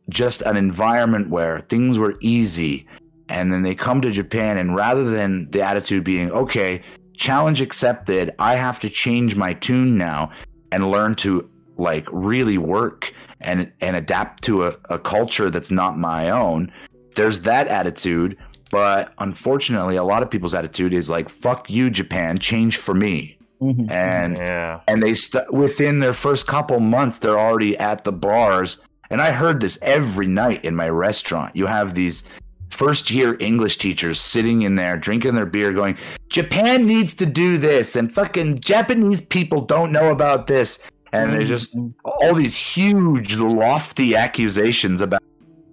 just 0.08 0.42
an 0.42 0.56
environment 0.56 1.30
where 1.30 1.60
things 1.60 1.98
were 1.98 2.16
easy. 2.20 2.86
And 3.28 3.52
then 3.52 3.62
they 3.62 3.74
come 3.74 4.00
to 4.02 4.10
Japan 4.10 4.58
and 4.58 4.76
rather 4.76 5.04
than 5.04 5.50
the 5.50 5.62
attitude 5.62 6.04
being 6.04 6.30
okay 6.32 6.82
challenge 7.16 7.60
accepted 7.60 8.34
I 8.38 8.56
have 8.56 8.80
to 8.80 8.90
change 8.90 9.34
my 9.36 9.52
tune 9.54 9.96
now 9.98 10.30
and 10.72 10.90
learn 10.90 11.14
to 11.16 11.48
like 11.78 12.06
really 12.10 12.58
work 12.58 13.12
and 13.40 13.70
and 13.80 13.96
adapt 13.96 14.42
to 14.44 14.64
a, 14.66 14.76
a 14.90 14.98
culture 14.98 15.50
that's 15.50 15.70
not 15.70 15.98
my 15.98 16.30
own 16.30 16.72
there's 17.16 17.40
that 17.42 17.66
attitude 17.68 18.36
but 18.70 19.12
unfortunately 19.18 19.96
a 19.96 20.02
lot 20.04 20.22
of 20.22 20.30
people's 20.30 20.54
attitude 20.54 20.94
is 20.94 21.10
like 21.10 21.28
fuck 21.28 21.68
you 21.68 21.90
japan 21.90 22.38
change 22.38 22.76
for 22.78 22.94
me 22.94 23.32
Mhm. 23.60 23.90
and 23.90 24.36
Yeah. 24.36 24.80
and 24.88 25.02
they 25.02 25.14
st- 25.14 25.50
within 25.52 26.00
their 26.00 26.12
first 26.12 26.46
couple 26.46 26.78
months 26.80 27.18
they're 27.18 27.38
already 27.38 27.76
at 27.78 28.04
the 28.04 28.12
bars 28.12 28.78
and 29.10 29.20
i 29.22 29.30
heard 29.32 29.60
this 29.60 29.78
every 29.82 30.26
night 30.26 30.62
in 30.64 30.74
my 30.76 30.88
restaurant 30.90 31.54
you 31.56 31.66
have 31.66 31.94
these 31.94 32.22
first 32.70 33.10
year 33.10 33.36
english 33.40 33.78
teachers 33.78 34.20
sitting 34.20 34.62
in 34.62 34.74
there 34.74 34.96
drinking 34.96 35.34
their 35.34 35.46
beer 35.46 35.72
going 35.72 35.96
japan 36.28 36.84
needs 36.84 37.14
to 37.14 37.24
do 37.24 37.58
this 37.58 37.96
and 37.96 38.12
fucking 38.12 38.58
japanese 38.58 39.20
people 39.20 39.60
don't 39.60 39.92
know 39.92 40.10
about 40.10 40.46
this 40.46 40.80
and 41.12 41.32
they 41.32 41.44
just 41.44 41.76
all 42.04 42.34
these 42.34 42.56
huge 42.56 43.36
lofty 43.36 44.14
accusations 44.16 45.00
about 45.00 45.22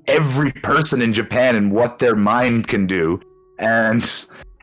every 0.07 0.51
person 0.51 1.01
in 1.01 1.13
Japan 1.13 1.55
and 1.55 1.71
what 1.71 1.99
their 1.99 2.15
mind 2.15 2.67
can 2.67 2.85
do 2.85 3.19
and 3.59 4.09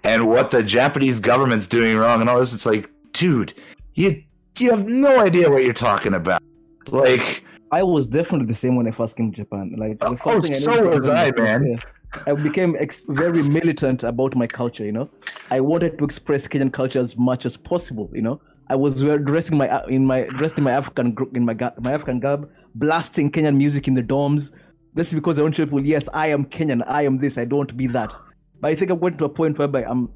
and 0.05 0.28
what 0.28 0.51
the 0.51 0.62
Japanese 0.62 1.20
government's 1.20 1.66
doing 1.66 1.97
wrong 1.97 2.20
and 2.20 2.31
all 2.31 2.39
this 2.39 2.53
it's 2.53 2.66
like 2.66 2.91
dude 3.12 3.55
you 3.95 4.22
you 4.59 4.70
have 4.70 4.87
no 4.87 5.20
idea 5.20 5.51
what 5.51 5.64
you're 5.64 5.72
talking 5.72 6.14
about 6.14 6.43
like 6.89 7.45
I 7.72 7.83
was 7.83 8.07
definitely 8.07 8.47
the 8.47 8.55
same 8.55 8.76
when 8.76 8.89
I 8.89 8.91
first 8.91 9.16
came 9.16 9.31
to 9.31 9.37
Japan. 9.37 9.76
Like 9.78 10.01
the 10.01 10.09
Oh, 10.09 10.41
thing 10.41 10.55
I 10.55 10.59
so 10.59 10.89
was 10.89 11.07
I, 11.07 11.31
man. 11.37 11.78
I 12.26 12.32
became 12.34 12.76
ex- 12.78 13.04
very 13.08 13.42
militant 13.42 14.02
about 14.02 14.34
my 14.36 14.46
culture. 14.46 14.84
You 14.84 14.92
know, 14.92 15.11
I 15.50 15.61
wanted 15.61 15.98
to 15.98 16.04
express 16.04 16.46
Kenyan 16.48 16.72
culture 16.72 16.98
as 17.00 17.16
much 17.16 17.46
as 17.46 17.56
possible. 17.56 18.11
You 18.12 18.22
know, 18.22 18.40
I 18.68 18.76
was 18.76 19.00
dressing 19.00 19.56
my 19.58 19.84
in 19.86 20.06
my 20.06 20.24
dressed 20.24 20.58
in 20.58 20.64
my 20.64 20.72
African 20.72 21.16
in 21.34 21.44
my 21.44 21.54
my 21.80 21.92
African 21.92 22.20
garb, 22.20 22.50
blasting 22.74 23.30
Kenyan 23.30 23.56
music 23.56 23.88
in 23.88 23.94
the 23.94 24.02
dorms. 24.02 24.52
That's 24.94 25.12
because 25.12 25.38
I 25.38 25.42
want 25.42 25.54
to 25.54 25.64
people, 25.66 25.84
yes, 25.86 26.08
I 26.12 26.28
am 26.28 26.44
Kenyan. 26.46 26.82
I 26.86 27.02
am 27.02 27.18
this. 27.18 27.38
I 27.38 27.44
don't 27.44 27.58
want 27.58 27.68
to 27.70 27.76
be 27.76 27.86
that. 27.88 28.12
But 28.61 28.72
I 28.72 28.74
think 28.74 28.90
I'm 28.90 28.98
going 28.98 29.16
to 29.18 29.24
a 29.24 29.28
point 29.28 29.58
whereby 29.58 29.84
I'm 29.84 30.11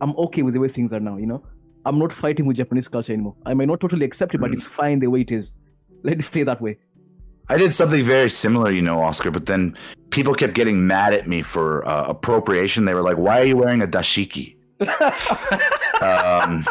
I'm 0.00 0.14
okay 0.16 0.42
with 0.42 0.54
the 0.54 0.60
way 0.60 0.68
things 0.68 0.92
are 0.92 1.00
now. 1.00 1.16
You 1.16 1.26
know, 1.26 1.42
I'm 1.84 1.98
not 1.98 2.12
fighting 2.12 2.46
with 2.46 2.56
Japanese 2.56 2.86
culture 2.88 3.12
anymore. 3.12 3.34
I 3.44 3.54
may 3.54 3.66
not 3.66 3.80
totally 3.80 4.06
accept 4.06 4.34
it, 4.34 4.38
but 4.38 4.50
Mm. 4.50 4.54
it's 4.54 4.66
fine 4.66 5.00
the 5.00 5.08
way 5.08 5.22
it 5.22 5.32
is. 5.32 5.52
Let 6.04 6.18
it 6.20 6.22
stay 6.22 6.44
that 6.44 6.60
way. 6.62 6.78
I 7.50 7.56
did 7.56 7.74
something 7.74 8.04
very 8.04 8.30
similar, 8.30 8.70
you 8.70 8.80
know, 8.80 9.02
Oscar, 9.02 9.32
but 9.32 9.46
then 9.46 9.76
people 10.10 10.34
kept 10.34 10.54
getting 10.54 10.86
mad 10.86 11.12
at 11.12 11.26
me 11.26 11.42
for 11.42 11.86
uh, 11.86 12.04
appropriation. 12.04 12.84
They 12.84 12.94
were 12.94 13.02
like, 13.02 13.18
"Why 13.18 13.40
are 13.40 13.44
you 13.44 13.56
wearing 13.56 13.82
a 13.82 13.88
dashiki?" 13.88 14.54
um, 16.00 16.64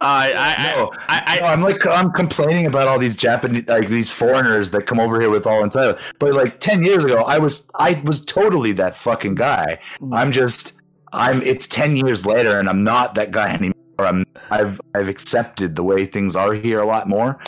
I, 0.00 0.32
I, 0.32 0.74
No, 0.74 0.92
I, 1.08 1.22
I, 1.26 1.40
no, 1.40 1.46
I'm 1.46 1.62
like 1.62 1.86
I'm 1.86 2.10
complaining 2.10 2.66
about 2.66 2.88
all 2.88 2.98
these 2.98 3.14
Japanese 3.14 3.68
like 3.68 3.88
these 3.88 4.10
foreigners 4.10 4.72
that 4.72 4.86
come 4.86 4.98
over 4.98 5.20
here 5.20 5.30
with 5.30 5.46
all 5.46 5.62
entitlement. 5.62 6.00
But 6.18 6.34
like 6.34 6.58
ten 6.58 6.82
years 6.82 7.04
ago, 7.04 7.22
I 7.22 7.38
was 7.38 7.68
I 7.76 8.02
was 8.04 8.20
totally 8.20 8.72
that 8.72 8.96
fucking 8.96 9.36
guy. 9.36 9.78
Mm. 10.00 10.16
I'm 10.16 10.32
just 10.32 10.72
I'm 11.12 11.40
it's 11.42 11.68
ten 11.68 11.96
years 11.96 12.26
later 12.26 12.58
and 12.58 12.68
I'm 12.68 12.82
not 12.82 13.14
that 13.14 13.30
guy 13.30 13.54
anymore. 13.54 13.73
I'm 13.98 14.24
I've 14.50 14.80
I've 14.94 15.08
accepted 15.08 15.76
the 15.76 15.82
way 15.82 16.06
things 16.06 16.36
are 16.36 16.52
here 16.52 16.80
a 16.80 16.86
lot 16.86 17.08
more. 17.08 17.38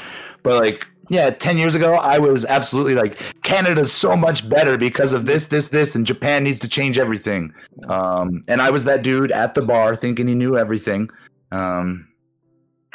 But 0.43 0.63
like 0.63 0.87
yeah, 1.09 1.31
ten 1.31 1.57
years 1.59 1.75
ago 1.75 1.95
I 1.95 2.19
was 2.19 2.45
absolutely 2.45 2.95
like 2.95 3.21
Canada's 3.43 3.93
so 3.93 4.17
much 4.17 4.49
better 4.49 4.77
because 4.77 5.13
of 5.13 5.27
this, 5.27 5.47
this, 5.47 5.69
this, 5.69 5.95
and 5.95 6.07
Japan 6.07 6.45
needs 6.45 6.61
to 6.61 6.69
change 6.69 6.99
everything. 6.99 7.55
Um, 7.89 8.43
and 8.49 8.61
I 8.61 8.71
was 8.71 8.85
that 8.85 9.03
dude 9.03 9.31
at 9.31 9.55
the 9.55 9.63
bar 9.63 9.95
thinking 9.95 10.27
he 10.27 10.35
knew 10.35 10.57
everything. 10.57 11.09
Um, 11.53 12.09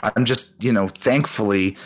I'm 0.04 0.26
just, 0.26 0.62
you 0.62 0.72
know, 0.72 0.90
thankfully, 0.90 1.78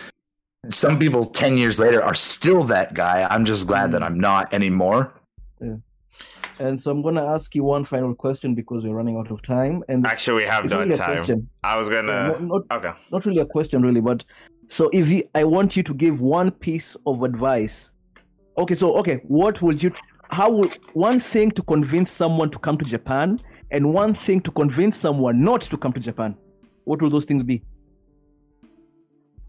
some 0.69 0.97
people 0.97 1.25
10 1.25 1.57
years 1.57 1.79
later 1.79 2.01
are 2.03 2.15
still 2.15 2.63
that 2.63 2.93
guy. 2.93 3.27
I'm 3.29 3.45
just 3.45 3.67
glad 3.67 3.91
that 3.91 4.01
I'm 4.01 4.19
not 4.19 4.53
anymore. 4.53 5.13
And 6.59 6.79
so 6.79 6.91
I'm 6.91 7.01
going 7.01 7.15
to 7.15 7.21
ask 7.21 7.53
you 7.53 7.63
one 7.63 7.83
final 7.83 8.15
question 8.15 8.55
because 8.55 8.85
we're 8.85 8.93
running 8.95 9.17
out 9.17 9.29
of 9.29 9.41
time. 9.41 9.83
And 9.89 10.05
actually, 10.07 10.43
we 10.43 10.49
have 10.49 10.63
it's 10.63 10.73
no 10.73 10.79
really 10.79 10.93
a 10.93 10.97
time. 10.97 11.15
question. 11.17 11.49
I 11.63 11.77
was 11.77 11.87
Uh, 11.87 11.91
gonna. 11.91 12.27
not, 12.29 12.41
not, 12.41 12.61
Okay. 12.71 12.91
not 13.11 13.25
really 13.25 13.41
a 13.41 13.45
question, 13.45 13.81
really, 13.81 13.99
but 14.01 14.23
so 14.67 14.89
if 14.93 15.09
you, 15.09 15.23
I 15.35 15.43
want 15.43 15.75
you 15.75 15.83
to 15.83 15.93
give 15.93 16.21
one 16.21 16.51
piece 16.51 16.95
of 17.05 17.23
advice. 17.23 17.91
Okay, 18.57 18.73
so 18.73 18.95
okay, 18.97 19.21
what 19.27 19.61
would 19.61 19.83
you? 19.83 19.91
How 20.31 20.49
would 20.49 20.73
one 20.93 21.19
thing 21.19 21.51
to 21.51 21.61
convince 21.61 22.09
someone 22.09 22.49
to 22.51 22.57
come 22.57 22.77
to 22.77 22.85
Japan, 22.85 23.39
and 23.71 23.93
one 23.93 24.13
thing 24.13 24.39
to 24.41 24.51
convince 24.51 24.95
someone 24.95 25.43
not 25.43 25.61
to 25.61 25.77
come 25.77 25.91
to 25.93 25.99
Japan? 25.99 26.35
What 26.85 27.01
will 27.01 27.09
those 27.09 27.25
things 27.25 27.43
be? 27.43 27.61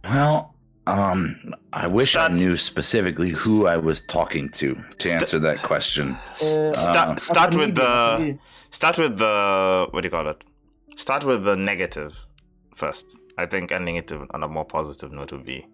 Well, 0.04 0.55
um, 0.86 1.36
I 1.72 1.86
wish 1.86 2.10
Start- 2.12 2.32
I 2.32 2.34
knew 2.34 2.56
specifically 2.56 3.30
who 3.30 3.66
I 3.66 3.76
was 3.76 4.02
talking 4.02 4.48
to 4.50 4.74
to 4.98 5.08
St- 5.08 5.22
answer 5.22 5.38
that 5.40 5.58
question. 5.62 6.16
Uh, 6.40 6.72
Start, 6.72 7.08
Uh, 7.08 7.16
start 7.16 7.54
with 7.54 7.74
the. 7.74 8.38
Start 8.70 8.98
with 8.98 9.18
the. 9.18 9.86
What 9.90 10.00
do 10.02 10.06
you 10.06 10.10
call 10.10 10.28
it? 10.28 10.42
Start 10.96 11.24
with 11.24 11.44
the 11.44 11.56
negative 11.56 12.26
first. 12.74 13.06
I 13.38 13.46
think 13.46 13.70
ending 13.72 13.96
it 13.96 14.10
on 14.34 14.42
a 14.42 14.48
more 14.48 14.64
positive 14.64 15.12
note 15.12 15.32
would 15.32 15.44
be 15.44 15.66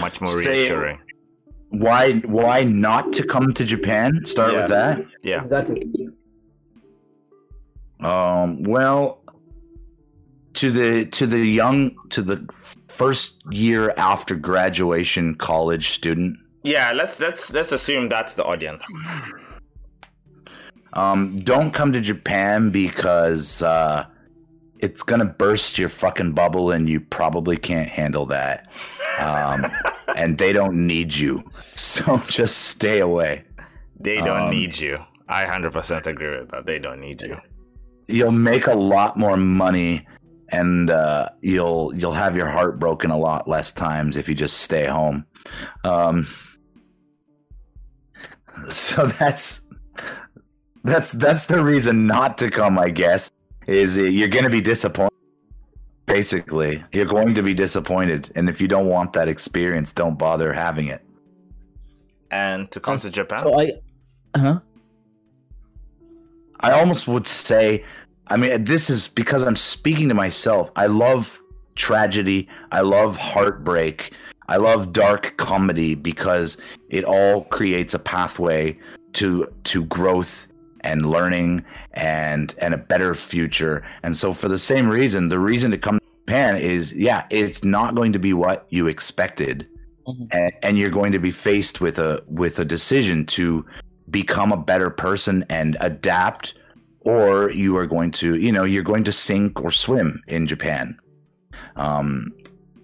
much 0.00 0.20
more 0.20 0.30
Stay- 0.42 0.50
reassuring. 0.50 0.98
Why 1.70 2.12
why 2.20 2.64
not 2.64 3.12
to 3.14 3.22
come 3.26 3.52
to 3.54 3.64
Japan? 3.64 4.24
Start 4.24 4.52
Yeah. 4.52 4.60
with 4.60 4.70
that. 4.70 5.04
Yeah. 5.22 5.40
exactly. 5.40 5.82
Um, 8.00 8.62
well, 8.62 9.20
to 10.58 10.72
the 10.72 11.06
to 11.06 11.26
the 11.26 11.38
young 11.38 11.94
to 12.10 12.20
the 12.20 12.44
first 12.88 13.42
year 13.50 13.94
after 13.96 14.34
graduation 14.34 15.36
college 15.36 15.90
student. 15.90 16.36
Yeah, 16.64 16.90
let's 16.92 17.20
let's 17.20 17.52
let's 17.52 17.70
assume 17.70 18.08
that's 18.08 18.34
the 18.34 18.44
audience. 18.44 18.84
Um, 20.94 21.36
don't 21.38 21.70
come 21.72 21.92
to 21.92 22.00
Japan 22.00 22.70
because 22.70 23.62
uh, 23.62 24.06
it's 24.80 25.02
gonna 25.04 25.26
burst 25.26 25.78
your 25.78 25.88
fucking 25.88 26.32
bubble, 26.32 26.72
and 26.72 26.88
you 26.88 27.00
probably 27.00 27.56
can't 27.56 27.88
handle 27.88 28.26
that. 28.26 28.68
Um, 29.20 29.66
and 30.16 30.36
they 30.38 30.52
don't 30.52 30.86
need 30.86 31.14
you, 31.14 31.44
so 31.76 32.16
just 32.28 32.58
stay 32.58 32.98
away. 33.00 33.44
They 34.00 34.16
don't 34.16 34.44
Um, 34.44 34.50
need 34.50 34.78
you. 34.78 34.98
I 35.28 35.44
hundred 35.44 35.72
percent 35.72 36.06
agree 36.08 36.38
with 36.40 36.50
that. 36.50 36.66
They 36.66 36.78
don't 36.80 37.00
need 37.00 37.22
you. 37.22 37.36
You'll 38.06 38.32
make 38.32 38.66
a 38.66 38.74
lot 38.74 39.18
more 39.18 39.36
money, 39.36 40.06
and 40.50 40.90
uh, 40.90 41.28
you'll 41.40 41.92
you'll 41.94 42.12
have 42.12 42.36
your 42.36 42.48
heart 42.48 42.78
broken 42.78 43.10
a 43.10 43.18
lot 43.18 43.48
less 43.48 43.72
times 43.72 44.16
if 44.16 44.28
you 44.28 44.34
just 44.34 44.58
stay 44.58 44.86
home. 44.86 45.26
Um, 45.84 46.26
so 48.68 49.06
that's 49.06 49.62
that's 50.84 51.12
that's 51.12 51.46
the 51.46 51.62
reason 51.62 52.06
not 52.06 52.38
to 52.38 52.50
come, 52.50 52.78
I 52.78 52.90
guess. 52.90 53.30
Is 53.66 53.98
you're 53.98 54.28
going 54.28 54.44
to 54.44 54.50
be 54.50 54.62
disappointed. 54.62 55.12
Basically, 56.06 56.82
you're 56.92 57.04
going 57.04 57.34
to 57.34 57.42
be 57.42 57.52
disappointed, 57.52 58.32
and 58.34 58.48
if 58.48 58.62
you 58.62 58.68
don't 58.68 58.86
want 58.86 59.12
that 59.12 59.28
experience, 59.28 59.92
don't 59.92 60.18
bother 60.18 60.54
having 60.54 60.86
it. 60.86 61.02
And 62.30 62.70
to 62.70 62.80
come 62.80 62.96
to 62.96 63.10
Japan. 63.10 63.40
So 63.40 63.60
I, 63.60 63.72
huh? 64.34 64.60
I 66.60 66.72
almost 66.72 67.08
would 67.08 67.28
say, 67.28 67.84
I 68.30 68.36
mean, 68.36 68.64
this 68.64 68.90
is 68.90 69.08
because 69.08 69.42
I'm 69.42 69.56
speaking 69.56 70.08
to 70.08 70.14
myself. 70.14 70.70
I 70.76 70.86
love 70.86 71.40
tragedy. 71.76 72.48
I 72.72 72.80
love 72.80 73.16
heartbreak. 73.16 74.12
I 74.48 74.56
love 74.56 74.92
dark 74.92 75.36
comedy 75.36 75.94
because 75.94 76.56
it 76.88 77.04
all 77.04 77.44
creates 77.44 77.94
a 77.94 77.98
pathway 77.98 78.78
to 79.14 79.46
to 79.64 79.84
growth 79.84 80.48
and 80.80 81.10
learning 81.10 81.64
and 81.94 82.54
and 82.58 82.74
a 82.74 82.78
better 82.78 83.14
future. 83.14 83.84
And 84.02 84.16
so 84.16 84.32
for 84.32 84.48
the 84.48 84.58
same 84.58 84.88
reason, 84.88 85.28
the 85.28 85.38
reason 85.38 85.70
to 85.70 85.78
come 85.78 85.98
to 85.98 86.04
Japan 86.26 86.56
is 86.56 86.92
yeah, 86.94 87.26
it's 87.30 87.62
not 87.62 87.94
going 87.94 88.12
to 88.12 88.18
be 88.18 88.32
what 88.32 88.66
you 88.70 88.86
expected. 88.86 89.66
Mhm. 90.06 90.28
And, 90.32 90.52
and 90.62 90.78
you're 90.78 90.90
going 90.90 91.12
to 91.12 91.18
be 91.18 91.30
faced 91.30 91.80
with 91.80 91.98
a 91.98 92.22
with 92.26 92.58
a 92.58 92.64
decision 92.64 93.26
to 93.26 93.64
become 94.10 94.52
a 94.52 94.56
better 94.56 94.88
person 94.88 95.44
and 95.50 95.76
adapt 95.80 96.54
or 97.08 97.50
you 97.50 97.76
are 97.76 97.86
going 97.86 98.10
to 98.10 98.36
you 98.36 98.52
know 98.52 98.64
you're 98.64 98.82
going 98.92 99.04
to 99.04 99.12
sink 99.12 99.60
or 99.64 99.70
swim 99.70 100.22
in 100.28 100.46
japan 100.46 100.96
um, 101.76 102.32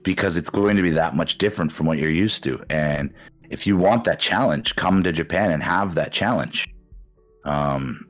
because 0.03 0.37
it's 0.37 0.51
going 0.51 0.77
to 0.77 0.83
be 0.83 0.91
that 0.91 1.15
much 1.15 1.39
different 1.39 1.71
from 1.73 1.87
what 1.87 1.99
you're 1.99 2.11
used 2.27 2.43
to 2.43 2.53
and 2.71 3.13
if 3.51 3.67
you 3.67 3.77
want 3.77 4.05
that 4.05 4.19
challenge 4.21 4.75
come 4.77 5.03
to 5.03 5.13
japan 5.13 5.51
and 5.53 5.63
have 5.63 5.95
that 5.95 6.13
challenge 6.13 6.67
um, 7.45 8.07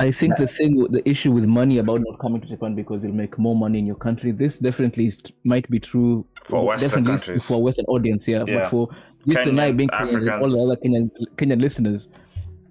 I 0.00 0.10
think 0.10 0.36
the 0.38 0.46
thing, 0.48 0.82
the 0.90 1.06
issue 1.06 1.30
with 1.30 1.44
money 1.44 1.76
about 1.76 2.00
not 2.00 2.18
coming 2.18 2.40
to 2.40 2.48
Japan 2.48 2.74
because 2.74 3.04
you'll 3.04 3.12
make 3.12 3.38
more 3.38 3.54
money 3.54 3.78
in 3.78 3.86
your 3.86 3.96
country. 3.96 4.32
This 4.32 4.58
definitely 4.58 5.06
is, 5.06 5.22
might 5.44 5.68
be 5.70 5.78
true 5.78 6.26
For 6.44 6.64
Western 6.64 6.88
definitely 6.88 7.14
is 7.14 7.24
countries. 7.24 7.44
for 7.44 7.54
a 7.54 7.58
Western 7.58 7.84
audience. 7.84 8.26
Yeah, 8.26 8.44
Yeah. 8.46 8.60
but 8.60 8.70
for 8.70 8.88
you 9.26 9.36
and 9.36 9.60
I 9.60 9.72
Kenyans, 9.72 9.76
being 9.76 9.88
Kenyan, 9.90 10.32
and 10.32 10.42
all 10.42 10.48
the 10.48 10.72
other 10.72 10.76
Kenyan, 10.82 11.10
Kenyan 11.36 11.60
listeners, 11.60 12.08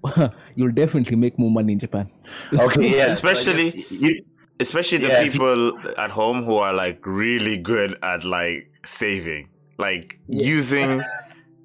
you'll 0.56 0.72
definitely 0.72 1.16
make 1.18 1.38
more 1.38 1.52
money 1.52 1.74
in 1.74 1.80
Japan. 1.80 2.10
okay 2.54 2.96
yeah 2.98 3.08
so 3.08 3.12
Especially- 3.30 3.72
guess 3.72 3.92
you, 3.92 4.26
Especially 4.62 4.98
the 4.98 5.08
Yeah, 5.08 5.20
if 5.22 5.26
you- 5.28 5.32
people 5.40 5.80
at 5.98 6.12
home 6.12 6.44
who 6.44 6.56
are 6.58 6.74
like 6.74 7.06
really 7.06 7.56
good 7.56 7.98
at 8.04 8.26
like 8.26 8.70
saving, 8.86 9.48
like 9.78 10.20
using, 10.28 11.02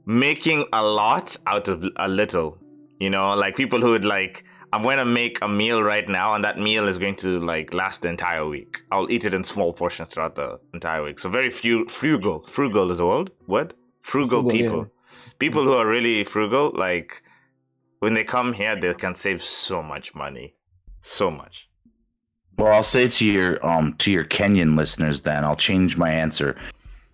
making 0.06 0.66
a 0.72 0.80
lot 0.82 1.36
out 1.46 1.66
of 1.66 1.84
a 1.96 2.08
little. 2.08 2.56
You 3.00 3.10
know, 3.10 3.34
like 3.34 3.56
people 3.56 3.80
who 3.80 3.90
would 3.90 4.04
like, 4.04 4.44
I'm 4.72 4.82
going 4.82 4.98
to 4.98 5.04
make 5.04 5.42
a 5.42 5.48
meal 5.48 5.82
right 5.82 6.08
now, 6.08 6.34
and 6.34 6.44
that 6.44 6.60
meal 6.60 6.86
is 6.86 7.00
going 7.00 7.16
to 7.16 7.40
like 7.40 7.74
last 7.74 8.02
the 8.02 8.08
entire 8.10 8.46
week. 8.46 8.82
I'll 8.92 9.10
eat 9.10 9.24
it 9.24 9.34
in 9.34 9.42
small 9.42 9.72
portions 9.72 10.10
throughout 10.10 10.36
the 10.36 10.60
entire 10.72 11.02
week. 11.02 11.18
So 11.18 11.28
very 11.28 11.50
few 11.50 11.86
frugal. 11.88 12.42
Frugal 12.46 12.92
is 12.92 12.98
the 12.98 13.06
word. 13.06 13.32
What? 13.46 13.74
Frugal, 14.02 14.42
Frugal, 14.42 14.56
yeah. 14.56 14.62
people. 14.62 14.90
People 15.40 15.64
who 15.64 15.72
are 15.72 15.86
really 15.86 16.22
frugal, 16.22 16.70
like 16.76 17.23
when 18.04 18.12
they 18.12 18.22
come 18.22 18.52
here, 18.52 18.76
they 18.78 18.92
can 18.92 19.14
save 19.14 19.42
so 19.42 19.82
much 19.82 20.14
money, 20.14 20.54
so 21.00 21.30
much. 21.30 21.70
well 22.58 22.72
i'll 22.72 22.82
say 22.82 23.06
to 23.08 23.24
your 23.24 23.64
um 23.66 23.94
to 23.94 24.10
your 24.12 24.24
kenyan 24.24 24.76
listeners 24.76 25.22
then 25.22 25.42
i'll 25.44 25.56
change 25.56 25.96
my 25.96 26.10
answer 26.10 26.56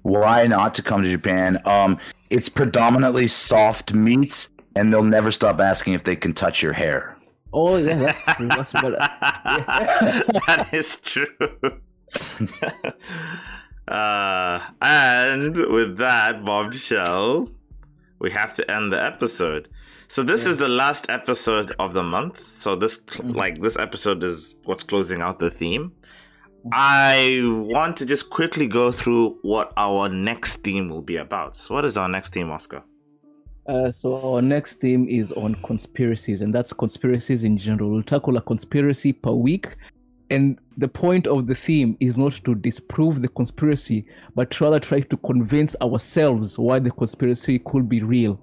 why 0.03 0.47
not 0.47 0.75
to 0.75 0.83
come 0.83 1.03
to 1.03 1.11
japan 1.11 1.61
um 1.65 1.99
it's 2.31 2.49
predominantly 2.49 3.27
soft 3.27 3.95
meats 3.95 4.51
and 4.77 4.93
they'll 4.93 5.03
never 5.03 5.31
stop 5.31 5.61
asking 5.61 5.95
if 5.95 6.05
they 6.05 6.17
can 6.17 6.33
touch 6.33 6.63
your 6.63 6.73
hair 6.73 7.17
oh 7.53 7.77
yeah, 7.77 7.97
that's 7.97 8.37
true. 8.37 8.49
That's 8.49 8.73
what, 8.75 8.93
that 10.47 10.69
is 10.73 11.01
true. 11.01 11.27
uh, 13.89 14.61
and 14.83 15.57
with 15.57 15.97
that 15.99 16.45
bombshell, 16.45 17.49
we 18.21 18.31
have 18.31 18.55
to 18.55 18.71
end 18.71 18.93
the 18.93 19.03
episode. 19.03 19.69
So 20.11 20.25
this 20.25 20.45
is 20.45 20.59
the 20.59 20.67
last 20.67 21.09
episode 21.09 21.73
of 21.79 21.93
the 21.93 22.03
month. 22.03 22.41
So 22.41 22.75
this, 22.75 23.01
like, 23.23 23.63
this 23.63 23.79
episode 23.79 24.25
is 24.25 24.57
what's 24.65 24.83
closing 24.83 25.23
out 25.23 25.39
the 25.39 25.51
theme. 25.51 25.93
I 26.73 27.39
want 27.45 27.97
to 27.99 28.07
just 28.07 28.29
quickly 28.29 28.67
go 28.67 28.91
through 28.91 29.39
what 29.43 29.73
our 29.77 30.09
next 30.09 30.65
theme 30.65 30.89
will 30.89 31.01
be 31.01 31.19
about. 31.19 31.55
So 31.55 31.77
what 31.77 31.85
is 31.85 31.97
our 31.97 32.09
next 32.09 32.33
theme, 32.33 32.51
Oscar? 32.51 32.83
Uh, 33.69 33.93
so 33.93 34.35
our 34.35 34.43
next 34.43 34.81
theme 34.81 35.09
is 35.09 35.31
on 35.31 35.55
conspiracies, 35.63 36.41
and 36.41 36.53
that's 36.53 36.73
conspiracies 36.73 37.45
in 37.45 37.57
general. 37.57 37.93
We'll 37.93 38.03
tackle 38.03 38.37
a 38.37 38.43
conspiracy 38.43 39.13
per 39.13 39.31
week, 39.31 39.77
and 40.29 40.59
the 40.77 40.89
point 40.89 41.29
of 41.29 41.47
the 41.47 41.55
theme 41.55 41.97
is 42.01 42.17
not 42.17 42.33
to 42.47 42.57
disprove 42.57 43.23
the 43.23 43.29
conspiracy, 43.29 44.07
but 44.35 44.61
rather 44.61 44.81
try 44.81 45.03
to 45.03 45.17
convince 45.19 45.77
ourselves 45.81 46.59
why 46.59 46.81
the 46.81 46.91
conspiracy 46.91 47.61
could 47.61 47.89
be 47.89 48.03
real. 48.03 48.41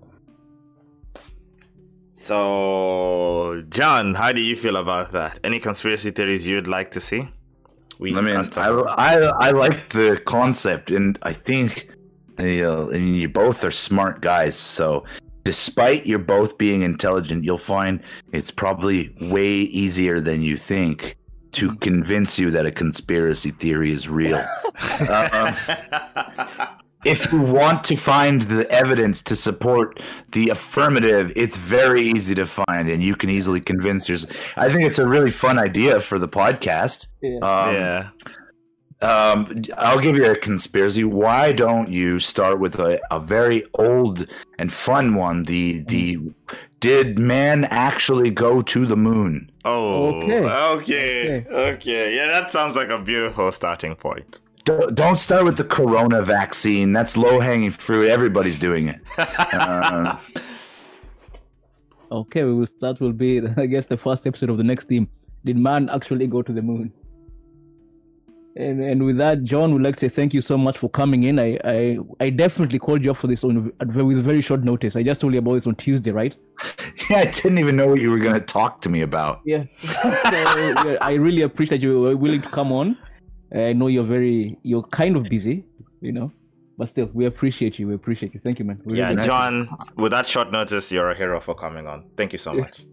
So, 2.19 3.63
John, 3.69 4.15
how 4.15 4.31
do 4.31 4.41
you 4.41 4.55
feel 4.55 4.77
about 4.77 5.11
that? 5.11 5.39
Any 5.43 5.59
conspiracy 5.59 6.09
theories 6.09 6.47
you'd 6.47 6.67
like 6.67 6.89
to 6.91 6.99
see? 6.99 7.29
We 7.99 8.17
I 8.17 8.21
mean, 8.21 8.35
I, 8.35 8.69
I 8.69 9.13
I 9.47 9.51
like 9.51 9.89
the 9.89 10.19
concept, 10.25 10.89
and 10.89 11.19
I 11.21 11.31
think 11.31 11.89
you 12.39 12.63
know, 12.63 12.89
and 12.89 13.15
you 13.15 13.29
both 13.29 13.63
are 13.63 13.69
smart 13.69 14.21
guys. 14.21 14.55
So, 14.55 15.05
despite 15.43 16.07
you're 16.07 16.17
both 16.17 16.57
being 16.57 16.81
intelligent, 16.81 17.43
you'll 17.43 17.59
find 17.59 18.01
it's 18.33 18.49
probably 18.49 19.15
way 19.21 19.51
easier 19.51 20.19
than 20.19 20.41
you 20.41 20.57
think 20.57 21.17
to 21.51 21.75
convince 21.75 22.39
you 22.39 22.49
that 22.49 22.65
a 22.65 22.71
conspiracy 22.71 23.51
theory 23.51 23.91
is 23.91 24.09
real. 24.09 24.43
Uh, 25.01 25.53
if 27.07 27.31
you 27.31 27.39
want 27.41 27.83
to 27.85 27.95
find 27.95 28.41
the 28.43 28.69
evidence 28.71 29.21
to 29.23 29.35
support 29.35 29.99
the 30.31 30.49
affirmative, 30.49 31.31
it's 31.35 31.57
very 31.57 32.03
easy 32.09 32.35
to 32.35 32.45
find, 32.45 32.89
and 32.89 33.01
you 33.03 33.15
can 33.15 33.29
easily 33.29 33.61
convince 33.61 34.07
yourself. 34.09 34.35
I 34.57 34.69
think 34.71 34.83
it's 34.85 34.99
a 34.99 35.07
really 35.07 35.31
fun 35.31 35.57
idea 35.59 35.99
for 36.01 36.19
the 36.19 36.27
podcast. 36.27 37.07
Yeah. 37.21 37.37
Um, 37.37 37.75
yeah. 37.75 38.09
um, 39.01 39.53
I'll 39.77 39.99
give 39.99 40.15
you 40.17 40.25
a 40.31 40.35
conspiracy. 40.35 41.03
Why 41.03 41.51
don't 41.51 41.89
you 41.89 42.19
start 42.19 42.59
with 42.59 42.75
a, 42.79 42.99
a 43.11 43.19
very 43.19 43.63
old 43.75 44.27
and 44.59 44.71
fun 44.71 45.15
one? 45.15 45.43
The 45.43 45.83
the 45.83 46.17
did 46.79 47.17
man 47.17 47.65
actually 47.65 48.29
go 48.29 48.61
to 48.61 48.85
the 48.85 48.95
moon? 48.97 49.51
Oh, 49.65 50.21
Okay. 50.21 50.43
okay. 50.45 51.45
Okay. 51.49 52.15
Yeah, 52.15 52.27
that 52.27 52.51
sounds 52.51 52.75
like 52.75 52.89
a 52.89 52.99
beautiful 52.99 53.51
starting 53.51 53.95
point. 53.95 54.41
Don't, 54.67 54.95
don't 54.95 55.17
start 55.17 55.45
with 55.45 55.57
the 55.57 55.63
corona 55.63 56.21
vaccine. 56.21 56.91
That's 56.91 57.15
low 57.15 57.39
hanging 57.39 57.71
fruit. 57.71 58.09
Everybody's 58.09 58.59
doing 58.59 58.89
it. 58.89 58.99
Uh, 59.17 60.17
Okay, 62.11 62.43
we 62.43 62.53
will, 62.53 62.67
that 62.79 62.99
will 62.99 63.11
be, 63.13 63.41
I 63.57 63.65
guess, 63.65 63.87
the 63.87 63.97
first 63.97 64.25
episode 64.25 64.49
of 64.49 64.57
the 64.57 64.63
next 64.63 64.85
theme. 64.85 65.09
Did 65.45 65.57
man 65.57 65.89
actually 65.89 66.27
go 66.27 66.41
to 66.41 66.53
the 66.53 66.61
moon? 66.61 66.91
And 68.55 68.83
and 68.83 69.05
with 69.05 69.17
that, 69.17 69.43
John 69.43 69.71
would 69.73 69.83
like 69.83 69.95
to 69.95 69.99
say 69.99 70.09
thank 70.09 70.33
you 70.33 70.41
so 70.41 70.57
much 70.57 70.79
for 70.79 70.89
coming 70.89 71.23
in. 71.23 71.37
I 71.37 71.59
I, 71.63 71.97
I 72.19 72.29
definitely 72.31 72.79
called 72.79 73.05
you 73.05 73.11
up 73.11 73.17
for 73.17 73.27
this 73.27 73.43
on 73.43 73.71
at 73.79 73.87
with 73.87 74.23
very 74.23 74.41
short 74.41 74.63
notice. 74.63 74.95
I 74.95 75.03
just 75.03 75.21
told 75.21 75.33
you 75.33 75.39
about 75.39 75.53
this 75.53 75.67
on 75.67 75.75
Tuesday, 75.75 76.11
right? 76.11 76.35
yeah, 77.09 77.19
I 77.19 77.25
didn't 77.25 77.59
even 77.59 77.75
know 77.75 77.87
what 77.87 78.01
you 78.01 78.09
were 78.09 78.17
going 78.17 78.33
to 78.33 78.41
talk 78.41 78.81
to 78.81 78.89
me 78.89 79.01
about. 79.01 79.41
Yeah. 79.45 79.65
so 79.83 80.31
yeah, 80.31 80.97
I 81.01 81.13
really 81.13 81.43
appreciate 81.43 81.81
you 81.81 81.99
were 81.99 82.17
willing 82.17 82.41
to 82.41 82.49
come 82.49 82.71
on. 82.71 82.97
Uh, 83.53 83.59
I 83.59 83.73
know 83.73 83.87
you're 83.87 84.03
very 84.03 84.57
you're 84.63 84.83
kind 84.83 85.15
of 85.15 85.23
busy, 85.23 85.65
you 86.01 86.11
know, 86.11 86.31
but 86.77 86.89
still, 86.89 87.09
we 87.13 87.25
appreciate 87.25 87.79
you. 87.79 87.87
We 87.87 87.93
appreciate 87.95 88.33
you. 88.33 88.39
Thank 88.43 88.59
you, 88.59 88.65
man. 88.65 88.81
We 88.85 88.97
Yeah, 88.97 89.09
really- 89.09 89.23
John, 89.23 89.69
with 89.95 90.11
that 90.11 90.25
short 90.25 90.51
notice, 90.51 90.91
you're 90.91 91.09
a 91.09 91.15
hero 91.15 91.39
for 91.39 91.55
coming 91.55 91.87
on. 91.87 92.05
Thank 92.17 92.33
you 92.33 92.39
so 92.39 92.53
much. 92.53 92.85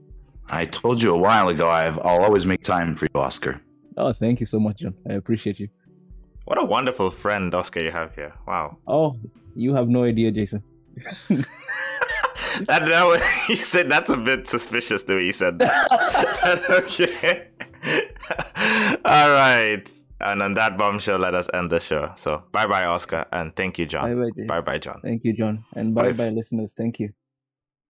I 0.50 0.66
told 0.66 1.02
you 1.02 1.14
a 1.14 1.16
while 1.18 1.48
ago. 1.48 1.68
I've, 1.70 1.98
I'll 1.98 2.22
always 2.22 2.44
make 2.46 2.62
time 2.62 2.96
for 2.96 3.06
you, 3.06 3.20
Oscar. 3.20 3.60
Oh, 3.96 4.12
thank 4.12 4.40
you 4.40 4.46
so 4.46 4.60
much, 4.60 4.78
John. 4.80 4.94
I 5.08 5.14
appreciate 5.14 5.58
you. 5.58 5.68
What 6.44 6.60
a 6.60 6.64
wonderful 6.64 7.10
friend, 7.10 7.54
Oscar, 7.54 7.82
you 7.82 7.90
have 7.90 8.14
here. 8.14 8.34
Wow. 8.46 8.76
Oh, 8.86 9.16
you 9.54 9.74
have 9.74 9.88
no 9.88 10.04
idea, 10.04 10.30
Jason. 10.30 10.62
that, 11.28 11.46
that 12.68 13.04
was, 13.06 13.22
you 13.48 13.56
said 13.56 13.88
that's 13.90 14.10
a 14.10 14.16
bit 14.16 14.46
suspicious 14.46 15.02
the 15.04 15.14
way 15.16 15.24
you 15.24 15.32
said 15.32 15.58
that. 15.58 16.66
okay. 16.70 17.48
All 19.04 19.30
right. 19.30 19.90
And 20.20 20.42
on 20.42 20.54
that 20.54 20.78
bombshell, 20.78 21.18
let 21.18 21.34
us 21.34 21.48
end 21.52 21.70
the 21.70 21.80
show. 21.80 22.12
So 22.14 22.44
bye 22.52 22.66
bye, 22.66 22.84
Oscar, 22.84 23.26
and 23.32 23.54
thank 23.54 23.78
you, 23.78 23.86
John. 23.86 24.14
Bye 24.14 24.22
bye, 24.22 24.30
Jason. 24.30 24.46
Bye 24.46 24.60
bye, 24.60 24.78
John. 24.78 25.00
Thank 25.02 25.24
you, 25.24 25.32
John. 25.32 25.64
And 25.74 25.94
bye 25.94 26.12
bye, 26.12 26.30
listeners. 26.30 26.74
Thank 26.76 27.00
you. 27.00 27.10